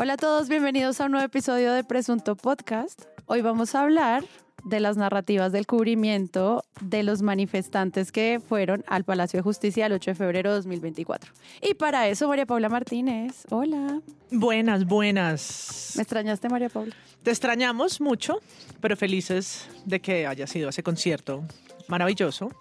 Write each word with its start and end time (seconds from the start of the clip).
Hola 0.00 0.12
a 0.12 0.16
todos, 0.16 0.48
bienvenidos 0.48 1.00
a 1.00 1.06
un 1.06 1.10
nuevo 1.10 1.26
episodio 1.26 1.72
de 1.72 1.82
Presunto 1.82 2.36
Podcast. 2.36 3.02
Hoy 3.26 3.42
vamos 3.42 3.74
a 3.74 3.82
hablar 3.82 4.24
de 4.62 4.78
las 4.78 4.96
narrativas 4.96 5.50
del 5.50 5.66
cubrimiento 5.66 6.62
de 6.80 7.02
los 7.02 7.20
manifestantes 7.20 8.12
que 8.12 8.40
fueron 8.48 8.84
al 8.86 9.02
Palacio 9.02 9.38
de 9.38 9.42
Justicia 9.42 9.86
el 9.86 9.94
8 9.94 10.12
de 10.12 10.14
febrero 10.14 10.50
de 10.50 10.56
2024. 10.58 11.32
Y 11.62 11.74
para 11.74 12.06
eso, 12.06 12.28
María 12.28 12.46
Paula 12.46 12.68
Martínez, 12.68 13.44
hola. 13.50 14.00
Buenas, 14.30 14.84
buenas. 14.84 15.94
¿Me 15.96 16.02
extrañaste, 16.02 16.48
María 16.48 16.68
Paula? 16.68 16.94
Te 17.24 17.32
extrañamos 17.32 18.00
mucho, 18.00 18.40
pero 18.80 18.96
felices 18.96 19.68
de 19.84 20.00
que 20.00 20.28
haya 20.28 20.46
sido 20.46 20.68
ese 20.68 20.84
concierto 20.84 21.42
maravilloso. 21.88 22.52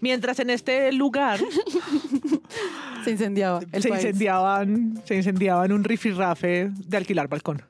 Mientras 0.00 0.38
en 0.38 0.50
este 0.50 0.92
lugar 0.92 1.40
se 3.04 3.10
incendiaba 3.10 3.60
el 3.72 3.82
se 3.82 3.88
país. 3.88 4.04
incendiaban, 4.04 5.02
se 5.04 5.14
incendiaban 5.14 5.72
un 5.72 5.84
rifirrafe 5.84 6.70
de 6.74 6.96
alquilar 6.96 7.28
balcón. 7.28 7.62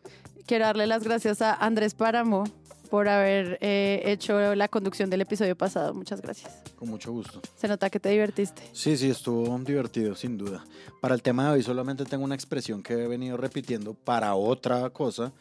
Quiero 0.47 0.65
darle 0.67 0.87
las 0.87 1.05
gracias 1.05 1.43
a 1.43 1.55
Andrés 1.55 1.95
Páramo 1.95 2.45
por 2.91 3.09
haber 3.09 3.59
eh, 3.61 4.03
hecho 4.05 4.55
la 4.55 4.69
conducción 4.69 5.11
del 5.11 5.23
episodio 5.23 5.57
pasado. 5.57 5.95
Muchas 5.95 6.21
gracias. 6.21 6.63
Con 6.77 6.91
mucho 6.91 7.11
gusto. 7.13 7.41
Se 7.57 7.67
nota 7.67 7.91
que 7.91 7.99
te 7.99 8.11
divertiste. 8.11 8.63
Sí, 8.73 8.97
sí, 8.97 9.11
estuvo 9.11 9.59
divertido, 9.59 10.15
sin 10.15 10.39
duda. 10.39 10.65
Para 11.01 11.15
el 11.15 11.23
tema 11.23 11.47
de 11.47 11.51
hoy 11.55 11.63
solamente 11.63 12.05
tengo 12.05 12.25
una 12.25 12.35
expresión 12.35 12.83
que 12.83 12.93
he 12.93 13.09
venido 13.09 13.37
repitiendo 13.37 13.95
para 13.95 14.35
otra 14.35 14.91
cosa 14.91 15.33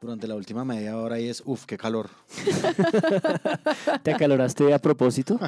durante 0.00 0.26
la 0.26 0.34
última 0.34 0.64
media 0.64 0.96
hora 0.96 1.20
y 1.20 1.28
es, 1.28 1.42
uff, 1.44 1.66
qué 1.66 1.76
calor. 1.76 2.08
¿Te 4.02 4.14
acaloraste 4.14 4.72
a 4.72 4.78
propósito? 4.78 5.38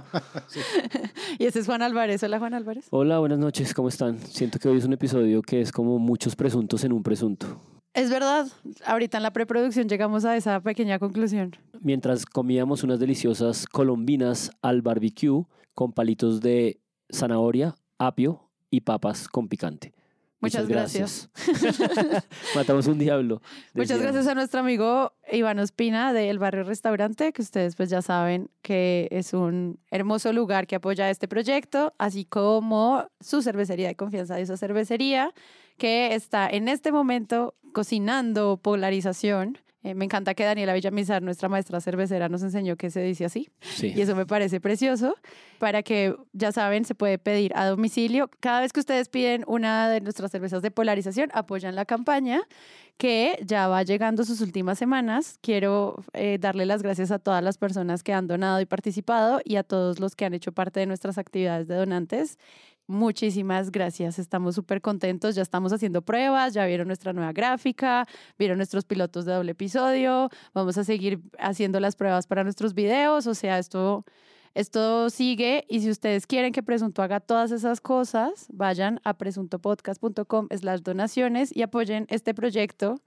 Y 1.39 1.47
ese 1.47 1.61
es 1.61 1.67
Juan 1.67 1.81
Álvarez. 1.81 2.23
Hola, 2.23 2.39
Juan 2.39 2.53
Álvarez. 2.53 2.87
Hola, 2.91 3.19
buenas 3.19 3.39
noches, 3.39 3.73
¿cómo 3.73 3.89
están? 3.89 4.19
Siento 4.19 4.59
que 4.59 4.69
hoy 4.69 4.77
es 4.77 4.85
un 4.85 4.93
episodio 4.93 5.41
que 5.41 5.63
es 5.63 5.73
como 5.73 5.99
muchos 5.99 6.37
presuntos 6.37 6.85
en 6.85 6.93
un 6.93 7.03
presunto. 7.03 7.47
Es 7.95 8.11
verdad, 8.11 8.47
ahorita 8.85 9.17
en 9.17 9.23
la 9.23 9.33
preproducción 9.33 9.89
llegamos 9.89 10.27
a 10.27 10.37
esa 10.37 10.61
pequeña 10.61 10.99
conclusión. 10.99 11.57
Mientras 11.81 12.27
comíamos 12.27 12.83
unas 12.83 13.01
deliciosas 13.01 13.67
colombinas 13.67 14.51
al 14.61 14.83
barbecue 14.83 15.45
con 15.75 15.93
palitos 15.93 16.43
de 16.43 16.79
zanahoria, 17.11 17.75
apio 17.99 18.51
y 18.71 18.83
papas 18.83 19.29
con 19.29 19.49
picante. 19.49 19.95
Muchas 20.43 20.67
gracias. 20.67 21.31
Matamos 22.57 22.89
un 22.89 22.99
diablo. 22.99 23.41
Muchas 23.75 24.03
gracias 24.03 24.27
a 24.27 24.35
nuestro 24.35 24.59
amigo 24.59 25.13
Iván 25.31 25.61
Ospina 25.61 26.13
del 26.13 26.41
Barrio 26.41 26.65
Restaurante, 26.65 27.33
que 27.33 27.43
ustedes 27.43 27.77
pues 27.77 27.91
ya 27.91 28.03
saben 28.03 28.51
que 28.61 29.07
es 29.13 29.35
un 29.35 29.79
hermoso 29.93 30.33
lugar 30.33 30.67
que 30.67 30.75
apoya 30.75 31.09
este 31.11 31.29
proyecto, 31.29 31.95
así 31.97 32.25
como 32.25 33.07
su 33.21 33.41
cervecería 33.41 33.87
de 33.87 33.95
confianza 33.95 34.35
de 34.35 34.43
esa 34.43 34.57
cervecería, 34.57 35.33
que 35.79 36.13
está 36.17 36.49
en 36.51 36.67
este 36.67 36.91
momento 36.91 37.55
cocinando 37.73 38.57
polarización. 38.57 39.59
Eh, 39.85 39.95
me 39.95 40.05
encanta 40.05 40.35
que 40.35 40.45
Daniela 40.45 40.75
Villamizar, 40.75 41.23
nuestra 41.23 41.49
maestra 41.49 41.81
cervecera, 41.81 42.29
nos 42.29 42.43
enseñó 42.43 42.77
que 42.77 42.91
se 42.91 43.01
dice 43.03 43.25
así. 43.25 43.51
Sí. 43.61 43.93
Y 43.95 44.01
eso 44.01 44.15
me 44.15 44.27
parece 44.27 44.61
precioso. 44.61 45.17
Para 45.59 45.83
que, 45.83 46.15
ya 46.33 46.53
saben, 46.53 46.85
se 46.85 46.95
puede 46.95 47.19
pedir 47.19 47.53
a 47.57 47.67
domicilio. 47.67 48.31
Cada 48.41 48.61
vez 48.61 48.73
que 48.73 48.81
ustedes 48.81 49.09
piden 49.09 49.45
una 49.47 49.89
de 49.89 50.01
nuestras 50.01 50.31
cervezas 50.31 50.63
de 50.63 50.71
polarización, 50.71 51.31
apoyan 51.35 51.75
la 51.75 51.85
campaña 51.85 52.43
que 52.97 53.39
ya 53.45 53.67
va 53.67 53.83
llegando 53.83 54.25
sus 54.25 54.41
últimas 54.41 54.79
semanas. 54.79 55.39
Quiero 55.41 56.05
eh, 56.13 56.39
darle 56.41 56.67
las 56.67 56.83
gracias 56.83 57.11
a 57.11 57.19
todas 57.19 57.43
las 57.43 57.59
personas 57.59 58.05
que 58.05 58.13
han 58.13 58.29
donado 58.29 58.61
y 58.61 58.67
participado 58.67 59.41
y 59.45 59.57
a 59.57 59.65
todos 59.65 59.99
los 59.99 60.15
que 60.15 60.25
han 60.25 60.35
hecho 60.35 60.53
parte 60.53 60.79
de 60.79 60.87
nuestras 60.87 61.19
actividades 61.19 61.67
de 61.67 61.75
donantes. 61.75 62.39
Muchísimas 62.93 63.73
gracias, 63.73 64.19
estamos 64.19 64.55
súper 64.55 64.83
contentos, 64.83 65.35
ya 65.35 65.41
estamos 65.41 65.73
haciendo 65.73 66.03
pruebas, 66.03 66.53
ya 66.53 66.67
vieron 66.67 66.89
nuestra 66.89 67.15
nueva 67.15 67.33
gráfica, 67.33 68.07
vieron 68.39 68.59
nuestros 68.59 68.85
pilotos 68.85 69.25
de 69.25 69.33
doble 69.33 69.53
episodio, 69.53 70.29
vamos 70.53 70.77
a 70.77 70.85
seguir 70.85 71.23
haciendo 71.39 71.81
las 71.81 71.97
pruebas 71.97 72.27
para 72.27 72.45
nuestros 72.45 72.75
videos, 72.75 73.27
o 73.27 73.35
sea, 73.35 73.59
esto, 73.59 74.05
esto 74.53 75.09
sigue. 75.09 75.65
Y 75.71 75.81
si 75.81 75.89
ustedes 75.89 76.27
quieren 76.27 76.53
que 76.53 76.63
Presunto 76.63 77.03
haga 77.03 77.21
todas 77.21 77.51
esas 77.51 77.81
cosas, 77.81 78.47
vayan 78.53 79.01
a 79.05 79.15
presuntopodcast.com 79.15 80.49
slash 80.55 80.81
donaciones 80.81 81.57
y 81.57 81.63
apoyen 81.63 82.05
este 82.11 82.35
proyecto, 82.35 83.01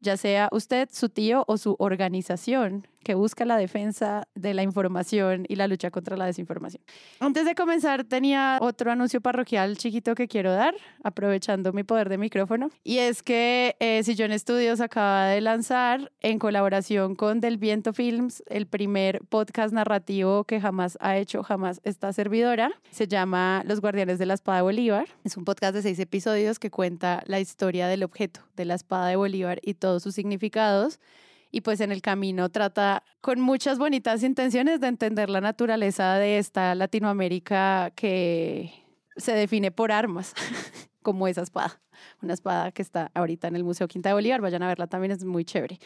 ya 0.00 0.16
sea 0.16 0.48
usted, 0.50 0.88
su 0.90 1.10
tío 1.10 1.44
o 1.46 1.58
su 1.58 1.76
organización 1.78 2.88
que 3.02 3.14
busca 3.14 3.44
la 3.44 3.56
defensa 3.56 4.28
de 4.34 4.54
la 4.54 4.62
información 4.62 5.44
y 5.48 5.56
la 5.56 5.66
lucha 5.66 5.90
contra 5.90 6.16
la 6.16 6.26
desinformación. 6.26 6.82
Antes 7.20 7.44
de 7.44 7.54
comenzar, 7.54 8.04
tenía 8.04 8.58
otro 8.60 8.90
anuncio 8.90 9.20
parroquial 9.20 9.76
chiquito 9.76 10.14
que 10.14 10.28
quiero 10.28 10.52
dar, 10.52 10.74
aprovechando 11.02 11.72
mi 11.72 11.84
poder 11.84 12.08
de 12.08 12.18
micrófono. 12.18 12.70
Y 12.84 12.98
es 12.98 13.22
que 13.22 13.76
eh, 13.80 14.02
Sillón 14.02 14.32
Estudios 14.32 14.80
acaba 14.80 15.26
de 15.26 15.40
lanzar, 15.40 16.12
en 16.20 16.38
colaboración 16.38 17.14
con 17.14 17.40
Del 17.40 17.56
Viento 17.56 17.92
Films, 17.92 18.42
el 18.48 18.66
primer 18.66 19.20
podcast 19.28 19.72
narrativo 19.72 20.44
que 20.44 20.60
jamás 20.60 20.98
ha 21.00 21.16
hecho, 21.16 21.42
jamás 21.42 21.80
esta 21.84 22.12
servidora. 22.12 22.70
Se 22.90 23.08
llama 23.08 23.62
Los 23.64 23.80
Guardianes 23.80 24.18
de 24.18 24.26
la 24.26 24.34
Espada 24.34 24.58
de 24.58 24.62
Bolívar. 24.62 25.06
Es 25.24 25.36
un 25.36 25.44
podcast 25.44 25.74
de 25.74 25.82
seis 25.82 25.98
episodios 25.98 26.58
que 26.58 26.70
cuenta 26.70 27.22
la 27.26 27.40
historia 27.40 27.88
del 27.88 28.02
objeto 28.02 28.40
de 28.56 28.64
la 28.64 28.74
espada 28.74 29.08
de 29.08 29.16
Bolívar 29.16 29.60
y 29.62 29.74
todos 29.74 30.02
sus 30.02 30.14
significados 30.14 31.00
y 31.50 31.60
pues 31.62 31.80
en 31.80 31.92
el 31.92 32.02
camino 32.02 32.48
trata 32.50 33.02
con 33.20 33.40
muchas 33.40 33.78
bonitas 33.78 34.22
intenciones 34.22 34.80
de 34.80 34.88
entender 34.88 35.30
la 35.30 35.40
naturaleza 35.40 36.14
de 36.16 36.38
esta 36.38 36.74
Latinoamérica 36.74 37.92
que 37.96 38.72
se 39.16 39.32
define 39.32 39.70
por 39.70 39.90
armas, 39.92 40.34
como 41.02 41.26
esa 41.28 41.42
espada, 41.42 41.80
una 42.22 42.34
espada 42.34 42.70
que 42.72 42.82
está 42.82 43.10
ahorita 43.14 43.48
en 43.48 43.56
el 43.56 43.64
Museo 43.64 43.88
Quinta 43.88 44.10
de 44.10 44.14
Bolívar, 44.14 44.40
vayan 44.40 44.62
a 44.62 44.68
verla 44.68 44.86
también, 44.86 45.10
es 45.12 45.24
muy 45.24 45.44
chévere. 45.44 45.78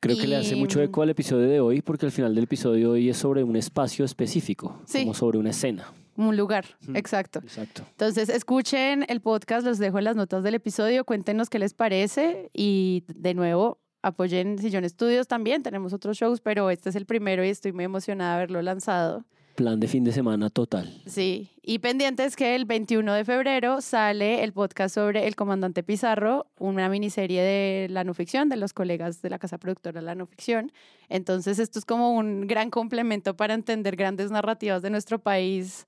Creo 0.00 0.16
que 0.18 0.26
le 0.26 0.36
hace 0.36 0.56
mucho 0.56 0.82
eco 0.82 1.02
al 1.02 1.10
episodio 1.10 1.48
de 1.48 1.58
hoy 1.60 1.80
porque 1.82 2.04
al 2.06 2.12
final 2.12 2.34
del 2.34 2.44
episodio 2.44 2.88
de 2.88 2.92
hoy 2.94 3.08
es 3.08 3.16
sobre 3.16 3.42
un 3.42 3.56
espacio 3.56 4.04
específico, 4.04 4.80
Sí. 4.84 5.00
como 5.00 5.14
sobre 5.14 5.38
una 5.38 5.50
escena. 5.50 5.90
Un 6.16 6.36
lugar, 6.36 6.64
exacto. 6.94 7.40
Exacto. 7.40 7.82
Entonces, 7.90 8.28
escuchen 8.28 9.04
el 9.08 9.20
podcast, 9.20 9.66
los 9.66 9.78
dejo 9.78 9.98
en 9.98 10.04
las 10.04 10.16
notas 10.16 10.42
del 10.42 10.54
episodio, 10.54 11.04
cuéntenos 11.04 11.48
qué 11.50 11.58
les 11.58 11.74
parece 11.74 12.50
y 12.52 13.04
de 13.08 13.34
nuevo 13.34 13.78
apoyen 14.02 14.58
Sillón 14.58 14.84
Estudios 14.84 15.26
también, 15.26 15.62
tenemos 15.62 15.92
otros 15.92 16.16
shows, 16.16 16.40
pero 16.40 16.70
este 16.70 16.90
es 16.90 16.96
el 16.96 17.06
primero 17.06 17.44
y 17.44 17.48
estoy 17.48 17.72
muy 17.72 17.84
emocionada 17.84 18.30
de 18.30 18.36
haberlo 18.36 18.62
lanzado. 18.62 19.24
Plan 19.56 19.80
de 19.80 19.88
fin 19.88 20.04
de 20.04 20.12
semana 20.12 20.50
total. 20.50 21.02
Sí, 21.06 21.50
y 21.62 21.78
pendientes 21.78 22.36
que 22.36 22.54
el 22.54 22.66
21 22.66 23.14
de 23.14 23.24
febrero 23.24 23.80
sale 23.80 24.44
el 24.44 24.52
podcast 24.52 24.94
sobre 24.94 25.26
El 25.26 25.34
Comandante 25.34 25.82
Pizarro, 25.82 26.46
una 26.58 26.90
miniserie 26.90 27.40
de 27.42 27.88
la 27.88 28.04
no 28.04 28.12
ficción, 28.12 28.50
de 28.50 28.56
los 28.56 28.74
colegas 28.74 29.22
de 29.22 29.30
la 29.30 29.38
casa 29.38 29.56
productora 29.56 30.02
La 30.02 30.14
No 30.14 30.26
Ficción. 30.26 30.72
Entonces, 31.08 31.58
esto 31.58 31.78
es 31.78 31.86
como 31.86 32.12
un 32.12 32.46
gran 32.46 32.68
complemento 32.68 33.34
para 33.34 33.54
entender 33.54 33.96
grandes 33.96 34.30
narrativas 34.30 34.82
de 34.82 34.90
nuestro 34.90 35.18
país, 35.18 35.86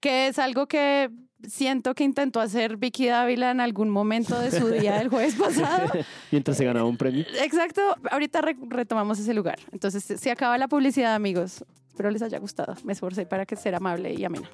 que 0.00 0.28
es 0.28 0.38
algo 0.38 0.66
que 0.66 1.10
siento 1.46 1.94
que 1.94 2.02
intentó 2.04 2.40
hacer 2.40 2.76
Vicky 2.76 3.06
Dávila 3.06 3.50
en 3.50 3.60
algún 3.60 3.90
momento 3.90 4.38
de 4.40 4.50
su 4.50 4.68
día 4.68 4.96
del 4.98 5.08
jueves 5.08 5.34
pasado. 5.38 5.90
Mientras 6.30 6.56
se 6.56 6.64
ganaba 6.64 6.86
un 6.88 6.96
premio. 6.96 7.24
Exacto, 7.42 7.80
ahorita 8.10 8.40
re- 8.40 8.56
retomamos 8.68 9.18
ese 9.18 9.34
lugar. 9.34 9.58
Entonces, 9.72 10.02
se 10.02 10.18
se 10.18 10.30
acaba 10.30 10.56
la 10.58 10.68
publicidad, 10.68 11.14
amigos. 11.14 11.64
Espero 11.88 12.10
les 12.10 12.22
haya 12.22 12.38
gustado. 12.38 12.74
Me 12.84 12.92
esforcé 12.92 13.26
para 13.26 13.46
que 13.46 13.56
sea 13.56 13.76
amable 13.76 14.12
y 14.14 14.24
amena. 14.24 14.48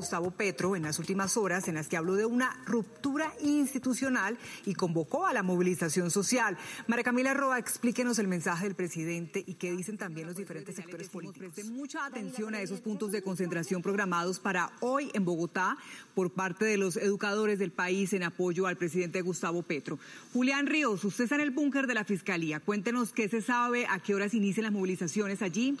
Gustavo 0.00 0.30
Petro 0.30 0.76
en 0.76 0.84
las 0.84 0.98
últimas 0.98 1.36
horas 1.36 1.68
en 1.68 1.74
las 1.74 1.86
que 1.86 1.98
habló 1.98 2.14
de 2.14 2.24
una 2.24 2.56
ruptura 2.64 3.34
institucional 3.42 4.38
y 4.64 4.72
convocó 4.72 5.26
a 5.26 5.34
la 5.34 5.42
movilización 5.42 6.10
social. 6.10 6.56
María 6.86 7.04
Camila 7.04 7.34
Roa, 7.34 7.58
explíquenos 7.58 8.18
el 8.18 8.26
mensaje 8.26 8.64
del 8.64 8.74
presidente 8.74 9.44
y 9.46 9.56
qué 9.56 9.72
dicen 9.72 9.98
también 9.98 10.26
los 10.26 10.36
diferentes 10.36 10.74
sectores 10.74 11.10
políticos. 11.10 11.52
Presten 11.52 11.76
mucha 11.76 12.06
atención 12.06 12.54
a 12.54 12.62
esos 12.62 12.80
puntos 12.80 13.12
de 13.12 13.20
concentración 13.20 13.82
programados 13.82 14.40
para 14.40 14.72
hoy 14.80 15.10
en 15.12 15.26
Bogotá 15.26 15.76
por 16.14 16.32
parte 16.32 16.64
de 16.64 16.78
los 16.78 16.96
educadores 16.96 17.58
del 17.58 17.70
país 17.70 18.14
en 18.14 18.22
apoyo 18.22 18.66
al 18.66 18.78
presidente 18.78 19.20
Gustavo 19.20 19.62
Petro. 19.62 19.98
Julián 20.32 20.66
Ríos, 20.66 21.04
usted 21.04 21.24
está 21.24 21.34
en 21.34 21.42
el 21.42 21.50
búnker 21.50 21.86
de 21.86 21.92
la 21.92 22.04
Fiscalía. 22.04 22.58
Cuéntenos 22.58 23.12
qué 23.12 23.28
se 23.28 23.42
sabe, 23.42 23.86
a 23.86 23.98
qué 23.98 24.14
horas 24.14 24.32
inician 24.32 24.64
las 24.64 24.72
movilizaciones 24.72 25.42
allí. 25.42 25.76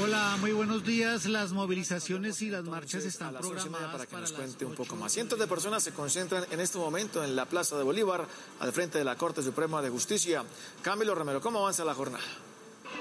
Hola, 0.00 0.36
muy 0.40 0.52
buenos 0.52 0.84
días. 0.84 1.26
Las 1.26 1.52
movilizaciones 1.52 2.40
y 2.40 2.50
las 2.50 2.64
marchas 2.64 3.04
están 3.04 3.24
a 3.30 3.32
las 3.32 3.46
ocho 3.46 3.63
y 3.66 3.70
media 3.70 3.90
programadas 3.90 4.06
para 4.06 4.06
que 4.06 4.16
nos 4.16 4.32
cuente 4.32 4.64
un 4.64 4.74
poco 4.74 4.96
más. 4.96 5.12
Cientos 5.12 5.38
de 5.38 5.46
personas 5.46 5.82
se 5.82 5.92
concentran 5.92 6.44
en 6.50 6.60
este 6.60 6.78
momento 6.78 7.22
en 7.24 7.36
la 7.36 7.46
Plaza 7.46 7.76
de 7.76 7.84
Bolívar, 7.84 8.26
al 8.60 8.72
frente 8.72 8.98
de 8.98 9.04
la 9.04 9.16
Corte 9.16 9.42
Suprema 9.42 9.82
de 9.82 9.90
Justicia. 9.90 10.44
Camilo 10.82 11.14
Romero, 11.14 11.40
¿cómo 11.40 11.60
avanza 11.60 11.84
la 11.84 11.94
jornada? 11.94 12.24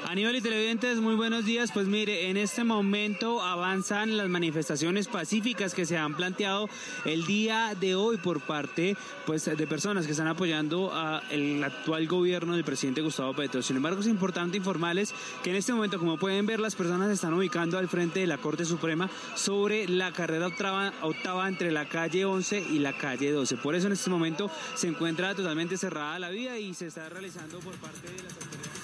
Aníbal 0.08 0.36
y 0.36 0.42
televidentes, 0.42 1.00
muy 1.00 1.16
buenos 1.16 1.46
días. 1.46 1.72
Pues 1.74 1.88
mire, 1.88 2.30
en 2.30 2.38
este 2.38 2.64
momento 2.64 3.42
avanzan 3.42 4.18
las 4.18 4.28
manifestaciones 4.30 5.08
pacíficas 5.08 5.74
que 5.74 5.86
se 5.86 5.98
han 5.98 6.16
planteado 6.16 6.70
el 7.06 7.26
día 7.26 7.76
de 7.80 7.96
hoy 7.96 8.18
por 8.18 8.42
parte 8.42 8.98
pues, 9.26 9.46
de 9.46 9.68
personas 9.68 10.06
que 10.06 10.12
están 10.12 10.28
apoyando 10.28 10.94
al 10.94 11.64
actual 11.64 12.08
gobierno 12.08 12.54
del 12.54 12.64
presidente 12.64 13.02
Gustavo 13.02 13.34
Petro. 13.34 13.62
Sin 13.62 13.78
embargo, 13.78 14.02
es 14.02 14.08
importante 14.08 14.58
informarles 14.58 15.14
que 15.42 15.52
en 15.52 15.56
este 15.56 15.74
momento, 15.74 15.98
como 15.98 16.18
pueden 16.18 16.46
ver, 16.46 16.60
las 16.60 16.76
personas 16.76 17.08
se 17.08 17.14
están 17.14 17.34
ubicando 17.34 17.78
al 17.78 17.88
frente 17.88 18.20
de 18.20 18.28
la 18.28 18.38
Corte 18.38 18.66
Suprema 18.66 19.10
sobre 19.36 19.88
la 19.88 20.12
carrera 20.12 20.48
octava, 20.48 20.94
octava 21.02 21.48
entre 21.48 21.72
la 21.72 21.88
calle 21.88 22.26
11 22.26 22.60
y 22.60 22.80
la 22.80 22.94
calle 22.94 23.32
12. 23.32 23.58
Por 23.58 23.74
eso 23.74 23.88
en 23.88 23.94
este 23.94 24.10
momento 24.10 24.52
se 24.76 24.88
encuentra 24.88 25.34
totalmente 25.34 25.78
cerrada 25.78 26.20
la 26.20 26.30
vía 26.30 26.60
y 26.60 26.74
se 26.74 26.88
está 26.88 27.10
realizando 27.10 27.60
por 27.60 27.74
parte 27.76 28.08
de 28.08 28.24
las 28.24 28.34
autoridades. 28.34 28.83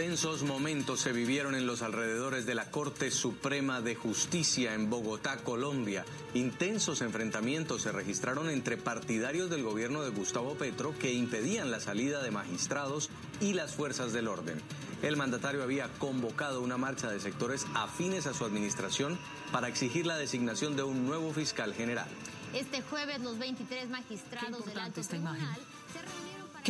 Tensos 0.00 0.44
momentos 0.44 0.98
se 0.98 1.12
vivieron 1.12 1.54
en 1.54 1.66
los 1.66 1.82
alrededores 1.82 2.46
de 2.46 2.54
la 2.54 2.70
Corte 2.70 3.10
Suprema 3.10 3.82
de 3.82 3.94
Justicia 3.94 4.72
en 4.72 4.88
Bogotá, 4.88 5.36
Colombia. 5.44 6.06
Intensos 6.32 7.02
enfrentamientos 7.02 7.82
se 7.82 7.92
registraron 7.92 8.48
entre 8.48 8.78
partidarios 8.78 9.50
del 9.50 9.62
gobierno 9.62 10.00
de 10.00 10.08
Gustavo 10.08 10.54
Petro 10.54 10.94
que 10.98 11.12
impedían 11.12 11.70
la 11.70 11.80
salida 11.80 12.22
de 12.22 12.30
magistrados 12.30 13.10
y 13.42 13.52
las 13.52 13.74
fuerzas 13.74 14.14
del 14.14 14.28
orden. 14.28 14.62
El 15.02 15.18
mandatario 15.18 15.62
había 15.62 15.90
convocado 15.98 16.62
una 16.62 16.78
marcha 16.78 17.10
de 17.10 17.20
sectores 17.20 17.66
afines 17.74 18.26
a 18.26 18.32
su 18.32 18.46
administración 18.46 19.18
para 19.52 19.68
exigir 19.68 20.06
la 20.06 20.16
designación 20.16 20.76
de 20.76 20.82
un 20.82 21.04
nuevo 21.04 21.30
fiscal 21.34 21.74
general. 21.74 22.08
Este 22.54 22.80
jueves 22.80 23.20
los 23.20 23.38
23 23.38 23.90
magistrados 23.90 24.64
del 24.64 24.78
alto 24.78 25.02
tribunal 25.02 25.58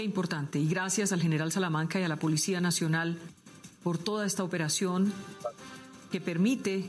Qué 0.01 0.05
importante. 0.05 0.59
Y 0.59 0.67
gracias 0.67 1.13
al 1.13 1.21
general 1.21 1.53
Salamanca 1.53 2.01
y 2.01 2.05
a 2.05 2.09
la 2.09 2.17
Policía 2.17 2.59
Nacional 2.63 3.19
por 3.83 3.99
toda 3.99 4.25
esta 4.25 4.43
operación 4.43 5.13
que 6.11 6.23
permite 6.23 6.87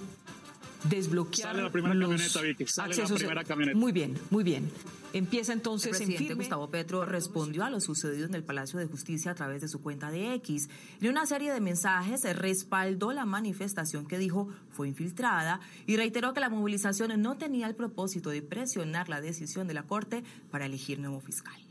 desbloquear 0.86 1.50
Sale 1.50 1.64
la 1.64 1.70
primera 1.74 1.94
los 1.94 2.08
camioneta, 2.10 2.40
Vicky. 2.42 2.66
Sale 2.68 2.96
la 2.96 3.04
accesos- 3.04 3.18
primera 3.20 3.44
camioneta. 3.44 3.78
Muy 3.78 3.92
bien, 3.92 4.18
muy 4.30 4.46
bien. 4.46 4.72
Empieza 5.12 5.52
entonces 5.52 6.00
El 6.00 6.10
en 6.10 6.18
firme. 6.20 6.36
Gustavo 6.36 6.70
Petro 6.72 7.04
respondió 7.04 7.66
a 7.66 7.70
lo 7.70 7.82
sucedido 7.82 8.28
en 8.28 8.34
el 8.34 8.46
Palacio 8.46 8.80
de 8.80 8.86
Justicia 8.86 9.32
a 9.32 9.36
través 9.36 9.60
de 9.62 9.68
su 9.68 9.82
cuenta 9.82 10.10
de 10.10 10.34
X. 10.36 10.70
En 11.02 11.10
una 11.10 11.26
serie 11.26 11.52
de 11.52 11.60
mensajes 11.60 12.22
respaldó 12.38 13.12
la 13.12 13.26
manifestación 13.26 14.06
que 14.08 14.20
dijo 14.20 14.48
fue 14.70 14.88
infiltrada 14.88 15.60
y 15.86 15.98
reiteró 15.98 16.34
que 16.34 16.40
la 16.40 16.48
movilización 16.50 17.22
no 17.22 17.36
tenía 17.36 17.68
el 17.68 17.76
propósito 17.76 18.30
de 18.30 18.42
presionar 18.42 19.10
la 19.10 19.20
decisión 19.20 19.68
de 19.68 19.74
la 19.74 19.84
Corte 19.84 20.24
para 20.50 20.66
elegir 20.66 20.98
nuevo 21.00 21.20
fiscal. 21.20 21.62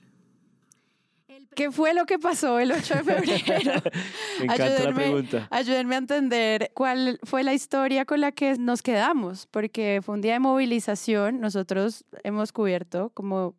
¿Qué 1.55 1.71
fue 1.71 1.95
lo 1.95 2.07
que 2.07 2.19
pasó 2.19 2.59
el 2.59 2.73
8 2.73 2.95
de 2.95 3.05
febrero? 3.05 3.83
Me 4.39 4.45
encanta 4.45 4.85
la 4.85 4.95
pregunta. 4.95 5.49
ayúdenme 5.51 5.95
a 5.95 5.99
entender 5.99 6.71
cuál 6.75 7.19
fue 7.25 7.43
la 7.43 7.55
historia 7.55 8.05
con 8.05 8.21
la 8.21 8.33
que 8.33 8.57
nos 8.57 8.83
quedamos, 8.83 9.47
porque 9.47 10.01
fue 10.03 10.15
un 10.15 10.21
día 10.21 10.35
de 10.35 10.39
movilización. 10.39 11.41
Nosotros 11.41 12.05
hemos 12.23 12.53
cubierto, 12.53 13.11
como 13.15 13.55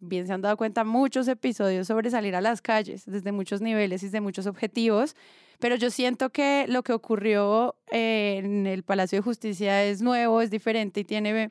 bien 0.00 0.26
se 0.26 0.32
han 0.32 0.42
dado 0.42 0.56
cuenta, 0.56 0.84
muchos 0.84 1.28
episodios 1.28 1.86
sobre 1.86 2.10
salir 2.10 2.34
a 2.34 2.40
las 2.40 2.60
calles 2.60 3.04
desde 3.06 3.32
muchos 3.32 3.60
niveles 3.60 4.02
y 4.02 4.08
de 4.08 4.20
muchos 4.20 4.46
objetivos. 4.46 5.14
Pero 5.58 5.76
yo 5.76 5.90
siento 5.90 6.30
que 6.30 6.66
lo 6.68 6.82
que 6.82 6.92
ocurrió 6.92 7.76
eh, 7.90 8.40
en 8.42 8.66
el 8.66 8.82
Palacio 8.82 9.18
de 9.18 9.22
Justicia 9.22 9.84
es 9.84 10.02
nuevo, 10.02 10.42
es 10.42 10.50
diferente 10.50 11.00
y 11.00 11.04
tiene 11.04 11.50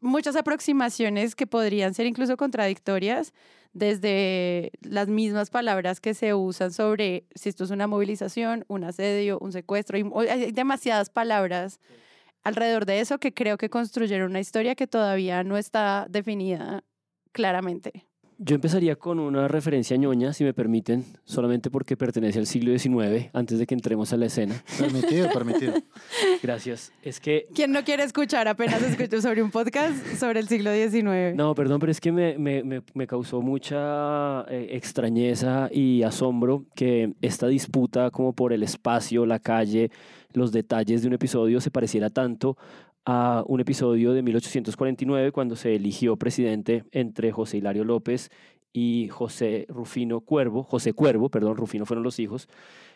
muchas 0.00 0.34
aproximaciones 0.36 1.34
que 1.34 1.46
podrían 1.46 1.94
ser 1.94 2.06
incluso 2.06 2.36
contradictorias 2.36 3.32
desde 3.72 4.72
las 4.82 5.08
mismas 5.08 5.50
palabras 5.50 6.00
que 6.00 6.14
se 6.14 6.34
usan 6.34 6.72
sobre 6.72 7.24
si 7.34 7.48
esto 7.48 7.64
es 7.64 7.70
una 7.70 7.86
movilización, 7.86 8.64
un 8.68 8.84
asedio, 8.84 9.38
un 9.40 9.52
secuestro. 9.52 9.98
y- 9.98 10.04
Hay 10.28 10.52
demasiadas 10.52 11.10
palabras 11.10 11.80
alrededor 12.44 12.86
de 12.86 13.00
eso 13.00 13.18
que 13.18 13.32
creo 13.32 13.56
que 13.56 13.70
construyeron 13.70 14.30
una 14.30 14.40
historia 14.40 14.74
que 14.74 14.86
todavía 14.86 15.42
no 15.44 15.56
está 15.56 16.06
definida 16.10 16.84
claramente. 17.32 18.06
Yo 18.44 18.56
empezaría 18.56 18.96
con 18.96 19.20
una 19.20 19.46
referencia 19.46 19.96
ñoña, 19.96 20.32
si 20.32 20.42
me 20.42 20.52
permiten, 20.52 21.04
solamente 21.24 21.70
porque 21.70 21.96
pertenece 21.96 22.40
al 22.40 22.46
siglo 22.46 22.76
XIX, 22.76 23.30
antes 23.32 23.58
de 23.60 23.66
que 23.66 23.74
entremos 23.74 24.12
a 24.12 24.16
la 24.16 24.26
escena. 24.26 24.54
Permitido, 24.78 25.28
permitido. 25.32 25.74
Gracias. 26.42 26.92
Es 27.02 27.20
que 27.20 27.46
¿Quién 27.54 27.70
no 27.70 27.84
quiere 27.84 28.02
escuchar 28.02 28.48
apenas 28.48 28.82
escucho 28.82 29.22
sobre 29.22 29.42
un 29.42 29.50
podcast 29.52 29.94
sobre 30.18 30.40
el 30.40 30.48
siglo 30.48 30.70
XIX? 30.74 31.36
No, 31.36 31.54
perdón, 31.54 31.78
pero 31.78 31.92
es 31.92 32.00
que 32.00 32.10
me, 32.10 32.36
me- 32.36 32.64
me- 32.64 32.82
me 32.94 33.06
causó 33.06 33.40
mucha 33.42 34.42
eh, 34.48 34.68
extrañeza 34.70 35.68
y 35.72 36.02
asombro 36.02 36.64
que 36.74 37.12
esta 37.20 37.46
disputa 37.46 38.10
como 38.10 38.32
por 38.32 38.52
el 38.52 38.62
espacio, 38.64 39.24
la 39.24 39.38
calle, 39.38 39.90
los 40.32 40.50
detalles 40.50 41.02
de 41.02 41.08
un 41.08 41.14
episodio 41.14 41.60
se 41.60 41.70
pareciera 41.70 42.10
tanto 42.10 42.56
a 43.04 43.42
un 43.46 43.60
episodio 43.60 44.12
de 44.12 44.22
1849 44.22 45.32
cuando 45.32 45.56
se 45.56 45.74
eligió 45.74 46.16
presidente 46.16 46.84
entre 46.92 47.32
José 47.32 47.58
Hilario 47.58 47.84
López 47.84 48.30
y 48.72 49.08
José 49.10 49.66
Rufino 49.68 50.20
Cuervo, 50.20 50.62
José 50.62 50.92
Cuervo, 50.92 51.28
perdón, 51.28 51.56
Rufino 51.56 51.86
fueron 51.86 52.04
los 52.04 52.18
hijos. 52.18 52.48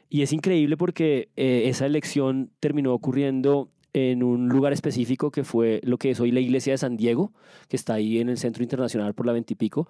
Y 0.08 0.22
es 0.22 0.32
increíble 0.32 0.76
porque 0.76 1.28
eh, 1.36 1.64
esa 1.66 1.86
elección 1.86 2.50
terminó 2.60 2.94
ocurriendo 2.94 3.70
en 3.96 4.22
un 4.22 4.50
lugar 4.50 4.74
específico 4.74 5.30
que 5.30 5.42
fue 5.42 5.80
lo 5.82 5.96
que 5.96 6.10
es 6.10 6.20
hoy 6.20 6.30
la 6.30 6.40
iglesia 6.40 6.74
de 6.74 6.78
San 6.78 6.98
Diego, 6.98 7.32
que 7.68 7.76
está 7.76 7.94
ahí 7.94 8.18
en 8.18 8.28
el 8.28 8.36
Centro 8.36 8.62
Internacional 8.62 9.14
por 9.14 9.24
la 9.24 9.32
Veintipico, 9.32 9.88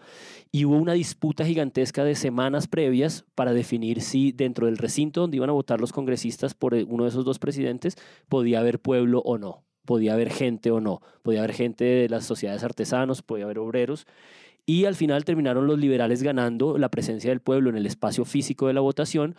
y 0.53 0.65
hubo 0.65 0.77
una 0.77 0.93
disputa 0.93 1.45
gigantesca 1.45 2.05
de 2.05 2.15
semanas 2.15 2.69
previas 2.69 3.25
para 3.35 3.53
definir 3.53 4.01
si 4.01 4.31
dentro 4.31 4.67
del 4.67 4.79
recinto 4.79 5.23
donde 5.23 5.39
iban 5.39 5.51
a 5.51 5.55
votar 5.55 5.81
los 5.81 5.93
congresistas 5.93 6.55
por 6.55 6.75
eh, 6.75 6.87
uno 6.89 7.03
de 7.03 7.11
esos 7.11 7.25
dos 7.25 7.41
presidentes 7.41 7.97
podía 8.29 8.61
haber 8.61 8.79
pueblo 8.79 9.23
o 9.25 9.39
no, 9.39 9.65
podía 9.87 10.12
haber 10.12 10.31
gente 10.31 10.71
o 10.71 10.81
no, 10.81 11.00
podía 11.23 11.41
haber 11.41 11.55
gente 11.55 11.85
de 11.85 12.09
las 12.09 12.27
sociedades 12.27 12.62
artesanos, 12.62 13.23
podía 13.23 13.44
haber 13.44 13.59
obreros, 13.59 14.06
y 14.67 14.85
al 14.85 14.97
final 14.97 15.25
terminaron 15.25 15.69
los 15.69 15.79
liberales 15.79 16.25
ganando 16.25 16.77
la 16.77 16.91
presencia 16.91 17.31
del 17.31 17.41
pueblo 17.41 17.71
en 17.71 17.77
el 17.77 17.87
espacio 17.87 18.25
físico 18.25 18.67
de 18.67 18.73
la 18.73 18.81
votación. 18.81 19.37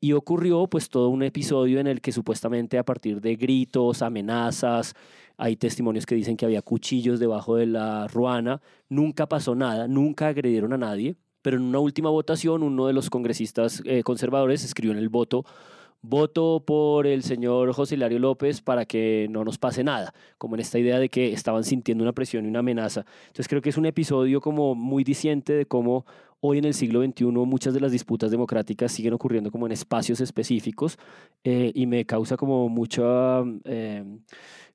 Y 0.00 0.12
ocurrió 0.12 0.66
pues 0.68 0.88
todo 0.88 1.10
un 1.10 1.22
episodio 1.22 1.78
en 1.80 1.86
el 1.86 2.00
que 2.00 2.12
supuestamente 2.12 2.78
a 2.78 2.82
partir 2.82 3.20
de 3.20 3.36
gritos, 3.36 4.00
amenazas, 4.00 4.94
hay 5.36 5.56
testimonios 5.56 6.06
que 6.06 6.14
dicen 6.14 6.38
que 6.38 6.46
había 6.46 6.62
cuchillos 6.62 7.20
debajo 7.20 7.56
de 7.56 7.66
la 7.66 8.08
ruana, 8.08 8.62
nunca 8.88 9.26
pasó 9.26 9.54
nada, 9.54 9.86
nunca 9.86 10.28
agredieron 10.28 10.72
a 10.72 10.78
nadie, 10.78 11.16
pero 11.42 11.58
en 11.58 11.62
una 11.64 11.78
última 11.78 12.08
votación 12.08 12.62
uno 12.62 12.86
de 12.86 12.94
los 12.94 13.10
congresistas 13.10 13.82
eh, 13.84 14.02
conservadores 14.02 14.64
escribió 14.64 14.92
en 14.92 14.98
el 14.98 15.10
voto 15.10 15.44
voto 16.02 16.62
por 16.66 17.06
el 17.06 17.22
señor 17.22 17.72
José 17.72 17.94
Hilario 17.94 18.18
López 18.18 18.60
para 18.62 18.84
que 18.84 19.26
no 19.30 19.44
nos 19.44 19.58
pase 19.58 19.84
nada, 19.84 20.14
como 20.38 20.54
en 20.54 20.60
esta 20.60 20.78
idea 20.78 20.98
de 20.98 21.08
que 21.08 21.32
estaban 21.32 21.64
sintiendo 21.64 22.02
una 22.02 22.12
presión 22.12 22.44
y 22.44 22.48
una 22.48 22.60
amenaza. 22.60 23.04
Entonces 23.26 23.48
creo 23.48 23.62
que 23.62 23.70
es 23.70 23.76
un 23.76 23.86
episodio 23.86 24.40
como 24.40 24.74
muy 24.74 25.04
diciente 25.04 25.52
de 25.52 25.66
cómo 25.66 26.06
hoy 26.40 26.58
en 26.58 26.64
el 26.64 26.74
siglo 26.74 27.04
XXI 27.04 27.24
muchas 27.24 27.74
de 27.74 27.80
las 27.80 27.92
disputas 27.92 28.30
democráticas 28.30 28.92
siguen 28.92 29.12
ocurriendo 29.12 29.50
como 29.50 29.66
en 29.66 29.72
espacios 29.72 30.20
específicos 30.20 30.98
eh, 31.44 31.70
y 31.74 31.86
me 31.86 32.04
causa 32.06 32.36
como 32.36 32.68
mucha... 32.68 33.42
eh, 33.64 34.04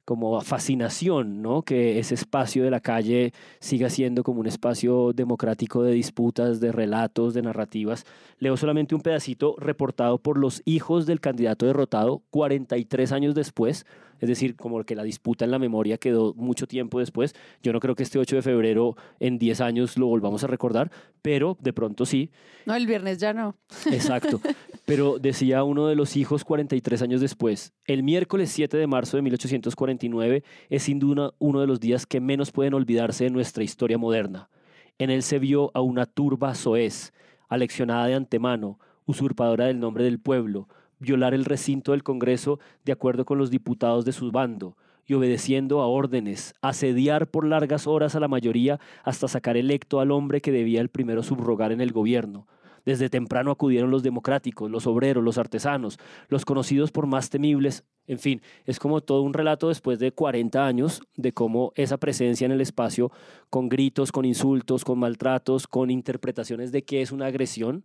como 0.06 0.40
fascinación, 0.42 1.42
¿no? 1.42 1.64
Que 1.64 2.00
ese 2.00 2.14
espacio 2.14 2.64
de 2.64 2.72
la 2.72 2.80
calle 2.80 3.34
siga 3.60 3.90
siendo 3.90 4.24
como 4.24 4.40
un 4.40 4.48
espacio 4.48 5.12
democrático 5.14 5.84
de 5.84 5.92
disputas, 5.92 6.60
de 6.60 6.72
relatos, 6.72 7.34
de 7.34 7.42
narrativas. 7.42 8.06
Leo 8.40 8.56
solamente 8.56 8.96
un 8.96 9.02
pedacito 9.02 9.56
reportado 9.58 10.20
por 10.20 10.38
los 10.38 10.62
hijos 10.66 11.06
del 11.06 11.20
candidato 11.20 11.66
derrotado 11.66 12.22
43 12.30 13.12
años 13.12 13.36
después, 13.36 13.86
es 14.20 14.30
decir, 14.30 14.56
como 14.56 14.84
que 14.84 14.96
la 14.96 15.04
disputa 15.04 15.46
en 15.46 15.52
la 15.52 15.60
memoria 15.60 15.98
quedó 15.98 16.34
mucho 16.36 16.68
tiempo 16.68 17.00
después. 17.00 17.36
Yo 17.62 17.74
no 17.74 17.80
creo 17.80 17.96
que 17.96 18.04
este 18.04 18.20
8 18.20 18.38
de 18.38 18.42
febrero 18.42 18.96
en 19.20 19.38
10 19.38 19.62
años 19.62 19.98
lo 19.98 20.08
volvamos 20.08 20.44
a 20.44 20.48
recordar, 20.48 20.92
pero 21.22 21.58
de 21.62 21.74
pronto 21.74 22.06
sí. 22.06 22.30
No, 22.66 22.76
el 22.76 22.88
viernes 22.88 23.18
ya 23.18 23.34
no. 23.34 23.56
Exacto. 23.92 24.42
Pero 24.86 25.20
decía 25.20 25.64
uno 25.64 25.88
de 25.88 25.96
los 25.96 26.16
hijos 26.16 26.44
43 26.44 27.02
años 27.02 27.22
después, 27.22 27.74
el 27.86 28.04
miércoles 28.04 28.52
7 28.52 28.78
de 28.78 28.88
marzo 28.88 29.18
de 29.18 29.24
1849 29.24 30.44
es 30.70 30.84
sin 30.84 31.00
duda 31.00 31.34
uno 31.40 31.62
de 31.62 31.68
los 31.68 31.80
días 31.80 32.06
que 32.06 32.22
menos 32.22 32.52
pueden 32.52 32.74
olvidarse 32.74 33.26
de 33.26 33.30
nuestra 33.30 33.64
historia 33.64 33.98
moderna. 33.98 34.50
En 34.98 35.10
él 35.10 35.24
se 35.24 35.40
vio 35.40 35.72
a 35.74 35.82
una 35.82 36.06
turba 36.06 36.56
soez, 36.56 37.14
aleccionada 37.50 38.08
de 38.08 38.16
antemano, 38.16 38.80
usurpadora 39.06 39.66
del 39.66 39.80
nombre 39.80 40.04
del 40.04 40.20
pueblo, 40.20 40.68
violar 41.06 41.34
el 41.34 41.46
recinto 41.46 41.92
del 41.92 42.04
Congreso 42.04 42.60
de 42.84 42.92
acuerdo 42.92 43.26
con 43.26 43.38
los 43.38 43.52
diputados 43.52 44.06
de 44.06 44.12
su 44.12 44.32
bando, 44.32 44.76
y 45.06 45.14
obedeciendo 45.14 45.82
a 45.82 45.88
órdenes, 45.88 46.56
asediar 46.62 47.30
por 47.30 47.46
largas 47.46 47.86
horas 47.86 48.16
a 48.16 48.20
la 48.20 48.28
mayoría 48.28 48.80
hasta 49.04 49.28
sacar 49.28 49.56
electo 49.56 50.00
al 50.00 50.12
hombre 50.12 50.42
que 50.42 50.52
debía 50.52 50.82
el 50.82 50.90
primero 50.90 51.22
subrogar 51.22 51.72
en 51.72 51.80
el 51.82 51.92
gobierno. 51.92 52.48
Desde 52.86 53.10
temprano 53.10 53.52
acudieron 53.52 53.90
los 53.90 54.04
democráticos, 54.04 54.70
los 54.70 54.86
obreros, 54.86 55.24
los 55.24 55.40
artesanos, 55.40 56.00
los 56.28 56.46
conocidos 56.46 56.92
por 56.92 57.08
más 57.08 57.30
temibles. 57.32 57.84
En 58.08 58.20
fin, 58.20 58.42
es 58.66 58.78
como 58.80 59.02
todo 59.02 59.22
un 59.24 59.34
relato 59.34 59.70
después 59.70 59.98
de 59.98 60.12
40 60.12 60.66
años 60.66 61.02
de 61.16 61.34
cómo 61.34 61.72
esa 61.76 61.98
presencia 61.98 62.46
en 62.46 62.52
el 62.52 62.62
espacio, 62.62 63.12
con 63.50 63.70
gritos, 63.70 64.12
con 64.12 64.26
insultos, 64.26 64.86
con 64.86 65.00
maltratos, 65.00 65.68
con 65.68 65.90
interpretaciones 65.90 66.72
de 66.72 66.84
qué 66.84 67.02
es 67.02 67.12
una 67.12 67.26
agresión, 67.26 67.84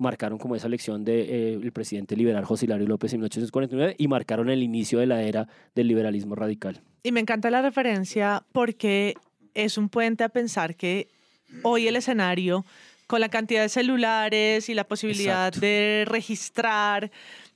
marcaron 0.00 0.38
como 0.38 0.56
esa 0.56 0.66
elección 0.66 1.04
del 1.04 1.62
el 1.62 1.72
presidente 1.72 2.16
liberal 2.16 2.44
José 2.44 2.64
Hilario 2.64 2.88
López 2.88 3.12
en 3.12 3.20
1849 3.20 3.96
y 3.98 4.08
marcaron 4.08 4.48
el 4.50 4.62
inicio 4.62 4.98
de 4.98 5.06
la 5.06 5.22
era 5.22 5.46
del 5.74 5.88
liberalismo 5.88 6.34
radical. 6.34 6.80
Y 7.02 7.12
me 7.12 7.20
encanta 7.20 7.50
la 7.50 7.62
referencia 7.62 8.42
porque 8.52 9.14
es 9.54 9.78
un 9.78 9.88
puente 9.88 10.24
a 10.24 10.28
pensar 10.28 10.74
que 10.74 11.08
hoy 11.62 11.86
el 11.86 11.96
escenario, 11.96 12.64
con 13.06 13.20
la 13.20 13.28
cantidad 13.28 13.62
de 13.62 13.68
celulares 13.68 14.68
y 14.68 14.74
la 14.74 14.84
posibilidad 14.84 15.52
de 15.52 16.04
registrar 16.08 17.10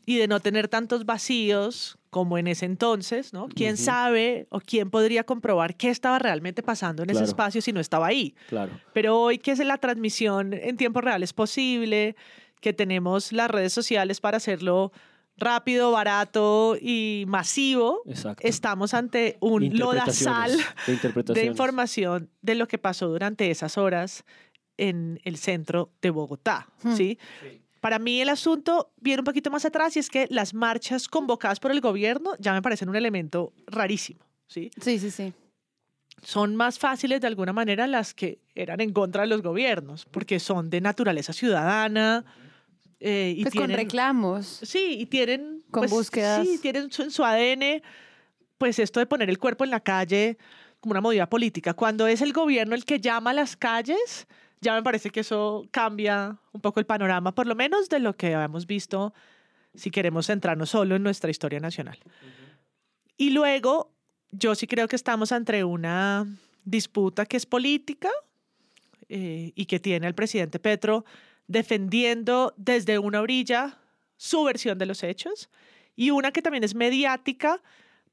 y 0.07 0.17
de 0.17 0.29
no 0.29 0.41
tener 0.41 0.69
tantos 0.69 1.07
vacíos 1.07 1.99
como 2.11 2.39
en 2.39 2.47
ese 2.47 2.67
entonces, 2.67 3.33
¿no? 3.33 3.49
¿Quién 3.49 3.77
sabe 3.77 4.47
o 4.51 4.61
quién 4.61 4.91
podría 4.91 5.25
comprobar 5.25 5.77
qué 5.77 5.91
estaba 5.91 6.19
realmente 6.19 6.63
pasando 6.63 7.03
en 7.03 7.11
ese 7.11 7.25
espacio 7.25 7.61
si 7.61 7.73
no 7.73 7.81
estaba 7.81 8.07
ahí? 8.07 8.35
Claro. 8.49 8.73
Pero 8.93 9.21
hoy 9.21 9.39
que 9.39 9.51
es 9.51 9.59
la 9.59 9.79
transmisión 9.79 10.53
en 10.53 10.77
tiempo 10.77 11.01
real 11.01 11.23
es 11.23 11.33
posible, 11.33 12.15
que 12.61 12.73
tenemos 12.73 13.33
las 13.33 13.51
redes 13.51 13.73
sociales 13.73 14.21
para 14.21 14.37
hacerlo 14.37 14.93
rápido, 15.37 15.91
barato 15.91 16.77
y 16.81 17.25
masivo, 17.27 18.03
estamos 18.41 18.95
ante 18.95 19.37
un 19.41 19.77
lodazal 19.77 20.57
de, 20.87 21.35
de, 21.35 21.45
información 21.45 22.31
de 22.41 22.55
lo 22.55 22.69
que 22.69 22.79
pasó 22.79 23.09
durante 23.09 23.51
esas 23.51 23.77
horas 23.77 24.25
en 24.77 25.21
el 25.25 25.37
centro 25.37 25.91
de 26.01 26.11
Bogotá, 26.11 26.69
¿sí? 26.97 27.19
Para 27.85 27.99
mí 27.99 28.23
el 28.23 28.31
asunto 28.31 28.95
viene 28.97 29.21
un 29.21 29.27
poquito 29.27 29.51
más 29.51 29.67
atrás 29.67 29.95
y 29.97 29.99
es 29.99 30.09
que 30.09 30.27
las 30.31 30.55
marchas 30.55 31.07
convocadas 31.07 31.61
por 31.61 31.71
el 31.71 31.83
gobierno 31.83 32.31
ya 32.39 32.55
me 32.55 32.63
parecen 32.63 32.89
un 32.89 32.97
elemento 32.97 33.53
rarísimo, 33.67 34.25
¿sí? 34.47 34.71
Sí, 34.81 34.99
sí, 34.99 35.11
sí. 35.11 35.35
Son 36.23 36.57
más 36.57 36.79
fáciles 36.79 37.21
de 37.21 37.27
alguna 37.27 37.53
manera 37.53 37.87
las 37.87 38.15
que 38.15 38.39
eran 38.55 38.81
en 38.81 38.95
contra 38.95 39.25
de 39.25 39.29
los 39.29 39.43
gobiernos, 39.43 40.07
porque 40.07 40.41
son 40.41 40.71
de 40.71 40.81
naturaleza 40.81 41.35
ciudadana, 41.35 42.25
eh, 43.01 43.35
y 43.37 43.43
pues 43.43 43.53
tienen, 43.53 43.73
con 43.73 43.77
reclamos. 43.77 44.61
Sí, 44.63 44.97
y 45.01 45.05
tienen... 45.05 45.63
Con 45.71 45.83
pues, 45.83 45.91
búsquedas. 45.91 46.49
Sí, 46.49 46.59
tienen 46.63 46.85
en 46.85 47.11
su 47.11 47.23
ADN, 47.23 47.83
pues 48.57 48.79
esto 48.79 48.99
de 48.99 49.05
poner 49.05 49.29
el 49.29 49.39
cuerpo 49.39 49.63
en 49.63 49.69
la 49.69 49.81
calle 49.81 50.39
como 50.81 50.93
una 50.93 51.03
movida 51.03 51.29
política. 51.29 51.75
Cuando 51.75 52.07
es 52.07 52.23
el 52.23 52.33
gobierno 52.33 52.75
el 52.75 52.87
que 52.87 52.99
llama 52.99 53.33
a 53.33 53.35
las 53.35 53.59
calles, 53.59 54.27
ya 54.65 54.75
me 54.75 54.83
parece 54.83 55.11
que 55.11 55.21
eso 55.21 55.69
cambia 55.71 56.39
un 56.53 56.61
poco 56.61 56.81
el 56.81 56.87
panorama, 56.87 57.35
por 57.35 57.47
lo 57.47 57.55
menos 57.55 57.89
de 57.89 57.99
lo 57.99 58.17
que 58.17 58.33
hemos 58.33 58.67
visto, 58.67 59.13
si 59.75 59.91
queremos 59.91 60.27
centrarnos 60.27 60.71
solo 60.71 60.97
en 60.97 61.03
nuestra 61.03 61.31
historia 61.31 61.61
nacional. 61.61 61.99
Y 63.17 63.31
luego, 63.31 63.93
yo 64.31 64.55
sí 64.55 64.67
creo 64.67 64.89
que 64.89 64.97
estamos 64.97 65.33
ante 65.33 65.63
una 65.65 66.27
disputa 66.65 67.27
que 67.27 67.37
es 67.37 67.45
política 67.45 68.09
eh, 69.09 69.53
y 69.55 69.67
que 69.67 69.79
tiene 69.79 70.07
el 70.07 70.15
presidente 70.15 70.59
Petro 70.59 71.05
defendiendo 71.47 72.55
desde 72.57 72.99
una 72.99 73.21
orilla 73.21 73.79
su 74.17 74.45
versión 74.45 74.79
de 74.79 74.87
los 74.87 75.03
hechos 75.03 75.51
y 75.95 76.11
una 76.11 76.33
que 76.33 76.41
también 76.41 76.65
es 76.65 76.75
mediática 76.75 77.61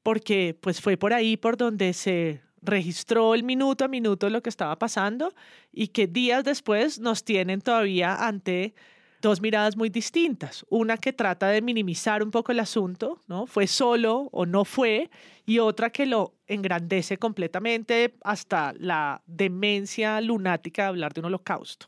porque 0.02 0.56
pues 0.60 0.82
fue 0.82 0.98
por 0.98 1.14
ahí 1.14 1.38
por 1.38 1.56
donde 1.56 1.94
se 1.94 2.42
registró 2.62 3.34
el 3.34 3.42
minuto 3.42 3.84
a 3.84 3.88
minuto 3.88 4.30
lo 4.30 4.42
que 4.42 4.48
estaba 4.48 4.78
pasando 4.78 5.34
y 5.72 5.88
que 5.88 6.06
días 6.06 6.44
después 6.44 7.00
nos 7.00 7.24
tienen 7.24 7.60
todavía 7.60 8.26
ante 8.26 8.74
dos 9.20 9.40
miradas 9.40 9.76
muy 9.76 9.88
distintas. 9.88 10.66
Una 10.68 10.96
que 10.96 11.12
trata 11.12 11.48
de 11.48 11.62
minimizar 11.62 12.22
un 12.22 12.30
poco 12.30 12.52
el 12.52 12.60
asunto, 12.60 13.20
¿no? 13.28 13.46
Fue 13.46 13.66
solo 13.66 14.28
o 14.32 14.46
no 14.46 14.64
fue, 14.64 15.10
y 15.46 15.60
otra 15.60 15.90
que 15.90 16.06
lo 16.06 16.34
engrandece 16.46 17.18
completamente 17.18 18.16
hasta 18.22 18.74
la 18.78 19.22
demencia 19.26 20.20
lunática 20.20 20.82
de 20.82 20.88
hablar 20.88 21.14
de 21.14 21.20
un 21.20 21.26
holocausto. 21.26 21.86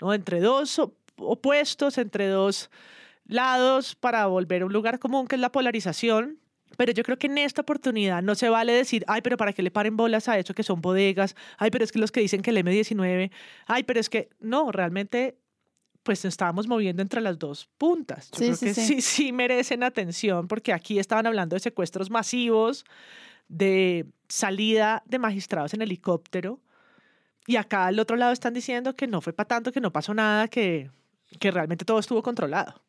¿no? 0.00 0.14
Entre 0.14 0.40
dos 0.40 0.80
opuestos, 1.18 1.98
entre 1.98 2.28
dos 2.28 2.70
lados 3.24 3.94
para 3.96 4.26
volver 4.26 4.62
a 4.62 4.66
un 4.66 4.72
lugar 4.72 4.98
común 4.98 5.26
que 5.26 5.36
es 5.36 5.40
la 5.40 5.52
polarización. 5.52 6.38
Pero 6.76 6.92
yo 6.92 7.02
creo 7.02 7.18
que 7.18 7.26
en 7.26 7.38
esta 7.38 7.62
oportunidad 7.62 8.22
no 8.22 8.34
se 8.34 8.48
vale 8.48 8.72
decir, 8.72 9.04
ay, 9.08 9.22
pero 9.22 9.36
para 9.36 9.52
que 9.52 9.62
le 9.62 9.70
paren 9.70 9.96
bolas 9.96 10.28
a 10.28 10.38
eso 10.38 10.54
que 10.54 10.62
son 10.62 10.80
bodegas, 10.80 11.34
ay, 11.58 11.70
pero 11.70 11.84
es 11.84 11.92
que 11.92 11.98
los 11.98 12.12
que 12.12 12.20
dicen 12.20 12.42
que 12.42 12.50
el 12.50 12.58
M19, 12.58 13.30
ay, 13.66 13.82
pero 13.84 14.00
es 14.00 14.08
que 14.08 14.28
no, 14.40 14.72
realmente 14.72 15.38
pues 16.02 16.24
nos 16.24 16.34
estábamos 16.34 16.68
moviendo 16.68 17.02
entre 17.02 17.20
las 17.20 17.36
dos 17.36 17.68
puntas. 17.78 18.30
Yo 18.30 18.38
creo 18.38 18.58
que 18.58 18.74
sí, 18.74 19.00
sí 19.00 19.32
merecen 19.32 19.82
atención 19.82 20.46
porque 20.46 20.72
aquí 20.72 21.00
estaban 21.00 21.26
hablando 21.26 21.56
de 21.56 21.60
secuestros 21.60 22.10
masivos, 22.10 22.84
de 23.48 24.06
salida 24.28 25.02
de 25.06 25.18
magistrados 25.18 25.74
en 25.74 25.82
helicóptero, 25.82 26.60
y 27.46 27.56
acá 27.56 27.86
al 27.86 27.98
otro 27.98 28.16
lado 28.16 28.32
están 28.32 28.54
diciendo 28.54 28.94
que 28.94 29.06
no 29.06 29.20
fue 29.20 29.32
para 29.32 29.48
tanto, 29.48 29.72
que 29.72 29.80
no 29.80 29.92
pasó 29.92 30.14
nada, 30.14 30.48
que, 30.48 30.90
que 31.38 31.50
realmente 31.50 31.84
todo 31.84 31.98
estuvo 31.98 32.22
controlado. 32.22 32.82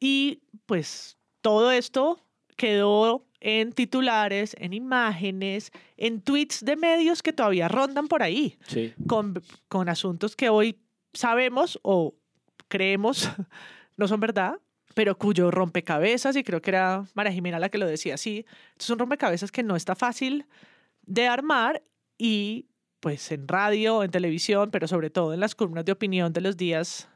Y 0.00 0.42
pues 0.66 1.18
todo 1.40 1.70
esto 1.70 2.24
quedó 2.58 3.24
en 3.40 3.72
titulares, 3.72 4.54
en 4.58 4.74
imágenes, 4.74 5.70
en 5.96 6.20
tweets 6.20 6.64
de 6.64 6.76
medios 6.76 7.22
que 7.22 7.32
todavía 7.32 7.68
rondan 7.68 8.08
por 8.08 8.22
ahí, 8.22 8.58
con, 9.06 9.40
con 9.68 9.88
asuntos 9.88 10.34
que 10.36 10.50
hoy 10.50 10.76
sabemos 11.14 11.78
o 11.82 12.14
creemos 12.66 13.30
no 13.96 14.08
son 14.08 14.20
verdad, 14.20 14.58
pero 14.94 15.16
cuyo 15.16 15.50
rompecabezas, 15.52 16.34
y 16.36 16.42
creo 16.42 16.60
que 16.60 16.70
era 16.70 17.04
María 17.14 17.32
Jimena 17.32 17.60
la 17.60 17.68
que 17.68 17.78
lo 17.78 17.86
decía 17.86 18.14
así, 18.14 18.44
son 18.78 18.98
rompecabezas 18.98 19.52
que 19.52 19.62
no 19.62 19.76
está 19.76 19.94
fácil 19.94 20.44
de 21.02 21.28
armar 21.28 21.82
y 22.18 22.66
pues 22.98 23.30
en 23.30 23.46
radio, 23.46 24.02
en 24.02 24.10
televisión, 24.10 24.70
pero 24.72 24.88
sobre 24.88 25.10
todo 25.10 25.32
en 25.32 25.38
las 25.38 25.54
columnas 25.54 25.84
de 25.84 25.92
opinión 25.92 26.32
de 26.32 26.40
los 26.40 26.56
días 26.56 27.08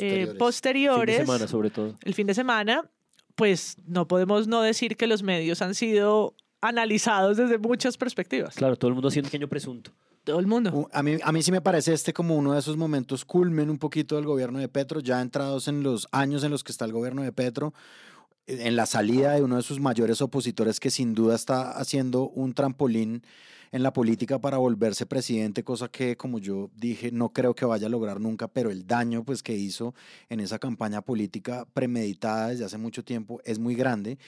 eh, 0.00 0.34
posteriores. 0.36 1.18
fin 1.18 1.24
de 1.24 1.32
semana, 1.32 1.48
sobre 1.48 1.70
todo. 1.70 1.94
El 2.02 2.14
fin 2.14 2.26
de 2.26 2.34
semana, 2.34 2.90
pues 3.36 3.76
no 3.86 4.08
podemos 4.08 4.48
no 4.48 4.62
decir 4.62 4.96
que 4.96 5.06
los 5.06 5.22
medios 5.22 5.62
han 5.62 5.74
sido 5.74 6.34
analizados 6.60 7.36
desde 7.36 7.58
muchas 7.58 7.96
perspectivas. 7.96 8.54
Claro, 8.56 8.76
todo 8.76 8.88
el 8.88 8.94
mundo 8.94 9.08
haciendo 9.08 9.28
pequeño 9.28 9.48
presunto. 9.48 9.92
Todo 10.24 10.40
el 10.40 10.46
mundo. 10.48 10.88
A 10.92 11.02
mí, 11.04 11.18
a 11.22 11.30
mí 11.30 11.42
sí 11.42 11.52
me 11.52 11.60
parece 11.60 11.92
este 11.92 12.12
como 12.12 12.34
uno 12.34 12.54
de 12.54 12.58
esos 12.58 12.76
momentos 12.76 13.24
culmen 13.24 13.70
un 13.70 13.78
poquito 13.78 14.16
del 14.16 14.24
gobierno 14.24 14.58
de 14.58 14.68
Petro, 14.68 14.98
ya 14.98 15.20
entrados 15.20 15.68
en 15.68 15.84
los 15.84 16.08
años 16.10 16.42
en 16.42 16.50
los 16.50 16.64
que 16.64 16.72
está 16.72 16.84
el 16.84 16.92
gobierno 16.92 17.22
de 17.22 17.30
Petro, 17.30 17.74
en 18.48 18.74
la 18.74 18.86
salida 18.86 19.34
de 19.34 19.42
uno 19.42 19.56
de 19.56 19.62
sus 19.62 19.78
mayores 19.78 20.20
opositores 20.20 20.80
que 20.80 20.90
sin 20.90 21.14
duda 21.14 21.36
está 21.36 21.70
haciendo 21.72 22.28
un 22.28 22.54
trampolín 22.54 23.22
en 23.72 23.82
la 23.82 23.92
política 23.92 24.38
para 24.38 24.58
volverse 24.58 25.06
presidente, 25.06 25.64
cosa 25.64 25.88
que, 25.88 26.16
como 26.16 26.38
yo 26.38 26.70
dije, 26.76 27.10
no 27.12 27.30
creo 27.30 27.54
que 27.54 27.64
vaya 27.64 27.86
a 27.86 27.90
lograr 27.90 28.20
nunca, 28.20 28.48
pero 28.48 28.70
el 28.70 28.86
daño 28.86 29.24
pues, 29.24 29.42
que 29.42 29.54
hizo 29.54 29.94
en 30.28 30.40
esa 30.40 30.58
campaña 30.58 31.02
política 31.02 31.66
premeditada 31.72 32.48
desde 32.48 32.64
hace 32.64 32.78
mucho 32.78 33.04
tiempo 33.04 33.40
es 33.44 33.58
muy 33.58 33.74
grande. 33.74 34.18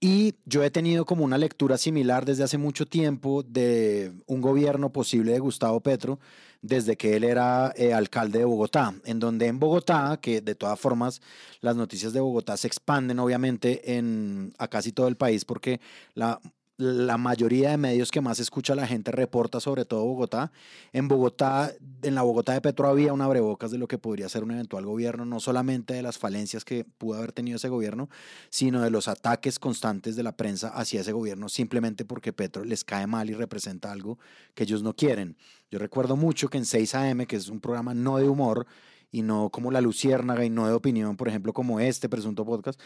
Y 0.00 0.34
yo 0.44 0.62
he 0.62 0.70
tenido 0.70 1.04
como 1.04 1.24
una 1.24 1.38
lectura 1.38 1.78
similar 1.78 2.24
desde 2.24 2.44
hace 2.44 2.58
mucho 2.58 2.86
tiempo 2.86 3.42
de 3.42 4.12
un 4.26 4.40
gobierno 4.40 4.92
posible 4.92 5.32
de 5.32 5.38
Gustavo 5.38 5.80
Petro, 5.80 6.18
desde 6.64 6.96
que 6.96 7.14
él 7.14 7.24
era 7.24 7.74
eh, 7.76 7.92
alcalde 7.92 8.38
de 8.38 8.46
Bogotá, 8.46 8.94
en 9.04 9.18
donde 9.18 9.48
en 9.48 9.58
Bogotá, 9.58 10.18
que 10.22 10.40
de 10.40 10.54
todas 10.54 10.80
formas 10.80 11.20
las 11.60 11.76
noticias 11.76 12.14
de 12.14 12.20
Bogotá 12.20 12.56
se 12.56 12.66
expanden 12.66 13.18
obviamente 13.18 13.96
en, 13.98 14.54
a 14.58 14.68
casi 14.68 14.90
todo 14.90 15.08
el 15.08 15.16
país 15.16 15.44
porque 15.44 15.80
la 16.14 16.40
la 16.76 17.18
mayoría 17.18 17.70
de 17.70 17.76
medios 17.76 18.10
que 18.10 18.20
más 18.20 18.40
escucha 18.40 18.74
la 18.74 18.86
gente 18.86 19.12
reporta 19.12 19.60
sobre 19.60 19.84
todo 19.84 20.04
Bogotá. 20.04 20.50
En 20.92 21.06
Bogotá, 21.06 21.72
en 22.02 22.14
la 22.14 22.22
Bogotá 22.22 22.52
de 22.52 22.60
Petro 22.60 22.88
había 22.88 23.12
un 23.12 23.20
abrebocas 23.20 23.70
de 23.70 23.78
lo 23.78 23.86
que 23.86 23.98
podría 23.98 24.28
ser 24.28 24.42
un 24.42 24.50
eventual 24.50 24.84
gobierno, 24.84 25.24
no 25.24 25.38
solamente 25.38 25.94
de 25.94 26.02
las 26.02 26.18
falencias 26.18 26.64
que 26.64 26.84
pudo 26.84 27.18
haber 27.18 27.32
tenido 27.32 27.56
ese 27.56 27.68
gobierno, 27.68 28.08
sino 28.50 28.82
de 28.82 28.90
los 28.90 29.06
ataques 29.06 29.58
constantes 29.58 30.16
de 30.16 30.24
la 30.24 30.36
prensa 30.36 30.68
hacia 30.68 31.02
ese 31.02 31.12
gobierno, 31.12 31.48
simplemente 31.48 32.04
porque 32.04 32.32
Petro 32.32 32.64
les 32.64 32.82
cae 32.82 33.06
mal 33.06 33.30
y 33.30 33.34
representa 33.34 33.92
algo 33.92 34.18
que 34.54 34.64
ellos 34.64 34.82
no 34.82 34.94
quieren. 34.96 35.36
Yo 35.70 35.78
recuerdo 35.78 36.16
mucho 36.16 36.48
que 36.48 36.58
en 36.58 36.64
6 36.64 36.94
AM, 36.96 37.26
que 37.26 37.36
es 37.36 37.48
un 37.48 37.60
programa 37.60 37.94
no 37.94 38.18
de 38.18 38.28
humor 38.28 38.66
y 39.12 39.22
no 39.22 39.50
como 39.50 39.70
La 39.70 39.80
Luciérnaga 39.80 40.44
y 40.44 40.50
no 40.50 40.66
de 40.66 40.72
opinión, 40.72 41.16
por 41.16 41.28
ejemplo, 41.28 41.52
como 41.52 41.78
este 41.78 42.08
presunto 42.08 42.44
podcast, 42.44 42.80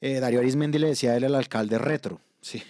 eh, 0.00 0.20
Darío 0.20 0.40
Arismendi 0.40 0.78
le 0.78 0.88
decía 0.88 1.12
a 1.12 1.16
él 1.16 1.24
al 1.24 1.34
alcalde 1.34 1.76
retro, 1.76 2.20
¿sí? 2.40 2.62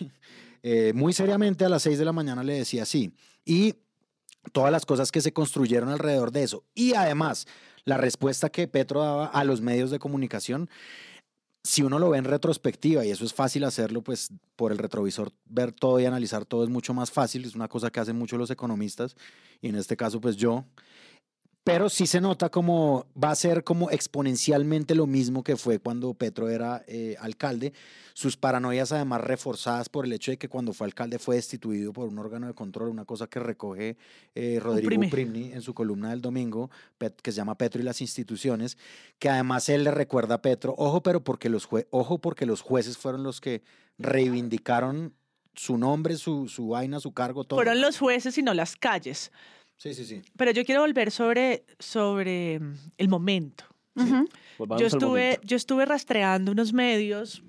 Eh, 0.63 0.93
muy 0.95 1.13
seriamente 1.13 1.65
a 1.65 1.69
las 1.69 1.83
6 1.83 1.99
de 1.99 2.05
la 2.05 2.13
mañana 2.13 2.43
le 2.43 2.55
decía 2.55 2.85
sí. 2.85 3.13
Y 3.45 3.75
todas 4.53 4.73
las 4.73 4.87
cosas 4.87 5.13
que 5.13 5.21
se 5.21 5.33
construyeron 5.33 5.89
alrededor 5.89 6.33
de 6.33 6.43
eso. 6.43 6.65
Y 6.75 6.95
además, 6.95 7.47
la 7.85 7.97
respuesta 7.97 8.51
que 8.51 8.69
Petro 8.69 9.01
daba 9.01 9.27
a 9.27 9.45
los 9.45 9.61
medios 9.61 9.91
de 9.91 9.99
comunicación, 9.99 10.69
si 11.63 11.83
uno 11.83 11.99
lo 11.99 12.11
ve 12.11 12.19
en 12.19 12.25
retrospectiva, 12.25 13.05
y 13.05 13.11
eso 13.11 13.25
es 13.25 13.35
fácil 13.35 13.65
hacerlo, 13.65 14.03
pues 14.03 14.31
por 14.57 14.73
el 14.73 14.79
retrovisor 14.79 15.33
ver 15.47 15.73
todo 15.73 16.01
y 16.01 16.07
analizar 16.07 16.45
todo 16.45 16.65
es 16.65 16.71
mucho 16.71 16.95
más 16.95 17.11
fácil, 17.11 17.45
es 17.45 17.55
una 17.55 17.69
cosa 17.69 17.91
que 17.91 18.01
hacen 18.01 18.17
mucho 18.17 18.39
los 18.39 18.51
economistas, 18.51 19.17
y 19.61 19.69
en 19.69 19.77
este 19.77 19.97
caso, 19.97 20.21
pues 20.21 20.37
yo, 20.37 20.65
Pero 21.65 21.91
sí 21.91 22.07
se 22.07 22.21
nota 22.23 22.49
como 22.49 23.05
va 23.23 23.31
a 23.31 23.35
ser 23.35 23.63
como 23.63 23.91
exponencialmente 23.91 24.95
lo 24.95 25.07
mismo 25.07 25.43
que 25.45 25.57
fue 25.57 25.79
cuando 25.79 26.15
Petro 26.15 26.49
era 26.49 26.83
eh, 26.87 27.15
alcalde. 27.21 27.75
Sus 28.15 28.39
paranoias 28.39 28.91
además 28.91 29.21
reforzadas 29.21 29.91
por 29.91 30.07
el 30.07 30.13
hecho 30.15 30.31
de 30.31 30.39
que 30.39 30.49
cuando 30.49 30.73
fue 30.73 30.87
alcalde 30.87 31.19
fue 31.19 31.37
destituido 31.37 31.93
por 31.93 32.09
un 32.09 32.19
órgano 32.19 32.47
de 32.47 32.55
control, 32.55 32.89
una 32.89 33.05
cosa 33.05 33.27
que 33.27 33.39
recoge 33.39 33.99
eh, 34.35 34.59
Rodrigo. 34.63 34.89
Uprimni 35.07 35.53
en 35.53 35.61
su 35.61 35.75
columna 35.75 36.09
del 36.11 36.23
domingo, 36.23 36.71
que 37.23 37.33
se 37.33 37.37
llama 37.37 37.57
Petro 37.59 37.83
y 37.83 37.85
las 37.85 38.01
instituciones, 38.01 38.79
que 39.19 39.29
además 39.29 39.69
él 39.69 39.85
le 39.85 39.91
recuerda 39.91 40.37
a 40.37 40.43
Petro, 40.43 40.75
ojo, 40.79 41.03
pero 41.03 41.23
porque 41.23 41.51
los, 41.51 41.69
jue- 41.69 41.87
ojo 41.91 42.19
porque 42.19 42.47
los 42.47 42.63
jueces 42.63 42.97
fueron 42.97 43.23
los 43.23 43.41
que 43.43 43.63
reivindicaron 43.99 45.13
su 45.55 45.77
nombre, 45.77 46.17
su, 46.17 46.49
su 46.49 46.69
vaina, 46.69 46.99
su 47.01 47.13
cargo, 47.13 47.45
todo. 47.45 47.59
Fueron 47.59 47.81
los 47.81 47.99
jueces 47.99 48.39
y 48.39 48.43
no 48.43 48.55
las 48.55 48.75
calles. 48.77 49.33
Sí, 49.79 49.95
sí, 49.95 50.05
sí. 50.05 50.23
Pero 50.37 50.51
yo 50.51 50.65
quiero 50.65 50.83
volver 50.83 51.11
sobre, 51.11 51.65
sobre 51.79 52.59
mm, 52.61 52.75
el 52.99 53.09
momento. 53.09 53.65
Ujú. 53.95 54.29
Volvamos 54.59 54.81
Yo 54.81 54.87
al 54.87 54.93
estuve, 54.93 55.23
momento. 55.23 55.41
yo 55.45 55.57
estuve 55.57 55.85
rastreando 55.87 56.53
unos 56.53 56.73
medios 56.73 57.43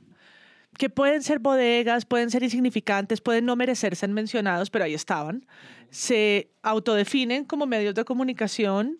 que 0.77 0.89
pueden 0.89 1.23
ser 1.23 1.39
bodegas, 1.39 2.05
pueden 2.05 2.29
ser 2.29 2.43
insignificantes, 2.43 3.19
pueden 3.19 3.45
no 3.45 3.55
merecer 3.55 3.95
ser 3.95 4.09
mencionados, 4.09 4.69
pero 4.69 4.85
ahí 4.85 4.93
estaban. 4.93 5.45
Se 5.89 6.51
autodefinen 6.61 7.45
como 7.45 7.65
medios 7.65 7.95
de 7.95 8.05
comunicación, 8.05 8.99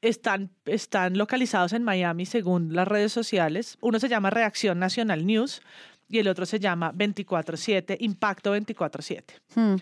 están, 0.00 0.50
están 0.64 1.16
localizados 1.18 1.74
en 1.74 1.82
Miami 1.84 2.24
según 2.26 2.74
las 2.74 2.88
redes 2.88 3.12
sociales. 3.12 3.76
Uno 3.82 4.00
se 4.00 4.08
llama 4.08 4.30
Reacción 4.30 4.78
Nacional 4.78 5.26
News 5.26 5.62
y 6.08 6.18
el 6.18 6.28
otro 6.28 6.46
se 6.46 6.58
llama 6.58 6.92
24-7, 6.92 7.96
Impacto 8.00 8.56
24-7. 8.56 9.24
Hmm. 9.54 9.76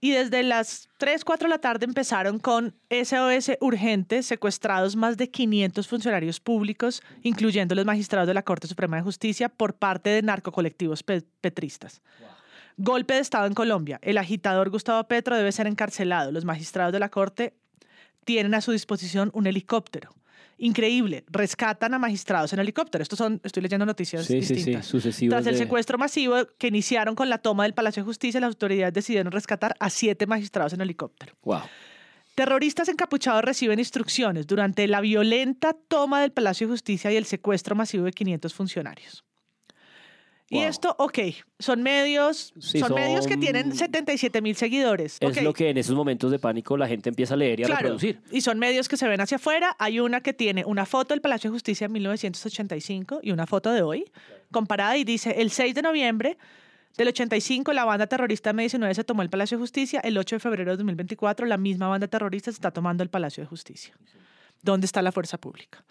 Y 0.00 0.10
desde 0.10 0.42
las 0.42 0.88
3, 0.98 1.24
4 1.24 1.46
de 1.46 1.50
la 1.50 1.58
tarde 1.60 1.86
empezaron 1.86 2.38
con 2.38 2.74
SOS 2.90 3.52
urgente, 3.60 4.22
secuestrados 4.22 4.94
más 4.94 5.16
de 5.16 5.30
500 5.30 5.88
funcionarios 5.88 6.38
públicos, 6.38 7.02
incluyendo 7.22 7.74
los 7.74 7.86
magistrados 7.86 8.28
de 8.28 8.34
la 8.34 8.42
Corte 8.42 8.66
Suprema 8.68 8.96
de 8.98 9.02
Justicia, 9.02 9.48
por 9.48 9.74
parte 9.74 10.10
de 10.10 10.20
narcocolectivos 10.22 11.02
pe- 11.02 11.22
petristas. 11.40 12.02
Golpe 12.76 13.14
de 13.14 13.20
Estado 13.20 13.46
en 13.46 13.54
Colombia. 13.54 13.98
El 14.02 14.18
agitador 14.18 14.68
Gustavo 14.68 15.02
Petro 15.08 15.34
debe 15.34 15.50
ser 15.50 15.66
encarcelado. 15.66 16.30
Los 16.30 16.44
magistrados 16.44 16.92
de 16.92 16.98
la 17.00 17.08
Corte 17.08 17.54
tienen 18.26 18.54
a 18.54 18.60
su 18.60 18.72
disposición 18.72 19.30
un 19.32 19.46
helicóptero. 19.46 20.10
Increíble. 20.58 21.24
Rescatan 21.28 21.92
a 21.94 21.98
magistrados 21.98 22.52
en 22.52 22.60
helicóptero. 22.60 23.02
Estos 23.02 23.18
son, 23.18 23.40
estoy 23.44 23.62
leyendo 23.62 23.84
noticias 23.84 24.24
Sí, 24.24 24.40
sí, 24.40 24.46
sí, 24.46 24.54
distintas. 24.54 24.86
sucesivos 24.86 25.34
Tras 25.34 25.46
el 25.46 25.56
secuestro 25.56 25.98
masivo 25.98 26.36
que 26.58 26.68
iniciaron 26.68 27.14
con 27.14 27.28
la 27.28 27.38
toma 27.38 27.64
del 27.64 27.74
Palacio 27.74 28.02
de 28.02 28.06
Justicia, 28.06 28.40
las 28.40 28.48
autoridades 28.48 28.94
decidieron 28.94 29.32
rescatar 29.32 29.74
a 29.78 29.90
siete 29.90 30.26
magistrados 30.26 30.72
en 30.72 30.80
helicóptero. 30.80 31.34
Wow. 31.42 31.60
Terroristas 32.34 32.88
encapuchados 32.88 33.42
reciben 33.42 33.78
instrucciones 33.78 34.46
durante 34.46 34.86
la 34.86 35.00
violenta 35.00 35.74
toma 35.88 36.20
del 36.20 36.32
Palacio 36.32 36.66
de 36.66 36.72
Justicia 36.72 37.12
y 37.12 37.16
el 37.16 37.26
secuestro 37.26 37.74
masivo 37.74 38.04
de 38.04 38.12
500 38.12 38.54
funcionarios. 38.54 39.25
Y 40.48 40.60
esto, 40.60 40.94
ok, 40.98 41.18
son 41.58 41.82
medios, 41.82 42.54
Sí, 42.60 42.78
son, 42.78 42.94
medios 42.94 43.26
que 43.26 43.36
tienen 43.36 43.74
77 43.74 44.40
mil 44.42 44.54
seguidores. 44.54 45.16
Es 45.20 45.42
lo 45.42 45.52
que 45.52 45.70
en 45.70 45.76
esos 45.78 45.96
momentos 45.96 46.30
de 46.30 46.38
pánico 46.38 46.76
la 46.76 46.86
gente 46.86 47.08
empieza 47.08 47.34
a 47.34 47.36
leer 47.36 47.58
y 47.58 47.64
a 47.64 47.66
Claro, 47.66 47.80
reproducir. 47.82 48.20
y 48.30 48.40
son 48.42 48.58
medios 48.60 48.88
que 48.88 48.96
se 48.96 49.08
ven 49.08 49.20
hacia 49.20 49.38
afuera. 49.38 49.74
Hay 49.80 49.98
una 49.98 50.20
que 50.20 50.32
tiene 50.32 50.64
una 50.64 50.86
foto 50.86 51.14
del 51.14 51.20
Palacio 51.20 51.50
de 51.50 51.54
Justicia 51.54 51.86
en 51.86 51.92
1985 51.92 53.20
y 53.22 53.32
una 53.32 53.46
foto 53.46 53.72
de 53.72 53.82
hoy, 53.82 54.04
comparada, 54.52 54.96
y 54.96 55.02
dice, 55.04 55.30
el 55.38 55.50
6 55.50 55.74
de 55.74 55.82
noviembre 55.82 56.38
del 56.96 57.08
85, 57.08 57.72
la 57.72 57.84
banda 57.84 58.06
terrorista 58.06 58.52
M19 58.52 58.94
se 58.94 59.02
tomó 59.04 59.22
el 59.22 59.30
Palacio 59.30 59.58
de 59.58 59.62
Justicia. 59.62 60.00
El 60.00 60.16
8 60.16 60.36
de 60.36 60.40
febrero 60.40 60.70
de 60.70 60.76
2024, 60.76 61.46
la 61.46 61.56
misma 61.56 61.88
banda 61.88 62.06
terrorista 62.06 62.52
se 62.52 62.56
está 62.56 62.70
tomando 62.70 63.02
el 63.02 63.10
Palacio 63.10 63.42
de 63.42 63.48
Justicia. 63.48 63.94
¿Dónde 64.62 64.86
está 64.86 65.02
la 65.02 65.12
fuerza 65.12 65.38
pública? 65.38 65.84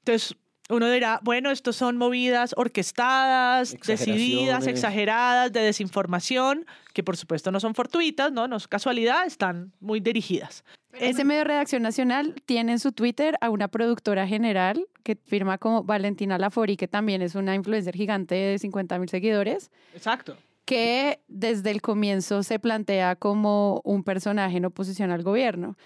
Entonces, 0.00 0.36
uno 0.70 0.90
dirá, 0.90 1.20
bueno, 1.22 1.50
estos 1.50 1.76
son 1.76 1.96
movidas 1.96 2.54
orquestadas, 2.56 3.76
decididas, 3.86 4.66
exageradas, 4.66 5.52
de 5.52 5.60
desinformación, 5.60 6.66
que 6.92 7.02
por 7.02 7.16
supuesto 7.16 7.50
no 7.50 7.60
son 7.60 7.74
fortuitas, 7.74 8.32
no, 8.32 8.48
no 8.48 8.56
es 8.56 8.68
casualidad, 8.68 9.26
están 9.26 9.72
muy 9.80 10.00
dirigidas. 10.00 10.64
Ese 10.92 11.24
medio 11.24 11.40
de 11.40 11.44
redacción 11.44 11.82
nacional 11.82 12.34
tiene 12.46 12.72
en 12.72 12.78
su 12.78 12.92
Twitter 12.92 13.36
a 13.40 13.50
una 13.50 13.68
productora 13.68 14.26
general 14.26 14.86
que 15.02 15.16
firma 15.16 15.58
como 15.58 15.84
Valentina 15.84 16.36
Lafori, 16.38 16.76
que 16.76 16.88
también 16.88 17.22
es 17.22 17.34
una 17.34 17.54
influencer 17.54 17.94
gigante 17.94 18.34
de 18.34 18.58
50 18.58 18.98
mil 18.98 19.08
seguidores, 19.08 19.70
Exacto. 19.94 20.36
que 20.64 21.20
desde 21.28 21.70
el 21.70 21.80
comienzo 21.80 22.42
se 22.42 22.58
plantea 22.58 23.16
como 23.16 23.80
un 23.84 24.02
personaje 24.02 24.56
en 24.56 24.64
oposición 24.64 25.10
al 25.10 25.22
gobierno. 25.22 25.76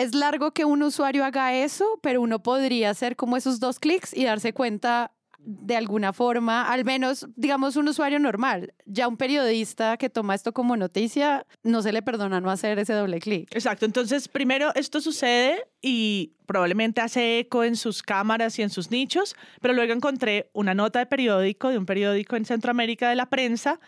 Es 0.00 0.14
largo 0.14 0.52
que 0.52 0.64
un 0.64 0.82
usuario 0.82 1.26
haga 1.26 1.54
eso, 1.54 1.98
pero 2.02 2.22
uno 2.22 2.42
podría 2.42 2.88
hacer 2.88 3.16
como 3.16 3.36
esos 3.36 3.60
dos 3.60 3.78
clics 3.78 4.16
y 4.16 4.24
darse 4.24 4.54
cuenta 4.54 5.12
de 5.40 5.76
alguna 5.76 6.14
forma, 6.14 6.72
al 6.72 6.86
menos, 6.86 7.26
digamos, 7.36 7.76
un 7.76 7.86
usuario 7.86 8.18
normal. 8.18 8.72
Ya 8.86 9.08
un 9.08 9.18
periodista 9.18 9.98
que 9.98 10.08
toma 10.08 10.34
esto 10.34 10.54
como 10.54 10.74
noticia, 10.78 11.46
no 11.62 11.82
se 11.82 11.92
le 11.92 12.00
perdona 12.00 12.40
no 12.40 12.50
hacer 12.50 12.78
ese 12.78 12.94
doble 12.94 13.18
clic. 13.18 13.54
Exacto, 13.54 13.84
entonces 13.84 14.26
primero 14.28 14.74
esto 14.74 15.02
sucede 15.02 15.66
y 15.82 16.32
probablemente 16.46 17.02
hace 17.02 17.40
eco 17.40 17.62
en 17.62 17.76
sus 17.76 18.02
cámaras 18.02 18.58
y 18.58 18.62
en 18.62 18.70
sus 18.70 18.90
nichos, 18.90 19.36
pero 19.60 19.74
luego 19.74 19.92
encontré 19.92 20.48
una 20.54 20.72
nota 20.72 21.00
de 21.00 21.06
periódico, 21.06 21.68
de 21.68 21.76
un 21.76 21.84
periódico 21.84 22.36
en 22.36 22.46
Centroamérica 22.46 23.10
de 23.10 23.16
la 23.16 23.28
prensa, 23.28 23.80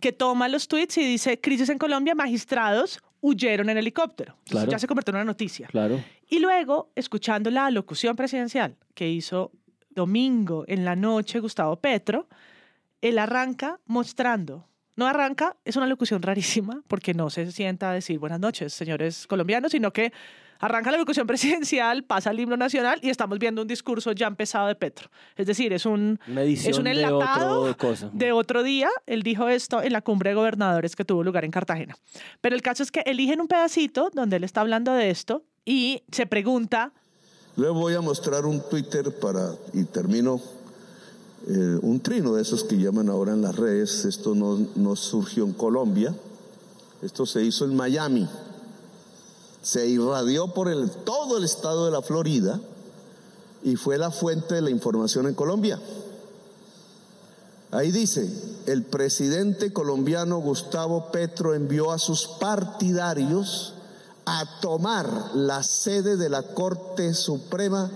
que 0.00 0.10
toma 0.10 0.48
los 0.48 0.66
tweets 0.66 0.98
y 0.98 1.04
dice, 1.04 1.40
crisis 1.40 1.68
en 1.68 1.78
Colombia, 1.78 2.16
magistrados 2.16 3.00
huyeron 3.20 3.68
en 3.70 3.78
helicóptero. 3.78 4.36
Ya 4.46 4.78
se 4.78 4.86
convirtió 4.86 5.12
en 5.12 5.16
una 5.16 5.24
noticia. 5.24 5.66
Claro. 5.68 6.02
Y 6.28 6.38
luego, 6.38 6.90
escuchando 6.94 7.50
la 7.50 7.66
alocución 7.66 8.16
presidencial 8.16 8.76
que 8.94 9.08
hizo 9.08 9.52
domingo 9.90 10.64
en 10.68 10.84
la 10.84 10.96
noche 10.96 11.40
Gustavo 11.40 11.76
Petro, 11.76 12.28
él 13.00 13.18
arranca 13.18 13.80
mostrando. 13.86 14.66
No 14.96 15.06
arranca, 15.06 15.56
es 15.64 15.76
una 15.76 15.86
locución 15.86 16.20
rarísima, 16.22 16.82
porque 16.86 17.14
no 17.14 17.30
se 17.30 17.50
sienta 17.52 17.90
a 17.90 17.94
decir 17.94 18.18
buenas 18.18 18.40
noches, 18.40 18.72
señores 18.72 19.26
colombianos, 19.26 19.72
sino 19.72 19.92
que 19.92 20.12
arranca 20.60 20.90
la 20.90 20.98
locución 20.98 21.26
presidencial, 21.26 22.04
pasa 22.04 22.30
el 22.30 22.38
himno 22.38 22.56
nacional 22.56 23.00
y 23.02 23.10
estamos 23.10 23.38
viendo 23.38 23.62
un 23.62 23.68
discurso 23.68 24.12
ya 24.12 24.26
empezado 24.26 24.68
de 24.68 24.76
Petro. 24.76 25.10
Es 25.36 25.46
decir, 25.46 25.72
es 25.72 25.86
un, 25.86 26.20
es 26.28 26.78
un 26.78 26.84
de 26.84 26.92
enlatado 26.92 27.62
otro 27.62 27.94
de 28.12 28.32
otro 28.32 28.62
día. 28.62 28.88
Él 29.06 29.22
dijo 29.22 29.48
esto 29.48 29.82
en 29.82 29.92
la 29.92 30.02
cumbre 30.02 30.30
de 30.30 30.36
gobernadores 30.36 30.94
que 30.94 31.04
tuvo 31.04 31.24
lugar 31.24 31.44
en 31.44 31.50
Cartagena. 31.50 31.96
Pero 32.40 32.54
el 32.54 32.62
caso 32.62 32.82
es 32.82 32.92
que 32.92 33.00
eligen 33.00 33.40
un 33.40 33.48
pedacito 33.48 34.10
donde 34.12 34.36
él 34.36 34.44
está 34.44 34.60
hablando 34.60 34.92
de 34.92 35.10
esto 35.10 35.42
y 35.64 36.02
se 36.12 36.26
pregunta, 36.26 36.92
Les 37.56 37.70
voy 37.70 37.94
a 37.94 38.00
mostrar 38.00 38.46
un 38.46 38.62
Twitter 38.68 39.12
para, 39.18 39.52
y 39.72 39.84
termino, 39.84 40.40
eh, 41.48 41.78
un 41.82 42.00
trino 42.00 42.34
de 42.34 42.42
esos 42.42 42.64
que 42.64 42.76
llaman 42.76 43.08
ahora 43.08 43.32
en 43.32 43.42
las 43.42 43.56
redes. 43.56 44.04
Esto 44.04 44.34
no, 44.34 44.66
no 44.76 44.96
surgió 44.96 45.44
en 45.44 45.52
Colombia, 45.52 46.14
esto 47.02 47.26
se 47.26 47.42
hizo 47.42 47.64
en 47.64 47.76
Miami. 47.76 48.28
Se 49.62 49.86
irradió 49.86 50.48
por 50.48 50.68
todo 51.04 51.36
el 51.36 51.44
estado 51.44 51.86
de 51.86 51.90
la 51.90 52.02
Florida 52.02 52.60
y 53.62 53.76
fue 53.76 53.98
la 53.98 54.10
fuente 54.10 54.54
de 54.54 54.62
la 54.62 54.70
información 54.70 55.26
en 55.26 55.34
Colombia. 55.34 55.78
Ahí 57.72 57.92
dice, 57.92 58.28
el 58.66 58.84
presidente 58.84 59.72
colombiano 59.72 60.38
Gustavo 60.38 61.12
Petro 61.12 61.54
envió 61.54 61.92
a 61.92 61.98
sus 61.98 62.26
partidarios 62.26 63.74
a 64.24 64.60
tomar 64.60 65.30
la 65.34 65.62
sede 65.62 66.16
de 66.16 66.28
la 66.28 66.42
Corte 66.42 67.14
Suprema 67.14 67.90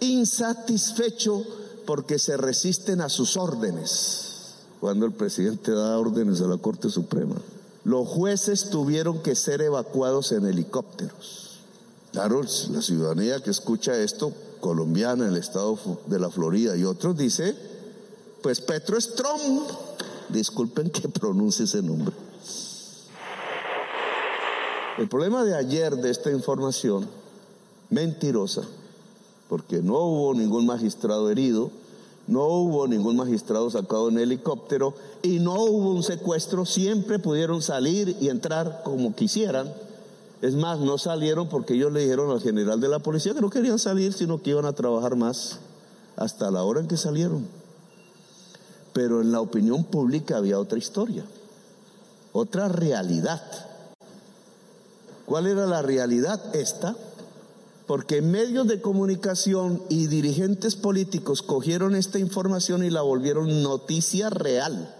insatisfecho 0.00 1.42
porque 1.86 2.18
se 2.18 2.36
resisten 2.36 3.00
a 3.00 3.08
sus 3.08 3.36
órdenes. 3.36 4.54
Cuando 4.80 5.06
el 5.06 5.12
presidente 5.12 5.72
da 5.72 5.98
órdenes 5.98 6.40
a 6.42 6.46
la 6.46 6.58
Corte 6.58 6.90
Suprema, 6.90 7.36
los 7.84 8.08
jueces 8.08 8.70
tuvieron 8.70 9.22
que 9.22 9.34
ser 9.34 9.60
evacuados 9.60 10.32
en 10.32 10.46
helicópteros. 10.46 11.60
Claro, 12.12 12.42
la 12.70 12.80
ciudadanía 12.80 13.40
que 13.40 13.50
escucha 13.50 13.96
esto, 13.96 14.32
colombiana, 14.60 15.28
el 15.28 15.36
estado 15.36 15.78
de 16.06 16.18
la 16.18 16.30
Florida 16.30 16.76
y 16.76 16.84
otros, 16.84 17.16
dice, 17.16 17.54
pues 18.42 18.60
Petro 18.60 18.96
es 18.96 19.14
Trump. 19.14 19.68
Disculpen 20.30 20.90
que 20.90 21.08
pronuncie 21.08 21.66
ese 21.66 21.82
nombre. 21.82 22.14
El 24.96 25.08
problema 25.08 25.44
de 25.44 25.56
ayer 25.56 25.96
de 25.96 26.10
esta 26.10 26.30
información, 26.30 27.06
mentirosa, 27.90 28.62
porque 29.48 29.82
no 29.82 29.98
hubo 29.98 30.34
ningún 30.34 30.66
magistrado 30.66 31.30
herido, 31.30 31.70
no 32.26 32.44
hubo 32.46 32.86
ningún 32.86 33.16
magistrado 33.16 33.70
sacado 33.70 34.08
en 34.08 34.18
helicóptero 34.18 34.94
y 35.22 35.40
no 35.40 35.54
hubo 35.54 35.90
un 35.90 36.02
secuestro, 36.02 36.64
siempre 36.64 37.18
pudieron 37.18 37.60
salir 37.60 38.16
y 38.20 38.28
entrar 38.28 38.82
como 38.84 39.14
quisieran. 39.14 39.72
Es 40.40 40.54
más, 40.54 40.78
no 40.80 40.98
salieron 40.98 41.48
porque 41.48 41.74
ellos 41.74 41.92
le 41.92 42.00
dijeron 42.00 42.30
al 42.30 42.40
general 42.40 42.80
de 42.80 42.88
la 42.88 42.98
policía 42.98 43.34
que 43.34 43.40
no 43.40 43.50
querían 43.50 43.78
salir, 43.78 44.12
sino 44.12 44.42
que 44.42 44.50
iban 44.50 44.64
a 44.66 44.72
trabajar 44.72 45.16
más 45.16 45.58
hasta 46.16 46.50
la 46.50 46.62
hora 46.62 46.80
en 46.80 46.88
que 46.88 46.96
salieron. 46.96 47.46
Pero 48.92 49.20
en 49.20 49.32
la 49.32 49.40
opinión 49.40 49.84
pública 49.84 50.36
había 50.36 50.58
otra 50.58 50.78
historia, 50.78 51.24
otra 52.32 52.68
realidad. 52.68 53.42
¿Cuál 55.26 55.46
era 55.46 55.66
la 55.66 55.82
realidad? 55.82 56.54
Esta. 56.54 56.94
Porque 57.86 58.22
medios 58.22 58.66
de 58.66 58.80
comunicación 58.80 59.82
y 59.88 60.06
dirigentes 60.06 60.76
políticos 60.76 61.42
cogieron 61.42 61.94
esta 61.94 62.18
información 62.18 62.84
y 62.84 62.90
la 62.90 63.02
volvieron 63.02 63.62
noticia 63.62 64.30
real. 64.30 64.94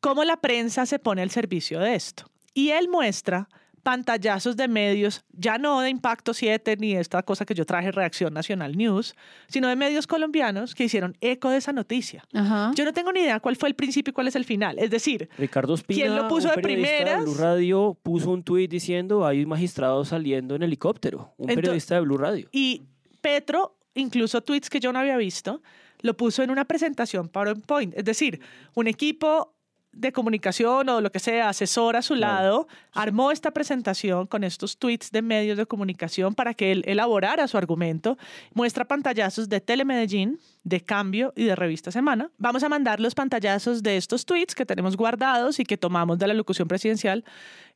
¿Cómo 0.00 0.24
la 0.24 0.38
prensa 0.38 0.86
se 0.86 0.98
pone 0.98 1.22
al 1.22 1.30
servicio 1.30 1.80
de 1.80 1.94
esto? 1.94 2.30
Y 2.54 2.70
él 2.70 2.88
muestra 2.88 3.48
pantallazos 3.82 4.56
de 4.56 4.68
medios, 4.68 5.24
ya 5.32 5.58
no 5.58 5.80
de 5.80 5.90
Impacto 5.90 6.34
7 6.34 6.76
ni 6.78 6.94
esta 6.94 7.22
cosa 7.22 7.44
que 7.44 7.54
yo 7.54 7.64
traje, 7.64 7.90
Reacción 7.92 8.32
Nacional 8.34 8.76
News, 8.76 9.14
sino 9.48 9.68
de 9.68 9.76
medios 9.76 10.06
colombianos 10.06 10.74
que 10.74 10.84
hicieron 10.84 11.16
eco 11.20 11.50
de 11.50 11.58
esa 11.58 11.72
noticia. 11.72 12.24
Yo 12.32 12.84
no 12.84 12.92
tengo 12.92 13.12
ni 13.12 13.20
idea 13.20 13.40
cuál 13.40 13.56
fue 13.56 13.68
el 13.68 13.74
principio 13.74 14.10
y 14.10 14.14
cuál 14.14 14.28
es 14.28 14.36
el 14.36 14.44
final. 14.44 14.78
Es 14.78 14.90
decir, 14.90 15.28
Ricardo 15.38 15.74
Espina, 15.74 16.02
¿quién 16.02 16.16
lo 16.16 16.28
puso 16.28 16.48
un 16.48 16.56
de 16.56 16.62
periodista 16.62 16.96
primeras? 16.96 17.24
Blue 17.24 17.34
Radio 17.34 17.98
puso 18.02 18.30
un 18.30 18.42
tuit 18.42 18.70
diciendo 18.70 19.26
hay 19.26 19.46
magistrados 19.46 20.08
saliendo 20.08 20.54
en 20.54 20.62
helicóptero. 20.62 21.34
Un 21.36 21.48
periodista 21.48 21.94
de 21.94 22.00
Blue 22.02 22.18
Radio. 22.18 22.48
Y 22.52 22.82
Petro, 23.20 23.76
incluso 23.94 24.40
tweets 24.42 24.70
que 24.70 24.80
yo 24.80 24.92
no 24.92 24.98
había 24.98 25.16
visto, 25.16 25.62
lo 26.02 26.16
puso 26.16 26.42
en 26.42 26.50
una 26.50 26.64
presentación 26.64 27.28
PowerPoint. 27.28 27.94
Es 27.96 28.04
decir, 28.04 28.40
un 28.74 28.86
equipo 28.86 29.54
de 29.92 30.12
comunicación 30.12 30.88
o 30.88 31.00
lo 31.00 31.10
que 31.10 31.18
sea, 31.18 31.48
asesor 31.48 31.96
a 31.96 32.02
su 32.02 32.14
lado, 32.14 32.68
armó 32.92 33.32
esta 33.32 33.50
presentación 33.50 34.26
con 34.26 34.44
estos 34.44 34.78
tweets 34.78 35.10
de 35.10 35.22
medios 35.22 35.56
de 35.56 35.66
comunicación 35.66 36.34
para 36.34 36.54
que 36.54 36.72
él 36.72 36.84
elaborara 36.86 37.48
su 37.48 37.58
argumento. 37.58 38.16
Muestra 38.54 38.86
pantallazos 38.86 39.48
de 39.48 39.60
Telemedellín, 39.60 40.38
de 40.62 40.80
Cambio 40.80 41.32
y 41.36 41.44
de 41.44 41.56
Revista 41.56 41.90
Semana. 41.90 42.30
Vamos 42.38 42.62
a 42.62 42.68
mandar 42.68 43.00
los 43.00 43.14
pantallazos 43.14 43.82
de 43.82 43.96
estos 43.96 44.24
tweets 44.24 44.54
que 44.54 44.66
tenemos 44.66 44.96
guardados 44.96 45.58
y 45.58 45.64
que 45.64 45.76
tomamos 45.76 46.18
de 46.18 46.28
la 46.28 46.34
locución 46.34 46.68
presidencial 46.68 47.24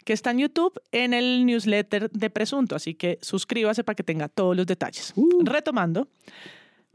que 0.05 0.13
está 0.13 0.31
en 0.31 0.39
YouTube 0.39 0.81
en 0.93 1.15
el 1.15 1.45
newsletter 1.47 2.11
de 2.11 2.31
Presunto. 2.31 2.77
Así 2.77 2.95
que 2.95 3.19
suscríbase 3.23 3.83
para 3.85 3.97
que 3.97 4.03
tenga 4.03 4.29
todos 4.29 4.57
los 4.57 4.67
detalles. 4.67 5.15
Retomando, 5.43 6.09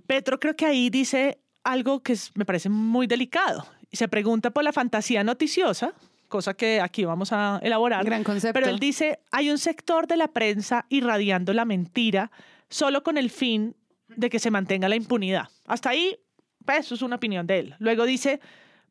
Petro 0.07 0.39
creo 0.39 0.55
que 0.55 0.65
ahí 0.65 0.89
dice 0.89 1.39
algo 1.63 2.01
que 2.01 2.17
me 2.35 2.45
parece 2.45 2.69
muy 2.69 3.07
delicado. 3.07 3.65
Y 3.91 3.97
se 3.97 4.07
pregunta 4.07 4.51
por 4.51 4.63
la 4.63 4.73
fantasía 4.73 5.23
noticiosa, 5.23 5.93
cosa 6.27 6.53
que 6.53 6.79
aquí 6.79 7.05
vamos 7.05 7.31
a 7.31 7.59
elaborar. 7.63 8.05
Gran 8.05 8.23
concepto. 8.23 8.53
Pero 8.53 8.69
él 8.69 8.79
dice, 8.79 9.19
hay 9.31 9.49
un 9.49 9.57
sector 9.57 10.07
de 10.07 10.17
la 10.17 10.27
prensa 10.27 10.85
irradiando 10.89 11.53
la 11.53 11.65
mentira 11.65 12.31
solo 12.69 13.03
con 13.03 13.17
el 13.17 13.29
fin 13.29 13.75
de 14.15 14.29
que 14.29 14.39
se 14.39 14.51
mantenga 14.51 14.89
la 14.89 14.95
impunidad. 14.95 15.49
Hasta 15.65 15.89
ahí, 15.89 16.19
pues, 16.65 16.79
eso 16.81 16.95
es 16.95 17.01
una 17.01 17.15
opinión 17.15 17.47
de 17.47 17.59
él. 17.59 17.75
Luego 17.79 18.05
dice, 18.05 18.39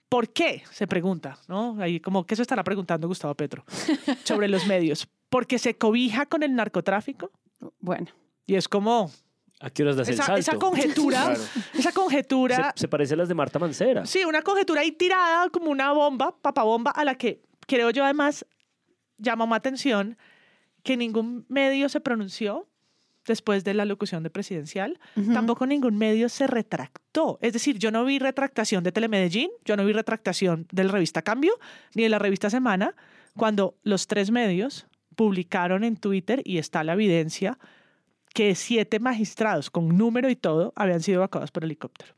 ¿por 0.09 0.33
qué? 0.33 0.63
Se 0.71 0.87
pregunta, 0.87 1.39
¿no? 1.49 1.77
Ahí 1.81 2.01
como 2.01 2.27
que 2.27 2.35
eso 2.35 2.43
estará 2.43 2.65
preguntando 2.65 3.09
Gustavo 3.09 3.35
Petro 3.35 3.65
sobre 4.25 4.49
los 4.49 4.67
medios. 4.67 5.09
¿Porque 5.29 5.59
se 5.59 5.77
cobija 5.77 6.27
con 6.27 6.43
el 6.43 6.55
narcotráfico? 6.55 7.31
Bueno. 7.81 8.09
Y 8.47 8.55
es 8.55 8.67
como, 8.67 9.11
¿A 9.61 9.71
qué 9.71 9.83
horas 9.83 9.97
das 9.97 10.09
el 10.09 10.15
esa, 10.15 10.25
salto? 10.25 10.41
esa 10.41 10.57
conjetura, 10.57 11.25
Claro. 11.25 11.41
esa 11.75 11.93
conjetura, 11.93 12.73
Se, 12.77 12.83
se 12.83 12.89
parece 12.89 13.15
a 13.15 13.17
las 13.17 13.29
de 13.29 13.35
Marta 13.35 13.59
Mancera. 13.59 14.07
sí, 14.07 14.25
una 14.25 14.43
conjetura 14.43 14.83
ahí 14.83 14.93
tirada 14.93 15.49
como 15.51 15.71
una 15.71 15.93
bomba, 15.93 16.37
papabomba, 16.41 16.91
a 16.93 17.05
la 17.05 17.17
que 17.17 17.43
creo 17.67 17.91
yo 17.91 18.05
además 18.05 18.47
llama 19.19 19.47
más 19.47 19.57
atención 19.59 20.17
que 20.85 20.97
ningún 20.97 21.45
medio 21.49 21.89
se 21.89 22.01
pronunció 22.01 22.69
después 23.27 23.63
de 23.65 23.75
la 23.75 23.85
locución 23.85 24.23
de 24.23 24.31
presidencial, 24.31 24.99
tampoco 25.35 25.67
ningún 25.67 25.99
medio 25.99 26.31
se 26.31 26.47
retractó. 26.47 27.39
Es 27.43 27.53
decir, 27.53 27.79
yo 27.79 27.91
no 27.91 28.03
vi 28.07 28.19
retractación 28.19 28.83
de 28.85 28.91
Telemedellín, 28.93 29.51
yo 29.67 29.77
no 29.77 29.85
vi 29.85 29.93
retractación 29.93 30.67
de 30.73 30.85
la 30.85 30.93
revista 30.93 31.21
Cambio, 31.21 31.53
ni 31.95 32.05
de 32.05 32.09
la 32.09 32.19
revista 32.19 32.49
Semana, 32.49 32.95
cuando 33.37 33.77
los 33.83 34.07
tres 34.07 34.31
medios 34.31 34.87
publicaron 35.15 35.85
en 35.85 35.97
Twitter, 35.99 36.41
y 36.45 36.57
está 36.57 36.83
la 36.85 36.95
evidencia, 36.95 37.59
que 38.39 38.55
siete 38.55 39.01
magistrados 39.01 39.69
con 39.69 39.89
número 39.99 40.31
y 40.31 40.37
todo 40.37 40.73
habían 40.77 41.01
sido 41.01 41.17
evacuados 41.17 41.51
por 41.51 41.65
helicóptero. 41.65 42.15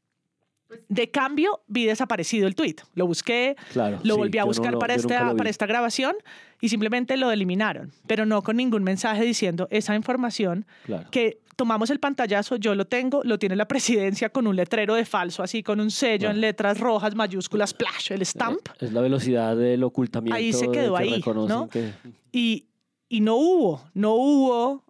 De 0.88 1.10
cambio, 1.10 1.62
vi 1.66 1.86
desaparecido 1.86 2.46
el 2.46 2.54
tweet. 2.54 2.76
Lo 2.94 3.06
busqué, 3.06 3.56
Claro, 3.72 3.98
lo 4.02 4.14
sí, 4.16 4.20
volví 4.20 4.36
a 4.36 4.42
no 4.42 4.48
buscar 4.48 4.78
para, 4.78 4.94
esta, 4.94 5.34
para 5.34 5.48
esta 5.48 5.64
grabación 5.64 6.14
y 6.60 6.68
simplemente 6.68 7.16
lo 7.16 7.30
eliminaron, 7.32 7.90
pero 8.06 8.26
no 8.26 8.42
con 8.42 8.58
ningún 8.58 8.82
mensaje 8.84 9.24
diciendo 9.24 9.66
esa 9.70 9.94
información 9.96 10.66
Claro. 10.84 11.08
que 11.10 11.40
tomamos 11.56 11.88
el 11.88 12.00
pantallazo, 12.00 12.56
yo 12.56 12.74
lo 12.74 12.84
tengo, 12.86 13.22
lo 13.24 13.38
tiene 13.38 13.56
la 13.56 13.66
presidencia 13.66 14.28
con 14.28 14.46
un 14.46 14.56
letrero 14.56 14.94
de 14.96 15.06
falso, 15.06 15.42
así 15.42 15.62
con 15.62 15.80
un 15.80 15.90
sello 15.90 16.28
en 16.30 16.42
letras 16.42 16.78
rojas, 16.78 17.14
mayúsculas, 17.14 17.70
splash, 17.70 18.12
el 18.12 18.26
stamp. 18.26 18.60
Es 18.78 18.92
la 18.92 19.00
velocidad 19.00 19.56
del 19.56 19.82
ocultamiento. 19.84 20.36
Ahí 20.36 20.52
se 20.52 20.70
quedó 20.70 20.96
que 20.96 21.02
ahí, 21.02 21.22
¿no? 21.48 21.68
que- 21.70 21.92
Y, 22.30 22.66
y 23.08 23.20
no 23.22 23.36
hubo, 23.36 23.82
no 23.94 24.12
hubo 24.14 24.84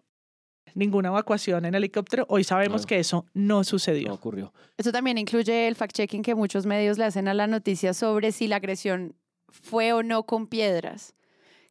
ninguna 0.75 1.09
evacuación 1.09 1.65
en 1.65 1.75
helicóptero. 1.75 2.25
Hoy 2.29 2.43
sabemos 2.43 2.81
Claro. 2.81 2.87
que 2.89 2.99
eso 2.99 3.25
no 3.33 3.63
sucedió. 3.63 4.09
no 4.09 4.13
ocurrió. 4.15 4.53
Eso 4.77 4.91
también 4.91 5.17
incluye 5.17 5.67
el 5.67 5.75
fact-checking 5.75 6.21
que 6.23 6.35
muchos 6.35 6.65
medios 6.65 6.97
le 6.97 7.05
hacen 7.05 7.27
a 7.27 7.33
la 7.33 7.47
noticia 7.47 7.93
sobre 7.93 8.31
si 8.31 8.47
la 8.47 8.57
agresión 8.57 9.15
fue 9.49 9.93
o 9.93 10.03
no 10.03 10.23
con 10.23 10.47
piedras. 10.47 11.13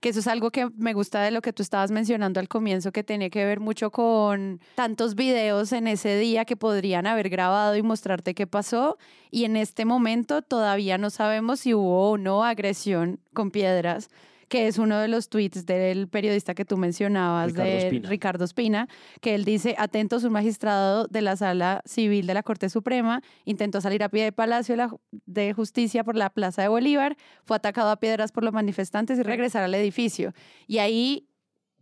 Que 0.00 0.08
eso 0.08 0.20
es 0.20 0.28
algo 0.28 0.50
que 0.50 0.66
me 0.78 0.94
gusta 0.94 1.20
de 1.22 1.30
lo 1.30 1.42
que 1.42 1.52
tú 1.52 1.62
estabas 1.62 1.90
mencionando 1.90 2.40
al 2.40 2.48
comienzo, 2.48 2.90
que 2.90 3.02
tiene 3.04 3.28
que 3.28 3.44
ver 3.44 3.60
mucho 3.60 3.90
con 3.90 4.58
tantos 4.74 5.14
videos 5.14 5.72
en 5.72 5.86
ese 5.86 6.16
día 6.16 6.46
que 6.46 6.56
podrían 6.56 7.06
haber 7.06 7.28
grabado 7.28 7.76
y 7.76 7.82
mostrarte 7.82 8.34
qué 8.34 8.46
pasó. 8.46 8.96
Y 9.30 9.44
en 9.44 9.56
este 9.58 9.84
momento 9.84 10.40
todavía 10.40 10.96
no 10.96 11.10
sabemos 11.10 11.60
si 11.60 11.74
hubo 11.74 12.12
o 12.12 12.16
no 12.16 12.44
agresión 12.44 13.20
con 13.34 13.50
piedras 13.50 14.08
que 14.50 14.66
es 14.66 14.78
uno 14.78 14.98
de 14.98 15.06
los 15.06 15.28
tweets 15.28 15.64
del 15.64 16.08
periodista 16.08 16.54
que 16.54 16.64
tú 16.64 16.76
mencionabas, 16.76 17.52
Ricardo 17.52 17.70
de 17.70 17.78
Espina. 17.78 18.08
Ricardo 18.08 18.44
Espina, 18.44 18.88
que 19.20 19.36
él 19.36 19.44
dice, 19.44 19.76
atentos, 19.78 20.24
un 20.24 20.32
magistrado 20.32 21.06
de 21.06 21.22
la 21.22 21.36
Sala 21.36 21.82
Civil 21.86 22.26
de 22.26 22.34
la 22.34 22.42
Corte 22.42 22.68
Suprema 22.68 23.22
intentó 23.44 23.80
salir 23.80 24.02
a 24.02 24.08
pie 24.08 24.24
de 24.24 24.32
Palacio 24.32 24.76
de 25.24 25.52
Justicia 25.52 26.02
por 26.02 26.16
la 26.16 26.30
Plaza 26.30 26.62
de 26.62 26.68
Bolívar, 26.68 27.16
fue 27.44 27.56
atacado 27.56 27.90
a 27.90 28.00
piedras 28.00 28.32
por 28.32 28.42
los 28.42 28.52
manifestantes 28.52 29.20
y 29.20 29.22
regresar 29.22 29.62
al 29.62 29.74
edificio. 29.74 30.34
Y 30.66 30.78
ahí 30.78 31.29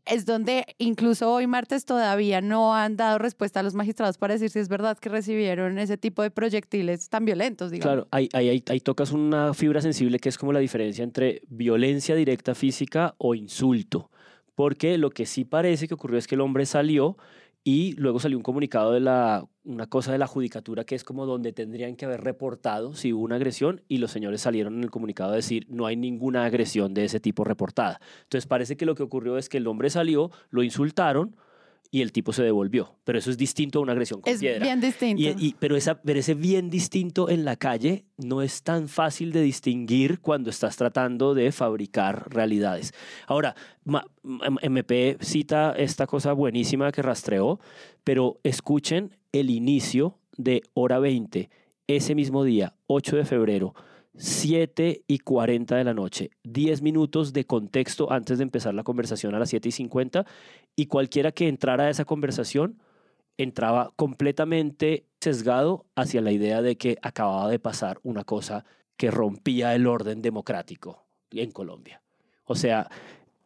es 0.09 0.25
donde 0.27 0.65
incluso 0.79 1.33
hoy 1.33 1.47
martes 1.47 1.85
todavía 1.85 2.41
no 2.41 2.75
han 2.75 2.97
dado 2.97 3.19
respuesta 3.19 3.61
a 3.61 3.63
los 3.63 3.75
magistrados 3.75 4.19
para 4.19 4.35
decir 4.35 4.51
si 4.51 4.59
es 4.59 4.69
verdad 4.69 4.99
que 4.99 5.09
recibieron 5.09 5.79
ese 5.79 5.97
tipo 5.99 6.23
de 6.23 6.31
proyectiles 6.31 7.09
tan 7.09 7.25
violentos. 7.25 7.71
Claro, 7.73 8.09
ahí, 8.11 8.29
ahí- 8.33 8.63
ahí 8.69 8.81
tocas 8.81 9.13
una 9.13 9.55
fibra 9.55 9.81
sensible 9.81 10.19
que 10.19 10.29
es 10.29 10.39
como 10.39 10.53
la 10.53 10.61
diferencia 10.61 11.05
entre 11.05 11.43
violencia 11.49 12.15
directa 12.15 12.55
física 12.55 13.15
o 13.19 13.35
insulto. 13.35 14.11
Porque 14.55 14.99
lo 14.99 15.11
que 15.11 15.25
sí 15.27 15.45
parece 15.45 15.87
que 15.87 15.95
ocurrió 15.95 16.19
es 16.19 16.27
que 16.27 16.35
el 16.35 16.41
hombre 16.41 16.67
salió 16.67 17.17
y 17.65 17.93
luego 17.97 18.21
salió 18.21 18.37
un 18.37 18.43
comunicado 18.43 18.93
de 18.93 19.01
la, 19.01 19.47
una 19.65 19.87
cosa 19.87 20.13
de 20.13 20.19
la 20.19 20.27
judicatura 20.27 20.85
que 20.85 20.95
es 20.95 21.05
como 21.05 21.27
donde 21.27 21.53
tendrían 21.53 21.97
que 21.97 22.07
haber 22.07 22.23
reportado 22.23 22.95
si 22.95 23.13
hubo 23.13 23.25
una 23.25 23.37
agresión 23.37 23.83
y 23.89 23.99
los 23.99 24.11
señores 24.11 24.41
salieron 24.41 24.77
en 24.77 24.85
el 24.85 24.91
comunicado 24.91 25.33
a 25.33 25.37
decir 25.37 25.67
no 25.69 25.87
hay 25.87 25.97
ninguna 25.97 26.45
agresión 26.45 26.95
de 26.95 27.05
ese 27.05 27.21
tipo 27.21 27.45
reportada. 27.45 28.01
Entonces 28.23 28.47
parece 28.47 28.77
que 28.77 28.87
lo 28.87 28.95
que 28.95 29.03
ocurrió 29.03 29.37
es 29.37 29.49
que 29.49 29.59
el 29.59 29.67
hombre 29.67 29.91
salió, 29.91 30.31
lo 30.51 30.63
insultaron 30.63 31.37
y 31.91 32.03
el 32.03 32.13
tipo 32.13 32.33
se 32.35 32.43
devolvió. 32.43 32.95
Pero 33.05 33.19
eso 33.19 33.31
es 33.31 33.39
distinto 33.39 33.79
a 33.79 33.83
una 33.83 33.93
agresión 33.93 34.21
con 34.21 34.33
Es 34.33 34.41
piedra. 34.41 34.63
bien 34.65 34.81
distinto. 34.81 35.23
Y, 35.23 35.29
y- 35.39 35.57
pero, 35.59 35.75
esa, 35.77 36.01
pero 36.03 36.21
ese 36.21 36.35
bien 36.35 36.69
distinto 36.71 37.29
en 37.31 37.45
la 37.45 37.57
calle 37.57 38.05
no 38.19 38.43
es 38.43 38.63
tan 38.63 38.89
fácil 38.89 39.33
de 39.33 39.41
distinguir 39.43 40.21
cuando 40.21 40.51
estás 40.51 40.77
tratando 40.77 41.33
de 41.35 41.51
fabricar 41.51 42.27
realidades. 42.33 42.93
Ahora, 43.27 43.55
MP 44.63 45.17
cita 45.21 45.73
esta 45.77 46.07
cosa 46.07 46.33
buenísima 46.33 46.93
que 46.93 47.03
rastreó, 47.03 47.59
pero 48.05 48.39
escuchen 48.43 49.17
el 49.33 49.51
inicio 49.51 50.19
de 50.37 50.63
hora 50.75 50.99
20, 50.99 51.51
ese 51.87 52.15
mismo 52.15 52.45
día, 52.45 52.75
8 52.87 53.17
de 53.17 53.25
febrero. 53.25 53.75
7 54.19 55.05
y 55.07 55.19
40 55.21 55.77
de 55.77 55.85
la 55.85 55.95
noche, 55.95 56.31
10 56.43 56.83
minutos 56.83 57.33
de 57.33 57.45
contexto 57.45 58.11
antes 58.11 58.39
de 58.39 58.43
empezar 58.43 58.75
la 58.75 58.83
conversación 58.83 59.35
a 59.35 59.39
las 59.39 59.51
7 59.51 59.69
y 59.69 59.73
50 59.73 60.27
y 60.75 60.87
cualquiera 60.87 61.31
que 61.31 61.47
entrara 61.47 61.85
a 61.85 61.91
esa 61.91 62.05
conversación 62.05 62.83
entraba 63.37 63.93
completamente 63.95 65.07
sesgado 65.21 65.87
hacia 65.95 66.21
la 66.21 66.33
idea 66.33 66.63
de 66.63 66.77
que 66.77 66.99
acababa 67.01 67.49
de 67.49 67.61
pasar 67.61 68.01
una 68.03 68.25
cosa 68.25 68.65
que 68.97 69.13
rompía 69.13 69.77
el 69.77 69.87
orden 69.87 70.21
democrático 70.21 71.07
en 71.31 71.53
Colombia. 71.53 72.03
O 72.45 72.57
sea, 72.57 72.91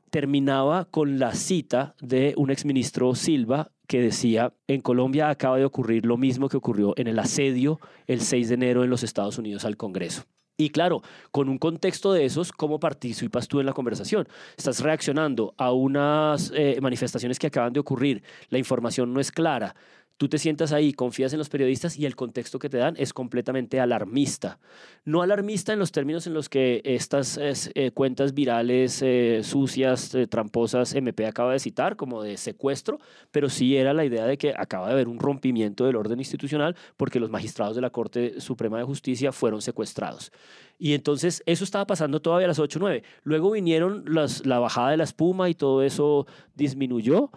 terminaba 0.08 0.86
con 0.86 1.18
la 1.18 1.34
cita 1.34 1.94
de 2.00 2.32
un 2.38 2.50
exministro 2.50 3.14
Silva 3.14 3.70
que 3.86 4.00
decía, 4.00 4.54
en 4.68 4.80
Colombia 4.80 5.28
acaba 5.28 5.58
de 5.58 5.66
ocurrir 5.66 6.06
lo 6.06 6.16
mismo 6.16 6.48
que 6.48 6.56
ocurrió 6.56 6.94
en 6.96 7.08
el 7.08 7.18
asedio 7.18 7.78
el 8.06 8.22
6 8.22 8.48
de 8.48 8.54
enero 8.54 8.84
en 8.84 8.90
los 8.90 9.02
Estados 9.02 9.36
Unidos 9.36 9.66
al 9.66 9.76
Congreso. 9.76 10.24
Y 10.56 10.70
claro, 10.70 11.02
con 11.30 11.48
un 11.48 11.58
contexto 11.58 12.12
de 12.12 12.24
esos, 12.24 12.52
¿cómo 12.52 12.78
participas 12.78 13.48
tú 13.48 13.60
en 13.60 13.66
la 13.66 13.72
conversación? 13.72 14.28
Estás 14.56 14.80
reaccionando 14.80 15.54
a 15.56 15.72
unas 15.72 16.52
eh, 16.54 16.78
manifestaciones 16.80 17.38
que 17.38 17.46
acaban 17.46 17.72
de 17.72 17.80
ocurrir, 17.80 18.22
la 18.50 18.58
información 18.58 19.12
no 19.14 19.20
es 19.20 19.32
clara, 19.32 19.74
Tú 20.16 20.28
te 20.28 20.38
sientas 20.38 20.72
ahí, 20.72 20.92
confías 20.92 21.32
en 21.32 21.38
los 21.38 21.48
periodistas 21.48 21.98
y 21.98 22.06
el 22.06 22.14
contexto 22.14 22.58
que 22.58 22.68
te 22.68 22.76
dan 22.76 22.94
es 22.96 23.12
completamente 23.12 23.80
alarmista. 23.80 24.58
No 25.04 25.22
alarmista 25.22 25.72
en 25.72 25.78
los 25.78 25.90
términos 25.90 26.26
en 26.26 26.34
los 26.34 26.48
que 26.48 26.80
estas 26.84 27.38
eh, 27.38 27.90
cuentas 27.92 28.34
virales 28.34 29.02
eh, 29.02 29.40
sucias, 29.42 30.14
eh, 30.14 30.26
tramposas, 30.26 30.94
MP 30.94 31.26
acaba 31.26 31.52
de 31.52 31.58
citar, 31.58 31.96
como 31.96 32.22
de 32.22 32.36
secuestro, 32.36 33.00
pero 33.30 33.48
sí 33.48 33.76
era 33.76 33.92
la 33.92 34.04
idea 34.04 34.26
de 34.26 34.38
que 34.38 34.54
acaba 34.56 34.86
de 34.86 34.92
haber 34.92 35.08
un 35.08 35.18
rompimiento 35.18 35.86
del 35.86 35.96
orden 35.96 36.18
institucional 36.18 36.76
porque 36.96 37.18
los 37.18 37.30
magistrados 37.30 37.74
de 37.74 37.82
la 37.82 37.90
Corte 37.90 38.40
Suprema 38.40 38.78
de 38.78 38.84
Justicia 38.84 39.32
fueron 39.32 39.60
secuestrados. 39.60 40.30
Y 40.78 40.94
entonces 40.94 41.42
eso 41.46 41.64
estaba 41.64 41.86
pasando 41.86 42.20
todavía 42.20 42.46
a 42.46 42.48
las 42.48 42.58
8 42.58 42.78
o 42.78 42.82
9. 42.82 43.02
Luego 43.22 43.52
vinieron 43.52 44.04
las, 44.06 44.44
la 44.46 44.58
bajada 44.58 44.90
de 44.90 44.96
la 44.96 45.04
espuma 45.04 45.48
y 45.48 45.54
todo 45.54 45.82
eso 45.82 46.26
disminuyó 46.56 47.30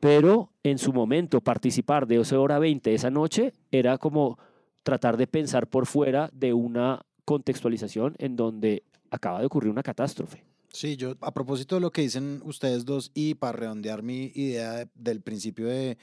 pero 0.00 0.50
en 0.62 0.78
su 0.78 0.92
momento 0.92 1.40
participar 1.40 2.06
de 2.06 2.16
12 2.16 2.36
hora 2.36 2.58
20 2.58 2.94
esa 2.94 3.10
noche 3.10 3.52
era 3.70 3.98
como 3.98 4.38
tratar 4.82 5.16
de 5.16 5.26
pensar 5.26 5.68
por 5.68 5.86
fuera 5.86 6.30
de 6.32 6.54
una 6.54 7.02
contextualización 7.26 8.16
en 8.18 8.34
donde 8.34 8.82
acaba 9.10 9.40
de 9.40 9.46
ocurrir 9.46 9.70
una 9.70 9.82
catástrofe. 9.82 10.44
Sí, 10.72 10.96
yo 10.96 11.16
a 11.20 11.32
propósito 11.32 11.74
de 11.74 11.80
lo 11.80 11.90
que 11.90 12.02
dicen 12.02 12.40
ustedes 12.44 12.84
dos 12.84 13.10
y 13.12 13.34
para 13.34 13.52
redondear 13.52 14.02
mi 14.02 14.30
idea 14.34 14.88
del 14.94 15.20
principio 15.20 15.66
de 15.66 15.98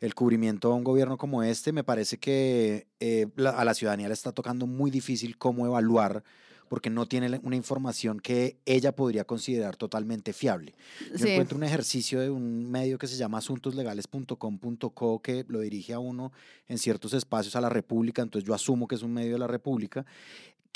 el 0.00 0.14
cubrimiento 0.14 0.72
a 0.72 0.74
un 0.74 0.84
gobierno 0.84 1.16
como 1.16 1.42
este, 1.42 1.72
me 1.72 1.84
parece 1.84 2.18
que 2.18 2.86
eh, 3.00 3.26
a 3.36 3.64
la 3.64 3.74
ciudadanía 3.74 4.08
le 4.08 4.14
está 4.14 4.32
tocando 4.32 4.66
muy 4.66 4.90
difícil 4.90 5.38
cómo 5.38 5.66
evaluar 5.66 6.24
porque 6.68 6.90
no 6.90 7.06
tiene 7.06 7.40
una 7.42 7.56
información 7.56 8.20
que 8.20 8.56
ella 8.66 8.92
podría 8.92 9.24
considerar 9.24 9.76
totalmente 9.76 10.32
fiable. 10.32 10.74
Yo 11.16 11.26
encuentro 11.26 11.56
un 11.56 11.64
ejercicio 11.64 12.20
de 12.20 12.30
un 12.30 12.70
medio 12.70 12.98
que 12.98 13.06
se 13.06 13.16
llama 13.16 13.38
asuntoslegales.com.co 13.38 15.22
que 15.22 15.44
lo 15.48 15.60
dirige 15.60 15.92
a 15.92 15.98
uno 15.98 16.32
en 16.68 16.78
ciertos 16.78 17.12
espacios 17.14 17.56
a 17.56 17.60
la 17.60 17.68
República, 17.68 18.22
entonces 18.22 18.46
yo 18.46 18.54
asumo 18.54 18.86
que 18.88 18.94
es 18.94 19.02
un 19.02 19.12
medio 19.12 19.34
de 19.34 19.38
la 19.38 19.46
República, 19.46 20.04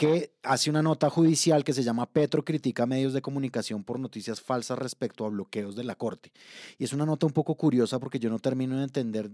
que 0.00 0.32
hace 0.42 0.70
una 0.70 0.80
nota 0.80 1.10
judicial 1.10 1.62
que 1.62 1.74
se 1.74 1.82
llama 1.82 2.10
Petro 2.10 2.42
critica 2.42 2.86
medios 2.86 3.12
de 3.12 3.20
comunicación 3.20 3.84
por 3.84 4.00
noticias 4.00 4.40
falsas 4.40 4.78
respecto 4.78 5.26
a 5.26 5.28
bloqueos 5.28 5.76
de 5.76 5.84
la 5.84 5.94
Corte. 5.94 6.32
Y 6.78 6.84
es 6.84 6.94
una 6.94 7.04
nota 7.04 7.26
un 7.26 7.34
poco 7.34 7.54
curiosa 7.54 7.98
porque 7.98 8.18
yo 8.18 8.30
no 8.30 8.38
termino 8.38 8.78
de 8.78 8.84
entender 8.84 9.30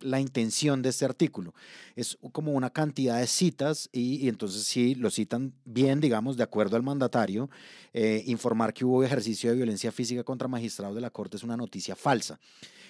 la 0.00 0.18
intención 0.18 0.82
de 0.82 0.88
este 0.88 1.04
artículo. 1.04 1.54
Es 1.94 2.18
como 2.32 2.50
una 2.50 2.70
cantidad 2.70 3.20
de 3.20 3.28
citas 3.28 3.90
y, 3.92 4.28
entonces 4.28 4.64
sí, 4.64 4.96
lo 4.96 5.12
citan 5.12 5.54
bien, 5.64 6.00
digamos, 6.00 6.36
de 6.36 6.42
acuerdo 6.42 6.74
al 6.74 6.82
mandatario. 6.82 7.48
Eh, 7.92 8.24
informar 8.26 8.74
que 8.74 8.84
hubo 8.84 9.04
ejercicio 9.04 9.50
de 9.50 9.56
violencia 9.56 9.92
física 9.92 10.24
contra 10.24 10.48
magistrados 10.48 10.96
de 10.96 11.00
la 11.00 11.10
Corte 11.10 11.36
es 11.36 11.44
una 11.44 11.56
noticia 11.56 11.94
falsa. 11.94 12.40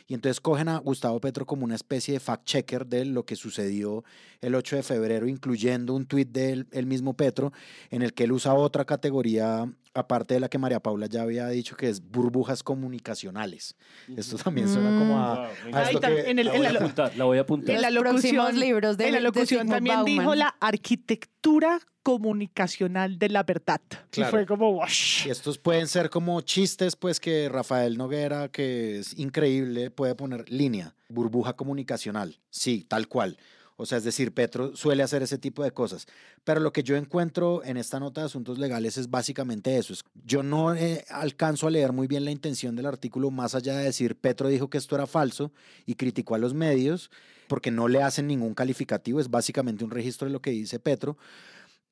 Y 0.09 0.15
entonces 0.15 0.41
cogen 0.41 0.69
a 0.69 0.79
Gustavo 0.79 1.21
Petro 1.21 1.45
como 1.45 1.65
una 1.65 1.75
especie 1.75 2.15
de 2.15 2.21
fact-checker 2.21 2.87
de 2.87 3.05
lo 3.05 3.27
que 3.27 3.37
sucedió 3.37 4.05
el 4.41 4.55
8 4.55 4.77
de 4.77 4.83
febrero, 4.83 5.29
incluyendo 5.29 5.95
un 5.95 6.07
tuit 6.07 6.31
del 6.31 6.67
el 6.73 6.87
mismo 6.87 7.15
Petro, 7.15 7.53
en 7.91 8.01
el 8.01 8.15
que 8.15 8.25
él 8.25 8.33
usa 8.33 8.55
otra 8.55 8.87
categoría 8.87 9.71
aparte 9.93 10.35
de 10.35 10.41
la 10.41 10.49
que 10.49 10.59
María 10.59 10.81
Paula 10.81 11.07
ya 11.07 11.23
había 11.23 11.49
dicho, 11.49 11.77
que 11.77 11.89
es 11.89 12.01
burbujas 12.01 12.63
comunicacionales. 12.63 13.77
Esto 14.17 14.37
también 14.39 14.69
suena 14.69 14.99
como 14.99 15.19
a... 15.19 15.51
la, 17.17 17.25
voy 17.25 17.39
a 17.39 17.43
apuntar, 17.43 17.75
En 17.75 17.83
la 17.83 17.91
locución, 17.91 18.59
libros 18.59 18.97
de, 18.97 19.09
en 19.09 19.15
la 19.15 19.21
locución 19.21 19.69
también 19.69 20.05
dijo 20.05 20.35
la 20.35 20.55
arquitectura 20.61 21.81
comunicacional 22.09 23.19
de 23.19 23.29
la 23.29 23.43
verdad. 23.43 23.83
Y 24.17 24.23
fue 24.23 24.47
como, 24.47 24.71
wash. 24.71 25.27
Y 25.27 25.31
estos 25.31 25.59
pueden 25.59 25.87
ser 25.87 26.09
como 26.09 26.41
chistes, 26.41 26.97
pues 26.97 27.21
que 27.21 27.51
Rafael 27.51 27.99
Noguera, 27.99 28.49
que 28.49 29.01
es 29.01 29.19
increíble, 29.19 29.91
puede 29.91 30.15
poner 30.15 30.51
línea, 30.51 30.95
burbuja 31.11 31.53
comunicacional. 31.53 32.39
Sí, 32.49 32.87
tal 32.89 33.09
cual. 33.09 33.37
O 33.77 33.85
sea, 33.85 33.99
es 33.99 34.05
decir, 34.05 34.33
Petro 34.33 34.75
suele 34.75 35.03
hacer 35.03 35.23
ese 35.23 35.37
tipo 35.37 35.63
de 35.63 35.71
cosas. 35.71 36.07
Pero 36.45 36.61
lo 36.61 36.73
que 36.73 36.83
yo 36.83 36.97
encuentro 36.97 37.63
en 37.63 37.77
esta 37.77 38.01
nota 38.01 38.23
de 38.23 38.29
asuntos 38.29 38.59
legales 38.59 38.97
es 38.97 39.11
básicamente 39.11 39.77
eso. 39.77 39.93
Yo 40.25 40.43
no 40.43 40.75
eh, 40.75 41.05
alcanzo 41.11 41.67
a 41.67 41.71
leer 41.71 41.93
muy 41.93 42.07
bien 42.07 42.25
la 42.25 42.31
intención 42.31 42.75
del 42.75 42.87
artículo, 42.87 43.31
más 43.31 43.55
allá 43.55 43.77
de 43.77 43.85
decir, 43.85 44.17
Petro 44.17 44.49
dijo 44.49 44.71
que 44.71 44.79
esto 44.79 44.95
era 44.95 45.07
falso 45.07 45.53
y 45.85 45.95
criticó 45.97 46.35
a 46.35 46.39
los 46.39 46.55
medios, 46.55 47.11
porque 47.49 47.71
no 47.71 47.87
le 47.87 48.03
hacen 48.03 48.27
ningún 48.27 48.55
calificativo, 48.55 49.21
es 49.21 49.31
básicamente 49.31 49.85
un 49.85 49.91
registro 49.91 50.27
de 50.27 50.33
lo 50.33 50.41
que 50.41 50.51
dice 50.51 50.79
Petro, 50.81 51.19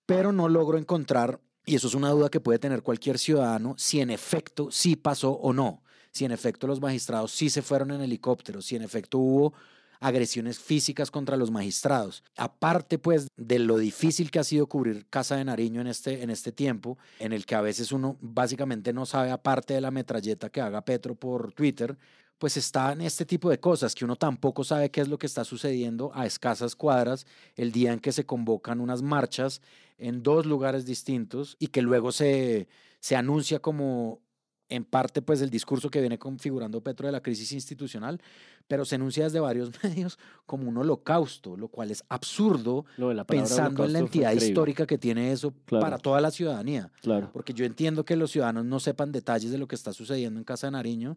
pero 0.06 0.32
no 0.32 0.48
logro 0.48 0.78
encontrar, 0.78 1.40
y 1.64 1.74
eso 1.74 1.88
es 1.88 1.94
una 1.94 2.10
duda 2.10 2.30
que 2.30 2.40
puede 2.40 2.58
tener 2.58 2.82
cualquier 2.82 3.18
ciudadano, 3.18 3.74
si 3.76 4.00
en 4.00 4.10
efecto 4.10 4.70
sí 4.70 4.96
pasó 4.96 5.32
o 5.32 5.52
no, 5.52 5.82
si 6.12 6.24
en 6.24 6.32
efecto 6.32 6.66
los 6.66 6.80
magistrados 6.80 7.32
sí 7.32 7.50
se 7.50 7.62
fueron 7.62 7.90
en 7.90 8.00
helicóptero, 8.00 8.62
si 8.62 8.76
en 8.76 8.82
efecto 8.82 9.18
hubo 9.18 9.52
agresiones 10.00 10.58
físicas 10.58 11.10
contra 11.10 11.36
los 11.36 11.50
magistrados. 11.50 12.22
Aparte, 12.36 12.98
pues, 12.98 13.28
de 13.36 13.58
lo 13.58 13.78
difícil 13.78 14.30
que 14.30 14.38
ha 14.38 14.44
sido 14.44 14.66
cubrir 14.66 15.06
Casa 15.08 15.36
de 15.36 15.44
Nariño 15.44 15.80
en 15.80 15.86
este, 15.86 16.22
en 16.22 16.30
este 16.30 16.52
tiempo, 16.52 16.98
en 17.18 17.32
el 17.32 17.46
que 17.46 17.54
a 17.54 17.60
veces 17.60 17.92
uno 17.92 18.16
básicamente 18.20 18.92
no 18.92 19.06
sabe, 19.06 19.30
aparte 19.30 19.74
de 19.74 19.80
la 19.80 19.90
metralleta 19.90 20.50
que 20.50 20.60
haga 20.60 20.84
Petro 20.84 21.14
por 21.14 21.52
Twitter, 21.52 21.96
pues 22.38 22.56
está 22.56 22.92
en 22.92 23.00
este 23.00 23.24
tipo 23.24 23.50
de 23.50 23.60
cosas 23.60 23.94
que 23.94 24.04
uno 24.04 24.16
tampoco 24.16 24.64
sabe 24.64 24.90
qué 24.90 25.00
es 25.00 25.08
lo 25.08 25.18
que 25.18 25.26
está 25.26 25.44
sucediendo 25.44 26.10
a 26.14 26.26
escasas 26.26 26.76
cuadras 26.76 27.26
el 27.54 27.72
día 27.72 27.92
en 27.92 28.00
que 28.00 28.12
se 28.12 28.26
convocan 28.26 28.80
unas 28.80 29.02
marchas 29.02 29.62
en 29.98 30.22
dos 30.22 30.46
lugares 30.46 30.84
distintos 30.84 31.56
y 31.58 31.68
que 31.68 31.82
luego 31.82 32.12
se, 32.12 32.68
se 33.00 33.16
anuncia 33.16 33.60
como 33.60 34.20
en 34.68 34.84
parte 34.84 35.22
pues 35.22 35.40
el 35.40 35.50
discurso 35.50 35.90
que 35.90 36.00
viene 36.00 36.18
configurando 36.18 36.82
Petro 36.82 37.06
de 37.06 37.12
la 37.12 37.22
crisis 37.22 37.52
institucional, 37.52 38.20
pero 38.66 38.84
se 38.84 38.96
enuncia 38.96 39.24
desde 39.24 39.40
varios 39.40 39.70
medios 39.82 40.18
como 40.44 40.68
un 40.68 40.76
holocausto, 40.76 41.56
lo 41.56 41.68
cual 41.68 41.90
es 41.90 42.04
absurdo 42.08 42.84
pensando 43.26 43.84
en 43.84 43.92
la 43.92 44.00
entidad 44.00 44.32
histórica 44.32 44.86
que 44.86 44.98
tiene 44.98 45.32
eso 45.32 45.52
para 45.52 45.98
toda 45.98 46.20
la 46.20 46.30
ciudadanía. 46.30 46.90
Claro. 47.00 47.30
Porque 47.32 47.54
yo 47.54 47.64
entiendo 47.64 48.04
que 48.04 48.16
los 48.16 48.32
ciudadanos 48.32 48.64
no 48.64 48.80
sepan 48.80 49.12
detalles 49.12 49.50
de 49.50 49.58
lo 49.58 49.68
que 49.68 49.76
está 49.76 49.92
sucediendo 49.92 50.40
en 50.40 50.44
Casa 50.44 50.66
de 50.66 50.72
Nariño, 50.72 51.16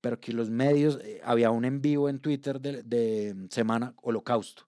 pero 0.00 0.20
que 0.20 0.32
los 0.32 0.50
medios, 0.50 0.98
eh, 1.02 1.20
había 1.24 1.50
un 1.50 1.64
en 1.64 1.80
vivo 1.80 2.08
en 2.08 2.20
Twitter 2.20 2.60
de, 2.60 2.82
de 2.82 3.34
semana 3.50 3.94
holocausto. 4.02 4.66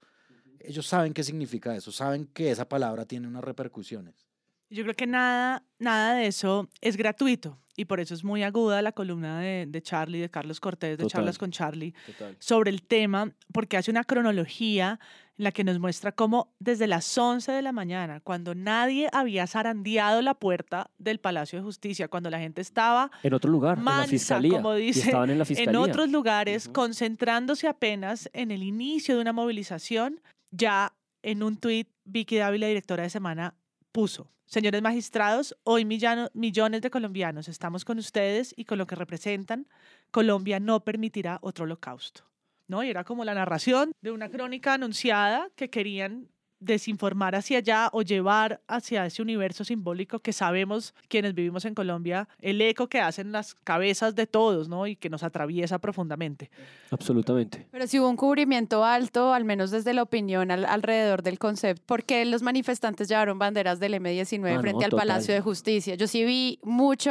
Ellos 0.58 0.86
saben 0.86 1.14
qué 1.14 1.24
significa 1.24 1.74
eso, 1.74 1.90
saben 1.92 2.26
que 2.26 2.50
esa 2.50 2.68
palabra 2.68 3.06
tiene 3.06 3.26
unas 3.26 3.42
repercusiones. 3.44 4.29
Yo 4.70 4.84
creo 4.84 4.94
que 4.94 5.06
nada, 5.06 5.64
nada 5.78 6.14
de 6.14 6.26
eso 6.26 6.68
es 6.80 6.96
gratuito 6.96 7.58
y 7.76 7.86
por 7.86 7.98
eso 7.98 8.14
es 8.14 8.22
muy 8.22 8.42
aguda 8.42 8.82
la 8.82 8.92
columna 8.92 9.40
de, 9.40 9.66
de 9.66 9.82
Charlie, 9.82 10.20
de 10.20 10.28
Carlos 10.28 10.60
Cortés, 10.60 10.98
de 10.98 11.06
Charlas 11.06 11.38
con 11.38 11.50
Charlie, 11.50 11.94
sobre 12.38 12.70
el 12.70 12.82
tema, 12.82 13.32
porque 13.52 13.76
hace 13.76 13.90
una 13.90 14.04
cronología 14.04 15.00
en 15.38 15.44
la 15.44 15.52
que 15.52 15.64
nos 15.64 15.78
muestra 15.78 16.12
cómo 16.12 16.52
desde 16.58 16.86
las 16.86 17.16
11 17.16 17.50
de 17.50 17.62
la 17.62 17.72
mañana, 17.72 18.20
cuando 18.20 18.54
nadie 18.54 19.08
había 19.12 19.46
zarandeado 19.46 20.20
la 20.20 20.34
puerta 20.34 20.90
del 20.98 21.18
Palacio 21.20 21.58
de 21.58 21.64
Justicia, 21.64 22.08
cuando 22.08 22.28
la 22.28 22.38
gente 22.38 22.60
estaba 22.60 23.10
en 23.22 23.32
otro 23.32 23.50
lugar, 23.50 23.78
en 23.78 23.84
la 23.86 24.06
fiscalía, 24.06 24.58
como 24.58 24.74
dice, 24.74 25.00
estaban 25.00 25.30
en, 25.30 25.38
la 25.38 25.44
fiscalía. 25.46 25.70
en 25.70 25.76
otros 25.76 26.10
lugares, 26.10 26.68
concentrándose 26.68 27.66
apenas 27.66 28.28
en 28.34 28.50
el 28.50 28.62
inicio 28.62 29.16
de 29.16 29.22
una 29.22 29.32
movilización, 29.32 30.20
ya 30.50 30.92
en 31.22 31.42
un 31.42 31.56
tuit, 31.56 31.88
Vicky 32.04 32.36
Dávila, 32.36 32.66
directora 32.66 33.04
de 33.04 33.10
Semana, 33.10 33.54
puso, 33.92 34.30
señores 34.46 34.82
magistrados, 34.82 35.56
hoy 35.64 35.84
millones 35.84 36.82
de 36.82 36.90
colombianos 36.90 37.48
estamos 37.48 37.84
con 37.84 37.98
ustedes 37.98 38.54
y 38.56 38.64
con 38.64 38.78
lo 38.78 38.86
que 38.86 38.94
representan, 38.94 39.66
Colombia 40.10 40.60
no 40.60 40.84
permitirá 40.84 41.38
otro 41.42 41.64
holocausto. 41.64 42.24
¿No? 42.66 42.84
Y 42.84 42.90
era 42.90 43.02
como 43.02 43.24
la 43.24 43.34
narración 43.34 43.90
de 44.00 44.12
una 44.12 44.28
crónica 44.28 44.74
anunciada 44.74 45.50
que 45.56 45.70
querían 45.70 46.28
desinformar 46.60 47.34
hacia 47.34 47.58
allá 47.58 47.88
o 47.92 48.02
llevar 48.02 48.60
hacia 48.68 49.06
ese 49.06 49.22
universo 49.22 49.64
simbólico 49.64 50.20
que 50.20 50.32
sabemos 50.32 50.94
quienes 51.08 51.34
vivimos 51.34 51.64
en 51.64 51.74
Colombia, 51.74 52.28
el 52.40 52.60
eco 52.60 52.88
que 52.88 53.00
hacen 53.00 53.32
las 53.32 53.54
cabezas 53.54 54.14
de 54.14 54.26
todos, 54.26 54.68
¿no? 54.68 54.86
Y 54.86 54.96
que 54.96 55.10
nos 55.10 55.22
atraviesa 55.22 55.78
profundamente. 55.78 56.50
Absolutamente. 56.90 57.66
Pero 57.70 57.86
si 57.86 57.98
hubo 57.98 58.08
un 58.08 58.16
cubrimiento 58.16 58.84
alto, 58.84 59.32
al 59.32 59.44
menos 59.44 59.70
desde 59.70 59.94
la 59.94 60.02
opinión 60.02 60.50
alrededor 60.50 61.22
del 61.22 61.38
concepto, 61.38 61.82
porque 61.86 62.24
los 62.24 62.42
manifestantes 62.42 63.08
llevaron 63.08 63.38
banderas 63.38 63.80
del 63.80 63.94
M19 63.94 64.56
ah, 64.56 64.60
frente 64.60 64.84
al 64.84 64.90
Palacio 64.90 65.34
de 65.34 65.40
Justicia. 65.40 65.94
Yo 65.94 66.06
sí 66.06 66.24
vi 66.24 66.58
mucho, 66.62 67.10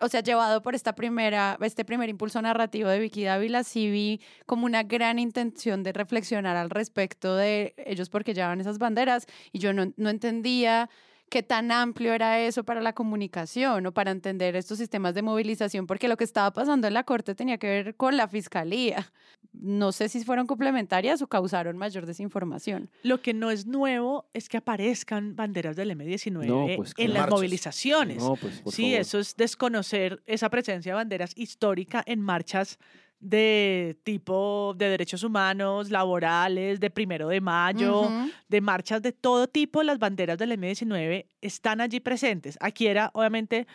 o 0.00 0.08
sea, 0.08 0.20
llevado 0.20 0.62
por 0.62 0.74
esta 0.74 0.94
primera, 0.94 1.58
este 1.60 1.84
primer 1.84 2.08
impulso 2.08 2.40
narrativo 2.40 2.88
de 2.88 3.00
Vicky 3.00 3.24
Dávila, 3.24 3.64
sí 3.64 3.90
vi 3.90 4.20
como 4.46 4.66
una 4.66 4.84
gran 4.84 5.18
intención 5.18 5.82
de 5.82 5.92
reflexionar 5.92 6.56
al 6.56 6.70
respecto 6.70 7.34
de 7.34 7.74
ellos 7.78 8.10
porque 8.10 8.34
ya 8.34 8.43
esas 8.60 8.78
banderas 8.78 9.26
y 9.52 9.58
yo 9.58 9.72
no, 9.72 9.92
no 9.96 10.10
entendía 10.10 10.88
qué 11.34 11.42
tan 11.42 11.72
amplio 11.72 12.12
era 12.12 12.38
eso 12.40 12.62
para 12.64 12.80
la 12.80 12.92
comunicación 12.92 13.86
o 13.86 13.92
para 13.92 14.10
entender 14.10 14.54
estos 14.56 14.78
sistemas 14.78 15.14
de 15.14 15.22
movilización, 15.22 15.86
porque 15.86 16.06
lo 16.06 16.16
que 16.16 16.22
estaba 16.22 16.52
pasando 16.52 16.86
en 16.86 16.94
la 16.94 17.02
Corte 17.02 17.34
tenía 17.34 17.58
que 17.58 17.66
ver 17.66 17.96
con 17.96 18.16
la 18.16 18.28
Fiscalía. 18.28 19.12
No 19.52 19.90
sé 19.90 20.08
si 20.08 20.24
fueron 20.24 20.46
complementarias 20.46 21.22
o 21.22 21.26
causaron 21.26 21.76
mayor 21.76 22.06
desinformación. 22.06 22.90
Lo 23.02 23.20
que 23.20 23.34
no 23.34 23.50
es 23.50 23.66
nuevo 23.66 24.28
es 24.32 24.48
que 24.48 24.58
aparezcan 24.58 25.34
banderas 25.36 25.74
del 25.76 25.90
M19 25.90 26.76
pues, 26.76 26.94
en 26.96 27.14
las 27.14 27.28
movilizaciones. 27.28 28.22
Pues, 28.40 28.62
sí, 28.74 28.94
eso 28.94 29.18
es 29.18 29.36
desconocer 29.36 30.22
esa 30.26 30.50
presencia 30.50 30.92
de 30.92 30.96
banderas 30.96 31.32
histórica 31.36 32.02
en 32.06 32.20
marchas 32.20 32.78
de 33.20 33.96
tipo 34.04 34.74
de 34.76 34.88
derechos 34.88 35.22
humanos, 35.22 35.90
laborales, 35.90 36.80
de 36.80 36.90
primero 36.90 37.28
de 37.28 37.40
mayo, 37.40 38.10
de 38.48 38.60
marchas 38.60 39.00
de 39.02 39.12
todo 39.12 39.48
tipo, 39.48 39.82
las 39.82 39.98
banderas 39.98 40.38
del 40.38 40.52
M19 40.52 41.26
están 41.40 41.80
allí 41.80 42.00
presentes. 42.00 42.58
Aquí 42.60 42.86
era, 42.86 43.10
obviamente, 43.14 43.66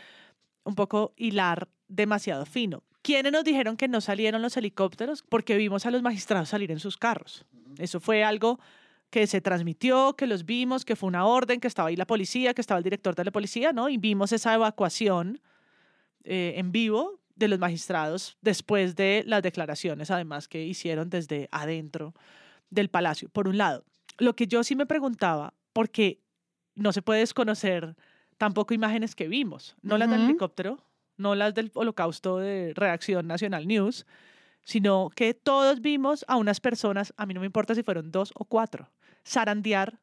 un 0.63 0.75
poco 0.75 1.13
hilar 1.17 1.67
demasiado 1.87 2.45
fino. 2.45 2.83
¿Quiénes 3.01 3.31
nos 3.31 3.43
dijeron 3.43 3.77
que 3.77 3.87
no 3.87 4.01
salieron 4.01 4.41
los 4.41 4.55
helicópteros? 4.57 5.23
Porque 5.23 5.57
vimos 5.57 5.85
a 5.85 5.91
los 5.91 6.01
magistrados 6.01 6.49
salir 6.49 6.69
en 6.71 6.79
sus 6.79 6.97
carros. 6.97 7.45
Eso 7.77 7.99
fue 7.99 8.23
algo 8.23 8.59
que 9.09 9.25
se 9.25 9.41
transmitió, 9.41 10.15
que 10.15 10.27
los 10.27 10.45
vimos, 10.45 10.85
que 10.85 10.95
fue 10.95 11.07
una 11.07 11.25
orden, 11.25 11.59
que 11.59 11.67
estaba 11.67 11.89
ahí 11.89 11.95
la 11.95 12.05
policía, 12.05 12.53
que 12.53 12.61
estaba 12.61 12.77
el 12.77 12.83
director 12.83 13.15
de 13.15 13.25
la 13.25 13.31
policía, 13.31 13.73
¿no? 13.73 13.89
Y 13.89 13.97
vimos 13.97 14.31
esa 14.31 14.53
evacuación 14.53 15.41
eh, 16.23 16.53
en 16.57 16.71
vivo 16.71 17.19
de 17.39 17.47
los 17.47 17.59
magistrados 17.59 18.37
después 18.41 18.95
de 18.95 19.23
las 19.25 19.41
declaraciones, 19.41 20.11
además, 20.11 20.47
que 20.47 20.63
hicieron 20.63 21.09
desde 21.09 21.47
adentro 21.51 22.13
del 22.69 22.89
palacio, 22.89 23.29
por 23.29 23.47
un 23.47 23.57
lado. 23.57 23.83
Lo 24.17 24.35
que 24.35 24.45
yo 24.47 24.63
sí 24.63 24.75
me 24.75 24.85
preguntaba, 24.85 25.53
porque 25.73 26.21
no 26.75 26.91
se 26.91 27.01
puede 27.01 27.21
desconocer 27.21 27.95
tampoco 28.37 28.73
imágenes 28.73 29.15
que 29.15 29.27
vimos, 29.27 29.75
no 29.81 29.97
las 29.97 30.09
del 30.09 30.21
helicóptero, 30.21 30.83
no 31.17 31.35
las 31.35 31.53
del 31.53 31.71
holocausto 31.73 32.37
de 32.37 32.73
Reacción 32.75 33.27
Nacional 33.27 33.67
News, 33.67 34.05
sino 34.63 35.09
que 35.15 35.33
todos 35.33 35.81
vimos 35.81 36.23
a 36.27 36.35
unas 36.35 36.59
personas, 36.59 37.13
a 37.17 37.25
mí 37.25 37.33
no 37.33 37.39
me 37.39 37.45
importa 37.45 37.73
si 37.75 37.83
fueron 37.83 38.11
dos 38.11 38.31
o 38.35 38.45
cuatro, 38.45 38.91
zarandear 39.25 39.99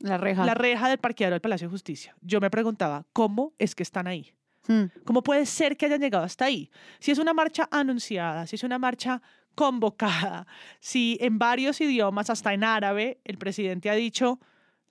La 0.00 0.16
reja. 0.16 0.44
la 0.44 0.54
reja 0.54 0.88
del 0.88 0.98
parqueadero 0.98 1.34
del 1.34 1.40
Palacio 1.40 1.68
de 1.68 1.72
Justicia. 1.72 2.16
Yo 2.20 2.40
me 2.40 2.50
preguntaba, 2.50 3.06
¿cómo 3.12 3.52
es 3.58 3.74
que 3.74 3.82
están 3.82 4.06
ahí? 4.06 4.34
Hmm. 4.68 4.84
¿Cómo 5.04 5.22
puede 5.22 5.44
ser 5.46 5.76
que 5.76 5.86
hayan 5.86 6.00
llegado 6.00 6.24
hasta 6.24 6.44
ahí? 6.44 6.70
Si 7.00 7.10
es 7.10 7.18
una 7.18 7.34
marcha 7.34 7.68
anunciada, 7.72 8.46
si 8.46 8.56
es 8.56 8.62
una 8.62 8.78
marcha 8.78 9.20
convocada, 9.54 10.46
si 10.80 11.18
en 11.20 11.38
varios 11.38 11.80
idiomas, 11.80 12.30
hasta 12.30 12.54
en 12.54 12.62
árabe, 12.64 13.20
el 13.24 13.38
presidente 13.38 13.90
ha 13.90 13.94
dicho, 13.94 14.38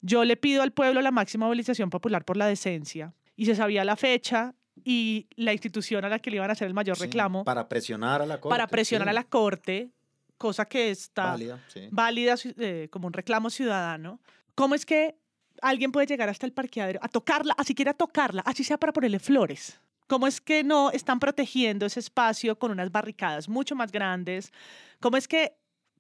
yo 0.02 0.26
le 0.26 0.36
pido 0.36 0.62
al 0.62 0.72
pueblo 0.74 1.02
la 1.02 1.12
máxima 1.12 1.46
movilización 1.46 1.90
popular 1.90 2.26
por 2.26 2.38
la 2.38 2.48
decencia, 2.48 3.14
y 3.36 3.46
se 3.46 3.56
sabía 3.56 3.86
la 3.86 3.96
fecha 3.96 4.56
y 4.84 5.28
la 5.36 5.54
institución 5.54 6.06
a 6.06 6.10
la 6.10 6.20
que 6.20 6.30
le 6.32 6.38
iban 6.38 6.50
a 6.50 6.54
hacer 6.54 6.68
el 6.68 6.74
mayor 6.74 6.98
Sí, 6.98 7.04
reclamo 7.04 7.44
Para 7.44 7.68
presionar 7.70 8.22
a 8.22 8.26
la 8.26 8.40
corte. 8.40 8.50
para 8.54 8.68
presionar 8.68 9.08
sí. 9.08 9.10
a 9.10 9.14
la 9.14 9.24
corte, 9.24 9.92
cosa 10.38 10.66
que 10.66 10.92
está 10.92 11.32
Válida, 11.32 11.60
sí. 11.68 11.88
válida 11.92 12.36
eh, 12.60 12.88
como 12.92 13.08
un 13.08 13.14
reclamo 13.14 13.50
ciudadano. 13.50 14.20
¿Cómo 14.56 14.76
es 14.76 14.86
que 14.86 15.16
alguien 15.62 15.92
puede 15.92 16.08
llegar 16.08 16.30
hasta 16.30 16.46
el 16.46 16.54
parqueadero 16.54 17.00
a 17.02 17.08
tocarla, 17.08 17.54
a 17.58 17.64
siquiera 17.64 17.94
tocarla, 17.94 18.42
así 18.46 18.64
sea 18.64 18.78
para 18.78 18.94
ponerle 18.94 19.20
flores? 19.20 19.80
¿Cómo 20.08 20.26
es 20.28 20.40
que 20.40 20.64
no 20.64 20.92
están 20.92 21.20
protegiendo 21.20 21.86
ese 21.86 22.00
espacio 22.00 22.58
con 22.58 22.72
unas 22.72 22.92
barricadas 22.92 23.50
mucho 23.50 23.76
más 23.76 23.92
grandes? 23.92 24.54
¿Cómo 25.00 25.18
es 25.18 25.28
que 25.28 25.58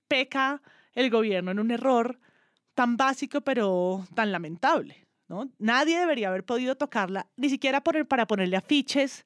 peca 0.07 0.61
el 0.93 1.09
gobierno 1.09 1.51
en 1.51 1.59
un 1.59 1.71
error 1.71 2.19
tan 2.73 2.95
básico 2.95 3.41
pero 3.41 4.05
tan 4.15 4.31
lamentable? 4.31 5.05
¿no? 5.27 5.49
Nadie 5.59 5.99
debería 5.99 6.29
haber 6.29 6.45
podido 6.45 6.75
tocarla, 6.75 7.27
ni 7.35 7.49
siquiera 7.49 7.81
poner, 7.83 8.07
para 8.07 8.27
ponerle 8.27 8.55
afiches 8.55 9.25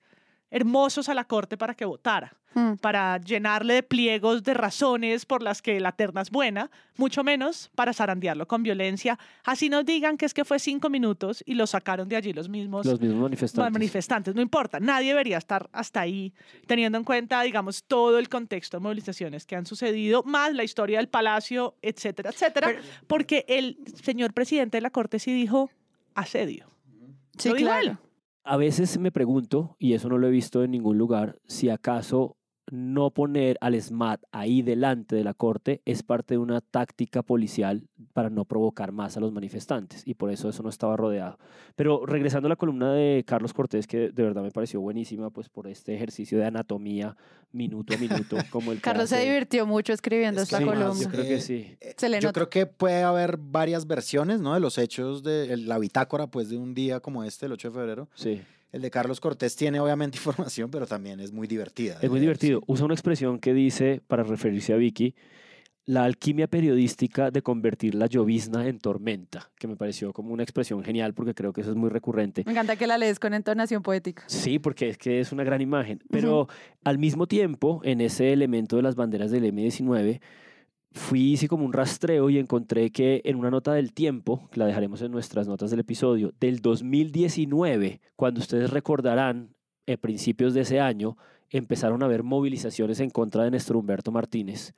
hermosos 0.50 1.10
a 1.10 1.14
la 1.14 1.26
corte 1.26 1.58
para 1.58 1.76
que 1.76 1.86
votara 1.86 2.41
Hmm. 2.54 2.74
para 2.82 3.18
llenarle 3.20 3.76
de 3.76 3.84
pliegos 3.84 4.44
de 4.44 4.54
razones 4.54 5.26
por 5.26 5.42
las 5.42 5.62
que 5.62 5.80
la 5.80 5.94
terna 5.94 6.22
es 6.22 6.30
buena, 6.30 6.70
mucho 6.98 7.24
menos 7.24 7.72
para 7.76 7.94
zarandearlo 7.94 8.46
con 8.46 8.62
violencia. 8.62 9.18
Así 9.46 9.70
nos 9.70 9.86
digan 9.86 10.18
que 10.18 10.26
es 10.26 10.34
que 10.34 10.44
fue 10.44 10.60
cinco 10.60 10.90
minutos 10.90 11.44
y 11.46 11.54
lo 11.54 11.66
sacaron 11.66 12.10
de 12.10 12.18
allí 12.18 12.34
los 12.34 12.50
mismos 12.50 12.86
Los 12.86 13.00
mismos 13.00 13.22
manifestantes. 13.22 13.72
manifestantes. 13.72 14.36
No 14.36 14.42
importa, 14.42 14.82
nadie 14.82 15.10
debería 15.10 15.38
estar 15.38 15.70
hasta 15.72 16.02
ahí, 16.02 16.34
teniendo 16.68 16.98
en 16.98 17.06
cuenta, 17.06 17.42
digamos, 17.42 17.86
todo 17.86 18.20
el 18.20 18.28
contexto 18.28 18.78
de 18.78 18.84
movilizaciones 18.84 19.46
que 19.46 19.56
han 19.56 19.66
sucedido, 19.66 20.22
más 20.24 20.54
la 20.54 20.66
historia 20.66 20.98
del 20.98 21.08
palacio, 21.08 21.76
etcétera, 21.82 22.32
etcétera, 22.32 22.76
porque 23.08 23.46
el 23.48 23.78
señor 24.04 24.34
presidente 24.34 24.76
de 24.76 24.82
la 24.82 24.90
Corte 24.90 25.20
sí 25.20 25.34
dijo 25.34 25.70
asedio. 26.16 26.68
Sí, 27.38 27.54
claro. 27.54 27.98
A 28.44 28.58
veces 28.58 28.98
me 28.98 29.12
pregunto, 29.12 29.78
y 29.80 29.94
eso 29.94 30.10
no 30.10 30.18
lo 30.18 30.28
he 30.28 30.32
visto 30.32 30.64
en 30.64 30.72
ningún 30.72 30.98
lugar, 30.98 31.40
si 31.46 31.70
acaso 31.70 32.36
no 32.72 33.12
poner 33.12 33.58
al 33.60 33.76
SMAT 33.80 34.22
ahí 34.32 34.62
delante 34.62 35.16
de 35.16 35.24
la 35.26 35.34
corte 35.34 35.82
es 35.86 36.04
parte 36.04 36.34
de 36.36 36.38
una 36.38 36.62
táctica 36.62 37.22
policial 37.22 37.84
para 38.14 38.30
no 38.30 38.46
provocar 38.46 38.94
más 38.94 39.18
a 39.18 39.20
los 39.20 39.34
manifestantes 39.34 40.04
y 40.06 40.14
por 40.14 40.32
eso 40.32 40.48
eso 40.50 40.64
no 40.64 40.70
estaba 40.70 40.96
rodeado. 40.96 41.38
Pero 41.76 42.06
regresando 42.06 42.48
a 42.48 42.50
la 42.50 42.56
columna 42.56 42.94
de 42.94 43.24
Carlos 43.28 43.54
Cortés, 43.54 43.88
que 43.88 44.10
de 44.10 44.24
verdad 44.24 44.42
me 44.42 44.52
pareció 44.52 44.80
buenísima, 44.80 45.30
pues 45.32 45.50
por 45.50 45.68
este 45.68 45.94
ejercicio 45.94 46.38
de 46.40 46.46
anatomía 46.46 47.18
minuto 47.52 47.94
a 47.94 47.98
minuto, 47.98 48.38
como 48.52 48.72
el 48.72 48.80
Carlos 48.80 49.10
se 49.10 49.20
divirtió 49.20 49.66
mucho 49.68 49.92
escribiendo 49.92 50.42
Es 50.42 50.50
que 50.50 50.56
esta 50.56 50.66
además, 50.72 50.88
columna. 50.98 51.04
Yo 51.04 51.10
creo 51.12 51.26
que 51.26 51.36
Eh, 51.36 51.42
sí. 51.42 51.78
Se 51.98 52.08
le 52.08 52.22
Yo 52.22 52.32
creo 52.32 52.50
que 52.50 52.66
puede 52.68 53.04
haber 53.04 53.38
varias 53.38 53.86
versiones, 53.86 54.40
¿no? 54.40 54.54
De 54.54 54.62
los 54.62 54.78
hechos 54.78 55.24
de 55.24 55.52
el- 55.54 55.68
la 55.68 55.78
bitácora, 55.78 56.28
pues, 56.28 56.50
de 56.50 56.58
un 56.58 56.74
día 56.74 57.02
como 57.02 57.26
este, 57.26 57.48
el 57.48 57.52
8 57.52 57.68
de 57.70 57.74
febrero. 57.74 58.08
Sí. 58.16 58.42
El 58.72 58.82
de 58.82 58.92
Carlos 58.92 59.20
Cortés 59.20 59.56
tiene 59.56 59.80
obviamente 59.80 60.18
información, 60.24 60.72
pero 60.72 60.88
también 60.88 61.20
es 61.20 61.32
muy 61.32 61.48
divertida. 61.48 61.98
Es 62.02 62.10
muy 62.10 62.20
divertido. 62.20 62.62
Usa 62.68 62.86
una 62.86 62.94
expresión 62.94 63.40
que 63.40 63.54
dice, 63.54 64.02
para 64.08 64.24
referirse 64.24 64.74
a 64.74 64.78
Vicky, 64.78 65.16
la 65.86 66.06
alquimia 66.06 66.48
periodística 66.48 67.32
de 67.32 67.42
convertir 67.42 67.96
la 67.96 68.06
llovizna 68.06 68.68
en 68.68 68.80
tormenta, 68.80 69.52
que 69.58 69.68
me 69.68 69.76
pareció 69.76 70.14
como 70.14 70.32
una 70.32 70.44
expresión 70.44 70.84
genial 70.84 71.14
porque 71.14 71.34
creo 71.34 71.54
que 71.54 71.62
eso 71.62 71.72
es 71.72 71.76
muy 71.76 71.90
recurrente. 71.90 72.44
Me 72.46 72.52
encanta 72.52 72.76
que 72.76 72.88
la 72.88 72.98
lees 72.98 73.20
con 73.20 73.34
entonación 73.34 73.82
poética. 73.82 74.24
Sí, 74.28 74.60
porque 74.60 74.90
es 74.90 74.98
que 74.98 75.20
es 75.20 75.32
una 75.32 75.44
gran 75.44 75.60
imagen. 75.60 76.02
Pero 76.10 76.48
al 76.84 76.98
mismo 76.98 77.28
tiempo, 77.28 77.82
en 77.84 78.00
ese 78.00 78.32
elemento 78.32 78.76
de 78.76 78.84
las 78.84 78.96
banderas 78.96 79.32
del 79.32 79.44
M19, 79.46 80.22
fui 80.92 81.34
hice 81.34 81.48
como 81.48 81.66
un 81.66 81.74
rastreo 81.74 82.30
y 82.30 82.38
encontré 82.38 82.92
que 82.92 83.22
en 83.24 83.38
una 83.38 83.50
nota 83.50 83.74
del 83.74 83.94
tiempo, 83.94 84.50
la 84.54 84.66
dejaremos 84.66 85.02
en 85.02 85.12
nuestras 85.12 85.48
notas 85.48 85.72
del 85.72 85.80
episodio, 85.80 86.34
del 86.40 86.62
2019, 86.62 88.02
cuando 88.16 88.42
ustedes 88.42 88.70
recordarán, 88.70 89.56
a 89.88 89.98
principios 89.98 90.54
de 90.54 90.62
ese 90.62 90.80
año, 90.80 91.18
empezaron 91.50 92.02
a 92.02 92.06
haber 92.06 92.24
movilizaciones 92.24 93.00
en 93.00 93.10
contra 93.10 93.44
de 93.44 93.52
Néstor 93.52 93.78
Humberto 93.78 94.12
Martínez. 94.12 94.74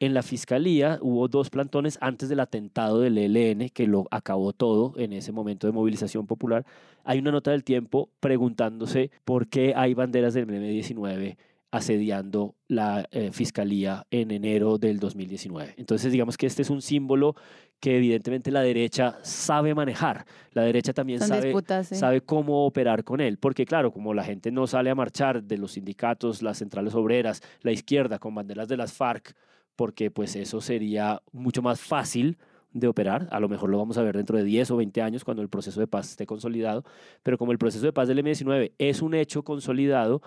En 0.00 0.14
la 0.14 0.22
fiscalía 0.22 0.98
hubo 1.00 1.26
dos 1.26 1.50
plantones 1.50 1.98
antes 2.00 2.28
del 2.28 2.40
atentado 2.40 3.00
del 3.00 3.18
ELN, 3.18 3.68
que 3.70 3.86
lo 3.86 4.06
acabó 4.10 4.52
todo 4.52 4.92
en 4.96 5.12
ese 5.12 5.32
momento 5.32 5.66
de 5.66 5.72
movilización 5.72 6.26
popular. 6.26 6.64
Hay 7.02 7.18
una 7.18 7.32
nota 7.32 7.50
del 7.50 7.64
tiempo 7.64 8.08
preguntándose 8.20 9.10
por 9.24 9.48
qué 9.48 9.72
hay 9.74 9.94
banderas 9.94 10.34
del 10.34 10.46
M19 10.46 11.36
asediando 11.70 12.54
la 12.66 13.06
eh, 13.10 13.30
fiscalía 13.32 14.06
en 14.10 14.30
enero 14.30 14.78
del 14.78 14.98
2019. 14.98 15.74
Entonces, 15.76 16.12
digamos 16.12 16.36
que 16.36 16.46
este 16.46 16.62
es 16.62 16.70
un 16.70 16.80
símbolo 16.80 17.34
que 17.80 17.96
evidentemente 17.96 18.50
la 18.50 18.62
derecha 18.62 19.18
sabe 19.22 19.74
manejar. 19.74 20.24
La 20.52 20.62
derecha 20.62 20.92
también 20.92 21.20
Son 21.20 21.28
sabe, 21.28 21.48
disputas, 21.48 21.88
sabe 21.88 22.20
cómo 22.22 22.64
operar 22.66 23.04
con 23.04 23.20
él, 23.20 23.38
porque 23.38 23.66
claro, 23.66 23.92
como 23.92 24.14
la 24.14 24.24
gente 24.24 24.50
no 24.50 24.66
sale 24.66 24.90
a 24.90 24.94
marchar 24.94 25.42
de 25.44 25.58
los 25.58 25.72
sindicatos, 25.72 26.42
las 26.42 26.58
centrales 26.58 26.94
obreras, 26.94 27.42
la 27.62 27.72
izquierda 27.72 28.18
con 28.18 28.34
banderas 28.34 28.68
de 28.68 28.76
las 28.76 28.92
FARC, 28.92 29.34
porque 29.76 30.10
pues 30.10 30.34
eso 30.36 30.60
sería 30.60 31.22
mucho 31.32 31.62
más 31.62 31.80
fácil 31.80 32.38
de 32.72 32.88
operar. 32.88 33.28
A 33.30 33.40
lo 33.40 33.48
mejor 33.48 33.70
lo 33.70 33.78
vamos 33.78 33.98
a 33.98 34.02
ver 34.02 34.16
dentro 34.16 34.36
de 34.36 34.44
10 34.44 34.70
o 34.72 34.76
20 34.76 35.02
años 35.02 35.24
cuando 35.24 35.42
el 35.42 35.48
proceso 35.48 35.80
de 35.80 35.86
paz 35.86 36.10
esté 36.10 36.26
consolidado, 36.26 36.84
pero 37.22 37.38
como 37.38 37.52
el 37.52 37.58
proceso 37.58 37.84
de 37.84 37.92
paz 37.92 38.08
del 38.08 38.18
M19 38.22 38.72
es 38.78 39.02
un 39.02 39.14
hecho 39.14 39.42
consolidado, 39.42 40.22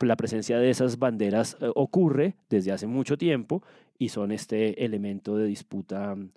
la 0.00 0.16
presencia 0.16 0.58
de 0.58 0.70
esas 0.70 0.98
banderas 0.98 1.56
eh, 1.60 1.70
ocurre 1.74 2.36
desde 2.50 2.72
hace 2.72 2.86
mucho 2.86 3.16
tiempo 3.16 3.62
y 3.98 4.08
son 4.08 4.32
este 4.32 4.84
elemento 4.84 5.36
de 5.36 5.46
disputa 5.46 6.14
mm, 6.14 6.30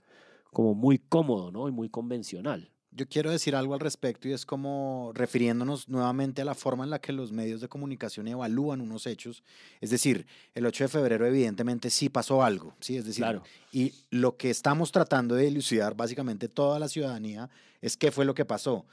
como 0.52 0.74
muy 0.74 1.00
cómodo 1.00 1.52
¿no? 1.52 1.68
y 1.68 1.72
muy 1.72 1.90
convencional. 1.90 2.70
Yo 2.92 3.08
quiero 3.08 3.30
decir 3.30 3.56
algo 3.56 3.76
al 3.76 3.80
respecto 3.80 4.28
y 4.28 4.32
es 4.32 4.44
como 4.44 5.12
refiriéndonos 5.14 5.88
nuevamente 5.88 6.42
a 6.42 6.46
la 6.46 6.56
forma 6.56 6.84
en 6.84 6.90
la 6.90 7.00
que 7.00 7.14
los 7.14 7.32
medios 7.32 7.62
de 7.62 7.68
comunicación 7.68 8.28
evalúan 8.28 8.82
unos 8.82 9.06
hechos. 9.06 9.44
Es 9.82 9.92
decir, 9.92 10.26
el 10.56 10.66
8 10.66 10.86
de 10.86 10.88
febrero 10.88 11.28
evidentemente 11.28 11.92
sí 11.92 12.10
pasó 12.10 12.44
algo, 12.44 12.74
¿sí? 12.80 12.98
Es 12.98 13.06
decir, 13.06 13.24
Claro. 13.24 13.44
y 13.72 13.94
lo 14.10 14.36
que 14.38 14.50
estamos 14.50 14.92
tratando 14.92 15.36
de 15.36 15.46
dilucidar 15.46 15.96
básicamente 15.96 16.48
toda 16.48 16.80
la 16.80 16.88
ciudadanía 16.88 17.52
es 17.82 17.98
qué 17.98 18.10
fue 18.12 18.26
lo 18.26 18.34
que 18.34 18.46
pasó. 18.46 18.86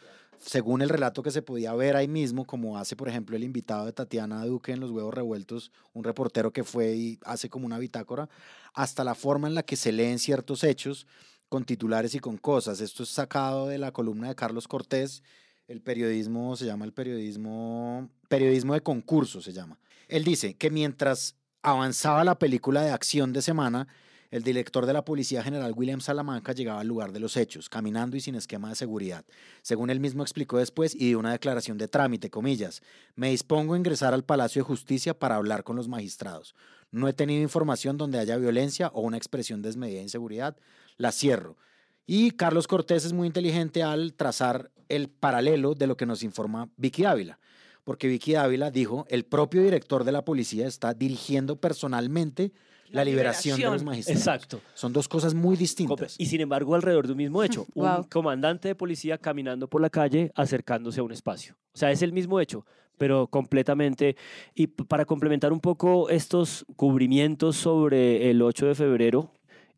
Según 0.46 0.82
el 0.82 0.90
relato 0.90 1.22
que 1.22 1.30
se 1.30 1.40
podía 1.40 1.72
ver 1.72 1.96
ahí 1.96 2.06
mismo, 2.06 2.44
como 2.44 2.76
hace 2.76 2.96
por 2.96 3.08
ejemplo 3.08 3.34
el 3.34 3.44
invitado 3.44 3.86
de 3.86 3.94
Tatiana 3.94 4.44
Duque 4.44 4.72
en 4.72 4.80
Los 4.80 4.90
Huevos 4.90 5.14
Revueltos, 5.14 5.72
un 5.94 6.04
reportero 6.04 6.52
que 6.52 6.64
fue 6.64 6.94
y 6.94 7.18
hace 7.24 7.48
como 7.48 7.64
una 7.64 7.78
bitácora, 7.78 8.28
hasta 8.74 9.04
la 9.04 9.14
forma 9.14 9.48
en 9.48 9.54
la 9.54 9.62
que 9.62 9.76
se 9.76 9.90
leen 9.90 10.18
ciertos 10.18 10.62
hechos 10.62 11.06
con 11.48 11.64
titulares 11.64 12.14
y 12.14 12.18
con 12.18 12.36
cosas. 12.36 12.82
Esto 12.82 13.04
es 13.04 13.08
sacado 13.08 13.68
de 13.68 13.78
la 13.78 13.92
columna 13.92 14.28
de 14.28 14.34
Carlos 14.34 14.68
Cortés. 14.68 15.22
El 15.66 15.80
periodismo 15.80 16.56
se 16.56 16.66
llama 16.66 16.84
el 16.84 16.92
periodismo, 16.92 18.10
periodismo 18.28 18.74
de 18.74 18.82
concurso 18.82 19.40
se 19.40 19.54
llama. 19.54 19.78
Él 20.08 20.24
dice 20.24 20.54
que 20.54 20.70
mientras 20.70 21.36
avanzaba 21.62 22.22
la 22.22 22.38
película 22.38 22.82
de 22.82 22.90
acción 22.90 23.32
de 23.32 23.40
semana, 23.40 23.88
el 24.34 24.42
director 24.42 24.84
de 24.84 24.92
la 24.92 25.04
Policía 25.04 25.44
General 25.44 25.72
William 25.76 26.00
Salamanca 26.00 26.50
llegaba 26.50 26.80
al 26.80 26.88
lugar 26.88 27.12
de 27.12 27.20
los 27.20 27.36
hechos, 27.36 27.68
caminando 27.68 28.16
y 28.16 28.20
sin 28.20 28.34
esquema 28.34 28.68
de 28.68 28.74
seguridad. 28.74 29.24
Según 29.62 29.90
él 29.90 30.00
mismo 30.00 30.24
explicó 30.24 30.58
después 30.58 30.92
y 30.92 31.06
dio 31.06 31.20
una 31.20 31.30
declaración 31.30 31.78
de 31.78 31.86
trámite, 31.86 32.30
comillas, 32.30 32.82
me 33.14 33.30
dispongo 33.30 33.74
a 33.74 33.76
ingresar 33.76 34.12
al 34.12 34.24
Palacio 34.24 34.62
de 34.62 34.66
Justicia 34.66 35.16
para 35.16 35.36
hablar 35.36 35.62
con 35.62 35.76
los 35.76 35.86
magistrados. 35.86 36.56
No 36.90 37.06
he 37.06 37.12
tenido 37.12 37.44
información 37.44 37.96
donde 37.96 38.18
haya 38.18 38.36
violencia 38.36 38.88
o 38.88 39.02
una 39.02 39.18
expresión 39.18 39.62
desmedida 39.62 39.98
de 39.98 40.02
inseguridad. 40.02 40.56
La 40.96 41.12
cierro. 41.12 41.56
Y 42.04 42.32
Carlos 42.32 42.66
Cortés 42.66 43.04
es 43.04 43.12
muy 43.12 43.28
inteligente 43.28 43.84
al 43.84 44.14
trazar 44.14 44.72
el 44.88 45.10
paralelo 45.10 45.76
de 45.76 45.86
lo 45.86 45.96
que 45.96 46.06
nos 46.06 46.24
informa 46.24 46.70
Vicky 46.76 47.04
Ávila, 47.04 47.38
porque 47.84 48.08
Vicky 48.08 48.34
Ávila 48.34 48.72
dijo, 48.72 49.06
el 49.10 49.26
propio 49.26 49.62
director 49.62 50.02
de 50.02 50.10
la 50.10 50.24
policía 50.24 50.66
está 50.66 50.92
dirigiendo 50.92 51.54
personalmente 51.60 52.52
la, 52.90 53.04
liberación, 53.04 53.58
de 53.58 53.64
los 53.64 53.82
magistrados. 53.82 54.20
Exacto. 54.20 54.60
Son 54.74 54.92
dos 54.92 55.08
cosas 55.08 55.34
muy 55.34 55.56
distintas. 55.56 56.16
Y 56.18 56.26
sin 56.26 56.40
embargo, 56.40 56.74
alrededor 56.74 57.06
de 57.06 57.12
un 57.12 57.18
mismo 57.18 57.42
hecho, 57.42 57.66
un 57.74 57.84
Wow. 57.84 58.08
comandante 58.10 58.68
de 58.68 58.74
policía 58.74 59.18
caminando 59.18 59.68
por 59.68 59.80
la 59.80 59.90
calle 59.90 60.30
acercándose 60.34 61.00
a 61.00 61.02
un 61.02 61.12
espacio. 61.12 61.54
O 61.72 61.78
sea, 61.78 61.90
es 61.90 62.02
el 62.02 62.12
mismo 62.12 62.40
hecho, 62.40 62.64
pero 62.98 63.26
completamente. 63.26 64.16
Y 64.54 64.68
para 64.68 65.04
complementar 65.04 65.52
un 65.52 65.60
poco 65.60 66.08
estos 66.08 66.64
cubrimientos 66.76 67.56
sobre 67.56 68.30
el 68.30 68.40
8 68.42 68.66
de 68.66 68.74
febrero, 68.74 69.30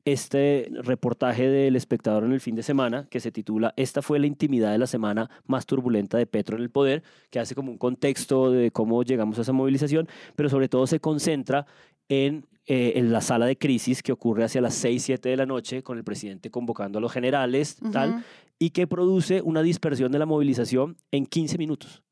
este 0.05 0.71
reportaje 0.71 1.49
del 1.49 1.75
espectador 1.75 2.23
en 2.23 2.33
el 2.33 2.41
fin 2.41 2.55
de 2.55 2.63
semana, 2.63 3.09
que 3.11 3.19
se 3.19 3.33
titula 3.33 3.75
Esta 3.77 4.03
fue 4.03 4.21
la 4.21 4.29
intimidad 4.29 4.71
de 4.71 4.79
la 4.79 4.87
semana 4.87 5.29
más 5.47 5.67
turbulenta 5.67 6.17
de 6.17 6.27
Petro 6.27 6.57
en 6.57 6.63
el 6.63 6.71
poder, 6.71 7.03
que 7.29 7.41
hace 7.41 7.57
como 7.57 7.73
un 7.73 7.79
contexto 7.79 8.53
de 8.53 8.71
cómo 8.71 9.03
llegamos 9.03 9.37
a 9.39 9.43
esa 9.43 9.53
movilización, 9.53 10.07
pero 10.37 10.49
sobre 10.49 10.69
todo 10.69 10.87
se 10.87 11.01
concentra 11.01 11.67
en, 12.09 12.47
eh, 12.67 12.95
en 12.97 13.13
la 13.13 13.21
sala 13.21 13.47
de 13.47 13.57
crisis 13.57 14.03
que 14.03 14.13
ocurre 14.13 14.45
hacia 14.45 14.61
las 14.61 14.75
6, 14.75 15.03
7 15.03 15.29
de 15.29 15.37
la 15.37 15.47
noche, 15.47 15.83
con 15.83 15.99
el 15.99 16.05
presidente 16.05 16.51
convocando 16.51 16.99
a 16.99 17.01
los 17.01 17.13
generales, 17.13 17.79
tal, 17.93 18.25
y 18.59 18.71
que 18.71 18.87
produce 18.87 19.43
una 19.43 19.63
dispersión 19.63 20.13
de 20.13 20.19
la 20.19 20.27
movilización 20.27 20.97
en 21.11 21.27
15 21.27 21.59
minutos. 21.59 22.03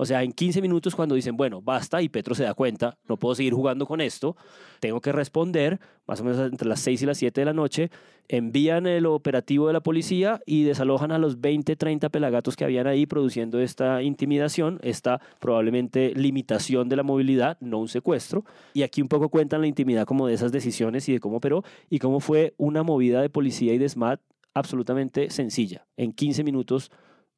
O 0.00 0.06
sea, 0.06 0.22
en 0.22 0.32
15 0.32 0.62
minutos 0.62 0.94
cuando 0.94 1.14
dicen, 1.14 1.36
bueno, 1.36 1.60
basta, 1.60 2.00
y 2.00 2.08
Petro 2.08 2.34
se 2.34 2.44
da 2.44 2.54
cuenta, 2.54 2.96
no 3.06 3.18
puedo 3.18 3.34
seguir 3.34 3.52
jugando 3.52 3.84
con 3.84 4.00
esto, 4.00 4.34
tengo 4.80 4.98
que 5.02 5.12
responder, 5.12 5.78
más 6.06 6.22
o 6.22 6.24
menos 6.24 6.40
entre 6.50 6.66
las 6.66 6.80
6 6.80 7.02
y 7.02 7.04
las 7.04 7.18
7 7.18 7.38
de 7.38 7.44
la 7.44 7.52
noche, 7.52 7.90
envían 8.26 8.86
el 8.86 9.04
operativo 9.04 9.66
de 9.66 9.74
la 9.74 9.82
policía 9.82 10.40
y 10.46 10.62
desalojan 10.62 11.12
a 11.12 11.18
los 11.18 11.42
20, 11.42 11.76
30 11.76 12.08
pelagatos 12.08 12.56
que 12.56 12.64
habían 12.64 12.86
ahí 12.86 13.04
produciendo 13.04 13.60
esta 13.60 14.02
intimidación, 14.02 14.78
esta 14.80 15.20
probablemente 15.38 16.14
limitación 16.16 16.88
de 16.88 16.96
la 16.96 17.02
movilidad, 17.02 17.58
no 17.60 17.76
un 17.76 17.88
secuestro. 17.88 18.46
Y 18.72 18.84
aquí 18.84 19.02
un 19.02 19.08
poco 19.08 19.28
cuentan 19.28 19.60
la 19.60 19.66
intimidad 19.66 20.06
como 20.06 20.26
de 20.28 20.32
esas 20.32 20.50
decisiones 20.50 21.10
y 21.10 21.12
de 21.12 21.20
cómo 21.20 21.36
operó 21.36 21.62
y 21.90 21.98
cómo 21.98 22.20
fue 22.20 22.54
una 22.56 22.82
movida 22.82 23.20
de 23.20 23.28
policía 23.28 23.74
y 23.74 23.78
de 23.78 23.90
SMAT 23.90 24.18
absolutamente 24.54 25.28
sencilla. 25.28 25.86
En 25.98 26.14
15 26.14 26.42
minutos 26.42 26.90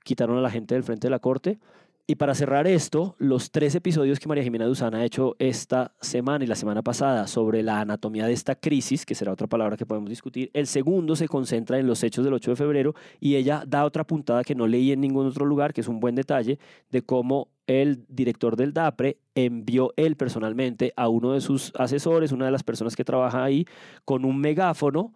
quitaron 0.04 0.38
a 0.38 0.40
la 0.40 0.50
gente 0.50 0.74
del 0.74 0.84
frente 0.84 1.06
de 1.06 1.10
la 1.10 1.18
corte. 1.18 1.58
Y 2.05 2.16
para 2.16 2.34
cerrar 2.34 2.66
esto, 2.66 3.14
los 3.18 3.53
tres 3.53 3.76
episodios 3.76 4.18
que 4.18 4.26
María 4.26 4.42
Jimena 4.42 4.66
Duzán 4.66 4.92
ha 4.96 5.05
hecho 5.05 5.36
esta 5.38 5.94
semana 6.00 6.44
y 6.44 6.48
la 6.48 6.57
semana 6.57 6.82
pasada 6.82 7.28
sobre 7.28 7.62
la 7.62 7.80
anatomía 7.80 8.26
de 8.26 8.32
esta 8.32 8.57
crisis, 8.57 9.07
que 9.07 9.14
será 9.14 9.30
otra 9.30 9.46
palabra 9.46 9.76
que 9.76 9.86
podemos 9.86 10.11
discutir, 10.11 10.50
el 10.53 10.66
segundo 10.66 11.14
se 11.14 11.28
concentra 11.28 11.78
en 11.78 11.86
los 11.86 12.03
hechos 12.03 12.24
del 12.24 12.34
8 12.34 12.50
de 12.50 12.57
febrero 12.57 12.94
y 13.20 13.36
ella 13.36 13.62
da 13.68 13.84
otra 13.84 14.05
puntada 14.05 14.42
que 14.42 14.57
no 14.57 14.66
leí 14.66 14.90
en 14.90 15.00
ningún 15.00 15.28
otro 15.28 15.46
lugar, 15.46 15.72
que 15.72 15.80
es 15.80 15.86
un 15.86 16.00
buen 16.00 16.16
detalle, 16.16 16.59
de 16.90 17.03
cómo 17.03 17.50
el 17.68 18.05
director 18.09 18.57
del 18.57 18.72
DAPRE 18.72 19.18
envió 19.36 19.92
él 19.96 20.16
personalmente 20.16 20.92
a 20.96 21.09
uno 21.09 21.34
de 21.34 21.40
sus 21.40 21.72
asesores, 21.78 22.32
una 22.32 22.46
de 22.46 22.50
las 22.50 22.64
personas 22.64 22.96
que 22.96 23.05
trabaja 23.05 23.44
ahí, 23.44 23.64
con 24.05 24.24
un 24.24 24.40
megáfono 24.40 25.14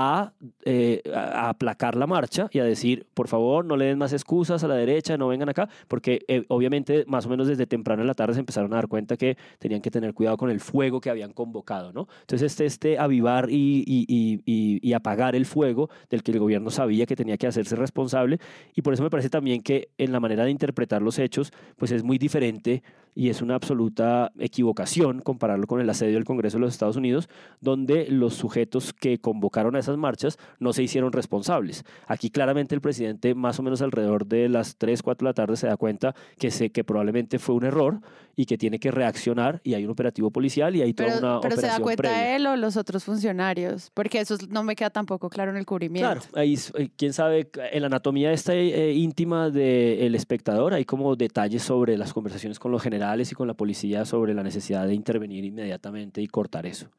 a, 0.00 0.32
eh, 0.64 1.02
a 1.12 1.48
aplacar 1.48 1.96
la 1.96 2.06
marcha 2.06 2.48
y 2.52 2.60
a 2.60 2.64
decir, 2.64 3.06
por 3.14 3.26
favor, 3.26 3.64
no 3.64 3.76
le 3.76 3.86
den 3.86 3.98
más 3.98 4.12
excusas 4.12 4.62
a 4.62 4.68
la 4.68 4.76
derecha, 4.76 5.16
no 5.16 5.26
vengan 5.28 5.48
acá, 5.48 5.68
porque 5.88 6.20
eh, 6.28 6.44
obviamente 6.48 7.04
más 7.08 7.26
o 7.26 7.28
menos 7.28 7.48
desde 7.48 7.66
temprano 7.66 8.02
en 8.02 8.06
la 8.06 8.14
tarde 8.14 8.34
se 8.34 8.40
empezaron 8.40 8.72
a 8.72 8.76
dar 8.76 8.86
cuenta 8.88 9.16
que 9.16 9.36
tenían 9.58 9.80
que 9.80 9.90
tener 9.90 10.14
cuidado 10.14 10.36
con 10.36 10.50
el 10.50 10.60
fuego 10.60 11.00
que 11.00 11.10
habían 11.10 11.32
convocado, 11.32 11.92
¿no? 11.92 12.06
Entonces 12.20 12.52
este, 12.52 12.64
este 12.66 12.98
avivar 12.98 13.50
y- 13.50 13.82
y- 13.86 14.40
y- 14.46 14.78
y 14.88 14.92
apagar 14.92 15.34
el 15.34 15.46
fuego 15.46 15.90
del 16.10 16.22
que 16.22 16.30
el 16.32 16.38
gobierno 16.38 16.70
sabía 16.70 17.04
que 17.06 17.16
tenía 17.16 17.36
que 17.36 17.46
hacerse 17.46 17.74
responsable 17.76 18.38
y 18.74 18.82
por 18.82 18.94
eso 18.94 19.02
me 19.02 19.10
parece 19.10 19.30
también 19.30 19.62
que 19.62 19.88
en 19.98 20.12
la 20.12 20.20
manera 20.20 20.44
de 20.44 20.50
interpretar 20.50 21.02
los 21.02 21.18
hechos, 21.18 21.52
pues 21.76 21.90
es 21.90 22.04
muy 22.04 22.18
diferente 22.18 22.82
y 23.14 23.30
es 23.30 23.42
una 23.42 23.54
absoluta 23.54 24.32
equivocación 24.38 25.20
compararlo 25.20 25.66
con 25.66 25.80
el 25.80 25.90
asedio 25.90 26.14
del 26.14 26.24
Congreso 26.24 26.58
de 26.58 26.62
los 26.62 26.72
Estados 26.74 26.96
Unidos, 26.96 27.28
donde 27.60 28.06
los 28.10 28.34
sujetos 28.34 28.92
que 28.92 29.18
convocaron 29.18 29.76
a 29.76 29.78
esas 29.78 29.96
marchas 29.96 30.38
no 30.60 30.72
se 30.72 30.82
hicieron 30.82 31.12
responsables. 31.12 31.84
Aquí 32.06 32.30
claramente 32.30 32.74
el 32.74 32.80
presidente, 32.80 33.34
más 33.34 33.58
o 33.58 33.62
menos 33.62 33.82
alrededor 33.82 34.26
de 34.26 34.48
las 34.48 34.76
3, 34.76 35.02
4 35.02 35.24
de 35.26 35.30
la 35.30 35.34
tarde, 35.34 35.56
se 35.56 35.66
da 35.66 35.76
cuenta 35.76 36.14
que, 36.38 36.50
se, 36.50 36.70
que 36.70 36.84
probablemente 36.84 37.38
fue 37.38 37.54
un 37.54 37.64
error 37.64 38.00
y 38.36 38.46
que 38.46 38.56
tiene 38.56 38.78
que 38.78 38.90
reaccionar 38.92 39.60
y 39.64 39.74
hay 39.74 39.84
un 39.84 39.90
operativo 39.90 40.30
policial 40.30 40.76
y 40.76 40.82
hay 40.82 40.94
toda 40.94 41.08
Pero, 41.08 41.18
una 41.18 41.40
pero 41.40 41.56
se 41.56 41.62
da 41.62 41.78
operación 41.78 41.82
cuenta 41.82 42.02
previa. 42.02 42.36
él 42.36 42.46
o 42.46 42.56
los 42.56 42.76
otros 42.76 43.02
funcionarios, 43.02 43.90
porque 43.94 44.20
eso 44.20 44.36
no 44.48 44.62
me 44.62 44.76
queda 44.76 44.90
tampoco 44.90 45.28
claro 45.28 45.50
en 45.50 45.56
el 45.56 45.66
cubrimiento. 45.66 46.08
Claro, 46.08 46.20
ahí, 46.34 46.56
eh, 46.74 46.88
quién 46.96 47.12
sabe, 47.12 47.50
en 47.72 47.80
la 47.80 47.86
anatomía 47.88 48.30
esta 48.30 48.54
eh, 48.54 48.92
íntima 48.92 49.50
del 49.50 50.14
espectador 50.14 50.74
hay 50.74 50.84
como 50.84 51.16
detalles 51.16 51.62
sobre 51.64 51.96
las 51.96 52.12
conversaciones 52.12 52.60
con 52.60 52.70
los 52.70 52.80
generales 52.80 53.07
y 53.16 53.34
con 53.34 53.46
la 53.48 53.54
policía 53.54 54.04
sobre 54.04 54.34
la 54.34 54.42
necesidad 54.42 54.86
de 54.86 54.94
intervenir 54.94 55.44
inmediatamente 55.44 56.20
y 56.20 56.28
cortar 56.28 56.66
eso. 56.66 56.90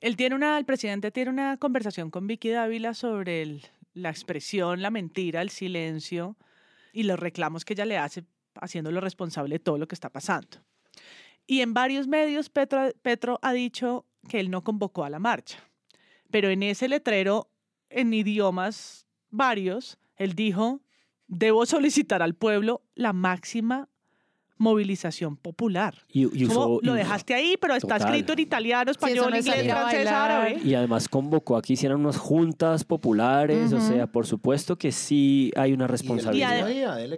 Él 0.00 0.16
tiene 0.16 0.34
una, 0.34 0.58
el 0.58 0.64
presidente 0.64 1.10
tiene 1.10 1.30
una 1.30 1.56
conversación 1.58 2.10
con 2.10 2.26
Vicky 2.26 2.48
Dávila 2.50 2.94
sobre 2.94 3.42
el- 3.42 3.62
la 3.94 4.08
expresión, 4.10 4.80
la 4.80 4.90
mentira, 4.90 5.42
el 5.42 5.50
silencio 5.50 6.36
y 6.92 7.02
los 7.02 7.18
reclamos 7.18 7.64
que 7.64 7.74
ella 7.74 7.84
le 7.84 7.98
hace 7.98 8.24
haciéndolo 8.60 9.00
responsable 9.00 9.56
de 9.56 9.58
todo 9.58 9.78
lo 9.78 9.86
que 9.88 9.94
está 9.94 10.08
pasando. 10.10 10.58
Y 11.46 11.60
en 11.60 11.74
varios 11.74 12.06
medios 12.06 12.48
Petro, 12.48 12.90
Petro 13.02 13.38
ha 13.42 13.52
dicho 13.52 14.06
que 14.28 14.40
él 14.40 14.50
no 14.50 14.62
convocó 14.64 15.04
a 15.04 15.10
la 15.10 15.18
marcha, 15.18 15.58
pero 16.30 16.48
en 16.48 16.62
ese 16.62 16.88
letrero, 16.88 17.48
en 17.90 18.14
idiomas 18.14 19.06
varios, 19.30 19.98
él 20.16 20.34
dijo, 20.34 20.80
debo 21.26 21.66
solicitar 21.66 22.22
al 22.22 22.34
pueblo 22.34 22.82
la 22.94 23.12
máxima 23.12 23.88
movilización 24.62 25.36
popular. 25.36 25.94
Y, 26.08 26.20
y 26.22 26.46
usó- 26.46 26.78
lo 26.82 26.94
y- 26.94 26.98
dejaste 26.98 27.34
ahí, 27.34 27.56
pero 27.60 27.74
está 27.74 27.96
Total. 27.98 28.08
escrito 28.14 28.32
en 28.32 28.38
italiano, 28.38 28.90
español, 28.90 29.30
no 29.30 29.36
es 29.36 29.46
inglés, 29.46 29.66
francés, 29.70 30.06
árabe. 30.06 30.60
Y 30.64 30.74
además 30.74 31.08
convocó 31.08 31.56
a 31.56 31.62
que 31.62 31.72
hicieran 31.74 32.00
unas 32.00 32.16
juntas 32.16 32.84
populares, 32.84 33.72
o 33.72 33.76
Ujú. 33.76 33.86
sea, 33.88 34.06
por 34.06 34.26
supuesto 34.26 34.76
que 34.76 34.92
sí 34.92 35.50
hay 35.56 35.72
una 35.72 35.84
Y 35.84 35.88
responsabilidad. 35.88 36.66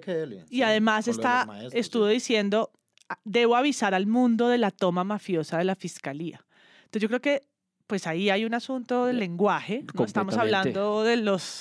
que 0.01 0.15
dele. 0.15 0.45
Y 0.51 0.57
Sí, 0.57 0.63
además 0.63 1.07
está, 1.07 1.45
maestros, 1.47 1.75
estuvo 1.75 2.07
sí. 2.09 2.15
diciendo, 2.15 2.71
"Ah, 3.09 3.19
debo 3.25 3.55
avisar 3.57 3.95
al 3.95 4.07
mundo 4.07 4.49
de 4.49 4.59
la 4.59 4.71
toma 4.71 5.05
mafiosa 5.05 5.59
de 5.59 5.65
la 5.65 5.75
fiscalía. 5.75 6.45
Entonces 6.85 7.03
yo 7.03 7.09
creo 7.09 7.21
que 7.21 7.43
pues 7.87 8.07
ahí 8.07 8.31
hay 8.31 8.45
un 8.45 8.55
asunto 8.55 9.07
del 9.07 9.19
lenguaje, 9.19 9.85
no 9.93 10.05
estamos 10.05 10.35
hablando 10.41 11.03
de 11.03 11.17
los 11.19 11.61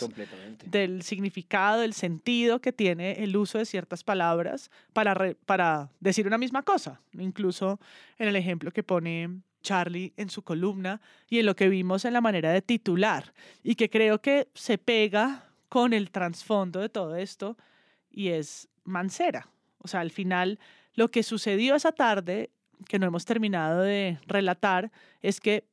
del 0.65 1.01
significado, 1.03 1.81
del 1.81 1.93
sentido 1.93 2.59
que 2.61 2.71
tiene 2.71 3.23
el 3.23 3.35
uso 3.35 3.57
de 3.57 3.65
ciertas 3.65 4.03
palabras 4.03 4.71
para, 4.93 5.13
re- 5.13 5.35
para 5.35 5.89
decir 5.99 6.25
una 6.25 6.37
misma 6.37 6.63
cosa. 6.63 7.01
Incluso 7.17 7.79
en 8.17 8.29
el 8.29 8.35
ejemplo 8.37 8.71
que 8.71 8.83
pone 8.83 9.41
Charlie 9.61 10.13
en 10.17 10.29
su 10.29 10.41
columna 10.43 11.01
y 11.29 11.39
en 11.39 11.45
lo 11.45 11.55
que 11.55 11.67
vimos 11.69 12.05
en 12.05 12.13
la 12.13 12.21
manera 12.21 12.51
de 12.51 12.61
titular 12.61 13.33
y 13.63 13.75
que 13.75 13.89
creo 13.89 14.19
que 14.21 14.47
se 14.53 14.77
pega 14.77 15.49
con 15.69 15.91
el 15.93 16.09
trasfondo 16.11 16.79
de 16.79 16.89
todo 16.89 17.15
esto 17.17 17.57
y 18.09 18.29
es 18.29 18.69
Mancera. 18.85 19.47
O 19.79 19.87
sea, 19.87 19.99
al 20.01 20.11
final 20.11 20.59
lo 20.95 21.11
que 21.11 21.23
sucedió 21.23 21.75
esa 21.75 21.91
tarde, 21.91 22.49
que 22.87 22.99
no 22.99 23.07
hemos 23.07 23.25
terminado 23.25 23.81
de 23.81 24.19
relatar, 24.27 24.91
es 25.21 25.39
que 25.39 25.65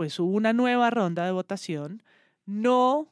pues 0.00 0.18
hubo 0.18 0.32
una 0.34 0.54
nueva 0.54 0.88
ronda 0.88 1.26
de 1.26 1.30
votación, 1.30 2.02
no 2.46 3.06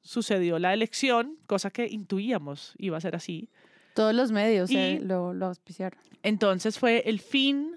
sucedió 0.00 0.58
la 0.58 0.74
elección, 0.74 1.38
cosa 1.46 1.70
que 1.70 1.86
intuíamos 1.86 2.74
iba 2.76 2.96
a 2.96 3.00
ser 3.00 3.14
así. 3.14 3.48
Todos 3.94 4.12
los 4.12 4.32
medios 4.32 4.68
Y- 4.68 4.76
eh, 4.76 5.00
lo, 5.00 5.32
lo 5.32 5.46
auspiciaron. 5.46 6.00
Entonces 6.24 6.76
fue 6.76 7.04
el 7.06 7.20
fin 7.20 7.76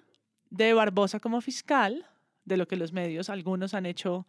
de 0.49 0.73
Barbosa 0.73 1.19
como 1.19 1.39
fiscal, 1.41 2.03
de 2.45 2.57
lo 2.57 2.67
que 2.67 2.77
los 2.77 2.93
medios, 2.93 3.29
algunos 3.29 3.75
han 3.75 3.85
hecho 3.85 4.25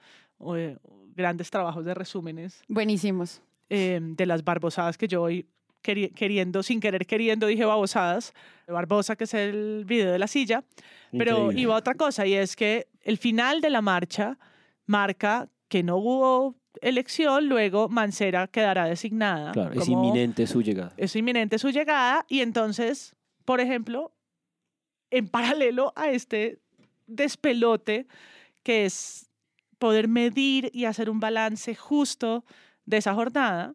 eh, 0.55 0.77
grandes 1.17 1.51
trabajos 1.51 1.87
de 1.87 1.95
resúmenes 1.95 2.63
Buenísimos. 2.69 3.41
eh, 3.71 3.99
de 4.03 4.27
las 4.27 4.45
barbosadas 4.45 4.99
que 4.99 5.09
yo 5.09 5.23
hoy 5.23 5.47
queri- 5.83 6.13
queriendo, 6.13 6.63
sin 6.63 6.81
querer 6.81 7.07
queriendo, 7.07 7.47
dije 7.47 7.65
babosadas. 7.65 8.35
Barbosa, 8.69 9.17
que 9.17 9.25
es 9.25 9.33
el 9.33 9.87
video 9.87 10.13
de 10.13 10.19
la 10.19 10.27
silla. 10.27 10.65
Pero 11.13 11.39
Increíble. 11.45 11.61
iba 11.63 11.77
otra 11.77 11.95
cosa, 11.95 12.27
y 12.27 12.35
es 12.35 12.57
que 12.57 12.89
el 13.03 13.19
final 13.19 13.61
de 13.61 13.71
la 13.71 13.83
marcha 13.83 14.39
marca 14.87 15.49
que 15.69 15.83
no 15.83 15.97
hubo 15.97 16.57
elección, 16.81 17.49
luego 17.49 17.89
Mancera 17.89 18.47
quedará 18.47 18.87
designada. 18.87 19.53
Claro, 19.53 19.81
es 19.81 19.89
inminente 19.89 20.47
su 20.47 20.63
llegada. 20.63 20.93
es 20.97 21.15
inminente 21.17 21.59
su 21.59 21.71
llegada, 21.71 22.25
y 22.29 22.41
entonces, 22.41 23.15
por 23.45 23.61
ejemplo, 23.61 24.13
en 25.11 25.29
paralelo 25.29 25.93
a 25.97 26.11
este 26.11 26.61
despelote 27.07 28.07
que 28.63 28.87
es 28.87 29.31
poder 29.79 30.09
medir 30.09 30.71
y 30.73 30.85
hacer 30.85 31.11
un 31.11 31.21
balance 31.21 31.75
justo 31.75 32.45
de 32.87 32.99
esa 32.99 33.15
jornada, 33.15 33.75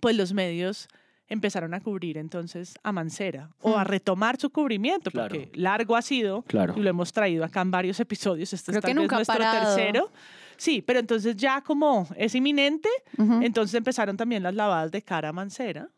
pues 0.00 0.16
los 0.16 0.32
medios 0.32 0.88
empezaron 1.30 1.72
a 1.72 1.80
cubrir 1.80 2.18
entonces 2.18 2.74
a 2.82 2.92
Mancera 2.92 3.48
o 3.62 3.78
a 3.78 3.84
retomar 3.84 4.36
su 4.38 4.50
cubrimiento, 4.50 5.10
Claro. 5.10 5.28
porque 5.34 5.50
largo 5.58 5.96
ha 5.96 6.02
sido 6.02 6.42
Claro. 6.42 6.74
y 6.76 6.80
lo 6.80 6.90
hemos 6.90 7.12
traído 7.12 7.44
acá 7.44 7.62
en 7.62 7.70
varios 7.70 7.98
episodios. 8.00 8.52
Este 8.52 8.72
Creo 8.72 8.80
es 8.80 8.84
que 8.84 8.94
nunca 8.94 9.16
nuestro 9.16 9.38
parado. 9.38 9.74
tercero. 9.74 10.10
Sí, 10.58 10.82
pero 10.82 10.98
entonces 11.00 11.36
ya 11.36 11.62
como 11.62 12.06
es 12.16 12.34
inminente, 12.34 12.90
entonces 13.16 13.74
empezaron 13.74 14.18
también 14.18 14.42
las 14.42 14.54
lavadas 14.54 14.90
de 14.90 15.00
cara 15.00 15.30
a 15.30 15.32
Mancera. 15.32 15.88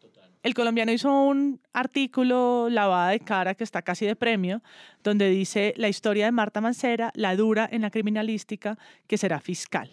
El 0.45 0.55
colombiano 0.55 0.91
hizo 0.93 1.09
un 1.11 1.61
artículo, 1.73 2.69
lavada 2.69 3.11
de 3.11 3.21
cara, 3.21 3.55
que 3.55 3.63
está 3.65 3.83
casi 3.83 4.07
de 4.07 4.17
premio, 4.17 4.61
donde 5.05 5.29
dice 5.31 5.73
la 5.77 5.89
historia 5.89 6.25
de 6.27 6.33
Marta 6.33 6.61
Mancera, 6.61 7.13
la 7.15 7.37
dura 7.37 7.69
en 7.71 7.83
la 7.83 7.91
criminalística, 7.91 8.77
que 9.07 9.19
será 9.19 9.41
fiscal. 9.41 9.91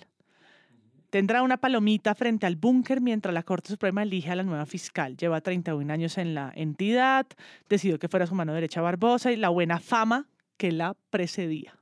Tendrá 1.10 1.42
una 1.42 1.58
palomita 1.58 2.14
frente 2.14 2.46
al 2.46 2.56
búnker 2.56 3.02
mientras 3.02 3.34
la 3.34 3.44
Corte 3.44 3.70
Suprema 3.70 4.04
elige 4.04 4.30
a 4.30 4.36
la 4.36 4.44
nueva 4.44 4.66
fiscal. 4.68 5.18
Lleva 5.18 5.42
31 5.42 5.92
años 5.92 6.18
en 6.20 6.36
la 6.36 6.52
entidad, 6.56 7.26
decidió 7.68 7.98
que 7.98 8.08
fuera 8.08 8.28
su 8.28 8.36
mano 8.36 8.54
derecha 8.54 8.82
Barbosa 8.82 9.32
y 9.32 9.36
la 9.36 9.50
buena 9.50 9.80
fama 9.80 10.28
que 10.58 10.72
la 10.72 10.96
precedía. 11.10 11.76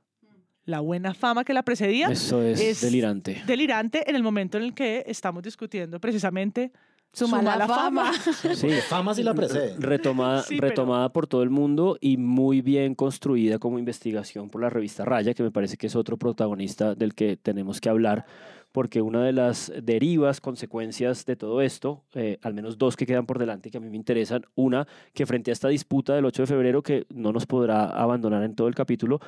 La 0.64 0.80
buena 0.80 1.14
fama 1.14 1.44
que 1.44 1.52
la 1.54 1.62
precedía 1.62 2.08
Eso 2.08 2.42
es, 2.42 2.80
delirante. 2.82 3.42
delirante 3.46 4.08
en 4.08 4.16
el 4.16 4.22
momento 4.22 4.58
en 4.58 4.64
el 4.64 4.74
que 4.74 5.02
estamos 5.06 5.42
discutiendo 5.42 5.98
precisamente 5.98 6.72
Su 7.12 7.26
mala 7.26 7.66
fama. 7.66 8.12
Sí, 8.54 8.68
Fama 8.86 9.14
sí 9.14 9.22
la 9.22 9.32
precede. 9.34 9.76
retomada, 9.78 10.42
Sí, 10.42 10.56
pero- 10.56 10.68
retomada 10.68 11.08
por 11.10 11.26
todo 11.26 11.42
el 11.42 11.48
mundo 11.50 11.96
y 12.02 12.18
muy 12.18 12.60
bien 12.60 12.94
construida 12.94 13.58
como 13.58 13.78
investigación 13.78 14.50
por 14.50 14.60
la 14.60 14.68
revista 14.68 15.06
Raya, 15.06 15.32
que 15.32 15.42
me 15.42 15.50
parece 15.50 15.78
que 15.78 15.86
es 15.86 15.96
otro 15.96 16.18
protagonista 16.18 16.94
del 16.94 17.14
que 17.14 17.38
tenemos 17.38 17.80
que 17.80 17.88
hablar, 17.88 18.26
porque 18.72 19.02
una 19.02 19.24
de 19.24 19.32
las 19.32 19.72
derivas, 19.82 20.40
consecuencias 20.40 21.24
de 21.24 21.36
todo 21.36 21.62
esto, 21.62 22.04
eh, 22.14 22.38
al 22.42 22.54
menos 22.54 22.78
dos 22.78 22.96
que 22.96 23.06
quedan 23.06 23.26
por 23.26 23.38
delante 23.38 23.70
que 23.70 23.78
a 23.78 23.80
mí 23.80 23.88
me 23.88 23.96
interesan, 23.96 24.44
una 24.54 24.86
que 25.14 25.26
frente 25.26 25.50
a 25.50 25.52
esta 25.52 25.68
disputa 25.68 26.14
del 26.14 26.24
8 26.24 26.42
de 26.42 26.46
febrero, 26.46 26.82
que 26.82 27.06
no 27.08 27.32
nos 27.32 27.46
podrá 27.46 27.86
abandonar 27.86 28.42
en 28.42 28.54
todo 28.54 28.68
el 28.68 28.74
capítulo, 28.74 29.20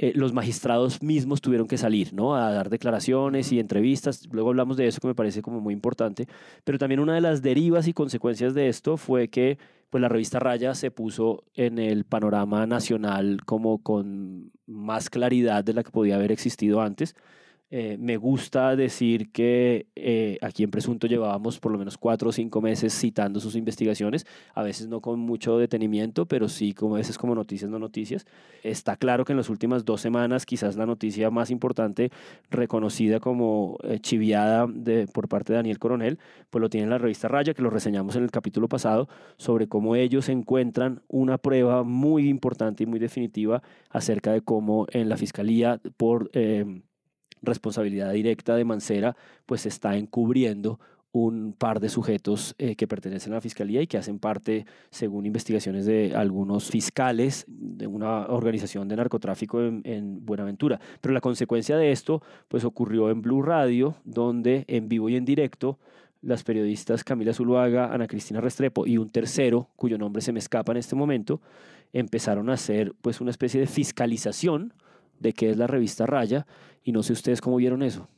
eh, 0.00 0.12
los 0.14 0.32
magistrados 0.32 1.02
mismos 1.02 1.40
tuvieron 1.40 1.66
que 1.66 1.76
salir, 1.76 2.14
¿no? 2.14 2.36
A 2.36 2.52
dar 2.52 2.70
declaraciones 2.70 3.50
y 3.50 3.58
entrevistas. 3.58 4.28
Luego 4.30 4.50
hablamos 4.50 4.76
de 4.76 4.86
eso 4.86 5.00
que 5.00 5.08
me 5.08 5.14
parece 5.16 5.42
como 5.42 5.60
muy 5.60 5.74
importante. 5.74 6.28
Pero 6.62 6.78
también 6.78 7.00
una 7.00 7.14
de 7.14 7.20
las 7.20 7.42
derivas 7.42 7.88
y 7.88 7.92
consecuencias 7.92 8.54
de 8.54 8.68
esto 8.68 8.96
fue 8.96 9.26
que 9.26 9.58
pues, 9.90 10.00
la 10.00 10.08
revista 10.08 10.38
Raya 10.38 10.76
se 10.76 10.92
puso 10.92 11.42
en 11.54 11.80
el 11.80 12.04
panorama 12.04 12.64
nacional 12.64 13.40
como 13.44 13.82
con 13.82 14.52
más 14.66 15.10
claridad 15.10 15.64
de 15.64 15.72
la 15.72 15.82
que 15.82 15.90
podía 15.90 16.14
haber 16.14 16.30
existido 16.30 16.80
antes. 16.80 17.16
Eh, 17.70 17.98
me 18.00 18.16
gusta 18.16 18.76
decir 18.76 19.30
que 19.30 19.88
eh, 19.94 20.38
aquí 20.40 20.62
en 20.62 20.70
Presunto 20.70 21.06
llevábamos 21.06 21.60
por 21.60 21.70
lo 21.70 21.76
menos 21.76 21.98
cuatro 21.98 22.30
o 22.30 22.32
cinco 22.32 22.62
meses 22.62 22.98
citando 22.98 23.40
sus 23.40 23.56
investigaciones, 23.56 24.26
a 24.54 24.62
veces 24.62 24.88
no 24.88 25.02
con 25.02 25.20
mucho 25.20 25.58
detenimiento, 25.58 26.24
pero 26.24 26.48
sí 26.48 26.72
como 26.72 26.94
a 26.94 26.98
veces 26.98 27.18
como 27.18 27.34
noticias 27.34 27.70
no 27.70 27.78
noticias. 27.78 28.24
Está 28.62 28.96
claro 28.96 29.26
que 29.26 29.32
en 29.34 29.36
las 29.36 29.50
últimas 29.50 29.84
dos 29.84 30.00
semanas 30.00 30.46
quizás 30.46 30.76
la 30.76 30.86
noticia 30.86 31.30
más 31.30 31.50
importante 31.50 32.10
reconocida 32.50 33.20
como 33.20 33.76
eh, 33.82 33.98
chiviada 34.00 34.66
de, 34.66 35.06
por 35.06 35.28
parte 35.28 35.52
de 35.52 35.58
Daniel 35.58 35.78
Coronel, 35.78 36.18
pues 36.48 36.62
lo 36.62 36.70
tiene 36.70 36.84
en 36.84 36.90
la 36.90 36.98
revista 36.98 37.28
Raya, 37.28 37.52
que 37.52 37.62
lo 37.62 37.68
reseñamos 37.68 38.16
en 38.16 38.22
el 38.22 38.30
capítulo 38.30 38.68
pasado, 38.68 39.08
sobre 39.36 39.68
cómo 39.68 39.94
ellos 39.94 40.30
encuentran 40.30 41.02
una 41.08 41.36
prueba 41.36 41.82
muy 41.84 42.30
importante 42.30 42.84
y 42.84 42.86
muy 42.86 42.98
definitiva 42.98 43.62
acerca 43.90 44.32
de 44.32 44.40
cómo 44.40 44.86
en 44.90 45.10
la 45.10 45.18
fiscalía 45.18 45.80
por... 45.98 46.30
eh, 46.32 46.80
responsabilidad 47.42 48.12
directa 48.12 48.56
de 48.56 48.64
Mancera, 48.64 49.16
pues 49.46 49.66
está 49.66 49.96
encubriendo 49.96 50.78
un 51.10 51.54
par 51.56 51.80
de 51.80 51.88
sujetos 51.88 52.54
eh, 52.58 52.76
que 52.76 52.86
pertenecen 52.86 53.32
a 53.32 53.36
la 53.36 53.40
fiscalía 53.40 53.80
y 53.80 53.86
que 53.86 53.96
hacen 53.96 54.18
parte, 54.18 54.66
según 54.90 55.26
investigaciones 55.26 55.86
de 55.86 56.14
algunos 56.14 56.70
fiscales, 56.70 57.44
de 57.48 57.86
una 57.86 58.26
organización 58.26 58.88
de 58.88 58.96
narcotráfico 58.96 59.62
en, 59.62 59.80
en 59.84 60.24
Buenaventura. 60.24 60.78
Pero 61.00 61.14
la 61.14 61.20
consecuencia 61.20 61.76
de 61.76 61.92
esto, 61.92 62.22
pues 62.48 62.64
ocurrió 62.64 63.10
en 63.10 63.22
Blue 63.22 63.42
Radio, 63.42 63.96
donde 64.04 64.64
en 64.68 64.88
vivo 64.88 65.08
y 65.08 65.16
en 65.16 65.24
directo 65.24 65.78
las 66.20 66.42
periodistas 66.42 67.04
Camila 67.04 67.32
Zuluaga, 67.32 67.92
Ana 67.92 68.06
Cristina 68.06 68.40
Restrepo 68.40 68.86
y 68.86 68.98
un 68.98 69.08
tercero, 69.08 69.68
cuyo 69.76 69.98
nombre 69.98 70.20
se 70.20 70.32
me 70.32 70.40
escapa 70.40 70.72
en 70.72 70.78
este 70.78 70.96
momento, 70.96 71.40
empezaron 71.92 72.50
a 72.50 72.54
hacer 72.54 72.92
pues 73.00 73.20
una 73.20 73.30
especie 73.30 73.60
de 73.60 73.66
fiscalización 73.66 74.74
de 75.20 75.32
qué 75.32 75.50
es 75.50 75.56
la 75.56 75.66
revista 75.66 76.06
Raya 76.06 76.46
y 76.84 76.92
no 76.92 77.02
sé 77.02 77.12
ustedes 77.12 77.40
cómo 77.40 77.56
vieron 77.56 77.82
eso. 77.82 78.08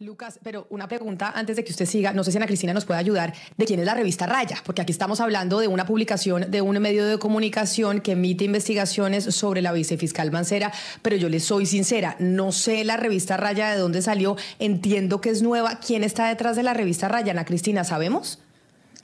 Lucas, 0.00 0.40
pero 0.42 0.66
una 0.70 0.88
pregunta 0.88 1.32
antes 1.34 1.54
de 1.54 1.62
que 1.64 1.70
usted 1.70 1.86
siga, 1.86 2.12
no 2.12 2.24
sé 2.24 2.32
si 2.32 2.36
Ana 2.36 2.46
Cristina 2.46 2.74
nos 2.74 2.84
puede 2.84 2.98
ayudar, 2.98 3.32
de 3.56 3.64
quién 3.64 3.78
es 3.78 3.86
la 3.86 3.94
revista 3.94 4.26
Raya, 4.26 4.56
porque 4.66 4.82
aquí 4.82 4.90
estamos 4.90 5.20
hablando 5.20 5.60
de 5.60 5.68
una 5.68 5.86
publicación 5.86 6.50
de 6.50 6.62
un 6.62 6.78
medio 6.80 7.06
de 7.06 7.18
comunicación 7.18 8.00
que 8.00 8.12
emite 8.12 8.44
investigaciones 8.44 9.24
sobre 9.24 9.62
la 9.62 9.72
vicefiscal 9.72 10.32
Mancera, 10.32 10.72
pero 11.00 11.14
yo 11.14 11.28
le 11.28 11.38
soy 11.38 11.64
sincera, 11.66 12.16
no 12.18 12.50
sé 12.50 12.84
la 12.84 12.96
revista 12.96 13.36
Raya 13.36 13.70
de 13.70 13.78
dónde 13.78 14.02
salió, 14.02 14.36
entiendo 14.58 15.20
que 15.20 15.30
es 15.30 15.42
nueva, 15.42 15.78
¿quién 15.78 16.02
está 16.02 16.26
detrás 16.28 16.56
de 16.56 16.64
la 16.64 16.74
revista 16.74 17.08
Raya? 17.08 17.30
Ana 17.30 17.44
Cristina, 17.44 17.84
¿sabemos? 17.84 18.43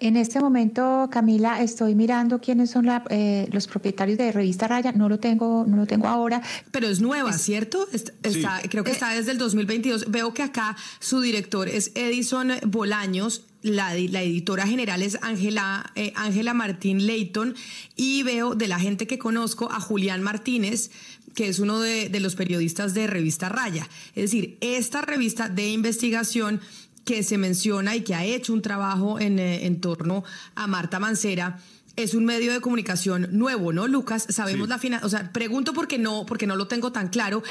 En 0.00 0.16
este 0.16 0.40
momento, 0.40 1.08
Camila, 1.12 1.60
estoy 1.62 1.94
mirando 1.94 2.40
quiénes 2.40 2.70
son 2.70 2.86
la- 2.86 3.04
eh, 3.10 3.48
los 3.52 3.66
propietarios 3.66 4.16
de 4.16 4.32
Revista 4.32 4.66
Raya. 4.66 4.92
No 4.92 5.10
lo 5.10 5.18
tengo, 5.18 5.66
no 5.68 5.76
lo 5.76 5.86
tengo 5.86 6.08
ahora. 6.08 6.40
Pero 6.70 6.88
es 6.88 7.00
nueva, 7.02 7.34
¿cierto? 7.34 7.86
Está- 7.92 8.62
Creo 8.70 8.82
Eh, 8.82 8.86
que 8.86 8.92
está 8.92 9.10
desde 9.10 9.32
el 9.32 9.36
2022. 9.38 10.10
Veo 10.10 10.32
que 10.32 10.42
acá 10.42 10.74
su 11.00 11.20
director 11.20 11.68
es 11.68 11.92
Edison 11.94 12.50
Bolaños. 12.66 13.44
La, 13.62 13.92
di- 13.92 14.08
la 14.08 14.22
editora 14.22 14.66
general 14.66 15.02
es 15.02 15.18
Ángela 15.20 15.92
eh, 15.94 16.14
Ángela 16.16 16.54
Martín 16.54 17.06
Leighton 17.06 17.54
y 17.94 18.22
veo 18.22 18.54
de 18.54 18.68
la 18.68 18.78
gente 18.80 19.06
que 19.06 19.18
conozco 19.18 19.70
a 19.70 19.80
Julián 19.80 20.22
Martínez, 20.22 20.90
que 21.34 21.46
es 21.48 21.58
uno 21.58 21.78
de, 21.78 22.08
de 22.08 22.20
los 22.20 22.36
periodistas 22.36 22.94
de 22.94 23.06
Revista 23.06 23.50
Raya. 23.50 23.86
Es 24.14 24.22
decir, 24.30 24.56
esta 24.62 25.02
revista 25.02 25.50
de 25.50 25.68
investigación 25.72 26.62
que 27.10 27.24
se 27.24 27.38
menciona 27.38 27.96
y 27.96 28.02
que 28.02 28.14
ha 28.14 28.24
hecho 28.24 28.52
un 28.52 28.62
trabajo 28.62 29.18
en, 29.18 29.40
eh, 29.40 29.66
en 29.66 29.80
torno 29.80 30.22
a 30.54 30.68
Marta 30.68 31.00
Mancera 31.00 31.58
es 31.96 32.14
un 32.14 32.24
medio 32.24 32.52
de 32.52 32.60
comunicación 32.60 33.26
nuevo, 33.32 33.72
¿no, 33.72 33.88
Lucas? 33.88 34.26
Sabemos 34.28 34.68
la 34.68 34.78
financiación, 34.78 35.06
o 35.06 35.10
sea, 35.10 35.32
pregunto 35.32 35.72
porque 35.72 35.98
no, 35.98 36.24
porque 36.24 36.46
no 36.46 36.54
lo 36.54 36.68
tengo 36.68 36.92
tan 36.92 37.08
claro. 37.08 37.42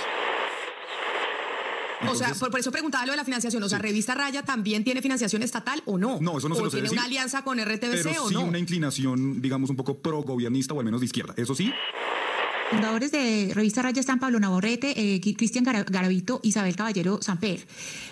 O 2.09 2.15
sea, 2.15 2.33
por, 2.35 2.49
por 2.51 2.61
eso 2.61 2.71
preguntaba 2.71 3.05
lo 3.05 3.11
de 3.11 3.17
la 3.17 3.25
financiación. 3.25 3.61
O 3.61 3.67
sea, 3.67 3.79
¿Revista 3.79 4.15
Raya 4.15 4.43
también 4.43 4.85
tiene 4.85 5.01
financiación 5.01 5.43
estatal 5.43 5.83
o 5.85 5.97
no? 5.97 6.19
No, 6.21 6.37
eso 6.37 6.47
no 6.47 6.55
se 6.55 6.61
¿O 6.61 6.63
lo 6.63 6.71
sé 6.71 6.77
tiene 6.77 6.83
decir. 6.87 6.97
una 6.97 7.05
alianza 7.05 7.43
con 7.43 7.59
RTBC 7.59 8.03
pero 8.03 8.23
o 8.23 8.29
sí 8.29 8.35
no? 8.35 8.45
una 8.45 8.59
inclinación, 8.59 9.41
digamos, 9.41 9.69
un 9.69 9.75
poco 9.75 9.97
pro-gobernista 9.97 10.73
o 10.73 10.79
al 10.79 10.85
menos 10.85 11.01
de 11.01 11.07
izquierda. 11.07 11.33
Eso 11.35 11.53
sí. 11.53 11.73
Fundadores 12.69 13.11
de 13.11 13.51
Revista 13.55 13.81
Raya 13.81 13.99
están 13.99 14.19
Pablo 14.19 14.39
Navarrete, 14.39 14.93
eh, 15.15 15.19
Cristian 15.35 15.63
Gara- 15.65 15.83
Garavito, 15.83 16.39
Isabel 16.43 16.75
Caballero 16.75 17.19
Samper. 17.19 17.65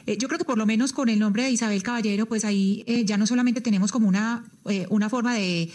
Eh, 0.08 0.18
yo 0.18 0.28
creo 0.28 0.40
que 0.40 0.46
por 0.46 0.58
lo 0.58 0.66
menos 0.66 0.94
con 0.94 1.10
el 1.10 1.20
nombre 1.20 1.44
de 1.44 1.52
Isabel 1.52 1.84
Caballero, 1.84 2.26
pues 2.26 2.44
ahí 2.44 2.84
eh, 2.88 3.06
ya 3.06 3.18
no 3.18 3.28
solamente 3.28 3.62
tenemos 3.62 3.92
como 3.92 4.08
una, 4.08 4.44
una 4.90 5.10
forma 5.10 5.36
de, 5.36 5.72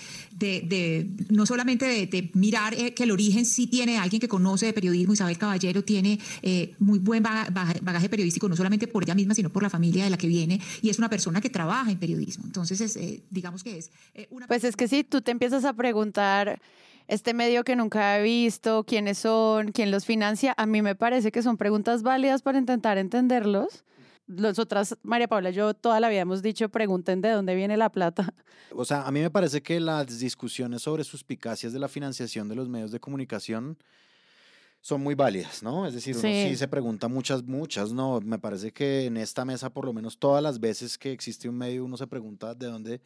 no 1.31 1.47
solamente 1.47 1.87
de, 2.07 2.31
mirar 2.35 2.75
que 2.75 3.05
el 3.05 3.13
origen 3.13 3.45
sí 3.47 3.69
tiene 3.69 3.99
alguien 3.99 4.19
que 4.21 4.27
conoce 4.29 4.67
de 4.67 4.73
periodismo, 4.73 5.13
Isabel 5.15 5.39
Caballero 5.39 5.85
tiene 5.85 6.19
muy 6.81 6.99
buen 6.99 7.23
baga- 7.23 7.51
baga- 7.51 7.79
bagaje 7.83 8.09
periodístico, 8.09 8.49
no 8.49 8.57
solamente 8.57 8.89
por 8.89 9.05
ella 9.05 9.15
misma, 9.15 9.35
sino 9.35 9.51
por 9.51 9.63
la 9.63 9.71
familia 9.71 10.03
de 10.05 10.11
la 10.11 10.19
que 10.19 10.27
viene, 10.27 10.61
y 10.83 10.91
es 10.91 10.99
una 10.99 11.09
persona 11.09 11.41
que 11.41 11.51
trabaja 11.51 11.91
en 11.93 11.99
periodismo. 11.99 12.45
Entonces, 12.47 12.81
es, 12.81 12.99
digamos 13.31 13.63
que 13.63 13.79
es 13.79 13.91
una 14.31 14.49
Pues 14.49 14.65
es 14.65 14.75
que 14.75 14.89
si 14.89 15.05
tú 15.05 15.21
te 15.23 15.31
empiezas 15.31 15.65
a 15.65 15.73
preguntar 15.73 16.61
este 17.13 17.35
medio 17.35 17.63
que 17.63 17.77
nunca 17.77 18.19
he 18.19 18.23
visto, 18.23 18.85
quiénes 18.85 19.19
son, 19.19 19.71
quién 19.73 19.91
los 19.91 20.07
financia, 20.07 20.55
a 20.57 20.65
mí 20.65 20.81
me 20.81 20.95
parece 20.95 21.31
que 21.31 21.43
son 21.43 21.59
preguntas 21.59 22.03
válidas 22.03 22.41
para 22.41 22.59
intentar 22.59 22.97
entenderlos. 22.97 23.85
Nosotras, 24.27 24.97
María 25.03 25.29
Paula, 25.29 25.51
yo 25.51 25.75
toda 25.75 26.01
la 26.01 26.09
vida 26.09 26.21
hemos 26.21 26.41
dicho, 26.41 26.71
pregunten 26.71 27.21
de 27.21 27.29
dónde 27.31 27.55
viene 27.55 27.77
la 27.77 27.91
plata. 27.91 28.33
O 28.75 28.87
sea, 28.87 29.03
a 29.07 29.11
mí 29.13 29.21
me 29.21 29.29
parece 29.31 29.63
que 29.63 29.79
las 29.79 30.19
discusiones 30.19 30.81
sobre 30.81 31.05
suspicacias 31.05 31.75
de 31.75 31.79
la 31.79 31.89
financiación 31.89 32.49
de 32.49 32.55
los 32.55 32.71
medios 32.71 32.91
de 32.91 33.01
comunicación 33.01 33.77
son 34.81 35.03
muy 35.03 35.15
válidas, 35.15 35.63
¿no? 35.63 35.87
Es 35.87 35.93
decir, 35.93 36.15
uno 36.17 36.23
Sí. 36.23 36.49
sí 36.49 36.57
se 36.57 36.67
pregunta 36.67 37.09
muchas, 37.09 37.43
muchas, 37.43 37.93
¿no? 37.93 38.21
Me 38.23 38.39
parece 38.39 38.73
que 38.73 39.05
en 39.05 39.19
esta 39.19 39.45
mesa, 39.45 39.69
por 39.69 39.85
lo 39.85 39.93
menos 39.93 40.19
todas 40.19 40.43
las 40.43 40.59
veces 40.59 40.97
que 40.97 41.13
existe 41.13 41.47
un 41.49 41.59
medio, 41.59 41.85
uno 41.85 41.99
se 41.99 42.07
pregunta 42.07 42.55
de 42.55 42.67
dónde 42.67 43.01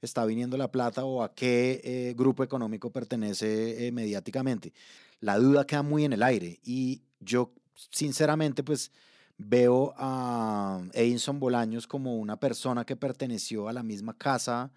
está 0.00 0.24
viniendo 0.24 0.56
la 0.56 0.70
plata 0.70 1.04
o 1.04 1.22
a 1.22 1.34
qué 1.34 1.80
eh, 1.84 2.14
grupo 2.16 2.44
económico 2.44 2.90
pertenece 2.90 3.86
eh, 3.86 3.92
mediáticamente. 3.92 4.72
La 5.20 5.38
duda 5.38 5.66
queda 5.66 5.82
muy 5.82 6.04
en 6.04 6.12
el 6.12 6.22
aire 6.22 6.60
y 6.64 7.02
yo, 7.20 7.52
sinceramente, 7.74 8.62
pues 8.62 8.92
veo 9.36 9.94
a 9.96 10.80
Edinson 10.92 11.40
Bolaños 11.40 11.86
como 11.86 12.16
una 12.16 12.38
persona 12.38 12.84
que 12.84 12.96
perteneció 12.96 13.68
a 13.68 13.72
la 13.72 13.82
misma 13.82 14.16
casa 14.16 14.72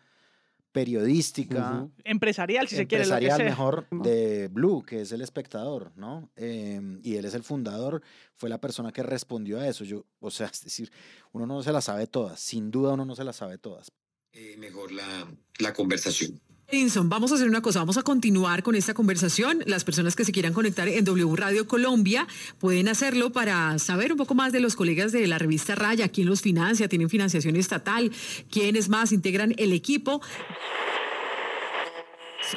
periodística, 0.72 1.88
Empresarial, 2.04 2.68
si 2.68 2.76
se 2.76 2.88
quiere. 2.88 3.04
empresarial 3.04 3.44
mejor 3.44 3.88
de 3.92 4.48
Blue, 4.48 4.84
que 4.84 5.02
es 5.02 5.12
el 5.12 5.22
espectador, 5.22 5.92
¿no? 5.96 6.30
Em, 6.36 7.00
y 7.04 7.16
él 7.16 7.26
es 7.26 7.34
el 7.34 7.44
fundador, 7.44 8.02
fue 8.36 8.50
la 8.50 8.60
persona 8.60 8.92
que 8.92 9.04
respondió 9.04 9.60
a 9.60 9.68
eso. 9.68 9.84
Yo, 9.84 10.06
o 10.20 10.32
sea, 10.32 10.48
es 10.54 10.64
decir, 10.64 10.92
uno 11.34 11.46
no 11.46 11.62
se 11.62 11.72
las 11.72 11.86
sabe 11.86 12.08
todas, 12.08 12.40
sin 12.40 12.72
duda 12.72 12.94
uno 12.94 13.06
no 13.06 13.16
se 13.16 13.24
las 13.24 13.36
sabe 13.36 13.58
todas. 13.58 13.92
Eh, 14.34 14.56
mejor 14.58 14.92
la, 14.92 15.28
la 15.60 15.74
conversación. 15.74 16.40
Edinson, 16.68 17.10
vamos 17.10 17.34
a 17.34 17.36
hacer 17.36 17.50
una 17.50 17.62
cosa, 17.62 17.80
vamos 17.80 17.98
a 17.98 18.02
continuar 18.02 18.64
con 18.64 18.76
esta 18.76 18.94
conversación. 18.94 19.62
Las 19.66 19.84
personas 19.84 20.16
que 20.16 20.24
se 20.24 20.32
quieran 20.32 20.54
conectar 20.54 20.88
en 20.88 21.04
W 21.04 21.36
Radio 21.36 21.68
Colombia 21.68 22.26
pueden 22.60 22.88
hacerlo 22.88 23.34
para 23.34 23.78
saber 23.78 24.14
un 24.14 24.18
poco 24.18 24.36
más 24.36 24.54
de 24.54 24.62
los 24.62 24.78
colegas 24.78 25.12
de 25.12 25.28
la 25.28 25.38
revista 25.38 25.76
Raya, 25.76 26.08
quién 26.08 26.28
los 26.28 26.42
financia, 26.42 26.88
tienen 26.88 27.10
financiación 27.10 27.58
estatal, 27.58 28.10
quiénes 28.50 28.88
más 28.88 29.12
integran 29.12 29.54
el 29.58 29.74
equipo. 29.74 30.22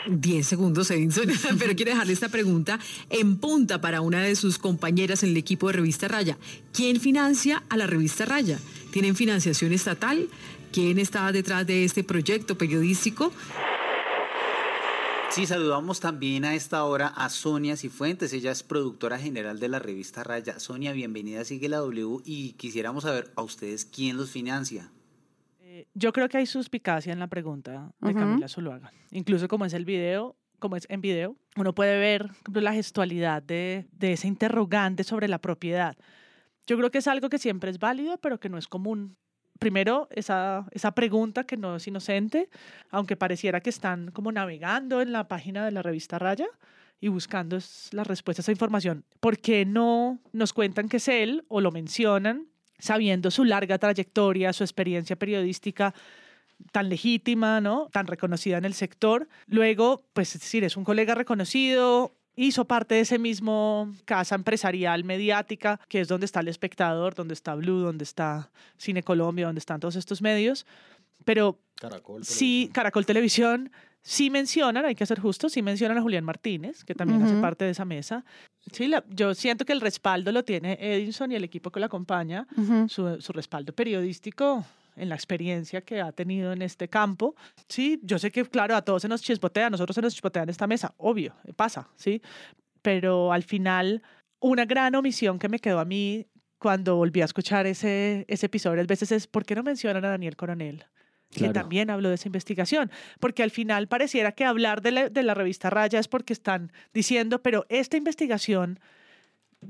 10 0.07 0.47
segundos, 0.47 0.91
Edinson, 0.91 1.27
pero 1.59 1.75
quiero 1.75 1.91
dejarle 1.91 2.13
esta 2.13 2.29
pregunta 2.29 2.79
en 3.11 3.37
punta 3.39 3.81
para 3.81 4.01
una 4.01 4.23
de 4.23 4.37
sus 4.37 4.59
compañeras 4.59 5.23
en 5.23 5.31
el 5.31 5.37
equipo 5.37 5.69
de 5.69 5.75
Revista 5.75 6.09
Raya. 6.09 6.39
¿Quién 6.73 7.01
financia 7.01 7.65
a 7.69 7.77
la 7.77 7.87
Revista 7.87 8.25
Raya? 8.25 8.59
¿Tienen 8.93 9.17
financiación 9.17 9.73
estatal? 9.73 10.29
¿Quién 10.75 10.99
está 10.99 11.31
detrás 11.31 11.65
de 11.65 11.85
este 11.85 12.03
proyecto 12.03 12.59
periodístico? 12.59 13.31
Sí, 15.31 15.47
saludamos 15.47 16.01
también 16.01 16.45
a 16.45 16.57
esta 16.57 16.83
hora 16.83 17.07
a 17.07 17.29
Sonia 17.29 17.77
Cifuentes, 17.77 18.33
ella 18.33 18.51
es 18.51 18.65
productora 18.65 19.17
general 19.17 19.61
de 19.61 19.69
la 19.69 19.79
revista 19.79 20.25
Raya. 20.25 20.59
Sonia, 20.59 20.93
bienvenida, 20.93 21.45
sigue 21.45 21.69
la 21.69 21.77
W 21.77 22.23
y 22.25 22.55
quisiéramos 22.55 23.05
saber 23.05 23.31
a 23.37 23.43
ustedes 23.43 23.85
quién 23.85 24.17
los 24.17 24.33
financia. 24.33 24.91
Eh, 25.61 25.87
yo 25.95 26.13
creo 26.13 26.29
que 26.29 26.39
hay 26.39 26.47
suspicacia 26.47 27.13
en 27.13 27.21
la 27.21 27.29
pregunta 27.29 27.93
de 28.01 28.11
Ujú. 28.11 28.19
Camila 28.19 28.49
Zuluaga. 28.49 28.93
Incluso 29.13 29.47
como 29.47 29.67
es 29.67 29.75
el 29.75 29.85
video, 29.85 30.35
como 30.59 30.75
es 30.75 30.89
en 30.89 31.01
video, 31.01 31.37
uno 31.55 31.73
puede 31.73 32.01
ver 32.01 32.31
la 32.53 32.73
gestualidad 32.73 33.45
de, 33.45 33.87
de 33.93 34.15
ese 34.15 34.27
interrogante 34.27 35.05
sobre 35.05 35.29
la 35.29 35.39
propiedad. 35.39 35.97
Yo 36.67 36.77
creo 36.77 36.91
que 36.91 36.99
es 36.99 37.07
algo 37.07 37.29
que 37.29 37.39
siempre 37.39 37.71
es 37.71 37.79
válido, 37.79 38.19
pero 38.19 38.41
que 38.41 38.49
no 38.49 38.59
es 38.59 38.67
común. 38.67 39.17
Primero, 39.59 40.09
esa, 40.11 40.67
esa 40.73 40.93
pregunta 40.93 41.45
que 41.45 41.57
no 41.57 41.77
es 41.77 41.87
inocente, 41.87 42.49
aunque 42.91 43.17
pareciera 43.17 43.61
que 43.61 43.71
están 43.71 44.11
como 44.11 44.33
navegando 44.33 45.01
en 45.01 45.13
la 45.13 45.29
página 45.29 45.65
de 45.65 45.71
la 45.71 45.83
revista 45.83 46.19
Raya 46.19 46.49
y 47.01 47.09
buscando 47.09 47.59
las 47.93 48.07
respuestas 48.07 48.43
a 48.43 48.47
esa 48.47 48.53
información. 48.53 49.05
¿Por 49.21 49.39
qué 49.39 49.65
no 49.65 50.21
nos 50.33 50.53
cuentan 50.53 50.89
que 50.89 50.97
es 50.99 51.09
él 51.09 51.45
o 51.49 51.61
lo 51.61 51.71
mencionan 51.71 52.49
sabiendo 52.79 53.31
su 53.31 53.45
larga 53.45 53.79
trayectoria, 53.79 54.53
su 54.53 54.65
experiencia 54.65 55.17
periodística 55.17 55.95
tan 56.73 56.89
legítima, 56.89 57.61
¿no? 57.61 57.89
Tan 57.93 58.07
reconocida 58.07 58.59
en 58.59 58.65
el 58.65 58.75
sector. 58.75 59.29
Luego, 59.47 60.05
pues 60.13 60.35
es 60.35 60.41
decir, 60.41 60.65
es 60.65 60.77
un 60.77 60.85
colega 60.85 61.15
reconocido, 61.15 62.15
hizo 62.37 62.65
parte 62.65 62.95
de 62.97 63.01
ese 63.03 63.19
mismo 63.19 63.93
casa 64.05 64.35
empresarial 64.35 65.05
mediática, 65.05 65.79
que 65.89 66.01
es 66.01 66.09
donde 66.09 66.27
está 66.27 66.41
el 66.41 66.49
espectador, 66.49 67.15
donde 67.15 67.35
está 67.35 67.55
Blue, 67.55 67.79
donde 67.81 68.05
está 68.05 68.51
Cine 68.77 69.03
Colombia, 69.03 69.47
donde 69.47 69.61
están 69.61 69.81
todos 69.81 69.97
estos 69.97 70.21
medios. 70.23 70.67
Pero 71.25 71.59
Caracol. 71.77 72.25
sí, 72.25 72.71
Caracol 72.73 73.07
Televisión, 73.07 73.71
sí 74.03 74.29
mencionan, 74.31 74.85
hay 74.85 74.95
que 74.95 75.07
ser 75.07 75.21
justos, 75.21 75.53
sí 75.53 75.63
mencionan 75.63 75.97
a 75.97 76.03
Julián 76.03 76.25
Martínez, 76.25 76.85
que 76.85 76.95
también 76.95 77.23
hace 77.23 77.33
Ujú. 77.35 77.41
parte 77.43 77.65
de 77.65 77.71
esa 77.71 77.85
mesa. 77.85 78.25
Sí, 78.73 78.89
la- 78.89 79.05
yo 79.09 79.35
siento 79.35 79.65
que 79.65 79.73
el 79.73 79.81
respaldo 79.81 80.33
lo 80.33 80.45
tiene 80.45 80.77
Edinson 80.81 81.33
y 81.33 81.37
el 81.37 81.45
equipo 81.45 81.71
que 81.71 81.81
lo 81.81 81.87
acompaña, 81.87 82.47
Ujú. 82.57 82.89
su, 82.89 83.21
su 83.21 83.33
respaldo 83.33 83.73
periodístico 83.73 84.65
en 84.97 85.09
la 85.09 85.15
experiencia 85.15 85.81
que 85.83 86.01
ha 86.01 86.13
tenido 86.13 86.53
en 86.53 86.63
este 86.63 86.89
campo. 86.89 87.35
Sí, 87.69 88.01
yo 88.03 88.19
sé 88.19 88.31
que, 88.31 88.45
claro, 88.45 88.77
a 88.77 88.83
todos 88.83 89.03
se 89.03 89.09
nos 89.09 89.23
chispotea, 89.23 89.67
a 89.67 89.71
nosotros 89.71 89.95
se 89.95 90.03
nos 90.03 90.13
chispotea 90.13 90.43
en 90.43 90.51
esta 90.51 90.67
mesa, 90.67 90.95
obvio, 90.97 91.35
eh, 91.45 91.53
pasa, 91.53 91.89
¿sí? 91.97 92.23
Pero 92.83 93.33
al 93.33 93.43
final, 93.43 94.03
una 94.41 94.65
gran 94.65 94.95
omisión 94.95 95.39
que 95.39 95.49
me 95.49 95.59
quedó 95.59 95.81
a 95.81 95.85
mí 95.85 96.27
cuando 96.59 96.97
volví 96.97 97.21
a 97.21 97.27
escuchar 97.27 97.67
ese, 97.67 98.25
ese 98.29 98.47
episodio 98.47 98.73
varias 98.73 98.87
veces 98.87 99.13
es, 99.13 99.27
¿por 99.27 99.45
qué 99.45 99.55
no 99.55 99.63
mencionan 99.63 100.05
a 100.05 100.11
Daniel 100.11 100.37
Coronel? 100.37 100.85
que 101.35 101.49
también 101.49 101.91
habló 101.91 102.09
de 102.11 102.15
esa 102.15 102.29
investigación, 102.29 102.91
porque 103.21 103.43
al 103.43 103.51
final 103.51 103.89
pareciera 103.89 104.33
que 104.33 104.45
hablar 104.45 104.83
de 104.83 104.93
la, 104.93 105.09
de 105.09 105.23
la 105.23 105.35
revista 105.35 105.69
Raya 105.69 105.99
es 105.99 106.09
porque 106.09 106.33
están 106.33 106.73
diciendo, 106.93 107.43
pero 107.43 107.67
esta 107.69 107.97
investigación 107.97 108.79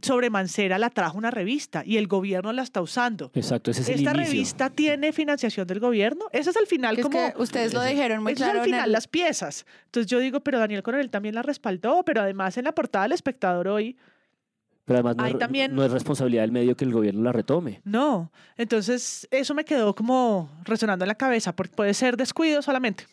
sobre 0.03 0.31
Mancera 0.31 0.79
la 0.79 0.91
trajo 0.91 1.17
una 1.19 1.31
revista 1.31 1.83
y 1.85 1.97
el 1.97 2.07
gobierno 2.07 2.53
la 2.53 2.63
está 2.63 2.81
usando. 2.83 3.31
Exacto, 3.35 3.71
ese 3.71 3.83
es 3.83 3.89
el 3.89 3.95
¿Esta 3.97 4.11
inicio. 4.13 4.33
revista 4.33 4.71
tiene 4.71 5.13
financiación 5.13 5.67
del 5.67 5.81
gobierno? 5.81 6.27
Ese 6.33 6.51
es 6.51 6.57
al 6.57 6.67
final 6.67 6.97
es 6.99 7.03
como... 7.03 7.19
que 7.19 7.41
ustedes 7.43 7.73
lo 7.75 7.83
dijeron 7.83 8.23
muy 8.23 8.33
Ese 8.33 8.43
es 8.43 8.47
claro 8.47 8.61
al 8.61 8.65
final 8.67 8.85
el- 8.87 8.93
las 8.93 9.09
piezas. 9.09 9.67
Entonces 9.87 10.11
yo 10.11 10.19
digo, 10.19 10.41
pero 10.41 10.59
Daniel 10.59 10.83
Coronel 10.83 11.11
también 11.11 11.35
la 11.35 11.43
respaldó, 11.43 12.03
pero 12.05 12.23
además 12.23 12.57
en 12.59 12.65
la 12.65 12.73
portada 12.73 13.05
del 13.05 13.13
espectador 13.13 13.69
hoy 13.69 13.97
Pero 14.85 14.99
además 14.99 15.17
no, 15.17 15.27
es, 15.27 15.39
también- 15.39 15.75
no 15.75 15.85
es 15.85 15.91
responsabilidad 15.91 16.43
del 16.43 16.53
medio 16.53 16.77
que 16.77 16.85
el 16.85 16.93
gobierno 16.93 17.23
la 17.23 17.33
retome. 17.33 17.81
No, 17.85 18.31
entonces 18.57 19.27
eso 19.31 19.55
me 19.55 19.65
quedó 19.65 19.95
como 19.95 20.51
resonando 20.65 21.05
en 21.05 21.09
la 21.09 21.15
cabeza, 21.15 21.55
porque 21.57 21.75
puede 21.75 21.95
ser 21.95 22.17
descuido 22.17 22.61
solamente. 22.63 23.07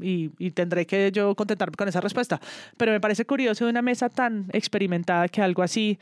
Y, 0.00 0.30
y 0.38 0.50
tendré 0.50 0.86
que 0.86 1.10
yo 1.12 1.34
contentarme 1.34 1.76
con 1.76 1.88
esa 1.88 2.00
respuesta. 2.00 2.40
Pero 2.76 2.92
me 2.92 3.00
parece 3.00 3.24
curioso 3.24 3.64
de 3.64 3.70
una 3.70 3.82
mesa 3.82 4.08
tan 4.08 4.46
experimentada 4.52 5.28
que 5.28 5.42
algo 5.42 5.62
así 5.62 5.98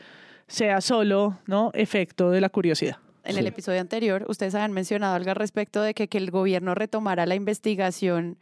sea 0.47 0.81
solo, 0.81 1.39
¿no? 1.47 1.71
Efecto 1.73 2.31
de 2.31 2.41
la 2.41 2.49
curiosidad. 2.49 2.97
En 3.23 3.37
el 3.37 3.47
episodio 3.47 3.81
anterior, 3.81 4.25
ustedes 4.27 4.53
habían 4.53 4.71
mencionado 4.71 5.15
algo 5.15 5.31
al 5.31 5.35
respecto 5.35 5.81
de 5.81 5.95
que, 5.95 6.07
que 6.07 6.19
el 6.19 6.29
gobierno 6.29 6.75
retomara 6.75 7.25
la 7.25 7.33
investigación. 7.33 8.37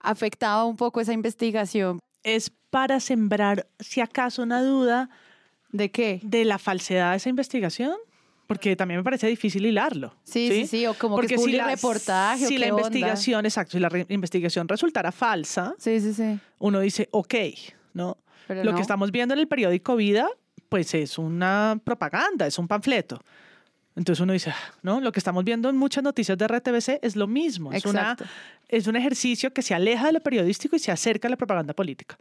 ¿Afectaba 0.00 0.64
un 0.64 0.76
poco 0.76 1.00
esa 1.00 1.12
investigación? 1.12 2.00
Es 2.24 2.50
para 2.70 2.98
sembrar, 2.98 3.68
si 3.78 4.00
acaso, 4.00 4.42
una 4.42 4.60
duda. 4.60 5.08
¿De 5.70 5.90
qué? 5.90 6.20
De 6.24 6.44
la 6.44 6.58
falsedad 6.58 7.12
de 7.12 7.18
esa 7.18 7.28
investigación. 7.28 7.94
Porque 8.46 8.76
también 8.76 9.00
me 9.00 9.04
parece 9.04 9.26
difícil 9.26 9.64
hilarlo. 9.64 10.14
Sí, 10.22 10.48
sí, 10.50 10.66
sí, 10.66 10.86
o 10.86 10.94
como 10.94 11.18
que 11.18 11.34
es 11.34 11.40
publi 11.40 11.58
reportaje, 11.60 12.44
o 12.44 12.48
Si 12.48 12.58
la 12.58 12.66
qué 12.66 12.72
onda. 12.72 12.86
investigación, 12.88 13.46
exacto, 13.46 13.72
si 13.72 13.80
la 13.80 13.88
investigación 14.08 14.68
resultara 14.68 15.12
falsa, 15.12 15.74
Sí, 15.78 15.98
sí, 16.00 16.12
sí. 16.12 16.38
uno 16.58 16.80
dice, 16.80 17.08
ok, 17.10 17.34
¿no? 17.94 18.18
Pero 18.46 18.62
Lo 18.64 18.72
no. 18.72 18.76
que 18.76 18.82
estamos 18.82 19.10
viendo 19.10 19.32
en 19.32 19.40
el 19.40 19.48
periódico 19.48 19.96
Vida, 19.96 20.28
pues 20.68 20.92
es 20.94 21.16
una 21.16 21.80
propaganda, 21.82 22.46
es 22.46 22.58
un 22.58 22.68
panfleto. 22.68 23.22
Entonces 23.96 24.20
uno 24.20 24.32
dice, 24.32 24.50
"Ah", 24.50 24.74
¿no? 24.82 25.00
Lo 25.00 25.12
que 25.12 25.20
estamos 25.20 25.44
viendo 25.44 25.68
en 25.70 25.76
muchas 25.76 26.02
noticias 26.04 26.36
de 26.36 26.44
RTBC 26.46 26.98
es 27.00 27.14
lo 27.16 27.26
mismo. 27.28 27.72
Es, 27.72 27.86
una, 27.86 28.16
es 28.68 28.86
un 28.88 28.96
ejercicio 28.96 29.52
que 29.54 29.62
se 29.62 29.72
aleja 29.72 30.06
de 30.08 30.12
lo 30.14 30.20
periodístico 30.20 30.74
y 30.76 30.80
se 30.80 30.90
acerca 30.90 31.28
a 31.28 31.30
la 31.30 31.36
propaganda 31.36 31.72
política. 31.74 32.18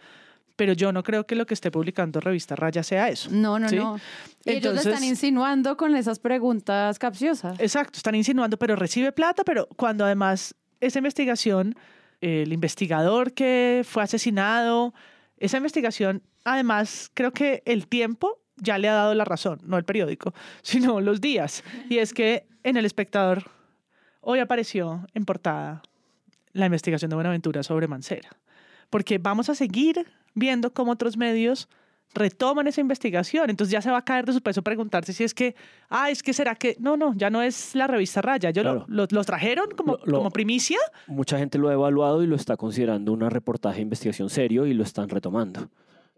Pero 0.55 0.73
yo 0.73 0.91
no 0.91 1.01
creo 1.03 1.25
que 1.25 1.35
lo 1.35 1.45
que 1.47 1.53
esté 1.55 1.71
publicando 1.71 2.19
Revista 2.19 2.55
Raya 2.55 2.83
sea 2.83 3.09
eso. 3.09 3.29
No, 3.31 3.57
no, 3.57 3.69
¿sí? 3.69 3.75
no. 3.75 3.99
Y 4.45 4.51
ellos 4.51 4.63
lo 4.65 4.69
Entonces- 4.71 4.85
están 4.93 5.03
insinuando 5.03 5.77
con 5.77 5.95
esas 5.95 6.19
preguntas 6.19 6.99
capciosas. 6.99 7.59
Exacto, 7.59 7.97
están 7.97 8.13
insinuando, 8.15 8.57
pero 8.57 8.75
recibe 8.75 9.11
plata, 9.11 9.43
pero 9.43 9.67
cuando 9.75 10.05
además 10.05 10.53
esa 10.79 10.99
investigación, 10.99 11.75
el 12.21 12.53
investigador 12.53 13.33
que 13.33 13.81
fue 13.83 14.03
asesinado, 14.03 14.93
esa 15.37 15.57
investigación, 15.57 16.21
además 16.43 17.09
creo 17.13 17.31
que 17.31 17.63
el 17.65 17.87
tiempo 17.87 18.39
ya 18.57 18.77
le 18.77 18.87
ha 18.89 18.93
dado 18.93 19.15
la 19.15 19.25
razón, 19.25 19.59
no 19.63 19.77
el 19.77 19.85
periódico, 19.85 20.33
sino 20.61 21.01
los 21.01 21.19
días. 21.19 21.63
Y 21.89 21.97
es 21.97 22.13
que 22.13 22.45
en 22.63 22.77
El 22.77 22.85
Espectador 22.85 23.49
hoy 24.21 24.39
apareció 24.39 25.05
en 25.15 25.25
portada 25.25 25.81
la 26.51 26.67
investigación 26.67 27.09
de 27.09 27.15
Buenaventura 27.15 27.63
sobre 27.63 27.87
Mancera, 27.87 28.29
porque 28.91 29.17
vamos 29.17 29.49
a 29.49 29.55
seguir 29.55 30.05
viendo 30.33 30.73
cómo 30.73 30.91
otros 30.93 31.17
medios 31.17 31.67
retoman 32.15 32.67
esa 32.67 32.79
investigación. 32.81 33.49
Entonces 33.49 33.71
ya 33.71 33.81
se 33.81 33.89
va 33.89 33.97
a 33.97 34.05
caer 34.05 34.25
de 34.25 34.33
su 34.33 34.41
peso 34.41 34.61
preguntarse 34.61 35.13
si 35.13 35.23
es 35.23 35.33
que, 35.33 35.55
ah, 35.89 36.11
es 36.11 36.21
que 36.21 36.31
será 36.33 36.53
que, 36.53 36.75
no, 36.79 36.95
no, 36.95 37.13
ya 37.15 37.31
no 37.31 37.41
es 37.41 37.73
la 37.73 37.87
revista 37.87 38.21
Raya, 38.21 38.51
yo 38.51 38.61
Claro. 38.61 38.85
lo, 38.87 39.03
lo- 39.03 39.07
los 39.09 39.25
trajeron 39.25 39.71
como, 39.75 39.97
Lo- 40.05 40.17
como 40.17 40.29
primicia. 40.29 40.77
Mucha 41.07 41.39
gente 41.39 41.57
lo 41.57 41.69
ha 41.69 41.73
evaluado 41.73 42.21
y 42.23 42.27
lo 42.27 42.35
está 42.35 42.55
considerando 42.55 43.11
un 43.13 43.21
reportaje 43.21 43.77
de 43.77 43.81
investigación 43.83 44.29
serio 44.29 44.67
y 44.67 44.73
lo 44.75 44.83
están 44.83 45.09
retomando. 45.09 45.69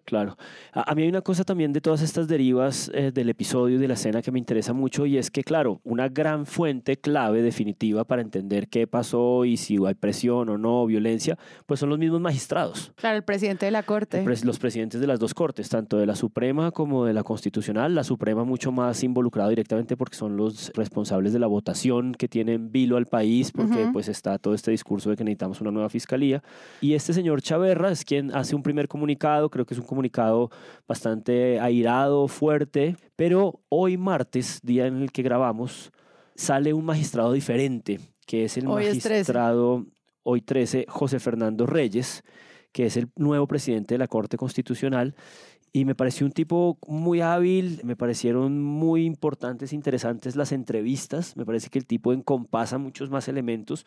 Claro. 0.05 0.37
A, 0.71 0.91
a 0.91 0.95
mí 0.95 1.01
hay 1.03 1.09
una 1.09 1.21
cosa 1.21 1.43
también 1.43 1.73
de 1.73 1.81
todas 1.81 2.01
estas 2.01 2.27
derivas 2.27 2.91
eh, 2.93 3.11
del 3.11 3.29
episodio 3.29 3.77
y 3.77 3.79
de 3.79 3.87
la 3.87 3.95
escena 3.95 4.21
que 4.21 4.31
me 4.31 4.39
interesa 4.39 4.71
mucho 4.73 5.05
y 5.05 5.17
es 5.17 5.31
que, 5.31 5.43
claro, 5.43 5.81
una 5.83 6.09
gran 6.09 6.45
fuente 6.45 6.97
clave 6.97 7.41
definitiva 7.41 8.03
para 8.03 8.21
entender 8.21 8.67
qué 8.67 8.85
pasó 8.87 9.45
y 9.45 9.57
si 9.57 9.77
hay 9.85 9.95
presión 9.95 10.47
o 10.49 10.57
no, 10.57 10.85
violencia, 10.85 11.37
pues 11.65 11.79
son 11.79 11.89
los 11.89 11.97
mismos 11.99 12.21
magistrados. 12.21 12.91
Claro, 12.95 13.17
el 13.17 13.23
presidente 13.23 13.65
de 13.65 13.71
la 13.71 13.81
Corte. 13.83 14.23
Pres- 14.23 14.43
los 14.45 14.59
presidentes 14.59 15.01
de 15.01 15.07
las 15.07 15.19
dos 15.19 15.33
cortes, 15.33 15.69
tanto 15.69 15.97
de 15.97 16.05
la 16.05 16.15
Suprema 16.15 16.71
como 16.71 17.03
de 17.05 17.13
la 17.13 17.23
Constitucional. 17.23 17.95
La 17.95 18.03
Suprema 18.03 18.43
mucho 18.43 18.71
más 18.71 19.03
involucrada 19.03 19.49
directamente 19.49 19.97
porque 19.97 20.15
son 20.15 20.37
los 20.37 20.71
responsables 20.75 21.33
de 21.33 21.39
la 21.39 21.47
votación 21.47 22.13
que 22.13 22.27
tienen 22.27 22.71
vilo 22.71 22.97
al 22.97 23.07
país, 23.07 23.51
porque 23.51 23.83
Ujú. 23.85 23.93
pues 23.93 24.07
está 24.07 24.37
todo 24.37 24.53
este 24.53 24.69
discurso 24.69 25.09
de 25.09 25.15
que 25.15 25.23
necesitamos 25.23 25.61
una 25.61 25.71
nueva 25.71 25.89
fiscalía. 25.89 26.43
Y 26.79 26.93
este 26.93 27.11
señor 27.11 27.41
Chaverra 27.41 27.89
es 27.89 28.05
quien 28.05 28.33
hace 28.35 28.55
un 28.55 28.61
primer 28.61 28.87
comunicado, 28.87 29.49
creo 29.49 29.65
que 29.65 29.73
es 29.73 29.79
un 29.79 29.85
comunicado 29.85 29.94
bastante 30.87 31.59
airado, 31.59 32.27
fuerte, 32.27 32.97
pero 33.15 33.61
hoy 33.69 33.97
martes, 33.97 34.59
día 34.63 34.87
en 34.87 35.01
el 35.01 35.11
que 35.11 35.23
grabamos, 35.23 35.91
sale 36.35 36.73
un 36.73 36.85
magistrado 36.85 37.33
diferente, 37.33 37.99
que 38.25 38.45
es 38.45 38.57
el 38.57 38.67
Hoy 38.67 38.85
es 38.85 38.99
13. 38.99 39.09
magistrado, 39.09 39.85
hoy 40.23 40.41
13, 40.41 40.85
José 40.87 41.19
Fernando 41.19 41.65
Reyes, 41.65 42.23
que 42.71 42.87
es 42.87 42.97
el 42.97 43.09
nuevo 43.15 43.47
presidente 43.47 43.93
de 43.93 43.99
la 43.99 44.07
Corte 44.07 44.37
Constitucional. 44.37 45.15
Y 45.75 45.83
me 45.83 45.93
pareció 45.93 46.25
un 46.25 46.31
tipo 46.31 46.77
muy 46.87 47.19
hábil, 47.19 47.81
me 47.83 47.97
parecieron 47.97 48.63
muy 48.63 49.03
importantes, 49.03 49.73
interesantes 49.73 50.37
las 50.37 50.53
entrevistas, 50.53 51.35
me 51.35 51.45
parece 51.45 51.69
que 51.69 51.77
el 51.77 51.85
tipo 51.85 52.13
encompasa 52.13 52.77
muchos 52.77 53.09
más 53.09 53.27
elementos 53.27 53.85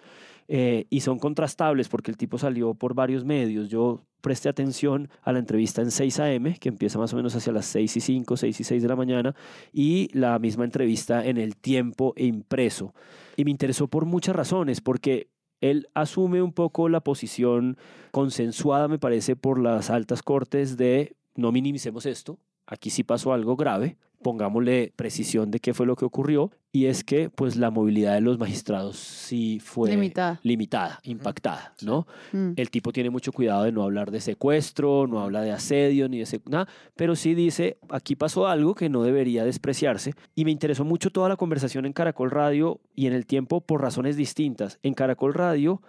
eh, 0.49 0.85
y 0.91 1.01
son 1.01 1.19
contrastables 1.19 1.89
porque 1.89 2.11
el 2.11 2.19
tipo 2.19 2.37
salió 2.37 2.75
por 2.75 2.93
varios 2.93 3.25
medios. 3.25 3.71
Yo 3.71 4.05
presté 4.21 4.51
atención 4.51 5.09
a 5.23 5.33
la 5.33 5.39
entrevista 5.39 5.81
en 5.81 5.91
6 5.91 6.21
a.m., 6.21 6.59
que 6.61 6.69
empieza 6.69 6.99
más 6.99 7.15
o 7.15 7.17
menos 7.17 7.35
hacia 7.35 7.55
las 7.55 7.65
6 7.65 7.97
y 7.97 8.01
5, 8.03 8.37
6 8.37 8.61
y 8.61 8.65
6 8.65 8.83
de 8.83 8.89
la 8.89 8.97
mañana, 8.97 9.35
y 9.73 10.11
la 10.13 10.39
misma 10.39 10.67
entrevista 10.67 11.25
en 11.25 11.39
el 11.39 11.57
tiempo 11.57 12.13
impreso. 12.19 12.93
Y 13.35 13.47
me 13.47 13.51
interesó 13.51 13.89
por 13.89 14.05
muchas 14.05 14.37
razones, 14.37 14.83
porque 14.83 15.31
él 15.63 15.89
asume 15.95 16.43
un 16.43 16.53
poco 16.53 16.91
la 16.91 17.01
posición 17.01 17.79
consensuada, 18.11 18.89
me 18.89 18.99
parece, 18.99 19.37
por 19.37 19.59
las 19.59 19.89
altas 19.89 20.23
cortes 20.23 20.77
de 20.77 21.17
no 21.39 21.53
minimicemos 21.53 22.05
esto, 22.05 22.41
aquí 22.67 22.91
sí 22.91 23.05
pasó 23.05 23.33
algo 23.33 23.55
grave, 23.57 23.97
pongámosle 24.23 24.93
precisión 24.97 25.53
de 25.53 25.61
qué 25.61 25.73
fue 25.73 25.87
lo 25.87 25.95
que 25.95 26.05
ocurrió, 26.05 26.51
y 26.73 26.87
es 26.87 27.05
que 27.05 27.31
pues 27.31 27.55
la 27.55 27.71
movilidad 27.71 28.15
de 28.15 28.21
los 28.21 28.41
magistrados 28.41 28.97
sí 28.97 29.61
fue 29.61 29.91
Limitada. 29.91 30.41
limitada, 30.43 30.99
impactada, 31.05 31.75
¿no? 31.83 32.09
El 32.33 32.71
tipo 32.71 32.93
tiene 32.93 33.11
mucho 33.11 33.31
cuidado 33.31 33.63
de 33.63 33.71
no 33.71 33.85
hablar 33.85 34.11
de 34.11 34.21
secuestro, 34.21 35.07
no 35.07 35.21
habla 35.21 35.43
de 35.43 35.53
asedio 35.53 36.09
ni 36.09 36.19
de 36.19 36.41
nada, 36.47 36.67
pero 36.97 37.15
sí 37.15 37.35
dice, 37.35 37.79
aquí 37.89 38.17
pasó 38.17 38.49
algo 38.49 38.75
que 38.75 38.89
no 38.89 39.05
debería 39.05 39.45
despreciarse, 39.45 40.15
y 40.35 40.45
me 40.45 40.51
interesó 40.51 40.85
mucho 40.85 41.11
toda 41.11 41.29
la 41.29 41.37
conversación 41.37 41.87
en 41.87 41.93
Caracol 41.93 42.33
Radio 42.33 42.81
y 42.97 43.07
en 43.07 43.13
el 43.13 43.27
tiempo 43.27 43.61
por 43.61 43.81
razones 43.81 44.17
distintas. 44.17 44.81
En 44.83 44.95
Caracol 44.95 45.35
Radio 45.35 45.81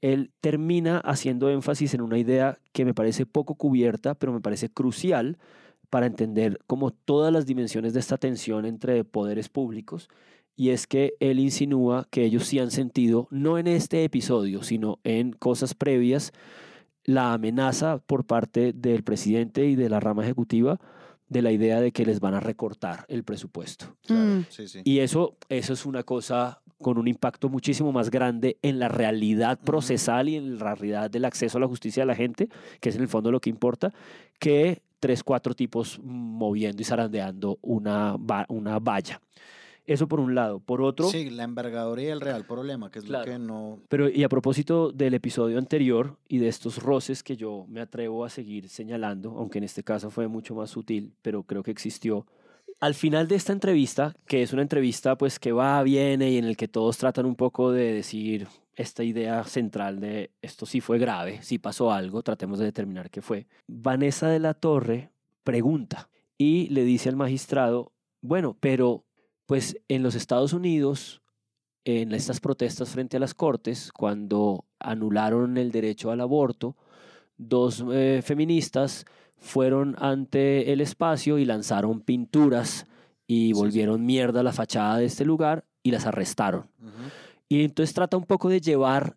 él 0.00 0.30
termina 0.40 0.98
haciendo 0.98 1.50
énfasis 1.50 1.94
en 1.94 2.00
una 2.00 2.18
idea 2.18 2.58
que 2.72 2.84
me 2.84 2.94
parece 2.94 3.26
poco 3.26 3.54
cubierta, 3.54 4.14
pero 4.14 4.32
me 4.32 4.40
parece 4.40 4.70
crucial 4.70 5.38
para 5.90 6.06
entender 6.06 6.58
como 6.66 6.92
todas 6.92 7.32
las 7.32 7.46
dimensiones 7.46 7.92
de 7.92 8.00
esta 8.00 8.16
tensión 8.16 8.64
entre 8.64 9.04
poderes 9.04 9.48
públicos, 9.48 10.08
y 10.56 10.70
es 10.70 10.86
que 10.86 11.14
él 11.20 11.40
insinúa 11.40 12.06
que 12.10 12.24
ellos 12.24 12.44
sí 12.44 12.58
han 12.58 12.70
sentido, 12.70 13.28
no 13.30 13.58
en 13.58 13.66
este 13.66 14.04
episodio, 14.04 14.62
sino 14.62 14.98
en 15.04 15.32
cosas 15.32 15.74
previas, 15.74 16.32
la 17.04 17.32
amenaza 17.32 17.98
por 17.98 18.24
parte 18.24 18.72
del 18.72 19.02
presidente 19.02 19.66
y 19.66 19.74
de 19.74 19.88
la 19.88 20.00
rama 20.00 20.22
ejecutiva 20.22 20.78
de 21.28 21.42
la 21.42 21.52
idea 21.52 21.80
de 21.80 21.92
que 21.92 22.04
les 22.04 22.20
van 22.20 22.34
a 22.34 22.40
recortar 22.40 23.06
el 23.08 23.24
presupuesto. 23.24 23.96
Mm. 24.08 24.40
Sí, 24.50 24.68
sí. 24.68 24.80
Y 24.84 24.98
eso, 24.98 25.36
eso 25.48 25.72
es 25.72 25.86
una 25.86 26.02
cosa 26.02 26.60
con 26.80 26.98
un 26.98 27.08
impacto 27.08 27.48
muchísimo 27.48 27.92
más 27.92 28.10
grande 28.10 28.56
en 28.62 28.78
la 28.78 28.88
realidad 28.88 29.58
procesal 29.58 30.28
y 30.28 30.36
en 30.36 30.58
la 30.58 30.74
realidad 30.74 31.10
del 31.10 31.24
acceso 31.24 31.58
a 31.58 31.60
la 31.60 31.66
justicia 31.68 32.02
de 32.02 32.06
la 32.06 32.14
gente, 32.14 32.48
que 32.80 32.88
es 32.88 32.96
en 32.96 33.02
el 33.02 33.08
fondo 33.08 33.30
lo 33.30 33.40
que 33.40 33.50
importa, 33.50 33.92
que 34.38 34.82
tres, 34.98 35.22
cuatro 35.22 35.54
tipos 35.54 36.00
moviendo 36.02 36.80
y 36.82 36.84
zarandeando 36.84 37.58
una, 37.62 38.16
una 38.48 38.78
valla. 38.78 39.20
Eso 39.86 40.06
por 40.06 40.20
un 40.20 40.34
lado. 40.34 40.60
Por 40.60 40.82
otro, 40.82 41.08
Sí, 41.08 41.30
la 41.30 41.42
envergadura 41.42 42.00
y 42.02 42.06
el 42.06 42.20
real 42.20 42.44
problema, 42.44 42.90
que 42.90 43.00
es 43.00 43.04
Claro. 43.04 43.26
lo 43.26 43.32
que 43.32 43.38
no... 43.38 43.78
pero 43.88 44.08
y 44.08 44.22
a 44.22 44.28
propósito 44.28 44.92
del 44.92 45.14
episodio 45.14 45.58
anterior 45.58 46.16
y 46.28 46.38
de 46.38 46.48
estos 46.48 46.82
roces 46.82 47.22
que 47.22 47.36
yo 47.36 47.64
me 47.68 47.80
atrevo 47.80 48.24
a 48.24 48.30
seguir 48.30 48.68
señalando, 48.68 49.30
aunque 49.36 49.58
en 49.58 49.64
este 49.64 49.82
caso 49.82 50.10
fue 50.10 50.28
mucho 50.28 50.54
más 50.54 50.70
sutil, 50.70 51.12
pero 51.22 51.42
creo 51.42 51.62
que 51.62 51.70
existió. 51.72 52.24
Al 52.80 52.94
final 52.94 53.28
de 53.28 53.36
esta 53.36 53.52
entrevista, 53.52 54.16
que 54.26 54.42
es 54.42 54.54
una 54.54 54.62
entrevista 54.62 55.16
pues 55.18 55.38
que 55.38 55.52
va, 55.52 55.82
viene 55.82 56.30
y 56.30 56.38
en 56.38 56.46
el 56.46 56.56
que 56.56 56.66
todos 56.66 56.96
tratan 56.96 57.26
un 57.26 57.36
poco 57.36 57.72
de 57.72 57.92
decir 57.92 58.48
esta 58.74 59.04
idea 59.04 59.44
central 59.44 60.00
de 60.00 60.30
esto 60.40 60.64
sí 60.64 60.80
fue 60.80 60.98
grave, 60.98 61.42
sí 61.42 61.58
pasó 61.58 61.92
algo, 61.92 62.22
tratemos 62.22 62.58
de 62.58 62.64
determinar 62.64 63.10
qué 63.10 63.20
fue. 63.20 63.46
Vanessa 63.66 64.28
de 64.28 64.38
la 64.38 64.54
Torre 64.54 65.10
pregunta 65.44 66.08
y 66.38 66.68
le 66.70 66.84
dice 66.84 67.10
al 67.10 67.16
magistrado, 67.16 67.92
bueno, 68.22 68.56
pero 68.58 69.04
pues 69.44 69.76
en 69.88 70.02
los 70.02 70.14
Estados 70.14 70.54
Unidos 70.54 71.20
en 71.84 72.14
estas 72.14 72.40
protestas 72.40 72.90
frente 72.90 73.18
a 73.18 73.20
las 73.20 73.34
cortes, 73.34 73.92
cuando 73.92 74.64
anularon 74.78 75.58
el 75.58 75.70
derecho 75.70 76.10
al 76.10 76.20
aborto, 76.22 76.76
dos 77.36 77.84
eh, 77.92 78.22
feministas 78.24 79.04
fueron 79.40 79.96
ante 79.98 80.72
el 80.72 80.80
espacio 80.80 81.38
y 81.38 81.44
lanzaron 81.44 82.00
pinturas 82.00 82.86
y 83.26 83.52
volvieron 83.52 84.04
mierda 84.04 84.42
la 84.42 84.52
fachada 84.52 84.98
de 84.98 85.06
este 85.06 85.24
lugar 85.24 85.64
y 85.82 85.90
las 85.90 86.06
arrestaron. 86.06 86.68
Y 87.48 87.64
entonces 87.64 87.94
trata 87.94 88.16
un 88.16 88.24
poco 88.24 88.48
de 88.48 88.60
llevar 88.60 89.16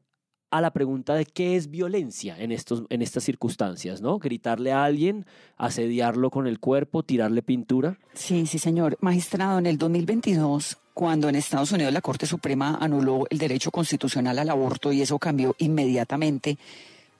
a 0.54 0.62
la 0.62 0.72
pregunta 0.72 1.16
de 1.16 1.26
qué 1.26 1.56
es 1.56 1.72
violencia 1.72 2.36
en, 2.38 2.52
estos, 2.52 2.84
en 2.90 3.02
estas 3.02 3.24
circunstancias, 3.24 4.02
¿no? 4.02 4.20
Gritarle 4.20 4.72
a 4.72 4.84
alguien, 4.84 5.26
asediarlo 5.58 6.30
con 6.30 6.46
el 6.46 6.60
cuerpo, 6.60 7.02
tirarle 7.02 7.42
pintura. 7.42 7.98
Sí, 8.14 8.46
sí, 8.46 8.60
señor. 8.60 8.96
Magistrado, 9.02 9.58
en 9.58 9.66
el 9.66 9.80
2022, 9.80 10.78
cuando 10.94 11.28
en 11.28 11.36
Estados 11.36 11.72
Unidos 11.72 11.92
la 11.92 12.02
Corte 12.02 12.28
Suprema 12.28 12.78
anuló 12.80 13.26
el 13.32 13.40
derecho 13.40 13.72
constitucional 13.72 14.38
al 14.38 14.50
aborto 14.52 14.92
y 14.92 15.02
eso 15.02 15.18
cambió 15.18 15.56
inmediatamente, 15.58 16.60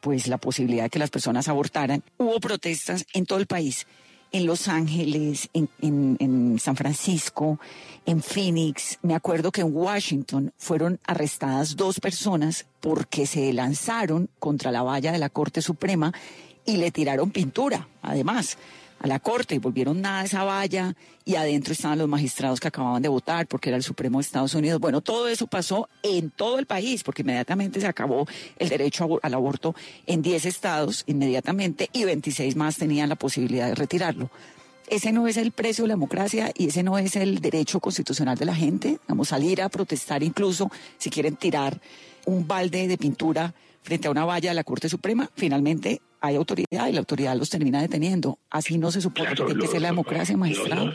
pues 0.04 0.28
la 0.28 0.38
posibilidad 0.38 0.84
de 0.84 0.90
que 0.90 1.00
las 1.00 1.10
personas 1.10 1.48
abortaran, 1.48 2.04
hubo 2.18 2.38
protestas 2.42 3.06
en 3.14 3.26
todo 3.26 3.40
el 3.40 3.48
país. 3.48 3.88
En 4.34 4.46
Los 4.46 4.68
Ángeles, 4.68 5.50
en, 5.54 5.70
en- 5.80 6.60
San 6.60 6.76
Francisco, 6.76 7.58
en 8.06 8.22
Phoenix. 8.22 9.00
Me 9.02 9.16
acuerdo 9.16 9.50
que 9.52 9.62
en 9.62 9.74
Washington 9.74 10.52
fueron 10.58 11.00
arrestadas 11.06 11.78
dos 11.78 12.02
personas 12.02 12.66
porque 12.82 13.26
se 13.28 13.54
lanzaron 13.54 14.30
contra 14.40 14.72
la 14.72 14.84
valla 14.84 15.14
de 15.14 15.20
la 15.20 15.30
Corte 15.30 15.62
Suprema 15.62 16.12
y 16.66 16.78
le 16.78 16.92
tiraron 16.92 17.32
pintura, 17.32 17.88
además, 18.02 18.58
a 19.04 19.08
la 19.08 19.20
Corte 19.20 19.60
volvieron 19.60 20.02
nada 20.02 20.24
esa 20.24 20.46
valla 20.46 20.96
y 21.26 21.36
adentro 21.36 21.74
estaban 21.74 22.00
los 22.00 22.08
magistrados 22.08 22.62
que 22.62 22.70
acababan 22.70 23.02
de 23.02 23.10
votar 23.10 23.48
porque 23.48 23.70
era 23.70 23.76
el 23.76 23.84
Supremo 23.84 24.18
de 24.18 24.22
Estados 24.22 24.56
Unidos. 24.56 24.80
Bueno, 24.80 25.02
todo 25.02 25.28
eso 25.28 25.46
pasó 25.46 25.90
en 26.04 26.30
todo 26.30 26.58
el 26.58 26.66
país 26.66 27.04
porque 27.04 27.22
inmediatamente 27.22 27.82
se 27.82 27.88
acabó 27.88 28.26
el 28.58 28.70
derecho 28.70 29.20
al 29.22 29.34
aborto 29.34 29.76
en 30.08 30.22
10 30.22 30.46
estados 30.46 31.04
inmediatamente 31.06 31.90
y 31.92 32.06
26 32.06 32.56
más 32.56 32.78
tenían 32.78 33.10
la 33.10 33.18
posibilidad 33.18 33.68
de 33.68 33.76
retirarlo. 33.76 34.30
Ese 34.88 35.12
no 35.12 35.28
es 35.28 35.36
el 35.36 35.52
precio 35.52 35.84
de 35.84 35.90
la 35.90 35.96
democracia 35.96 36.52
y 36.56 36.70
ese 36.70 36.82
no 36.82 36.98
es 36.98 37.18
el 37.18 37.40
derecho 37.40 37.82
constitucional 37.82 38.38
de 38.38 38.46
la 38.46 38.56
gente. 38.56 39.00
Vamos 39.10 39.28
a 39.28 39.36
salir 39.36 39.62
a 39.62 39.68
protestar 39.68 40.24
incluso 40.24 40.72
si 40.98 41.10
quieren 41.10 41.36
tirar 41.36 41.82
un 42.26 42.48
balde 42.48 42.88
de 42.88 42.98
pintura 42.98 43.54
frente 43.84 44.08
a 44.08 44.12
una 44.12 44.26
valla 44.26 44.50
de 44.50 44.56
la 44.56 44.64
Corte 44.64 44.90
Suprema. 44.90 45.30
Finalmente 45.36 46.02
hay 46.22 46.36
autoridad 46.36 46.88
y 46.88 46.94
la 46.94 47.00
autoridad 47.00 47.36
los 47.38 47.50
termina 47.50 47.82
deteniendo. 47.82 48.40
Así 48.50 48.78
no 48.78 48.92
se 48.92 49.02
supone 49.02 49.30
que 49.30 49.44
tiene 49.44 49.62
que 49.62 49.68
ser 49.68 49.82
la 49.82 49.90
democracia, 49.90 50.36
magistrado. 50.38 50.94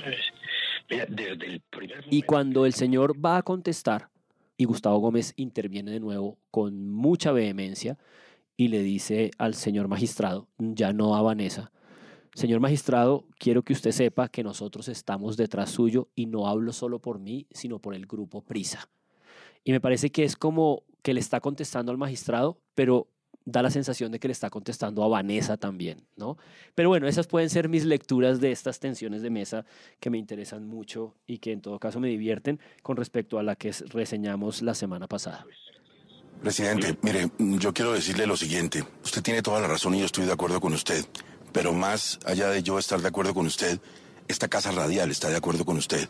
Y 2.11 2.22
cuando 2.22 2.66
el 2.66 2.72
señor 2.72 3.14
va 3.24 3.36
a 3.36 3.43
contestar, 3.43 4.09
y 4.57 4.64
Gustavo 4.64 4.99
Gómez 4.99 5.34
interviene 5.36 5.93
de 5.93 6.01
nuevo 6.01 6.39
con 6.51 6.91
mucha 6.91 7.30
vehemencia 7.30 7.97
y 8.57 8.68
le 8.68 8.82
dice 8.82 9.30
al 9.39 9.55
señor 9.55 9.86
magistrado, 9.86 10.49
ya 10.59 10.93
no 10.93 11.14
a 11.14 11.22
Vanessa, 11.22 11.70
señor 12.34 12.61
magistrado, 12.61 13.24
quiero 13.39 13.62
que 13.62 13.72
usted 13.72 13.93
sepa 13.93 14.28
que 14.28 14.43
nosotros 14.43 14.89
estamos 14.89 15.36
detrás 15.36 15.70
suyo 15.70 16.09
y 16.14 16.26
no 16.26 16.47
hablo 16.49 16.72
solo 16.72 17.01
por 17.01 17.18
mí, 17.18 17.47
sino 17.53 17.78
por 17.78 17.95
el 17.95 18.07
grupo 18.07 18.43
Prisa. 18.43 18.89
Y 19.62 19.72
me 19.72 19.80
parece 19.80 20.11
que 20.11 20.24
es 20.24 20.36
como 20.36 20.82
que 21.09 21.14
le 21.14 21.20
está 21.20 21.40
contestando 21.40 21.90
al 21.90 21.96
magistrado, 21.96 22.61
pero 22.74 23.09
da 23.46 23.62
la 23.62 23.70
sensación 23.70 24.12
de 24.12 24.18
que 24.20 24.28
le 24.28 24.32
está 24.32 24.50
contestando 24.50 25.02
a 25.02 25.09
Vanessa 25.09 25.56
también, 25.56 26.06
¿no? 26.16 26.36
Pero 26.74 26.90
bueno, 26.90 27.09
esas 27.09 27.26
pueden 27.26 27.48
ser 27.48 27.70
mis 27.70 27.86
lecturas 27.86 28.40
de 28.42 28.52
estas 28.52 28.78
tensiones 28.78 29.22
de 29.22 29.30
mesa 29.30 29.64
que 30.00 30.11
me 30.11 30.18
interesan 30.18 30.66
mucho 30.66 31.14
y 31.26 31.38
que 31.38 31.52
en 31.52 31.62
todo 31.62 31.78
caso 31.78 31.98
me 31.98 32.09
divierten 32.09 32.61
con 32.82 32.98
respecto 32.98 33.38
a 33.38 33.42
la 33.42 33.56
que 33.56 33.70
es- 33.70 33.88
reseñamos 33.88 34.61
la 34.61 34.74
semana 34.74 35.06
pasada. 35.06 35.46
Presidente, 36.42 36.98
mire, 37.00 37.30
yo 37.38 37.72
quiero 37.72 37.94
decirle 37.94 38.26
lo 38.26 38.36
siguiente. 38.36 38.84
Usted 39.02 39.22
tiene 39.22 39.40
toda 39.40 39.61
la 39.62 39.66
razón 39.66 39.94
y 39.94 40.00
yo 40.00 40.04
estoy 40.04 40.26
de 40.26 40.32
acuerdo 40.32 40.61
con 40.61 40.74
usted. 40.74 41.06
Pero 41.54 41.72
más 41.72 42.18
allá 42.26 42.50
de 42.50 42.62
yo 42.62 42.78
estar 42.78 43.00
de 43.00 43.09
acuerdo 43.09 43.32
con 43.32 43.46
usted, 43.46 43.80
esta 44.28 44.48
casa 44.48 44.72
radial 44.72 45.11
está 45.11 45.30
de 45.30 45.36
acuerdo 45.36 45.64
con 45.64 45.78
usted. 45.78 46.06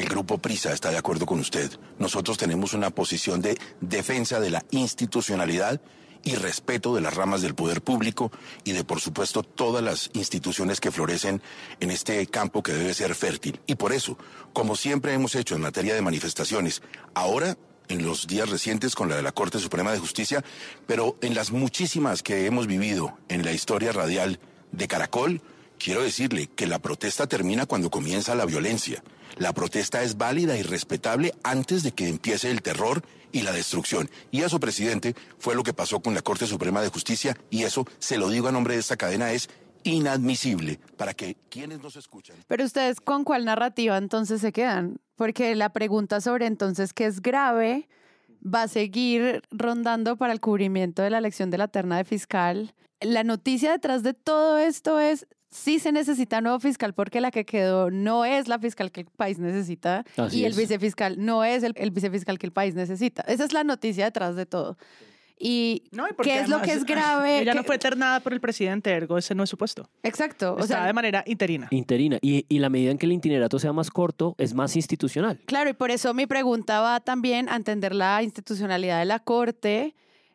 El 0.00 0.08
grupo 0.08 0.38
Prisa 0.38 0.72
está 0.72 0.90
de 0.90 0.96
acuerdo 0.96 1.26
con 1.26 1.40
usted. 1.40 1.70
Nosotros 1.98 2.38
tenemos 2.38 2.72
una 2.72 2.88
posición 2.88 3.42
de 3.42 3.58
defensa 3.82 4.40
de 4.40 4.48
la 4.48 4.64
institucionalidad 4.70 5.78
y 6.24 6.36
respeto 6.36 6.94
de 6.94 7.02
las 7.02 7.12
ramas 7.12 7.42
del 7.42 7.54
poder 7.54 7.82
público 7.82 8.32
y 8.64 8.72
de, 8.72 8.82
por 8.82 9.02
supuesto, 9.02 9.42
todas 9.42 9.84
las 9.84 10.08
instituciones 10.14 10.80
que 10.80 10.90
florecen 10.90 11.42
en 11.80 11.90
este 11.90 12.26
campo 12.28 12.62
que 12.62 12.72
debe 12.72 12.94
ser 12.94 13.14
fértil. 13.14 13.60
Y 13.66 13.74
por 13.74 13.92
eso, 13.92 14.16
como 14.54 14.74
siempre 14.74 15.12
hemos 15.12 15.34
hecho 15.34 15.54
en 15.54 15.60
materia 15.60 15.92
de 15.92 16.00
manifestaciones, 16.00 16.80
ahora 17.12 17.58
en 17.88 18.02
los 18.02 18.26
días 18.26 18.48
recientes 18.48 18.94
con 18.94 19.10
la 19.10 19.16
de 19.16 19.22
la 19.22 19.32
Corte 19.32 19.58
Suprema 19.58 19.92
de 19.92 19.98
Justicia, 19.98 20.42
pero 20.86 21.18
en 21.20 21.34
las 21.34 21.50
muchísimas 21.50 22.22
que 22.22 22.46
hemos 22.46 22.66
vivido 22.66 23.18
en 23.28 23.44
la 23.44 23.52
historia 23.52 23.92
radial 23.92 24.40
de 24.72 24.88
Caracol, 24.88 25.42
quiero 25.78 26.02
decirle 26.02 26.46
que 26.46 26.66
la 26.66 26.78
protesta 26.78 27.26
termina 27.26 27.66
cuando 27.66 27.90
comienza 27.90 28.34
la 28.34 28.46
violencia. 28.46 29.04
La 29.36 29.52
protesta 29.52 30.02
es 30.02 30.16
válida 30.16 30.56
y 30.56 30.62
respetable 30.62 31.34
antes 31.42 31.82
de 31.82 31.92
que 31.92 32.08
empiece 32.08 32.50
el 32.50 32.62
terror 32.62 33.02
y 33.32 33.42
la 33.42 33.52
destrucción. 33.52 34.10
Y 34.30 34.42
eso, 34.42 34.60
presidente, 34.60 35.14
fue 35.38 35.54
lo 35.54 35.62
que 35.62 35.72
pasó 35.72 36.00
con 36.00 36.14
la 36.14 36.22
Corte 36.22 36.46
Suprema 36.46 36.82
de 36.82 36.88
Justicia 36.88 37.36
y 37.50 37.64
eso, 37.64 37.86
se 37.98 38.18
lo 38.18 38.28
digo 38.28 38.48
a 38.48 38.52
nombre 38.52 38.74
de 38.74 38.80
esta 38.80 38.96
cadena, 38.96 39.32
es 39.32 39.48
inadmisible 39.82 40.78
para 40.96 41.14
que 41.14 41.36
quienes 41.48 41.80
nos 41.80 41.96
escuchan 41.96 42.36
Pero 42.46 42.64
ustedes 42.64 43.00
con 43.00 43.24
cuál 43.24 43.46
narrativa 43.46 43.96
entonces 43.96 44.40
se 44.40 44.52
quedan? 44.52 44.98
Porque 45.16 45.54
la 45.54 45.70
pregunta 45.70 46.20
sobre 46.20 46.46
entonces 46.46 46.92
qué 46.92 47.06
es 47.06 47.22
grave 47.22 47.88
va 48.42 48.62
a 48.62 48.68
seguir 48.68 49.42
rondando 49.50 50.16
para 50.16 50.32
el 50.32 50.40
cubrimiento 50.40 51.02
de 51.02 51.10
la 51.10 51.18
elección 51.18 51.50
de 51.50 51.58
la 51.58 51.68
terna 51.68 51.96
de 51.98 52.04
fiscal. 52.04 52.74
La 53.00 53.24
noticia 53.24 53.72
detrás 53.72 54.02
de 54.02 54.14
todo 54.14 54.58
esto 54.58 54.98
es 54.98 55.26
sí 55.50 55.78
se 55.78 55.92
necesita 55.92 56.40
nuevo 56.40 56.58
fiscal 56.60 56.94
porque 56.94 57.20
la 57.20 57.30
que 57.30 57.44
quedó 57.44 57.90
no 57.90 58.24
es 58.24 58.48
la 58.48 58.58
fiscal 58.58 58.90
que 58.92 59.00
el 59.02 59.06
país 59.06 59.38
necesita 59.38 60.04
Así 60.16 60.40
y 60.40 60.44
el 60.44 60.52
es. 60.52 60.56
vicefiscal 60.58 61.16
no 61.24 61.44
es 61.44 61.62
el, 61.62 61.72
el 61.76 61.90
vicefiscal 61.90 62.38
que 62.38 62.46
el 62.46 62.52
país 62.52 62.74
necesita. 62.74 63.22
Esa 63.22 63.44
es 63.44 63.52
la 63.52 63.64
noticia 63.64 64.04
detrás 64.04 64.36
de 64.36 64.46
todo. 64.46 64.76
Y, 65.42 65.84
Porque 65.90 66.32
¿qué 66.32 66.40
es 66.40 66.48
lo 66.50 66.60
que 66.60 66.70
es 66.72 66.84
grave? 66.84 67.40
Ella 67.40 67.54
no 67.54 67.64
fue 67.64 67.78
ternada 67.78 68.20
por 68.20 68.34
el 68.34 68.42
presidente, 68.42 68.90
ergo 68.90 69.16
ese 69.16 69.34
no 69.34 69.42
es 69.44 69.48
su 69.48 69.56
puesto. 69.56 69.88
Exacto. 70.02 70.52
O 70.52 70.58
Está 70.60 70.76
sea, 70.76 70.86
de 70.86 70.92
manera 70.92 71.24
interina. 71.26 71.66
Interina. 71.70 72.18
Y, 72.20 72.44
y 72.50 72.58
la 72.58 72.68
medida 72.68 72.90
en 72.90 72.98
que 72.98 73.06
el 73.06 73.12
itinerato 73.12 73.58
sea 73.58 73.72
más 73.72 73.90
corto, 73.90 74.34
es 74.36 74.52
más 74.52 74.76
institucional. 74.76 75.40
Claro, 75.46 75.70
y 75.70 75.72
por 75.72 75.90
eso 75.90 76.12
mi 76.12 76.26
pregunta 76.26 76.80
va 76.82 77.00
también 77.00 77.48
a 77.48 77.56
entender 77.56 77.94
la 77.94 78.22
institucionalidad 78.22 78.98
de 78.98 79.06
la 79.06 79.18
Corte, 79.18 79.94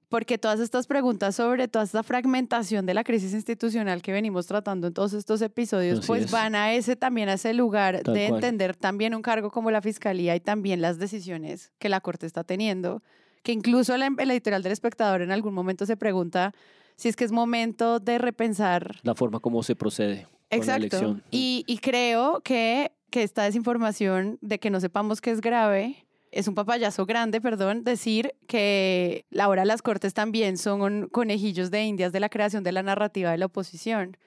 porque 0.09 0.37
todas 0.37 0.59
estas 0.59 0.87
preguntas 0.87 1.35
sobre 1.35 1.67
toda 1.67 1.85
esta 1.85 2.03
fragmentación 2.03 2.85
de 2.85 2.93
la 2.93 3.03
crisis 3.03 3.33
institucional 3.33 4.01
que 4.01 4.11
venimos 4.11 4.45
tratando 4.47 4.87
en 4.87 4.93
todos 4.93 5.13
estos 5.13 5.41
episodios, 5.41 5.99
Así 5.99 6.07
pues 6.07 6.25
es. 6.25 6.31
van 6.31 6.55
a 6.55 6.73
ese 6.73 6.95
también 6.95 7.29
a 7.29 7.33
ese 7.33 7.53
lugar 7.53 8.01
Tal 8.03 8.13
de 8.13 8.27
cual. 8.29 8.43
entender 8.43 8.75
también 8.75 9.15
un 9.15 9.21
cargo 9.21 9.49
como 9.51 9.71
la 9.71 9.81
Fiscalía 9.81 10.35
y 10.35 10.39
también 10.39 10.81
las 10.81 10.99
decisiones 10.99 11.71
que 11.79 11.89
la 11.89 12.01
Corte 12.01 12.25
está 12.25 12.43
teniendo, 12.43 13.01
que 13.43 13.51
incluso 13.51 13.95
la, 13.97 14.07
el 14.17 14.31
editorial 14.31 14.63
del 14.63 14.71
espectador 14.71 15.21
en 15.21 15.31
algún 15.31 15.53
momento 15.53 15.85
se 15.85 15.97
pregunta 15.97 16.53
si 16.95 17.09
es 17.09 17.15
que 17.15 17.25
es 17.25 17.31
momento 17.31 17.99
de 17.99 18.17
repensar 18.17 18.97
La 19.03 19.15
forma 19.15 19.39
como 19.39 19.63
se 19.63 19.75
procede 19.75 20.23
con 20.23 20.31
la 20.51 20.57
Exacto. 20.57 20.77
elección. 20.97 21.23
Y, 21.31 21.63
y 21.67 21.79
creo 21.79 22.39
que, 22.41 22.91
que 23.09 23.23
esta 23.23 23.43
desinformación 23.43 24.37
de 24.41 24.59
que 24.59 24.69
no 24.69 24.79
sepamos 24.79 25.19
que 25.19 25.31
es 25.31 25.41
grave 25.41 26.04
es 26.35 26.49
un 26.49 26.53
papayazo 26.53 27.05
grande, 27.05 27.39
perdón, 27.39 27.85
decir 27.85 28.35
que 28.45 29.25
ahora 29.39 29.63
las 29.63 29.81
cortes 29.81 30.13
también 30.13 30.57
son 30.57 31.07
conejillos 31.07 31.71
de 31.71 31.85
indias 31.85 32.11
de 32.11 32.19
la 32.19 32.27
creación 32.27 32.61
de 32.61 32.73
la 32.73 32.83
narrativa 32.83 33.31
de 33.31 33.37
la 33.37 33.45
oposición, 33.45 34.17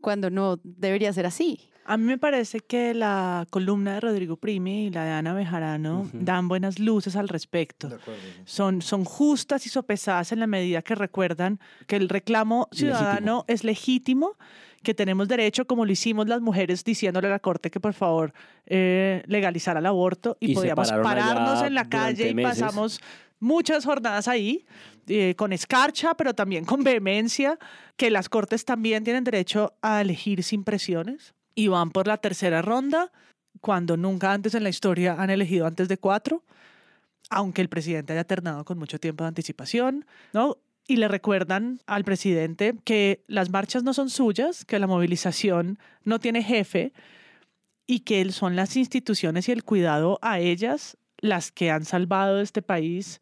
cuando 0.00 0.30
no 0.30 0.60
debería 0.62 1.12
ser 1.12 1.26
así. 1.26 1.68
A 1.88 1.96
mí 1.96 2.04
me 2.04 2.18
parece 2.18 2.60
que 2.60 2.94
la 2.94 3.46
columna 3.50 3.94
de 3.94 4.00
Rodrigo 4.00 4.36
Primi 4.36 4.86
y 4.86 4.90
la 4.90 5.04
de 5.04 5.10
Ana 5.12 5.34
Bejarano 5.34 6.10
dan 6.12 6.48
buenas 6.48 6.80
luces 6.80 7.14
al 7.14 7.28
respecto. 7.28 7.88
Son, 8.44 8.82
son 8.82 9.04
justas 9.04 9.66
y 9.66 9.68
sopesadas 9.68 10.32
en 10.32 10.40
la 10.40 10.48
medida 10.48 10.82
que 10.82 10.96
recuerdan 10.96 11.60
que 11.86 11.94
el 11.94 12.08
reclamo 12.08 12.68
ciudadano 12.72 13.44
es 13.46 13.62
legítimo, 13.62 14.36
que 14.82 14.94
tenemos 14.94 15.28
derecho, 15.28 15.66
como 15.66 15.84
lo 15.84 15.92
hicimos 15.92 16.26
las 16.26 16.40
mujeres, 16.40 16.82
diciéndole 16.82 17.28
a 17.28 17.30
la 17.30 17.38
Corte 17.38 17.70
que 17.70 17.78
por 17.78 17.94
favor 17.94 18.32
eh, 18.66 19.22
legalizara 19.26 19.78
el 19.78 19.86
aborto 19.86 20.36
y, 20.40 20.54
podíamos 20.54 20.90
pararnos 20.90 21.62
en 21.62 21.74
la 21.74 21.88
calle 21.88 22.30
y 22.30 22.34
meses. 22.34 22.60
pasamos 22.60 23.00
muchas 23.38 23.84
jornadas 23.84 24.26
ahí, 24.26 24.66
eh, 25.06 25.34
con 25.36 25.52
escarcha, 25.52 26.14
pero 26.16 26.34
también 26.34 26.64
con 26.64 26.82
vehemencia, 26.82 27.60
que 27.96 28.10
las 28.10 28.28
cortes 28.28 28.64
también 28.64 29.04
tienen 29.04 29.22
derecho 29.22 29.74
a 29.82 30.00
elegir 30.00 30.42
sin 30.42 30.64
presiones 30.64 31.35
y 31.56 31.66
van 31.66 31.90
por 31.90 32.06
la 32.06 32.18
tercera 32.18 32.62
ronda, 32.62 33.10
cuando 33.60 33.96
nunca 33.96 34.32
antes 34.32 34.54
en 34.54 34.62
la 34.62 34.68
historia 34.68 35.16
han 35.18 35.30
elegido 35.30 35.66
antes 35.66 35.88
de 35.88 35.98
cuatro, 35.98 36.44
aunque 37.30 37.62
el 37.62 37.68
presidente 37.68 38.12
haya 38.12 38.22
ternado 38.22 38.64
con 38.64 38.78
mucho 38.78 39.00
tiempo 39.00 39.24
de 39.24 39.28
anticipación, 39.28 40.06
¿no? 40.32 40.58
Y 40.86 40.96
le 40.96 41.08
recuerdan 41.08 41.80
al 41.86 42.04
presidente 42.04 42.76
que 42.84 43.24
las 43.26 43.50
marchas 43.50 43.82
no 43.82 43.92
son 43.94 44.10
suyas, 44.10 44.64
que 44.64 44.78
la 44.78 44.86
movilización 44.86 45.80
no 46.04 46.20
tiene 46.20 46.44
jefe 46.44 46.92
y 47.86 48.00
que 48.00 48.30
son 48.30 48.54
las 48.54 48.76
instituciones 48.76 49.48
y 49.48 49.52
el 49.52 49.64
cuidado 49.64 50.18
a 50.22 50.38
ellas 50.38 50.96
las 51.18 51.50
que 51.50 51.70
han 51.70 51.84
salvado 51.84 52.40
este 52.40 52.62
país 52.62 53.20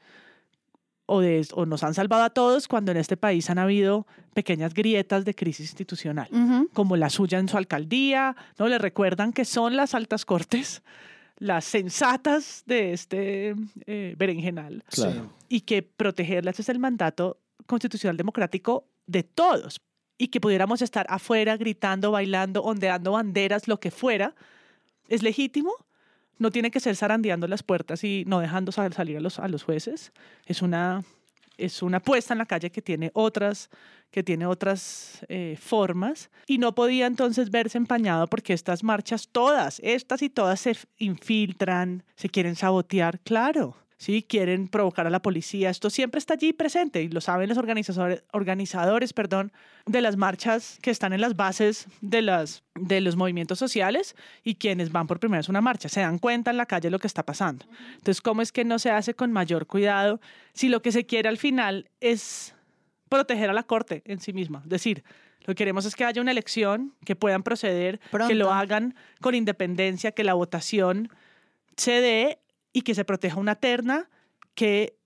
o, 1.06 1.20
de, 1.20 1.46
o 1.52 1.66
nos 1.66 1.82
han 1.82 1.94
salvado 1.94 2.22
a 2.24 2.30
todos 2.30 2.68
cuando 2.68 2.90
en 2.92 2.96
este 2.98 3.16
país 3.16 3.50
han 3.50 3.58
habido 3.58 4.06
pequeñas 4.32 4.74
grietas 4.74 5.24
de 5.24 5.34
crisis 5.34 5.66
institucional, 5.70 6.28
como 6.72 6.96
la 6.96 7.10
suya 7.10 7.38
en 7.38 7.48
su 7.48 7.56
alcaldía, 7.56 8.36
¿no? 8.58 8.68
Le 8.68 8.78
recuerdan 8.78 9.32
que 9.32 9.44
son 9.44 9.76
las 9.76 9.94
altas 9.94 10.24
cortes 10.24 10.82
las 11.38 11.64
sensatas 11.64 12.62
de 12.66 12.92
este 12.92 13.56
eh, 13.86 14.14
berenjenal 14.16 14.84
Claro. 14.88 15.32
y 15.48 15.62
que 15.62 15.82
protegerlas 15.82 16.60
es 16.60 16.68
el 16.68 16.78
mandato 16.78 17.38
constitucional 17.66 18.16
democrático 18.16 18.86
de 19.06 19.24
todos 19.24 19.80
y 20.16 20.28
que 20.28 20.40
pudiéramos 20.40 20.80
estar 20.80 21.06
afuera 21.08 21.56
gritando, 21.56 22.12
bailando, 22.12 22.62
ondeando 22.62 23.12
banderas, 23.12 23.66
lo 23.66 23.80
que 23.80 23.90
fuera, 23.90 24.34
es 25.08 25.24
legítimo. 25.24 25.72
No 26.38 26.50
tiene 26.50 26.70
que 26.70 26.80
ser 26.80 26.96
zarandeando 26.96 27.46
las 27.46 27.62
puertas 27.62 28.04
y 28.04 28.24
no 28.26 28.40
dejando 28.40 28.72
sal- 28.72 28.92
salir 28.92 29.18
a 29.18 29.20
los, 29.20 29.62
jueces. 29.62 30.12
Es 30.46 30.62
una, 30.62 31.02
es 31.56 31.82
una 31.82 32.00
puesta 32.00 32.34
en 32.34 32.38
la 32.38 32.46
calle 32.46 32.70
que 32.70 32.82
tiene 32.82 33.10
otras, 33.14 33.70
que 34.10 34.22
tiene 34.22 34.46
otras 34.46 35.24
eh, 35.28 35.56
formas 35.60 36.30
y 36.46 36.58
no 36.58 36.74
podía 36.74 37.06
entonces 37.06 37.50
verse 37.50 37.78
empañado 37.78 38.26
porque 38.26 38.52
estas 38.52 38.82
marchas, 38.82 39.28
todas, 39.30 39.80
estas 39.84 40.22
y 40.22 40.30
todas 40.30 40.60
se 40.60 40.76
infiltran, 40.98 42.04
se 42.16 42.28
quieren 42.28 42.56
sabotear, 42.56 43.20
claro. 43.20 43.76
Sí, 44.04 44.22
quieren 44.22 44.68
provocar 44.68 45.06
a 45.06 45.10
la 45.10 45.22
policía. 45.22 45.70
Esto 45.70 45.88
siempre 45.88 46.18
está 46.18 46.34
allí 46.34 46.52
presente 46.52 47.02
y 47.02 47.08
lo 47.08 47.22
saben 47.22 47.48
los 47.48 47.56
organizadores, 47.56 48.22
organizadores 48.32 49.14
perdón, 49.14 49.50
de 49.86 50.02
las 50.02 50.18
marchas 50.18 50.78
que 50.82 50.90
están 50.90 51.14
en 51.14 51.22
las 51.22 51.36
bases 51.36 51.86
de, 52.02 52.20
las, 52.20 52.64
de 52.74 53.00
los 53.00 53.16
movimientos 53.16 53.58
sociales 53.58 54.14
y 54.42 54.56
quienes 54.56 54.92
van 54.92 55.06
por 55.06 55.20
primera 55.20 55.38
vez 55.38 55.48
a 55.48 55.52
una 55.52 55.62
marcha. 55.62 55.88
Se 55.88 56.00
dan 56.00 56.18
cuenta 56.18 56.50
en 56.50 56.58
la 56.58 56.66
calle 56.66 56.90
lo 56.90 56.98
que 56.98 57.06
está 57.06 57.22
pasando. 57.22 57.64
Entonces, 57.94 58.20
¿cómo 58.20 58.42
es 58.42 58.52
que 58.52 58.62
no 58.62 58.78
se 58.78 58.90
hace 58.90 59.14
con 59.14 59.32
mayor 59.32 59.66
cuidado 59.66 60.20
si 60.52 60.68
lo 60.68 60.82
que 60.82 60.92
se 60.92 61.06
quiere 61.06 61.30
al 61.30 61.38
final 61.38 61.88
es 62.02 62.54
proteger 63.08 63.48
a 63.48 63.54
la 63.54 63.62
Corte 63.62 64.02
en 64.04 64.20
sí 64.20 64.34
misma? 64.34 64.60
Es 64.64 64.68
decir, 64.68 65.02
lo 65.46 65.54
que 65.54 65.54
queremos 65.54 65.86
es 65.86 65.96
que 65.96 66.04
haya 66.04 66.20
una 66.20 66.32
elección, 66.32 66.92
que 67.06 67.16
puedan 67.16 67.42
proceder, 67.42 68.00
que 68.28 68.34
lo 68.34 68.52
hagan 68.52 68.96
con 69.22 69.34
independencia, 69.34 70.12
que 70.12 70.24
la 70.24 70.34
votación 70.34 71.08
se 71.78 72.02
dé 72.02 72.38
y 72.74 72.82
que 72.82 72.94
se 72.94 73.06
proteja 73.06 73.40
una 73.40 73.54
terna 73.54 74.10
que 74.54 74.98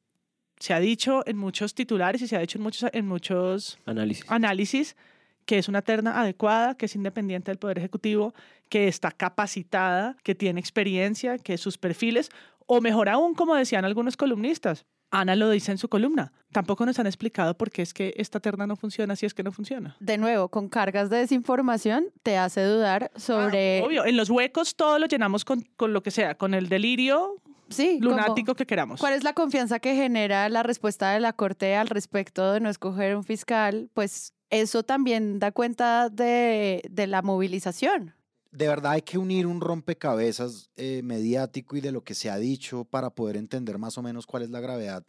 se 0.58 0.74
ha 0.74 0.80
dicho 0.80 1.22
en 1.26 1.36
muchos 1.36 1.74
titulares 1.74 2.20
y 2.22 2.26
se 2.26 2.34
ha 2.36 2.40
dicho 2.40 2.58
en 2.58 2.64
muchos, 2.64 2.90
en 2.92 3.06
muchos 3.06 3.78
Análisis. 3.86 4.24
análisis 4.28 4.96
que 5.44 5.58
es 5.58 5.68
una 5.68 5.80
terna 5.80 6.20
adecuada, 6.20 6.76
que 6.76 6.86
es 6.86 6.94
independiente 6.94 7.50
del 7.50 7.58
Poder 7.58 7.78
Ejecutivo, 7.78 8.34
que 8.68 8.86
está 8.86 9.10
capacitada, 9.10 10.16
que 10.22 10.34
tiene 10.34 10.60
experiencia, 10.60 11.38
que 11.38 11.56
sus 11.56 11.78
perfiles, 11.78 12.28
o 12.66 12.82
mejor 12.82 13.08
aún, 13.08 13.34
como 13.34 13.54
decían 13.54 13.86
algunos 13.86 14.18
columnistas, 14.18 14.84
Ana 15.10 15.36
lo 15.36 15.48
dice 15.48 15.72
en 15.72 15.78
su 15.78 15.88
columna, 15.88 16.32
tampoco 16.52 16.84
nos 16.84 16.98
han 16.98 17.06
explicado 17.06 17.56
por 17.56 17.70
qué 17.70 17.80
es 17.80 17.94
que 17.94 18.12
esta 18.18 18.40
terna 18.40 18.66
no 18.66 18.76
funciona 18.76 19.16
si 19.16 19.24
es 19.24 19.32
que 19.32 19.42
no 19.42 19.50
funciona. 19.50 19.96
De 20.00 20.18
nuevo, 20.18 20.50
con 20.50 20.68
cargas 20.68 21.08
de 21.08 21.16
desinformación 21.16 22.08
te 22.22 22.36
hace 22.36 22.62
dudar 22.62 23.10
sobre... 23.16 23.82
Obvio, 23.82 24.04
en 24.04 24.18
los 24.18 24.28
huecos 24.28 24.76
todo 24.76 24.98
lo 24.98 25.06
llenamos 25.06 25.46
con, 25.46 25.62
con 25.76 25.94
lo 25.94 26.02
que 26.02 26.10
sea, 26.10 26.34
con 26.34 26.52
el 26.52 26.68
delirio 26.68 27.36
sí, 27.70 27.98
como- 28.00 28.10
lunático 28.16 28.54
que 28.54 28.66
queramos. 28.66 29.00
¿Cuál 29.00 29.14
es 29.14 29.24
la 29.24 29.32
confianza 29.32 29.78
que 29.80 29.94
genera 29.94 30.48
la 30.48 30.62
respuesta 30.62 31.12
de 31.12 31.20
la 31.20 31.32
Corte 31.32 31.74
al 31.76 31.88
respecto 31.88 32.52
de 32.52 32.60
no 32.60 32.68
escoger 32.70 33.16
un 33.16 33.24
fiscal? 33.24 33.90
Pues 33.94 34.32
eso 34.50 34.82
también 34.82 35.38
da 35.38 35.52
cuenta 35.52 36.08
de, 36.08 36.82
de 36.90 37.06
la 37.06 37.22
movilización. 37.22 38.14
de 38.50 38.66
verdad 38.66 38.92
hay 38.92 39.02
que 39.02 39.18
unir 39.18 39.46
un 39.46 39.60
rompecabezas 39.60 40.70
eh, 40.76 41.02
mediático 41.04 41.76
y 41.76 41.80
de 41.82 41.92
lo 41.92 42.02
que 42.02 42.14
se 42.14 42.30
ha 42.30 42.38
dicho 42.38 42.84
para 42.84 43.10
poder 43.10 43.36
entender 43.36 43.76
más 43.78 43.98
o 43.98 44.02
menos 44.02 44.24
cuál 44.26 44.42
es 44.42 44.50
la 44.50 44.60
gravedad 44.60 45.04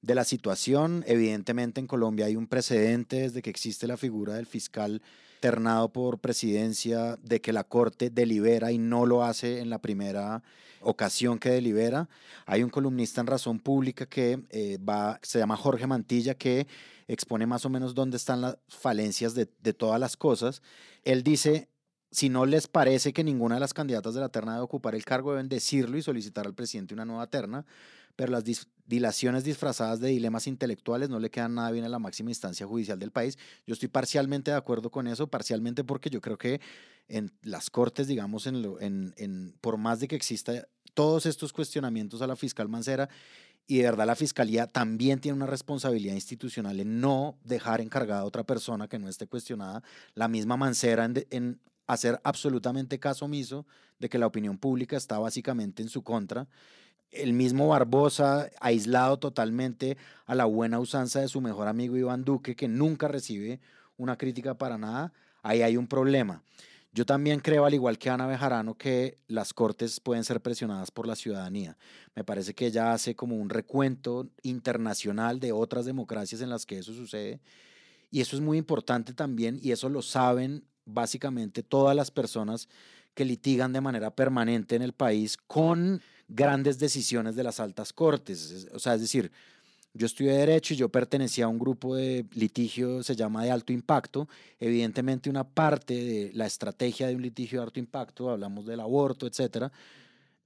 de 0.00 0.14
la 0.16 0.24
situación. 0.24 1.04
Evidentemente 1.06 1.78
en 1.80 1.86
Colombia 1.86 2.26
hay 2.26 2.34
un 2.34 2.48
precedente 2.48 3.20
desde 3.20 3.40
que 3.40 3.50
existe 3.50 3.86
la 3.86 3.96
figura 3.96 4.34
del 4.34 4.46
fiscal 4.46 5.00
ternado 5.38 5.92
por 5.92 6.18
presidencia, 6.18 7.16
de 7.22 7.40
que 7.40 7.52
la 7.52 7.62
Corte 7.64 8.10
delibera 8.10 8.72
y 8.72 8.78
no 8.78 9.06
lo 9.06 9.22
hace 9.22 9.60
en 9.60 9.70
la 9.70 9.80
primera 9.80 10.42
ocasión 10.84 11.38
que 11.38 11.50
delibera. 11.50 12.08
Hay 12.46 12.62
un 12.62 12.70
columnista 12.70 13.20
en 13.20 13.26
Razón 13.26 13.58
Pública 13.58 14.06
que 14.06 14.42
eh, 14.50 14.78
va, 14.78 15.18
se 15.22 15.38
llama 15.38 15.56
Jorge 15.56 15.86
Mantilla, 15.86 16.34
que 16.34 16.66
expone 17.08 17.46
más 17.46 17.64
o 17.64 17.70
menos 17.70 17.94
dónde 17.94 18.16
están 18.16 18.40
las 18.40 18.56
falencias 18.68 19.34
de, 19.34 19.48
de 19.62 19.72
todas 19.72 20.00
las 20.00 20.16
cosas. 20.16 20.62
Él 21.04 21.22
dice, 21.22 21.68
si 22.10 22.28
no 22.28 22.46
les 22.46 22.68
parece 22.68 23.12
que 23.12 23.24
ninguna 23.24 23.56
de 23.56 23.60
las 23.60 23.74
candidatas 23.74 24.14
de 24.14 24.20
la 24.20 24.28
terna 24.28 24.52
debe 24.52 24.64
ocupar 24.64 24.94
el 24.94 25.04
cargo, 25.04 25.32
deben 25.32 25.48
decirlo 25.48 25.96
y 25.96 26.02
solicitar 26.02 26.46
al 26.46 26.54
presidente 26.54 26.94
una 26.94 27.04
nueva 27.04 27.26
terna, 27.26 27.64
pero 28.16 28.32
las 28.32 28.44
dilaciones 28.86 29.44
disfrazadas 29.44 30.00
de 30.00 30.08
dilemas 30.08 30.46
intelectuales 30.46 31.08
no 31.08 31.18
le 31.18 31.30
quedan 31.30 31.54
nada 31.54 31.70
bien 31.70 31.84
a 31.84 31.88
la 31.88 31.98
máxima 31.98 32.30
instancia 32.30 32.66
judicial 32.66 32.98
del 32.98 33.10
país. 33.10 33.38
Yo 33.66 33.72
estoy 33.74 33.88
parcialmente 33.88 34.50
de 34.50 34.56
acuerdo 34.56 34.90
con 34.90 35.06
eso, 35.06 35.28
parcialmente 35.28 35.84
porque 35.84 36.10
yo 36.10 36.20
creo 36.20 36.36
que 36.36 36.60
en 37.08 37.32
las 37.42 37.70
cortes, 37.70 38.06
digamos, 38.06 38.46
en 38.46 38.62
lo- 38.62 38.80
en, 38.80 39.54
por 39.60 39.76
más 39.76 40.00
de 40.00 40.08
que 40.08 40.16
exista 40.16 40.66
todos 40.94 41.26
estos 41.26 41.52
cuestionamientos 41.52 42.22
a 42.22 42.26
la 42.26 42.36
fiscal 42.36 42.68
Mancera, 42.68 43.08
y 43.66 43.78
de 43.78 43.84
verdad 43.84 44.06
la 44.06 44.16
fiscalía 44.16 44.66
también 44.66 45.20
tiene 45.20 45.36
una 45.36 45.46
responsabilidad 45.46 46.14
institucional 46.14 46.80
en 46.80 47.00
no 47.00 47.38
dejar 47.44 47.80
encargada 47.80 48.22
a 48.22 48.24
otra 48.24 48.44
persona 48.44 48.88
que 48.88 48.98
no 48.98 49.08
esté 49.08 49.26
cuestionada, 49.26 49.82
la 50.14 50.28
misma 50.28 50.56
Mancera 50.56 51.04
en, 51.04 51.26
en 51.30 51.60
hacer 51.86 52.20
absolutamente 52.24 52.98
caso 52.98 53.24
omiso 53.24 53.66
de 53.98 54.08
que 54.08 54.18
la 54.18 54.26
opinión 54.26 54.58
pública 54.58 54.96
está 54.96 55.18
básicamente 55.18 55.82
en 55.82 55.88
su 55.88 56.02
contra. 56.02 56.48
El 57.12 57.34
mismo 57.34 57.68
Barbosa, 57.68 58.48
aislado 58.58 59.18
totalmente 59.18 59.98
a 60.24 60.34
la 60.34 60.46
buena 60.46 60.80
usanza 60.80 61.20
de 61.20 61.28
su 61.28 61.42
mejor 61.42 61.68
amigo 61.68 61.96
Iván 61.96 62.24
Duque, 62.24 62.56
que 62.56 62.68
nunca 62.68 63.06
recibe 63.06 63.60
una 63.98 64.16
crítica 64.16 64.54
para 64.54 64.78
nada, 64.78 65.12
ahí 65.42 65.60
hay 65.60 65.76
un 65.76 65.86
problema. 65.86 66.42
Yo 66.94 67.04
también 67.04 67.40
creo, 67.40 67.66
al 67.66 67.74
igual 67.74 67.98
que 67.98 68.08
Ana 68.08 68.26
Bejarano, 68.26 68.74
que 68.74 69.18
las 69.26 69.52
cortes 69.52 70.00
pueden 70.00 70.24
ser 70.24 70.40
presionadas 70.40 70.90
por 70.90 71.06
la 71.06 71.14
ciudadanía. 71.14 71.76
Me 72.14 72.24
parece 72.24 72.54
que 72.54 72.66
ella 72.66 72.92
hace 72.92 73.14
como 73.14 73.36
un 73.36 73.50
recuento 73.50 74.28
internacional 74.42 75.38
de 75.38 75.52
otras 75.52 75.84
democracias 75.84 76.40
en 76.40 76.48
las 76.48 76.64
que 76.64 76.78
eso 76.78 76.94
sucede. 76.94 77.40
Y 78.10 78.22
eso 78.22 78.36
es 78.36 78.42
muy 78.42 78.56
importante 78.56 79.12
también, 79.12 79.58
y 79.62 79.72
eso 79.72 79.90
lo 79.90 80.00
saben 80.00 80.64
básicamente 80.86 81.62
todas 81.62 81.94
las 81.94 82.10
personas 82.10 82.68
que 83.14 83.24
litigan 83.26 83.72
de 83.74 83.82
manera 83.82 84.14
permanente 84.14 84.76
en 84.76 84.82
el 84.82 84.92
país 84.92 85.36
con 85.36 86.02
grandes 86.34 86.78
decisiones 86.78 87.36
de 87.36 87.42
las 87.44 87.60
altas 87.60 87.92
cortes. 87.92 88.50
Es- 88.50 88.68
O 88.74 88.78
sea, 88.78 88.94
es 88.94 89.00
decir, 89.00 89.30
yo 89.94 90.06
estudié 90.06 90.32
Derecho 90.32 90.72
y 90.74 90.78
yo 90.78 90.88
pertenecía 90.88 91.44
a 91.44 91.48
un 91.48 91.58
grupo 91.58 91.94
de 91.94 92.24
litigio, 92.32 93.02
se 93.02 93.14
llama 93.14 93.44
de 93.44 93.50
alto 93.50 93.72
impacto. 93.72 94.28
Evidentemente, 94.58 95.28
una 95.28 95.44
parte 95.44 95.94
de 95.94 96.30
la 96.34 96.46
estrategia 96.46 97.06
de 97.08 97.14
un 97.16 97.22
litigio 97.22 97.58
de 97.60 97.64
alto 97.66 97.78
impacto, 97.78 98.30
hablamos 98.30 98.64
del 98.66 98.80
aborto, 98.80 99.26
etcétera, 99.26 99.70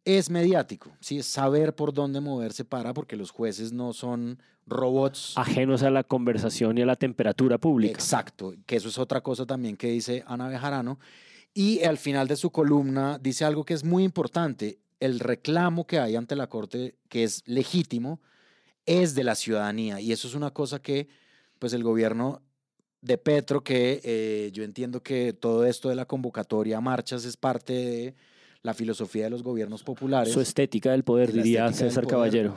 es 0.04 0.30
mediático, 0.30 0.92
¿sí? 1.00 1.18
es 1.18 1.26
saber 1.26 1.74
por 1.74 1.92
dónde 1.92 2.20
moverse 2.20 2.64
para, 2.64 2.94
porque 2.94 3.16
los 3.16 3.30
jueces 3.30 3.72
no 3.72 3.92
son 3.92 4.38
robots. 4.66 5.32
Ajenos 5.36 5.82
a 5.82 5.90
la 5.90 6.02
conversación 6.04 6.78
y 6.78 6.82
a 6.82 6.86
la 6.86 6.96
temperatura 6.96 7.58
pública. 7.58 7.92
Exacto, 7.94 8.54
que 8.66 8.76
eso 8.76 8.88
es 8.88 8.98
otra 8.98 9.20
cosa 9.20 9.46
también 9.46 9.76
que 9.76 9.88
dice 9.88 10.24
Ana 10.26 10.48
Bejarano. 10.48 10.98
Y 11.54 11.82
al 11.84 11.98
final 11.98 12.28
de 12.28 12.36
su 12.36 12.50
columna 12.50 13.18
dice 13.20 13.44
algo 13.44 13.64
que 13.64 13.74
es 13.74 13.82
muy 13.84 14.04
importante. 14.04 14.78
El 15.06 15.20
reclamo 15.20 15.86
que 15.86 15.98
hay 15.98 16.16
ante 16.16 16.36
la 16.36 16.48
Corte, 16.48 16.96
que 17.08 17.24
es 17.24 17.42
legítimo, 17.46 18.20
es 18.84 19.14
de 19.14 19.24
la 19.24 19.34
ciudadanía. 19.34 20.00
Y 20.00 20.12
eso 20.12 20.28
es 20.28 20.34
una 20.34 20.50
cosa 20.50 20.80
que, 20.80 21.08
pues, 21.58 21.72
el 21.72 21.82
gobierno 21.82 22.42
de 23.00 23.18
Petro, 23.18 23.62
que 23.62 24.00
eh, 24.04 24.50
yo 24.52 24.64
entiendo 24.64 25.02
que 25.02 25.32
todo 25.32 25.64
esto 25.64 25.88
de 25.88 25.94
la 25.94 26.06
convocatoria 26.06 26.78
a 26.78 26.80
marchas 26.80 27.24
es 27.24 27.36
parte 27.36 27.72
de 27.72 28.14
la 28.62 28.74
filosofía 28.74 29.24
de 29.24 29.30
los 29.30 29.42
gobiernos 29.42 29.84
populares. 29.84 30.32
Su 30.32 30.40
estética 30.40 30.90
del 30.90 31.04
poder, 31.04 31.32
diría 31.32 31.72
César 31.72 32.04
poder. 32.04 32.08
Caballero. 32.08 32.54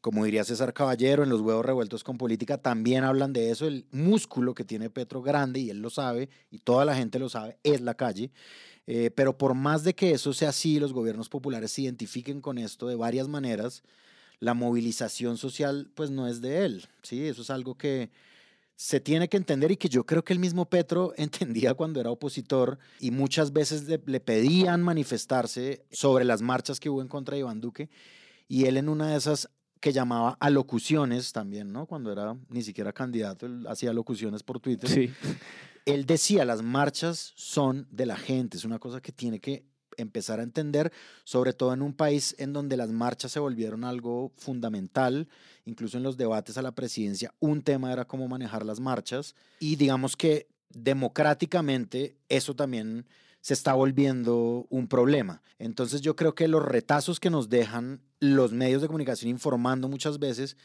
Como 0.00 0.24
diría 0.24 0.42
César 0.42 0.72
Caballero, 0.72 1.22
en 1.22 1.28
los 1.28 1.40
huevos 1.40 1.64
revueltos 1.64 2.02
con 2.02 2.18
política 2.18 2.58
también 2.58 3.04
hablan 3.04 3.32
de 3.32 3.50
eso. 3.50 3.68
El 3.68 3.86
músculo 3.92 4.52
que 4.54 4.64
tiene 4.64 4.90
Petro 4.90 5.22
grande, 5.22 5.60
y 5.60 5.70
él 5.70 5.78
lo 5.78 5.90
sabe, 5.90 6.28
y 6.50 6.58
toda 6.58 6.84
la 6.84 6.96
gente 6.96 7.20
lo 7.20 7.28
sabe, 7.28 7.58
es 7.62 7.80
la 7.80 7.94
calle. 7.94 8.32
Eh, 8.86 9.10
pero 9.14 9.38
por 9.38 9.54
más 9.54 9.84
de 9.84 9.94
que 9.94 10.12
eso 10.12 10.32
sea 10.32 10.48
así, 10.48 10.80
los 10.80 10.92
gobiernos 10.92 11.28
populares 11.28 11.72
se 11.72 11.82
identifiquen 11.82 12.40
con 12.40 12.58
esto 12.58 12.88
de 12.88 12.96
varias 12.96 13.28
maneras, 13.28 13.82
la 14.40 14.54
movilización 14.54 15.38
social 15.38 15.90
pues 15.94 16.10
no 16.10 16.26
es 16.26 16.40
de 16.40 16.64
él. 16.64 16.86
¿sí? 17.02 17.26
Eso 17.26 17.42
es 17.42 17.50
algo 17.50 17.76
que 17.76 18.10
se 18.74 18.98
tiene 18.98 19.28
que 19.28 19.36
entender 19.36 19.70
y 19.70 19.76
que 19.76 19.88
yo 19.88 20.04
creo 20.04 20.24
que 20.24 20.32
el 20.32 20.40
mismo 20.40 20.64
Petro 20.68 21.12
entendía 21.16 21.74
cuando 21.74 22.00
era 22.00 22.10
opositor 22.10 22.78
y 22.98 23.10
muchas 23.12 23.52
veces 23.52 23.84
le, 23.84 24.00
le 24.04 24.20
pedían 24.20 24.82
manifestarse 24.82 25.84
sobre 25.90 26.24
las 26.24 26.42
marchas 26.42 26.80
que 26.80 26.90
hubo 26.90 27.02
en 27.02 27.08
contra 27.08 27.34
de 27.34 27.40
Iván 27.40 27.60
Duque 27.60 27.88
y 28.48 28.64
él 28.64 28.76
en 28.76 28.88
una 28.88 29.08
de 29.08 29.16
esas 29.16 29.48
que 29.82 29.92
llamaba 29.92 30.36
alocuciones 30.38 31.32
también, 31.32 31.72
¿no? 31.72 31.86
Cuando 31.86 32.12
era 32.12 32.36
ni 32.48 32.62
siquiera 32.62 32.92
candidato, 32.92 33.46
él 33.46 33.66
hacía 33.66 33.90
alocuciones 33.90 34.44
por 34.44 34.60
Twitter. 34.60 34.88
Sí. 34.88 35.12
Él 35.86 36.06
decía, 36.06 36.44
las 36.44 36.62
marchas 36.62 37.32
son 37.36 37.86
de 37.90 38.06
la 38.06 38.16
gente, 38.16 38.56
es 38.56 38.64
una 38.64 38.78
cosa 38.78 39.00
que 39.00 39.12
tiene 39.12 39.40
que 39.40 39.64
empezar 39.96 40.40
a 40.40 40.42
entender, 40.42 40.92
sobre 41.24 41.52
todo 41.52 41.72
en 41.72 41.82
un 41.82 41.92
país 41.92 42.34
en 42.38 42.52
donde 42.52 42.76
las 42.76 42.90
marchas 42.90 43.32
se 43.32 43.40
volvieron 43.40 43.84
algo 43.84 44.32
fundamental, 44.36 45.28
incluso 45.64 45.96
en 45.96 46.02
los 46.02 46.16
debates 46.16 46.56
a 46.56 46.62
la 46.62 46.74
presidencia, 46.74 47.34
un 47.40 47.62
tema 47.62 47.92
era 47.92 48.06
cómo 48.06 48.28
manejar 48.28 48.64
las 48.64 48.80
marchas 48.80 49.34
y 49.60 49.76
digamos 49.76 50.16
que 50.16 50.48
democráticamente 50.70 52.16
eso 52.28 52.54
también 52.54 53.06
se 53.40 53.54
está 53.54 53.74
volviendo 53.74 54.66
un 54.70 54.86
problema. 54.86 55.42
Entonces 55.58 56.00
yo 56.00 56.16
creo 56.16 56.34
que 56.34 56.48
los 56.48 56.64
retazos 56.64 57.18
que 57.18 57.30
nos 57.30 57.48
dejan 57.48 58.00
los 58.20 58.52
medios 58.52 58.80
de 58.80 58.86
comunicación 58.86 59.30
informando 59.30 59.88
muchas 59.88 60.18
veces 60.18 60.56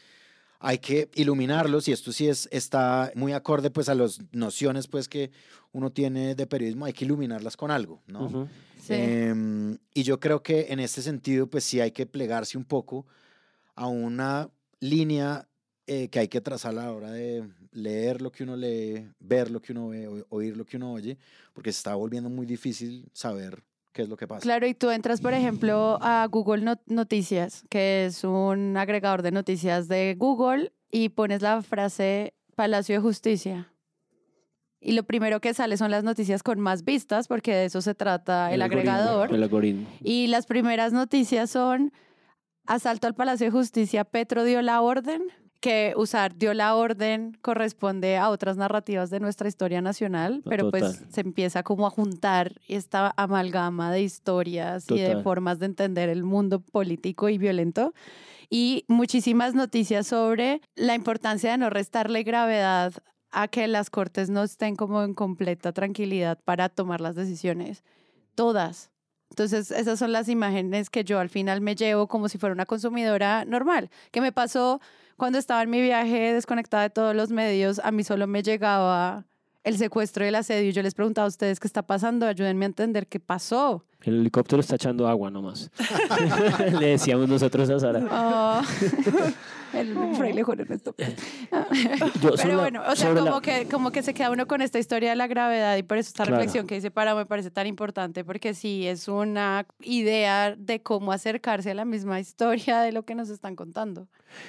hay 0.60 0.78
que 0.78 1.08
iluminarlos 1.14 1.86
y 1.88 1.92
esto 1.92 2.12
sí 2.12 2.28
es, 2.28 2.48
está 2.50 3.12
muy 3.14 3.32
acorde 3.32 3.70
pues 3.70 3.88
a 3.88 3.94
las 3.94 4.18
nociones 4.32 4.88
pues 4.88 5.08
que 5.08 5.30
uno 5.72 5.90
tiene 5.90 6.34
de 6.34 6.46
periodismo, 6.46 6.84
hay 6.84 6.92
que 6.92 7.04
iluminarlas 7.04 7.56
con 7.56 7.70
algo, 7.70 8.02
¿no? 8.06 8.48
Sí. 8.80 8.94
Em, 8.94 9.78
y 9.94 10.02
yo 10.02 10.18
creo 10.18 10.42
que 10.42 10.66
en 10.70 10.80
este 10.80 11.02
sentido 11.02 11.46
pues 11.48 11.64
sí 11.64 11.80
hay 11.80 11.90
que 11.92 12.06
plegarse 12.06 12.56
un 12.58 12.64
poco 12.64 13.06
a 13.74 13.86
una 13.86 14.48
línea 14.80 15.46
eh, 15.86 16.08
que 16.08 16.18
hay 16.18 16.28
que 16.28 16.40
trazar 16.40 16.70
a 16.72 16.82
la 16.82 16.92
hora 16.92 17.10
de 17.12 17.48
leer 17.72 18.20
lo 18.20 18.30
que 18.32 18.42
uno 18.44 18.56
lee, 18.56 19.08
ver 19.20 19.50
lo 19.50 19.60
que 19.62 19.72
uno 19.72 19.88
ve, 19.88 20.08
o- 20.08 20.26
oír 20.30 20.56
lo 20.56 20.64
que 20.66 20.76
uno 20.76 20.92
oye, 20.92 21.16
porque 21.52 21.72
se 21.72 21.78
está 21.78 21.94
volviendo 21.94 22.28
muy 22.28 22.46
difícil 22.46 23.08
saber 23.12 23.62
qué 23.92 24.02
es 24.02 24.08
lo 24.08 24.16
que 24.16 24.26
pasa. 24.26 24.40
Claro, 24.42 24.66
y 24.66 24.74
tú 24.74 24.90
entras, 24.90 25.20
por 25.20 25.34
ejemplo, 25.34 25.98
a 26.00 26.26
Google 26.30 26.62
Not- 26.62 26.82
Noticias, 26.86 27.64
que 27.70 28.06
es 28.06 28.24
un 28.24 28.76
agregador 28.76 29.22
de 29.22 29.30
noticias 29.32 29.88
de 29.88 30.14
Google, 30.18 30.72
y 30.90 31.10
pones 31.10 31.42
la 31.42 31.60
frase 31.62 32.34
Palacio 32.54 32.94
de 32.96 33.00
Justicia. 33.00 33.72
Y 34.80 34.92
lo 34.92 35.02
primero 35.02 35.40
que 35.40 35.54
sale 35.54 35.76
son 35.76 35.90
las 35.90 36.04
noticias 36.04 36.42
con 36.44 36.60
más 36.60 36.84
vistas, 36.84 37.26
porque 37.26 37.52
de 37.52 37.64
eso 37.64 37.80
se 37.82 37.94
trata 37.94 38.52
el, 38.52 38.62
agregador. 38.62 39.34
El 39.34 39.42
algoritmo. 39.42 39.86
Y 40.02 40.28
las 40.28 40.46
primeras 40.46 40.92
noticias 40.92 41.50
son 41.50 41.92
asalto 42.66 43.06
al 43.08 43.14
Palacio 43.14 43.46
de 43.46 43.50
Justicia, 43.50 44.04
Petro 44.04 44.44
dio 44.44 44.62
la 44.62 44.80
orden, 44.82 45.22
que 45.60 45.92
usar 45.96 46.36
dio 46.36 46.54
la 46.54 46.74
orden 46.74 47.36
corresponde 47.42 48.16
a 48.16 48.30
otras 48.30 48.56
narrativas 48.56 49.10
de 49.10 49.20
nuestra 49.20 49.48
historia 49.48 49.80
nacional, 49.80 50.42
pero 50.44 50.70
pues 50.70 51.04
se 51.08 51.20
empieza 51.20 51.62
como 51.62 51.86
a 51.86 51.90
juntar 51.90 52.60
esta 52.68 53.12
amalgama 53.16 53.92
de 53.92 54.02
historias 54.02 54.88
y 54.90 55.00
de 55.00 55.22
formas 55.22 55.58
de 55.58 55.66
entender 55.66 56.08
el 56.08 56.22
mundo 56.22 56.60
político 56.60 57.28
y 57.28 57.38
violento. 57.38 57.92
Y 58.50 58.84
muchísimas 58.88 59.54
noticias 59.54 60.06
sobre 60.06 60.62
la 60.74 60.94
importancia 60.94 61.50
de 61.50 61.58
no 61.58 61.70
restarle 61.70 62.22
gravedad 62.22 62.92
a 63.30 63.48
que 63.48 63.68
las 63.68 63.90
cortes 63.90 64.30
no 64.30 64.42
estén 64.42 64.76
como 64.76 65.02
en 65.02 65.14
completa 65.14 65.72
tranquilidad 65.72 66.38
para 66.44 66.68
tomar 66.68 67.00
las 67.00 67.14
decisiones. 67.14 67.84
Todas. 68.34 68.90
Entonces, 69.30 69.70
esas 69.70 69.98
son 69.98 70.12
las 70.12 70.28
imágenes 70.28 70.88
que 70.88 71.04
yo 71.04 71.18
al 71.18 71.28
final 71.28 71.60
me 71.60 71.74
llevo 71.74 72.06
como 72.06 72.28
si 72.28 72.38
fuera 72.38 72.54
una 72.54 72.64
consumidora 72.64 73.44
normal. 73.44 73.90
que 74.10 74.20
me 74.20 74.32
pasó 74.32 74.80
cuando 75.18 75.38
estaba 75.38 75.62
en 75.62 75.70
mi 75.70 75.82
viaje 75.82 76.32
desconectada 76.32 76.84
de 76.84 76.90
todos 76.90 77.14
los 77.14 77.30
medios? 77.30 77.80
A 77.80 77.90
mí 77.90 78.04
solo 78.04 78.26
me 78.26 78.42
llegaba 78.42 79.26
el 79.64 79.76
secuestro 79.76 80.24
y 80.24 80.28
el 80.28 80.34
asedio. 80.36 80.70
Yo 80.70 80.80
les 80.80 80.94
preguntaba 80.94 81.26
a 81.26 81.28
ustedes 81.28 81.58
qué 81.60 81.66
está 81.66 81.82
pasando, 81.82 82.26
ayúdenme 82.26 82.64
a 82.64 82.68
entender 82.68 83.08
qué 83.08 83.18
pasó. 83.18 83.84
El 84.02 84.20
helicóptero 84.20 84.60
está 84.60 84.76
echando 84.76 85.08
agua 85.08 85.30
nomás. 85.30 85.70
Le 86.80 86.86
decíamos 86.88 87.28
nosotros 87.28 87.68
a 87.68 87.80
Sara. 87.80 88.06
Ah, 88.10 88.62
el 89.74 89.94
fraile 90.14 90.42
Juan 90.44 90.60
Ernesto. 90.60 90.94
Yo, 92.22 92.30
Pero 92.36 92.48
la- 92.56 92.60
bueno, 92.62 92.82
o 92.88 92.94
sea, 92.96 93.12
la- 93.12 93.20
como, 93.22 93.40
que, 93.40 93.66
como 93.70 93.90
que 93.90 94.02
se 94.02 94.14
queda 94.14 94.30
uno 94.30 94.46
con 94.46 94.60
esta 94.62 94.78
historia 94.78 95.10
de 95.10 95.16
la 95.16 95.26
gravedad 95.26 95.76
y 95.76 95.82
por 95.82 95.98
eso 95.98 96.08
esta 96.08 96.24
Claro. 96.24 96.36
reflexión 96.38 96.66
que 96.66 96.76
dice 96.76 96.90
para 96.90 97.14
me 97.14 97.26
parece 97.26 97.50
tan 97.50 97.66
importante 97.66 98.24
porque 98.24 98.54
sí 98.54 98.86
es 98.86 99.08
una 99.08 99.66
idea 99.82 100.54
de 100.56 100.80
cómo 100.80 101.10
acercarse 101.12 101.72
a 101.72 101.74
la 101.74 101.84
misma 101.84 102.20
historia 102.20 102.80
de 102.80 102.92
lo 102.92 103.02
que 103.04 103.14
nos 103.14 103.30
están 103.30 103.56
contando. 103.56 104.06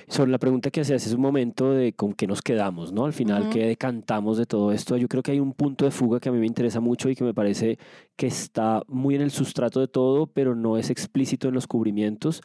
Sobre 0.09 0.29
la 0.29 0.37
pregunta 0.37 0.69
que 0.71 0.81
hacías 0.81 1.05
hace 1.05 1.15
un 1.15 1.21
momento 1.21 1.71
de 1.71 1.93
con 1.93 2.13
qué 2.13 2.27
nos 2.27 2.41
quedamos, 2.41 2.91
¿no? 2.91 3.05
Al 3.05 3.13
final. 3.13 3.49
¿qué 3.49 3.65
decantamos 3.65 4.37
de 4.37 4.45
todo 4.45 4.71
esto? 4.73 4.97
Yo 4.97 5.07
creo 5.07 5.23
que 5.23 5.31
hay 5.31 5.39
un 5.39 5.53
punto 5.53 5.85
de 5.85 5.91
fuga 5.91 6.19
que 6.19 6.27
a 6.29 6.31
mí 6.31 6.37
me 6.37 6.45
interesa 6.47 6.79
mucho 6.81 7.09
y 7.09 7.15
que 7.15 7.23
me 7.23 7.33
parece 7.33 7.79
que 8.19 8.27
está 8.27 8.83
muy 8.89 9.15
en 9.15 9.21
el 9.21 9.31
sustrato 9.31 9.79
de 9.79 9.87
todo, 9.87 10.27
pero 10.27 10.53
no 10.53 10.77
es 10.77 10.89
explícito 10.89 11.47
en 11.47 11.53
los 11.53 11.67
cubrimientos, 11.67 12.41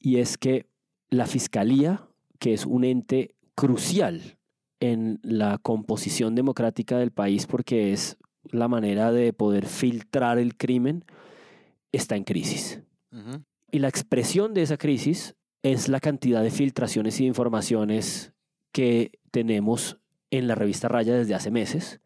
y 0.00 0.16
es 0.16 0.36
que 0.36 0.66
la 1.10 1.26
fiscalía, 1.26 2.08
que 2.40 2.54
es 2.54 2.66
un 2.66 2.82
ente 2.82 3.36
crucial 3.54 4.36
en 4.80 5.20
la 5.22 5.58
composición 5.58 6.34
democrática 6.34 6.98
del 6.98 7.12
país 7.12 7.46
porque 7.46 7.92
es 7.92 8.16
la 8.50 8.66
manera 8.66 9.12
de 9.12 9.32
poder 9.32 9.66
filtrar 9.66 10.40
el 10.40 10.56
crimen, 10.56 11.04
está 11.92 12.16
en 12.16 12.24
crisis. 12.24 12.80
Y 13.70 13.78
la 13.78 13.88
expresión 13.88 14.54
de 14.54 14.62
esa 14.62 14.76
crisis 14.76 15.36
es 15.62 15.88
la 15.88 16.00
cantidad 16.00 16.42
de 16.42 16.50
filtraciones 16.50 17.20
y 17.20 17.22
de 17.22 17.28
informaciones 17.28 18.32
que 18.72 19.20
tenemos 19.30 20.00
en 20.32 20.48
la 20.48 20.56
revista 20.56 20.88
Raya 20.88 21.14
desde 21.14 21.36
hace 21.36 21.52
meses, 21.52 22.00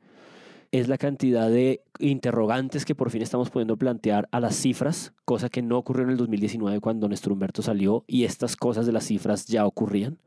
es 0.81 0.89
la 0.89 0.99
cantidad 0.99 1.49
de 1.49 1.83
interrogantes 1.99 2.85
que 2.85 2.95
por 2.95 3.11
fin 3.11 3.23
estamos 3.23 3.49
pudiendo 3.51 3.79
plantear 3.79 4.29
a 4.31 4.41
las 4.41 4.57
cifras, 4.57 5.15
cosa 5.25 5.49
que 5.49 5.63
no 5.63 5.79
ocurrió 5.79 6.05
en 6.05 6.11
el 6.11 6.17
2019 6.19 6.81
cuando 6.81 7.09
Néstor 7.09 7.33
Humberto 7.33 7.63
salió 7.63 8.05
y 8.07 8.25
estas 8.25 8.57
cosas 8.57 8.85
de 8.85 8.93
las 8.93 9.05
cifras 9.05 9.47
ya 9.47 9.65
ocurrían. 9.65 10.19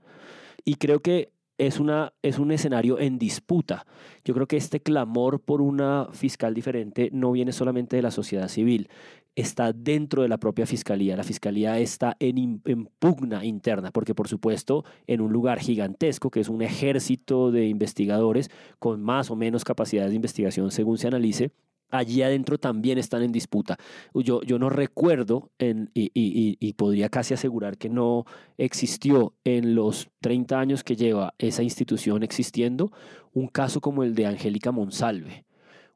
Y 0.66 0.76
creo 0.76 1.02
que 1.02 1.32
es, 1.60 1.80
una, 1.80 2.14
es 2.24 2.40
un 2.40 2.52
escenario 2.52 3.00
en 3.00 3.20
disputa. 3.20 3.86
Yo 4.26 4.34
creo 4.34 4.48
que 4.48 4.58
este 4.58 4.80
clamor 4.80 5.40
por 5.40 5.62
una 5.62 6.08
fiscal 6.14 6.56
diferente 6.56 7.10
no 7.12 7.32
viene 7.32 7.52
solamente 7.52 7.98
de 7.98 8.02
la 8.02 8.12
sociedad 8.12 8.48
civil, 8.48 8.90
está 9.36 9.74
dentro 9.74 10.22
de 10.22 10.28
la 10.28 10.38
propia 10.38 10.66
fiscalía. 10.66 11.16
La 11.16 11.24
fiscalía 11.24 11.80
está 11.80 12.16
en, 12.20 12.62
pugna 13.00 13.46
interna, 13.46 13.92
porque 13.92 14.16
por 14.16 14.28
supuesto 14.28 14.84
en 15.08 15.22
un 15.22 15.32
lugar 15.32 15.60
gigantesco, 15.60 16.30
que 16.30 16.42
es 16.42 16.50
un 16.50 16.62
ejército 16.62 17.52
de 17.52 17.68
investigadores 17.68 18.50
con 18.80 19.02
más 19.02 19.32
o 19.32 19.36
menos 19.36 19.64
capacidades 19.64 20.12
de 20.12 20.16
investigación 20.16 20.72
según 20.72 20.98
se 20.98 21.08
analice, 21.08 21.52
allí 21.92 22.22
adentro 22.22 22.58
también 22.58 22.98
están 22.98 23.24
en 23.24 23.32
disputa. 23.32 23.78
Yo, 24.14 24.42
yo 24.42 24.60
no 24.60 24.70
recuerdo, 24.70 25.52
y, 25.60 26.12
y, 26.14 26.74
podría 26.74 27.10
casi 27.10 27.34
asegurar 27.34 27.78
que 27.78 27.90
no 27.90 28.26
existió 28.58 29.34
en 29.44 29.76
los 29.76 30.10
30 30.22 30.60
años 30.60 30.84
que 30.84 30.96
lleva 30.96 31.34
esa 31.38 31.64
institución 31.64 32.24
existiendo, 32.24 32.92
un 33.34 33.48
caso 33.48 33.82
como 33.82 34.04
el 34.04 34.16
de 34.16 34.28
Angélica 34.28 34.72
Monsalve, 34.72 35.46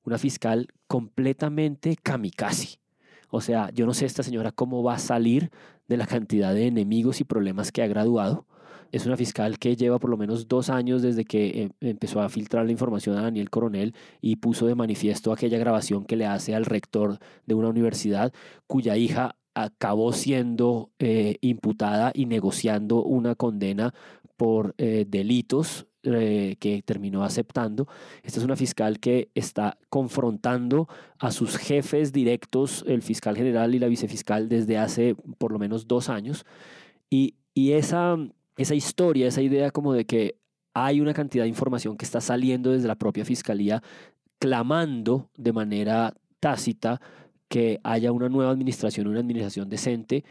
una 0.04 0.18
fiscal 0.18 0.68
completamente 0.88 1.96
kamikaze. 2.02 2.83
O 3.36 3.42
sea, 3.42 3.72
yo 3.74 3.88
no 3.88 3.96
sé 3.96 4.06
esta 4.06 4.22
señora 4.22 4.52
cómo 4.52 4.84
va 4.84 4.94
a 4.94 5.00
salir 5.00 5.50
de 5.88 5.98
la 5.98 6.06
cantidad 6.06 6.54
de 6.54 6.68
enemigos 6.68 7.20
y 7.20 7.24
problemas 7.24 7.72
que 7.72 7.82
ha 7.82 7.88
graduado. 7.88 8.46
Es 8.92 9.08
una 9.08 9.18
fiscal 9.18 9.58
que 9.58 9.76
lleva 9.76 9.98
por 9.98 10.12
lo 10.12 10.18
menos 10.18 10.48
dos 10.48 10.70
años 10.70 11.02
desde 11.02 11.26
que 11.26 11.48
eh, 11.48 11.70
empezó 11.82 12.22
a 12.22 12.30
filtrar 12.30 12.68
la 12.68 12.74
información 12.74 13.18
a 13.18 13.24
Daniel 13.24 13.50
Coronel 13.50 13.96
y 14.22 14.36
puso 14.36 14.68
de 14.68 14.76
manifiesto 14.76 15.34
aquella 15.34 15.58
grabación 15.58 16.06
que 16.06 16.16
le 16.16 16.28
hace 16.28 16.54
al 16.54 16.66
rector 16.66 17.18
de 17.48 17.56
una 17.56 17.70
universidad 17.70 18.32
cuya 18.68 18.98
hija 18.98 19.36
acabó 19.56 20.14
siendo 20.14 20.92
eh, 21.00 21.38
imputada 21.42 22.12
y 22.14 22.28
negociando 22.28 23.04
una 23.04 23.34
condena 23.34 23.96
por 24.38 24.76
eh, 24.78 25.06
delitos 25.10 25.88
que 26.04 26.84
terminó 26.86 27.24
aceptando. 27.24 27.88
Esta 28.24 28.40
es 28.40 28.46
una 28.46 28.56
fiscal 28.56 29.00
que 29.00 29.30
está 29.34 29.78
confrontando 29.90 30.88
a 31.18 31.32
sus 31.32 31.58
jefes 31.58 32.12
directos, 32.12 32.84
el 32.88 33.02
fiscal 33.02 33.36
general 33.36 33.74
y 33.74 33.80
la 33.80 33.88
vicefiscal, 33.88 34.50
desde 34.50 34.78
hace 34.78 35.16
por 35.38 35.52
lo 35.52 35.60
menos 35.60 35.88
dos 35.88 36.10
años. 36.10 36.46
Y, 37.10 37.36
y 37.54 37.72
esa 37.72 38.18
esa 38.58 38.76
historia, 38.76 39.28
esa 39.28 39.42
idea 39.42 39.72
como 39.72 39.94
de 39.94 40.06
que 40.06 40.36
hay 40.74 41.02
una 41.02 41.14
cantidad 41.14 41.44
de 41.44 41.50
información 41.50 41.98
que 41.98 42.06
está 42.06 42.22
saliendo 42.22 42.72
desde 42.72 42.88
la 42.88 42.96
propia 42.96 43.26
fiscalía 43.26 43.82
clamando 44.40 45.30
de 45.38 45.54
manera 45.54 46.14
tácita 46.40 47.00
que 47.48 47.80
haya 47.84 48.12
una 48.12 48.30
nueva 48.30 48.52
administración, 48.52 49.08
una 49.08 49.20
administración 49.20 49.70
decente 49.70 50.24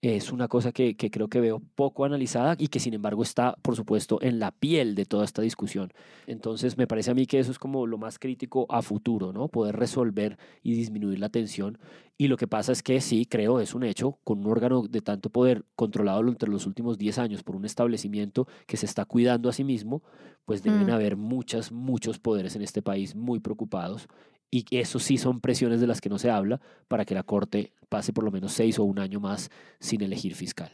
es 0.00 0.30
una 0.30 0.46
cosa 0.46 0.70
que, 0.70 0.96
creo 0.96 1.28
que 1.28 1.40
veo 1.40 1.60
poco 1.74 2.04
analizada 2.04 2.54
y 2.56 2.68
que 2.68 2.78
sin 2.78 2.94
embargo 2.94 3.22
está, 3.22 3.56
por 3.62 3.74
supuesto, 3.74 4.18
en 4.22 4.38
la 4.38 4.52
piel 4.52 4.94
de 4.94 5.06
toda 5.06 5.24
esta 5.24 5.42
discusión. 5.42 5.92
Entonces, 6.26 6.78
me 6.78 6.86
parece 6.86 7.10
a 7.10 7.14
mí 7.14 7.26
que 7.26 7.40
eso 7.40 7.50
es 7.50 7.58
como 7.58 7.86
lo 7.86 7.98
más 7.98 8.18
crítico 8.18 8.66
a 8.68 8.82
futuro, 8.82 9.32
¿no? 9.32 9.48
Poder 9.48 9.74
resolver 9.76 10.38
y 10.62 10.74
disminuir 10.74 11.18
la 11.18 11.30
tensión. 11.30 11.78
Y 12.16 12.28
lo 12.28 12.36
que 12.36 12.46
pasa 12.46 12.72
es 12.72 12.82
que 12.82 13.00
sí, 13.00 13.26
creo, 13.26 13.60
es 13.60 13.74
un 13.74 13.82
hecho, 13.82 14.18
con 14.22 14.40
un 14.40 14.46
órgano 14.46 14.82
de 14.82 15.00
tanto 15.00 15.30
poder 15.30 15.64
controlado 15.74 16.20
entre 16.28 16.48
los 16.48 16.66
últimos 16.66 16.96
10 16.98 17.18
años 17.18 17.42
por 17.42 17.56
un 17.56 17.64
establecimiento 17.64 18.46
que 18.66 18.76
se 18.76 18.86
está 18.86 19.04
cuidando 19.04 19.48
a 19.48 19.52
sí 19.52 19.64
mismo, 19.64 20.02
pues 20.44 20.62
deben 20.62 20.86
mm. 20.86 20.90
haber 20.90 21.16
muchas, 21.16 21.72
muchos 21.72 22.18
poderes 22.18 22.54
en 22.56 22.62
este 22.62 22.82
país 22.82 23.14
muy 23.14 23.40
preocupados 23.40 24.08
y 24.50 24.64
eso 24.78 24.98
sí 24.98 25.18
son 25.18 25.40
presiones 25.40 25.80
de 25.80 25.86
las 25.86 26.00
que 26.00 26.08
no 26.08 26.18
se 26.18 26.30
habla 26.30 26.60
para 26.88 27.04
que 27.04 27.14
la 27.14 27.22
Corte 27.22 27.72
pase 27.88 28.12
por 28.12 28.24
lo 28.24 28.30
menos 28.30 28.52
seis 28.52 28.78
o 28.78 28.84
un 28.84 28.98
año 28.98 29.20
más 29.20 29.50
sin 29.80 30.02
elegir 30.02 30.34
fiscal. 30.34 30.70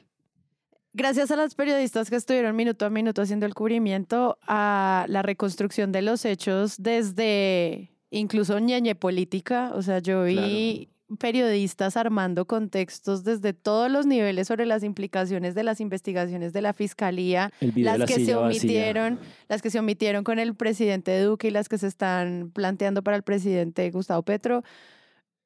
Gracias 0.93 1.33
a 1.33 1.37
las 1.37 1.57
periodistas 1.57 2.09
que 2.09 2.17
estuvieron 2.17 2.55
minuto 2.55 2.87
a 2.87 2.91
minuto 2.91 3.21
haciendo 3.21 3.47
el 3.47 3.55
cubrimiento 3.55 4.39
a 4.47 5.07
la 5.09 5.23
reconstrucción 5.23 5.91
de 5.91 6.03
los 6.03 6.25
hechos 6.25 6.77
desde 6.79 7.91
incluso 8.11 8.61
ñeñe 8.61 8.95
política. 8.95 9.73
O 9.75 9.83
sea, 9.83 9.99
yo 9.99 10.23
vi 10.23 10.89
periodistas 11.19 11.97
armando 11.97 12.47
contextos 12.47 13.25
desde 13.25 13.53
todos 13.53 13.91
los 13.91 14.07
niveles 14.07 14.49
sobre 14.49 14.67
las 14.67 14.83
implicaciones 14.83 15.55
de 15.55 15.63
las 15.63 15.81
investigaciones 15.81 16.53
de 16.53 16.63
la 16.63 16.73
fiscalía, 16.73 17.53
las 17.61 18.05
que 18.05 18.25
se 18.25 18.35
omitieron, 18.35 19.19
las 19.49 19.63
que 19.63 19.71
se 19.71 19.79
omitieron 19.79 20.25
con 20.25 20.39
el 20.39 20.55
presidente 20.55 21.21
Duque 21.23 21.49
y 21.49 21.51
las 21.51 21.69
que 21.69 21.79
se 21.79 21.87
están 21.87 22.51
planteando 22.55 23.03
para 23.03 23.17
el 23.17 23.23
presidente 23.23 23.91
Gustavo 23.91 24.23
Petro. 24.23 24.63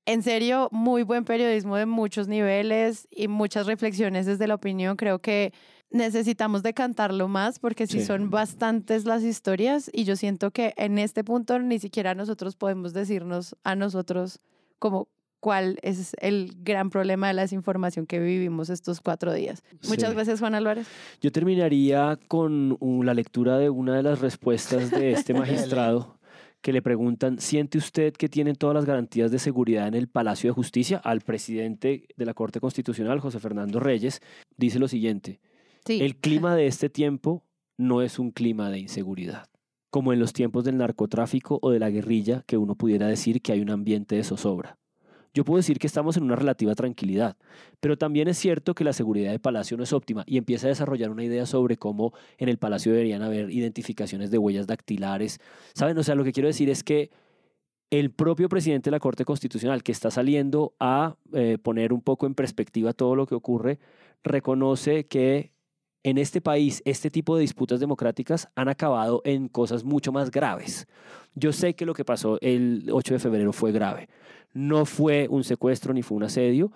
En 0.06 0.22
serio, 0.22 0.68
muy 0.72 1.02
buen 1.02 1.24
periodismo 1.24 1.76
de 1.76 1.84
muchos 1.84 2.28
niveles 2.28 3.08
y 3.10 3.28
muchas 3.28 3.66
reflexiones 3.66 4.24
desde 4.24 4.46
la 4.46 4.54
opinión. 4.54 4.96
Creo 4.96 5.18
que 5.18 5.52
necesitamos 5.90 6.62
decantarlo 6.62 7.28
más 7.28 7.58
porque 7.58 7.86
sí, 7.86 8.02
son 8.02 8.30
bastantes 8.30 9.04
las 9.04 9.22
historias 9.22 9.90
y 9.92 10.04
yo 10.04 10.16
siento 10.16 10.50
que 10.50 10.72
en 10.76 10.98
este 10.98 11.24
punto 11.24 11.58
ni 11.58 11.78
siquiera 11.78 12.14
nosotros 12.14 12.56
podemos 12.56 12.92
decirnos 12.92 13.56
a 13.64 13.74
nosotros 13.74 14.40
como 14.78 15.08
cuál 15.40 15.78
es 15.82 16.14
el 16.20 16.52
gran 16.58 16.90
problema 16.90 17.28
de 17.28 17.34
la 17.34 17.42
desinformación 17.42 18.06
que 18.06 18.18
vivimos 18.18 18.70
estos 18.70 19.00
cuatro 19.00 19.32
días. 19.32 19.62
Muchas 19.88 20.14
gracias, 20.14 20.40
Juan 20.40 20.54
Álvarez. 20.54 20.86
Yo 21.20 21.32
terminaría 21.32 22.18
con 22.28 22.78
la 23.04 23.14
lectura 23.14 23.58
de 23.58 23.70
una 23.70 23.96
de 23.96 24.02
las 24.02 24.20
respuestas 24.20 24.90
de 24.90 25.12
este 25.12 25.34
magistrado 25.38 26.18
que 26.60 26.72
le 26.72 26.82
preguntan, 26.82 27.38
¿siente 27.38 27.78
usted 27.78 28.12
que 28.14 28.28
tienen 28.28 28.56
todas 28.56 28.74
las 28.74 28.84
garantías 28.84 29.30
de 29.30 29.38
seguridad 29.38 29.86
en 29.86 29.94
el 29.94 30.08
Palacio 30.08 30.50
de 30.50 30.54
Justicia? 30.54 31.00
Al 31.04 31.20
presidente 31.20 32.08
de 32.16 32.26
la 32.26 32.34
Corte 32.34 32.60
Constitucional, 32.60 33.20
José 33.20 33.38
Fernando 33.38 33.78
Reyes, 33.78 34.20
dice 34.56 34.80
lo 34.80 34.88
siguiente, 34.88 35.40
el 35.86 36.16
clima 36.16 36.56
de 36.56 36.66
este 36.66 36.90
tiempo 36.90 37.44
no 37.76 38.02
es 38.02 38.18
un 38.18 38.32
clima 38.32 38.70
de 38.70 38.80
inseguridad 38.80 39.48
como 39.90 40.12
en 40.12 40.20
los 40.20 40.32
tiempos 40.32 40.64
del 40.64 40.76
narcotráfico 40.76 41.58
o 41.62 41.70
de 41.70 41.78
la 41.78 41.90
guerrilla, 41.90 42.44
que 42.46 42.56
uno 42.56 42.74
pudiera 42.74 43.06
decir 43.06 43.40
que 43.40 43.52
hay 43.52 43.60
un 43.60 43.70
ambiente 43.70 44.16
de 44.16 44.24
zozobra. 44.24 44.78
Yo 45.38 45.44
puedo 45.44 45.58
decir 45.58 45.78
que 45.78 45.86
estamos 45.86 46.16
en 46.16 46.24
una 46.24 46.34
relativa 46.34 46.74
tranquilidad, 46.74 47.36
pero 47.78 47.96
también 47.96 48.26
es 48.26 48.36
cierto 48.38 48.74
que 48.74 48.82
la 48.82 48.92
seguridad 48.92 49.30
de 49.30 49.38
Palacio 49.38 49.76
no 49.76 49.84
es 49.84 49.92
óptima 49.92 50.24
y 50.26 50.36
empieza 50.36 50.66
a 50.66 50.70
desarrollar 50.70 51.10
una 51.10 51.22
idea 51.22 51.46
sobre 51.46 51.76
cómo 51.76 52.12
en 52.38 52.48
el 52.48 52.58
Palacio 52.58 52.90
deberían 52.90 53.22
haber 53.22 53.48
identificaciones 53.52 54.32
de 54.32 54.38
huellas 54.38 54.66
dactilares. 54.66 55.38
¿Saben? 55.74 55.96
O 55.96 56.02
sea, 56.02 56.16
lo 56.16 56.24
que 56.24 56.32
quiero 56.32 56.48
decir 56.48 56.68
es 56.70 56.82
que 56.82 57.12
el 57.90 58.10
propio 58.10 58.48
presidente 58.48 58.90
de 58.90 58.96
la 58.96 58.98
Corte 58.98 59.24
Constitucional, 59.24 59.84
que 59.84 59.92
está 59.92 60.10
saliendo 60.10 60.74
a 60.80 61.14
eh, 61.32 61.56
poner 61.62 61.92
un 61.92 62.00
poco 62.00 62.26
en 62.26 62.34
perspectiva 62.34 62.92
todo 62.92 63.14
lo 63.14 63.28
que 63.28 63.36
ocurre, 63.36 63.78
reconoce 64.24 65.06
que 65.06 65.52
en 66.08 66.16
este 66.16 66.40
país 66.40 66.80
este 66.86 67.10
tipo 67.10 67.36
de 67.36 67.42
disputas 67.42 67.80
democráticas 67.80 68.48
han 68.54 68.70
acabado 68.70 69.20
en 69.26 69.48
cosas 69.48 69.84
mucho 69.84 70.10
más 70.10 70.30
graves. 70.30 70.86
Yo 71.34 71.52
sé 71.52 71.74
que 71.74 71.84
lo 71.84 71.92
que 71.92 72.06
pasó 72.06 72.38
el 72.40 72.88
8 72.90 73.14
de 73.14 73.20
febrero 73.20 73.52
fue 73.52 73.72
grave, 73.72 74.08
no 74.54 74.86
fue 74.86 75.28
un 75.28 75.44
secuestro 75.44 75.92
ni 75.92 76.02
fue 76.02 76.16
un 76.16 76.22
asedio 76.22 76.72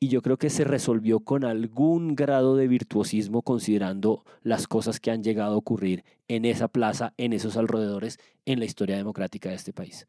y 0.00 0.08
yo 0.08 0.20
creo 0.20 0.36
que 0.36 0.50
se 0.50 0.64
resolvió 0.64 1.20
con 1.20 1.44
algún 1.44 2.16
grado 2.16 2.56
de 2.56 2.66
virtuosismo 2.66 3.42
considerando 3.42 4.24
las 4.42 4.66
cosas 4.66 4.98
que 4.98 5.12
han 5.12 5.22
llegado 5.22 5.54
a 5.54 5.58
ocurrir 5.58 6.04
en 6.26 6.44
esa 6.44 6.66
plaza, 6.66 7.14
en 7.18 7.32
esos 7.32 7.56
alrededores, 7.56 8.18
en 8.46 8.58
la 8.58 8.64
historia 8.64 8.96
democrática 8.96 9.50
de 9.50 9.54
este 9.54 9.72
país. 9.72 10.08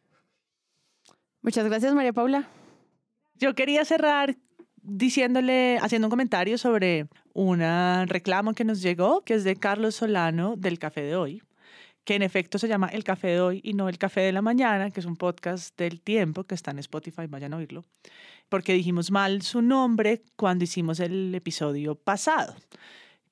Muchas 1.44 1.66
gracias, 1.66 1.94
María 1.94 2.12
Paula. 2.12 2.50
Yo 3.36 3.54
quería 3.54 3.86
cerrar 3.86 4.36
diciéndole, 4.84 5.80
haciendo 5.82 6.08
un 6.08 6.12
comentario 6.12 6.58
sobre 6.58 7.08
un 7.34 7.60
reclamo 8.08 8.54
que 8.54 8.66
nos 8.66 8.82
llegó, 8.82 9.22
que 9.22 9.34
es 9.34 9.44
de 9.44 9.56
Carlos 9.56 9.96
Solano 9.96 10.56
del 10.58 10.78
Café 10.78 11.02
de 11.02 11.16
Hoy 11.16 11.42
que 12.04 12.16
en 12.16 12.22
efecto 12.22 12.60
se 12.60 12.68
llama 12.68 12.88
El 12.88 13.04
Café 13.04 13.30
de 13.30 13.42
Hoy 13.42 13.62
y 13.64 13.74
no 13.74 13.88
El 13.88 13.98
Café 13.98 14.22
de 14.22 14.32
la 14.32 14.42
Mañana, 14.42 14.92
que 14.92 15.00
es 15.00 15.06
un 15.06 15.16
podcast 15.16 15.78
del 15.78 16.02
tiempo 16.02 16.44
que 16.44 16.56
está 16.56 16.72
en 16.72 16.80
Spotify, 16.80 17.28
vayan 17.28 17.54
a 17.54 17.58
oírlo, 17.58 17.86
porque 18.50 18.74
dijimos 18.74 19.12
mal 19.12 19.42
su 19.42 19.62
nombre 19.62 20.22
cuando 20.36 20.66
hicimos 20.66 21.00
el 21.00 21.34
episodio 21.34 21.96
pasado, 21.96 22.56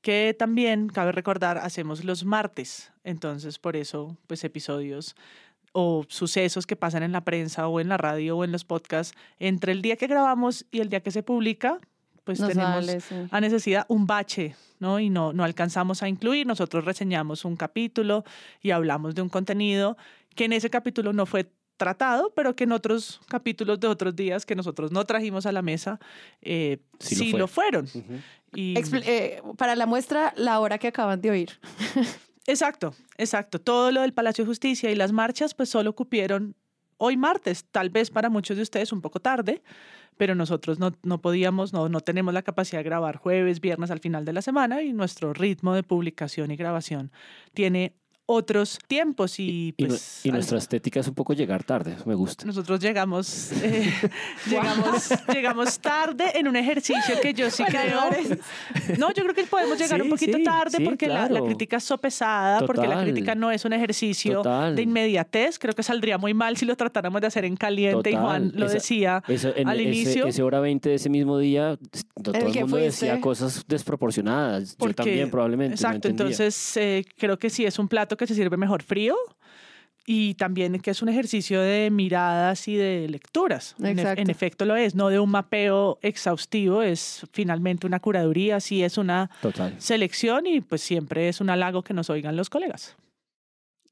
que 0.02 0.36
también, 0.38 0.88
cabe 0.88 1.12
recordar, 1.12 1.58
hacemos 1.58 2.04
los 2.06 2.24
martes, 2.24 2.92
entonces 3.04 3.60
por 3.60 3.76
eso, 3.76 4.18
pues 4.28 4.44
episodios 4.44 5.16
o 5.74 6.06
sucesos 6.10 6.66
que 6.66 6.76
pasan 6.76 7.04
en 7.04 7.12
la 7.12 7.22
prensa 7.22 7.68
o 7.68 7.80
en 7.80 7.90
la 7.90 7.98
radio 7.98 8.38
o 8.38 8.44
en 8.44 8.52
los 8.52 8.66
podcasts 8.66 9.18
entre 9.40 9.72
el 9.72 9.82
día 9.82 9.96
que 9.96 10.08
grabamos 10.08 10.66
y 10.72 10.80
el 10.80 10.90
día 10.90 11.02
que 11.02 11.12
se 11.12 11.24
publica, 11.24 11.80
pues 12.24 12.40
tenemos 12.40 12.88
a 13.32 13.42
necesidad 13.42 13.86
un 13.88 14.06
bache, 14.06 14.56
¿no? 14.80 15.00
Y 15.00 15.10
no, 15.10 15.34
no 15.34 15.44
alcanzamos 15.44 16.04
a 16.04 16.10
incluir. 16.10 16.46
Nosotros 16.46 16.86
reseñamos 16.86 17.46
un 17.46 17.56
capítulo 17.56 18.24
y 18.62 18.72
hablamos 18.72 19.16
de 19.16 19.22
un 19.22 19.30
contenido 19.30 19.98
que 20.36 20.46
en 20.46 20.54
ese 20.54 20.70
capítulo 20.70 21.14
no 21.14 21.26
fue 21.26 21.52
tratado, 21.78 22.32
pero 22.36 22.56
que 22.56 22.66
en 22.66 22.74
otros 22.74 23.20
capítulos 23.28 23.80
de 23.80 23.88
otros 23.88 24.16
días 24.16 24.46
que 24.46 24.56
nosotros 24.56 24.92
no 24.92 25.04
trajimos 25.06 25.48
a 25.48 25.52
la 25.52 25.64
mesa, 25.64 26.00
eh, 26.42 26.78
sí, 27.00 27.32
lo, 27.32 27.48
fueron. 27.48 27.88
y... 28.54 28.76
Eh, 28.78 29.42
para 29.58 29.76
la 29.76 29.88
muestra, 29.88 30.32
la 30.38 30.60
hora 30.60 30.78
que 30.78 30.90
acaban 30.90 31.22
de 31.22 31.32
oír. 31.32 31.60
exacto, 32.48 32.94
exacto. 33.18 33.60
Todo 33.60 33.92
lo 33.92 34.02
del 34.02 34.14
Palacio 34.14 34.44
de 34.44 34.50
Justicia 34.50 34.92
y 34.92 34.96
las 34.96 35.12
marchas, 35.12 35.54
pues 35.54 35.70
solo 35.70 35.96
cupieron 35.96 36.56
hoy 36.98 37.18
martes, 37.18 37.66
tal 37.72 37.90
vez 37.90 38.12
para 38.12 38.30
muchos 38.30 38.58
de 38.58 38.64
ustedes 38.64 38.92
un 38.92 39.02
poco 39.02 39.20
tarde, 39.20 39.64
pero 40.18 40.36
nosotros 40.36 40.78
no, 40.78 40.92
no 41.02 41.20
podíamos, 41.20 41.74
no, 41.74 41.90
no 41.90 42.00
tenemos 42.02 42.32
la 42.34 42.44
capacidad 42.44 42.80
de 42.80 42.84
grabar 42.84 43.18
jueves, 43.18 43.60
viernes 43.60 43.90
al 43.90 44.00
final 44.00 44.24
de 44.24 44.34
la 44.34 44.44
semana 44.44 44.84
y 44.84 44.94
nuestro 44.94 45.34
ritmo 45.34 45.74
de 45.74 45.82
publicación 45.82 46.52
y 46.52 46.56
grabación 46.56 47.12
tiene 47.54 47.96
otros 48.34 48.80
tiempos 48.88 49.40
y, 49.40 49.74
Y, 49.78 49.86
pues 49.86 50.22
y 50.26 50.32
nuestra 50.32 50.58
estética 50.58 51.00
es 51.00 51.08
un 51.08 51.14
poco 51.16 51.34
llegar 51.34 51.64
tarde, 51.64 51.96
me 52.06 52.16
gusta. 52.16 52.46
nosotros 52.46 52.80
llegamos, 52.80 53.52
eh, 53.62 53.92
llegamos, 54.50 55.10
llegamos 55.34 55.80
tarde 55.80 56.26
en 56.36 56.48
un 56.48 56.56
ejercicio 56.56 57.20
que 57.22 57.34
yo 57.34 57.50
sí 57.50 57.64
creo. 57.66 58.02
No, 58.98 59.14
yo 59.14 59.24
creo 59.24 59.34
que 59.36 59.44
podemos 59.44 59.78
llegar 59.80 60.02
un 60.02 60.08
Sí, 60.08 60.12
poquito 60.12 60.38
sí, 60.38 60.44
tarde 60.44 60.78
sí, 60.78 60.84
porque 60.84 61.08
la, 61.08 61.22
la 61.24 61.28
claro. 61.30 61.46
crítica 61.46 61.78
es 61.78 61.84
sopesada, 61.84 62.66
porque 62.66 62.82
la 62.88 62.96
Total. 62.96 63.04
crítica 63.06 63.36
no 63.36 63.52
es 63.52 63.64
un 63.66 63.74
ejercicio 63.74 64.34
Total. 64.38 64.76
de 64.76 64.82
inmediatez. 64.82 65.58
Creo 65.60 65.74
que 65.74 65.84
saldría 65.84 66.18
muy 66.18 66.34
mal 66.34 66.58
si 66.58 66.66
lo 66.66 66.76
tratáramos 66.76 67.22
de 67.22 67.28
hacer 67.28 67.46
en 67.46 67.56
caliente 67.56 68.10
y 68.10 68.14
Total. 68.14 68.26
Juan 68.26 68.52
lo 68.56 68.66
Esa- 68.66 68.74
decía 68.76 69.24
Eso, 69.28 69.54
en 69.56 69.68
al 69.68 69.80
ese, 69.80 69.90
inicio. 69.90 70.28
Ese 70.28 70.44
hora 70.44 70.60
20 70.60 70.90
de 70.90 70.96
ese 70.96 71.10
mismo 71.10 71.38
día, 71.38 71.78
todo 72.24 72.36
el 72.36 72.44
mundo 72.62 72.78
decía 72.78 73.12
fuiste. 73.14 73.22
cosas 73.22 73.66
desproporcionadas. 73.68 74.72
Yo 74.72 74.78
porque- 74.78 74.94
también 74.96 75.30
probablemente. 75.32 75.72
no 75.72 75.76
Exacto, 75.76 76.08
entendía. 76.08 76.24
entonces 76.26 76.78
eh, 76.78 77.06
creo 77.18 77.38
que 77.40 77.50
sí 77.50 77.66
es 77.66 77.80
un 77.80 77.88
plato 77.88 78.18
que 78.18 78.28
se 78.28 78.36
sirve 78.36 78.58
mejor 78.58 78.84
frío 78.84 79.16
y 80.06 80.34
también 80.34 80.80
que 80.80 80.90
es 80.92 81.02
un 81.04 81.10
ejercicio 81.10 81.62
de 81.62 81.90
miradas 81.92 82.68
y 82.68 82.76
de 82.76 83.08
lecturas. 83.08 83.76
En, 83.80 84.00
en 84.00 84.30
efecto 84.32 84.66
lo 84.66 84.76
es, 84.76 84.96
no 84.96 85.10
de 85.10 85.20
un 85.20 85.30
mapeo 85.30 86.00
exhaustivo, 86.02 86.82
es 86.82 87.26
finalmente 87.32 87.86
una 87.86 88.00
curaduría, 88.00 88.60
sí 88.60 88.84
es 88.84 88.98
una 88.98 89.30
Total. 89.42 89.76
selección 89.80 90.48
y 90.48 90.60
pues 90.62 90.82
siempre 90.82 91.30
es 91.30 91.40
un 91.40 91.50
halago 91.52 91.84
que 91.84 91.94
nos 91.94 92.10
oigan 92.10 92.36
los 92.36 92.50
colegas. 92.50 92.96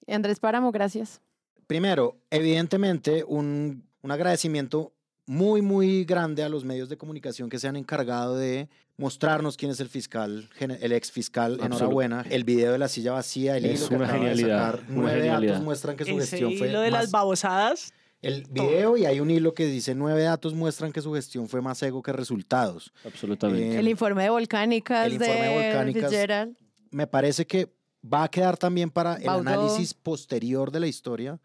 Andrés 0.08 0.40
Páramo, 0.40 0.72
gracias. 0.72 1.22
Primero, 1.68 2.18
evidentemente, 2.32 3.24
un, 3.28 3.84
un 4.02 4.12
agradecimiento 4.12 4.92
muy, 5.30 5.62
muy 5.62 6.06
grande 6.06 6.42
a 6.42 6.50
los 6.50 6.66
medios 6.66 6.90
de 6.90 6.98
comunicación 6.98 7.50
que 7.50 7.60
se 7.60 7.68
han 7.68 7.76
encargado 7.76 8.36
de 8.36 8.68
mostrarnos 8.98 9.58
quién 9.58 9.70
es 9.70 9.80
el 9.80 9.88
fiscal, 9.88 10.50
el 10.60 10.92
ex 10.92 11.12
fiscal. 11.12 11.60
Enhorabuena. 11.62 12.26
El 12.32 12.44
video 12.46 12.72
de 12.72 12.80
la 12.80 12.88
silla 12.88 13.12
vacía, 13.12 13.56
el 13.56 13.66
Es 13.66 13.80
hilo 13.82 13.90
que 13.90 13.96
una 13.96 14.06
acaba 14.06 14.24
de 14.24 14.30
genialidad, 14.32 14.72
sacar, 14.72 14.80
una 14.90 14.96
nueve 15.02 15.22
genialidad. 15.22 15.52
datos 15.54 15.66
muestran 15.66 15.96
que 15.98 16.06
su 16.06 16.18
Ese 16.18 16.20
gestión 16.32 16.58
fue 16.58 16.70
hilo 16.70 16.82
de 16.82 16.90
más- 16.90 17.02
las 17.04 17.12
babosadas. 17.12 17.94
el 18.24 18.44
video 18.50 18.98
y 18.98 19.06
hay 19.06 19.20
un 19.20 19.30
hilo 19.30 19.54
que 19.54 19.68
dice 19.68 19.94
nueve 19.94 20.24
datos 20.24 20.56
muestran 20.56 20.92
que 20.92 21.02
su 21.04 21.14
gestión 21.14 21.48
fue 21.48 21.62
más 21.62 21.82
ego 21.84 22.02
que 22.02 22.12
resultados. 22.12 22.92
Absolutamente. 23.06 23.76
Eh, 23.76 23.80
El 23.80 23.88
informe 23.88 24.24
de 24.24 24.32
volcánicas 24.32 25.06
el 25.06 25.14
informe 25.14 25.34
de 25.36 25.48
de 25.48 25.64
Volcánicas 25.68 26.04
Fitzgerald. 26.10 26.56
me 26.90 27.06
parece 27.06 27.46
que 27.46 27.72
va 28.04 28.24
a 28.24 28.32
quedar 28.32 28.58
también 28.58 28.90
para 28.90 29.18
el 29.18 29.30
análisis 29.30 29.94
posterior 29.94 30.72
de 30.72 30.80
la 30.80 30.88
historia, 30.88 31.40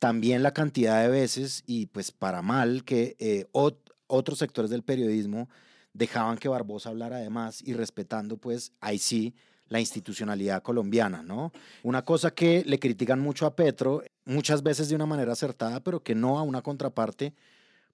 también 0.00 0.42
la 0.42 0.52
cantidad 0.52 1.00
de 1.00 1.08
veces 1.08 1.62
y 1.66 1.86
pues 1.86 2.10
para 2.10 2.42
mal 2.42 2.82
que 2.82 3.14
eh, 3.20 3.46
ot- 3.52 3.76
otros 4.08 4.38
sectores 4.38 4.70
del 4.70 4.82
periodismo 4.82 5.48
dejaban 5.92 6.38
que 6.38 6.48
Barbosa 6.48 6.88
hablara 6.88 7.16
además 7.18 7.62
y 7.64 7.74
respetando 7.74 8.36
pues 8.36 8.72
ahí 8.80 8.98
sí 8.98 9.34
la 9.68 9.78
institucionalidad 9.78 10.62
colombiana, 10.62 11.22
¿no? 11.22 11.52
Una 11.84 12.04
cosa 12.04 12.32
que 12.32 12.64
le 12.66 12.80
critican 12.80 13.20
mucho 13.20 13.46
a 13.46 13.54
Petro, 13.54 14.02
muchas 14.24 14.64
veces 14.64 14.88
de 14.88 14.96
una 14.96 15.06
manera 15.06 15.32
acertada, 15.32 15.78
pero 15.78 16.02
que 16.02 16.16
no 16.16 16.38
a 16.40 16.42
una 16.42 16.60
contraparte 16.60 17.34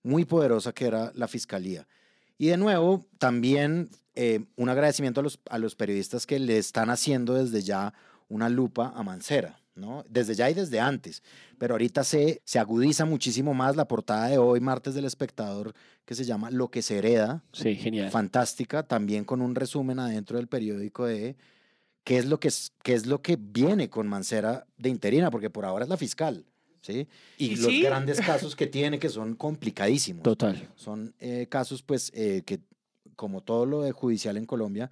muy 0.02 0.24
poderosa 0.24 0.72
que 0.72 0.86
era 0.86 1.12
la 1.14 1.28
fiscalía. 1.28 1.86
Y 2.38 2.46
de 2.46 2.56
nuevo, 2.56 3.04
también 3.18 3.90
eh, 4.14 4.44
un 4.56 4.68
agradecimiento 4.70 5.20
a 5.20 5.22
los, 5.24 5.38
a 5.50 5.58
los 5.58 5.74
periodistas 5.74 6.24
que 6.24 6.38
le 6.38 6.56
están 6.56 6.88
haciendo 6.88 7.34
desde 7.34 7.60
ya 7.62 7.92
una 8.28 8.48
lupa 8.48 8.92
a 8.96 9.02
Mancera, 9.02 9.60
¿no? 9.76 10.04
Desde 10.08 10.34
ya 10.34 10.50
y 10.50 10.54
desde 10.54 10.80
antes. 10.80 11.22
Pero 11.58 11.74
ahorita 11.74 12.02
se, 12.02 12.42
se 12.44 12.58
agudiza 12.58 13.04
muchísimo 13.04 13.54
más 13.54 13.76
la 13.76 13.86
portada 13.86 14.28
de 14.28 14.38
hoy, 14.38 14.60
martes 14.60 14.94
del 14.94 15.04
espectador, 15.04 15.74
que 16.04 16.14
se 16.14 16.24
llama 16.24 16.50
Lo 16.50 16.68
que 16.70 16.82
se 16.82 16.98
hereda. 16.98 17.44
Sí, 17.52 17.76
genial. 17.76 18.10
Fantástica, 18.10 18.82
también 18.82 19.24
con 19.24 19.42
un 19.42 19.54
resumen 19.54 19.98
adentro 19.98 20.38
del 20.38 20.48
periódico 20.48 21.06
de 21.06 21.36
qué 22.04 22.18
es 22.18 22.26
lo 22.26 22.40
que, 22.40 22.50
qué 22.82 22.94
es 22.94 23.06
lo 23.06 23.20
que 23.20 23.36
viene 23.38 23.90
con 23.90 24.08
Mancera 24.08 24.66
de 24.78 24.88
interina, 24.88 25.30
porque 25.30 25.50
por 25.50 25.64
ahora 25.64 25.84
es 25.84 25.88
la 25.88 25.96
fiscal. 25.96 26.44
¿Sí? 26.80 27.08
Y, 27.36 27.46
Y 27.46 27.56
los 27.56 27.66
sí. 27.66 27.82
grandes 27.82 28.20
casos 28.22 28.54
que 28.54 28.68
tiene 28.68 29.00
que 29.00 29.08
son 29.08 29.34
complicadísimos. 29.34 30.22
Total. 30.22 30.68
Son 30.76 31.14
eh, 31.18 31.48
casos, 31.50 31.82
pues, 31.82 32.12
eh, 32.14 32.42
que, 32.46 32.60
como 33.16 33.40
todo 33.40 33.66
lo 33.66 33.82
de 33.82 33.90
judicial 33.90 34.36
en 34.36 34.46
Colombia, 34.46 34.90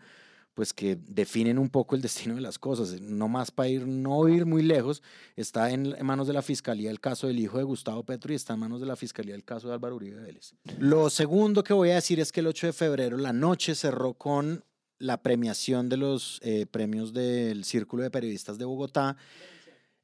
pues 0.55 0.73
que 0.73 0.97
definen 0.97 1.59
un 1.59 1.69
poco 1.69 1.97
el 1.97 2.03
destino 2.03 2.37
de 2.37 2.41
las 2.41 2.59
cosas. 2.59 3.01
No 3.01 3.29
más 3.29 3.51
para 3.51 3.69
ir, 3.69 3.87
no 3.87 4.29
ir 4.29 4.47
muy 4.47 4.63
lejos, 4.63 5.03
está 5.37 5.71
en 5.71 5.95
manos 6.03 6.29
de 6.29 6.33
la 6.33 6.43
Fiscalía 6.43 6.91
el 6.91 7.01
caso 7.01 7.27
del 7.27 7.41
hijo 7.41 7.59
de 7.59 7.65
Gustavo 7.65 8.05
Petro 8.05 8.33
y 8.33 8.37
está 8.37 8.55
en 8.55 8.61
manos 8.61 8.81
de 8.81 8.87
la 8.87 8.97
Fiscalía 8.97 9.35
el 9.35 9.45
caso 9.45 9.69
de 9.69 9.75
Álvaro 9.75 9.97
Uribe 9.97 10.21
Vélez. 10.21 10.55
Lo 10.79 11.11
segundo 11.11 11.65
que 11.65 11.75
voy 11.75 11.91
a 11.91 11.97
decir 11.97 12.21
es 12.21 12.31
que 12.31 12.41
el 12.41 12.47
8 12.47 12.69
de 12.69 12.73
febrero, 12.73 13.17
la 13.17 13.33
noche 13.33 13.75
cerró 13.75 14.15
con 14.15 14.65
la 14.99 15.23
premiación 15.23 15.89
de 15.89 15.97
los 15.97 16.41
eh, 16.43 16.67
premios 16.71 17.13
del 17.13 17.65
Círculo 17.65 18.05
de 18.05 18.11
Periodistas 18.11 18.57
de 18.57 18.65
Bogotá. 18.65 19.17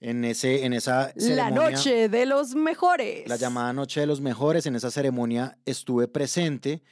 En, 0.03 0.25
ese, 0.25 0.65
en 0.65 0.73
esa 0.73 1.13
La 1.15 1.51
noche 1.51 2.09
de 2.09 2.25
los 2.25 2.55
mejores. 2.55 3.29
la 3.29 3.37
llamada 3.37 3.75
Noche 3.75 4.01
de 4.01 4.07
los 4.07 4.23
Mejores. 4.23 4.65
En 4.65 4.75
esa 4.75 4.91
ceremonia 4.91 5.59
estuve 5.67 6.09
presente. 6.09 6.83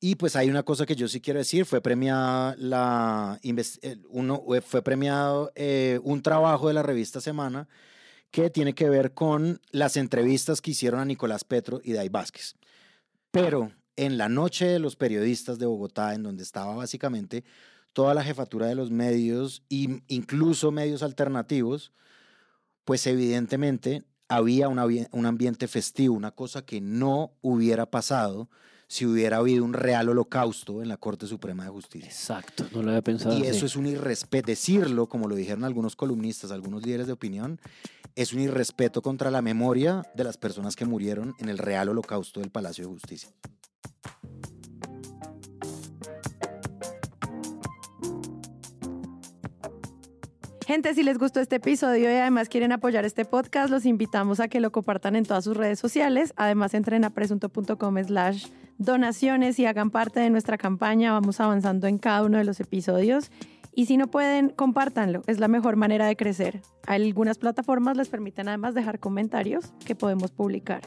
Y 0.00 0.14
pues 0.14 0.36
hay 0.36 0.48
una 0.48 0.62
cosa 0.62 0.86
que 0.86 0.94
yo 0.94 1.08
sí 1.08 1.20
quiero 1.20 1.40
decir, 1.40 1.64
fue 1.64 1.80
premiada 1.80 2.54
la 2.56 3.40
eh, 3.42 3.96
uno, 4.08 4.44
eh, 4.54 4.60
fue 4.60 4.82
premiado 4.82 5.50
eh, 5.56 5.98
un 6.04 6.22
trabajo 6.22 6.68
de 6.68 6.74
la 6.74 6.84
revista 6.84 7.20
Semana 7.20 7.68
que 8.30 8.48
tiene 8.50 8.74
que 8.74 8.88
ver 8.88 9.12
con 9.12 9.60
las 9.72 9.96
entrevistas 9.96 10.60
que 10.60 10.70
hicieron 10.70 11.00
a 11.00 11.04
Nicolás 11.04 11.42
Petro 11.42 11.80
y 11.82 11.94
Day 11.94 12.08
Vázquez. 12.10 12.54
Pero 13.32 13.72
en 13.96 14.18
la 14.18 14.28
noche 14.28 14.66
de 14.66 14.78
los 14.78 14.94
periodistas 14.94 15.58
de 15.58 15.66
Bogotá, 15.66 16.14
en 16.14 16.22
donde 16.22 16.44
estaba 16.44 16.76
básicamente 16.76 17.44
toda 17.92 18.14
la 18.14 18.22
jefatura 18.22 18.66
de 18.66 18.76
los 18.76 18.92
medios, 18.92 19.64
e 19.68 20.02
incluso 20.06 20.70
medios 20.70 21.02
alternativos, 21.02 21.92
pues 22.84 23.04
evidentemente 23.08 24.04
había 24.28 24.68
un, 24.68 24.78
avi- 24.78 25.08
un 25.10 25.26
ambiente 25.26 25.66
festivo, 25.66 26.14
una 26.14 26.30
cosa 26.30 26.64
que 26.64 26.80
no 26.80 27.32
hubiera 27.40 27.86
pasado 27.90 28.48
si 28.88 29.04
hubiera 29.04 29.36
habido 29.36 29.64
un 29.64 29.74
real 29.74 30.08
holocausto 30.08 30.82
en 30.82 30.88
la 30.88 30.96
Corte 30.96 31.26
Suprema 31.26 31.64
de 31.64 31.70
Justicia. 31.70 32.08
Exacto, 32.08 32.66
no 32.72 32.82
lo 32.82 32.88
había 32.88 33.02
pensado. 33.02 33.36
Y 33.36 33.42
así. 33.42 33.50
eso 33.50 33.66
es 33.66 33.76
un 33.76 33.86
irrespeto, 33.86 34.46
decirlo, 34.46 35.06
como 35.06 35.28
lo 35.28 35.36
dijeron 35.36 35.64
algunos 35.64 35.94
columnistas, 35.94 36.50
algunos 36.50 36.84
líderes 36.84 37.06
de 37.06 37.12
opinión, 37.12 37.60
es 38.16 38.32
un 38.32 38.40
irrespeto 38.40 39.02
contra 39.02 39.30
la 39.30 39.42
memoria 39.42 40.02
de 40.14 40.24
las 40.24 40.38
personas 40.38 40.74
que 40.74 40.86
murieron 40.86 41.34
en 41.38 41.50
el 41.50 41.58
real 41.58 41.90
holocausto 41.90 42.40
del 42.40 42.50
Palacio 42.50 42.84
de 42.84 42.90
Justicia. 42.90 43.30
Gente, 50.68 50.92
si 50.92 51.02
les 51.02 51.16
gustó 51.16 51.40
este 51.40 51.56
episodio 51.56 52.12
y 52.12 52.16
además 52.16 52.50
quieren 52.50 52.72
apoyar 52.72 53.06
este 53.06 53.24
podcast, 53.24 53.70
los 53.70 53.86
invitamos 53.86 54.38
a 54.38 54.48
que 54.48 54.60
lo 54.60 54.70
compartan 54.70 55.16
en 55.16 55.24
todas 55.24 55.44
sus 55.44 55.56
redes 55.56 55.78
sociales. 55.78 56.34
Además, 56.36 56.74
entren 56.74 57.06
a 57.06 57.08
presunto.com 57.08 58.04
slash 58.04 58.48
donaciones 58.76 59.58
y 59.58 59.64
hagan 59.64 59.88
parte 59.88 60.20
de 60.20 60.28
nuestra 60.28 60.58
campaña. 60.58 61.12
Vamos 61.12 61.40
avanzando 61.40 61.86
en 61.86 61.96
cada 61.96 62.22
uno 62.22 62.36
de 62.36 62.44
los 62.44 62.60
episodios. 62.60 63.30
Y 63.78 63.86
si 63.86 63.96
no 63.96 64.08
pueden, 64.08 64.48
compártanlo. 64.48 65.22
Es 65.28 65.38
la 65.38 65.46
mejor 65.46 65.76
manera 65.76 66.08
de 66.08 66.16
crecer. 66.16 66.62
Algunas 66.88 67.38
plataformas 67.38 67.96
les 67.96 68.08
permiten 68.08 68.48
además 68.48 68.74
dejar 68.74 68.98
comentarios 68.98 69.72
que 69.86 69.94
podemos 69.94 70.32
publicar. 70.32 70.80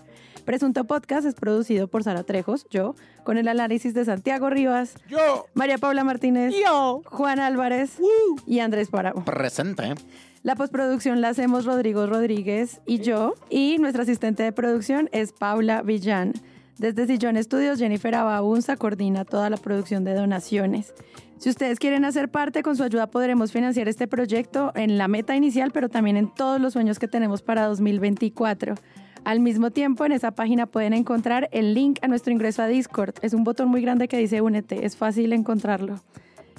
Presunto 0.43 0.83
Podcast 0.83 1.25
es 1.25 1.35
producido 1.35 1.87
por 1.87 2.03
Sara 2.03 2.23
Trejos, 2.23 2.67
yo, 2.69 2.95
con 3.23 3.37
el 3.37 3.47
análisis 3.47 3.93
de 3.93 4.03
Santiago 4.03 4.49
Rivas, 4.49 4.95
yo, 5.07 5.45
María 5.53 5.77
Paula 5.77 6.03
Martínez, 6.03 6.53
yo, 6.61 7.01
Juan 7.05 7.39
Álvarez 7.39 7.97
y 8.45 8.59
Andrés 8.59 8.89
Páramo. 8.89 9.23
Presente. 9.23 9.95
La 10.43 10.57
postproducción 10.57 11.21
la 11.21 11.29
hacemos 11.29 11.63
Rodrigo 11.63 12.07
Rodríguez 12.07 12.81
y 12.85 12.99
yo, 12.99 13.35
y 13.49 13.77
nuestra 13.79 14.03
asistente 14.03 14.43
de 14.43 14.51
producción 14.51 15.07
es 15.13 15.31
Paula 15.31 15.81
Villán. 15.81 16.33
Desde 16.77 17.07
Sillón 17.07 17.37
Estudios, 17.37 17.79
Jennifer 17.79 18.15
Ababunza 18.15 18.75
coordina 18.75 19.23
toda 19.23 19.49
la 19.49 19.55
producción 19.55 20.03
de 20.03 20.13
donaciones. 20.13 20.93
Si 21.41 21.49
ustedes 21.49 21.79
quieren 21.79 22.05
hacer 22.05 22.29
parte, 22.29 22.61
con 22.61 22.77
su 22.77 22.83
ayuda 22.83 23.07
podremos 23.07 23.51
financiar 23.51 23.87
este 23.87 24.07
proyecto 24.07 24.71
en 24.75 24.99
la 24.99 25.07
meta 25.07 25.35
inicial, 25.35 25.71
pero 25.71 25.89
también 25.89 26.15
en 26.15 26.31
todos 26.31 26.61
los 26.61 26.73
sueños 26.73 26.99
que 26.99 27.07
tenemos 27.07 27.41
para 27.41 27.65
2024. 27.65 28.75
Al 29.23 29.39
mismo 29.39 29.71
tiempo, 29.71 30.05
en 30.05 30.11
esa 30.11 30.29
página 30.29 30.67
pueden 30.67 30.93
encontrar 30.93 31.49
el 31.51 31.73
link 31.73 31.97
a 32.03 32.07
nuestro 32.07 32.31
ingreso 32.31 32.61
a 32.61 32.67
Discord. 32.67 33.15
Es 33.23 33.33
un 33.33 33.43
botón 33.43 33.69
muy 33.69 33.81
grande 33.81 34.07
que 34.07 34.19
dice 34.19 34.41
Únete, 34.41 34.85
es 34.85 34.95
fácil 34.95 35.33
encontrarlo. 35.33 35.99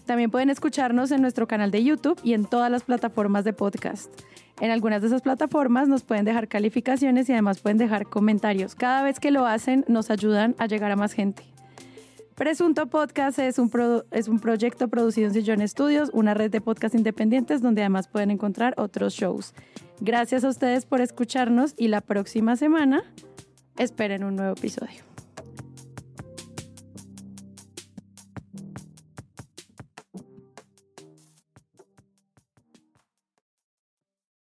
También 0.05 0.33
pueden 0.33 0.51
escucharnos 0.51 1.13
en 1.13 1.23
nuestro 1.23 1.47
canal 1.47 1.71
de 1.71 1.85
YouTube 1.85 2.19
y 2.25 2.35
en 2.35 2.45
todas 2.45 2.69
las 2.69 2.83
plataformas 2.83 3.45
de 3.45 3.53
podcast. 3.53 4.13
En 4.61 4.73
algunas 4.73 5.01
de 5.01 5.07
esas 5.07 5.23
plataformas 5.23 5.87
nos 5.87 6.03
pueden 6.03 6.25
dejar 6.25 6.49
calificaciones 6.49 7.29
y 7.29 7.33
además 7.35 7.61
pueden 7.61 7.79
dejar 7.79 8.07
comentarios. 8.07 8.75
Cada 8.75 9.05
vez 9.05 9.21
que 9.21 9.31
lo 9.31 9.47
hacen 9.47 9.85
nos 9.87 10.11
ayudan 10.11 10.57
a 10.59 10.67
llegar 10.67 10.91
a 10.91 10.97
más 10.97 11.13
gente. 11.13 11.45
Presunto 12.43 12.89
Podcast 12.89 13.39
es 13.39 13.61
un, 13.61 13.71
es 14.11 14.27
un 14.27 14.41
proyecto 14.41 14.89
producido 14.89 15.29
en 15.29 15.33
Sillón 15.33 15.61
Estudios, 15.61 16.11
una 16.13 16.35
red 16.35 16.51
de 16.51 16.61
podcast 16.61 16.93
independientes 16.97 17.63
donde 17.63 17.83
además 17.83 18.09
pueden 18.09 18.33
encontrar 18.33 18.75
otros 18.79 19.15
shows. 19.15 19.55
Gracias 20.01 20.43
a 20.43 20.49
ustedes 20.49 20.85
por 20.85 21.01
escucharnos 21.01 21.73
y 21.77 21.87
la 21.87 22.01
próxima 22.01 22.57
semana 22.57 23.05
esperen 23.79 24.25
un 24.25 24.35
nuevo 24.35 24.55
episodio. 24.55 25.12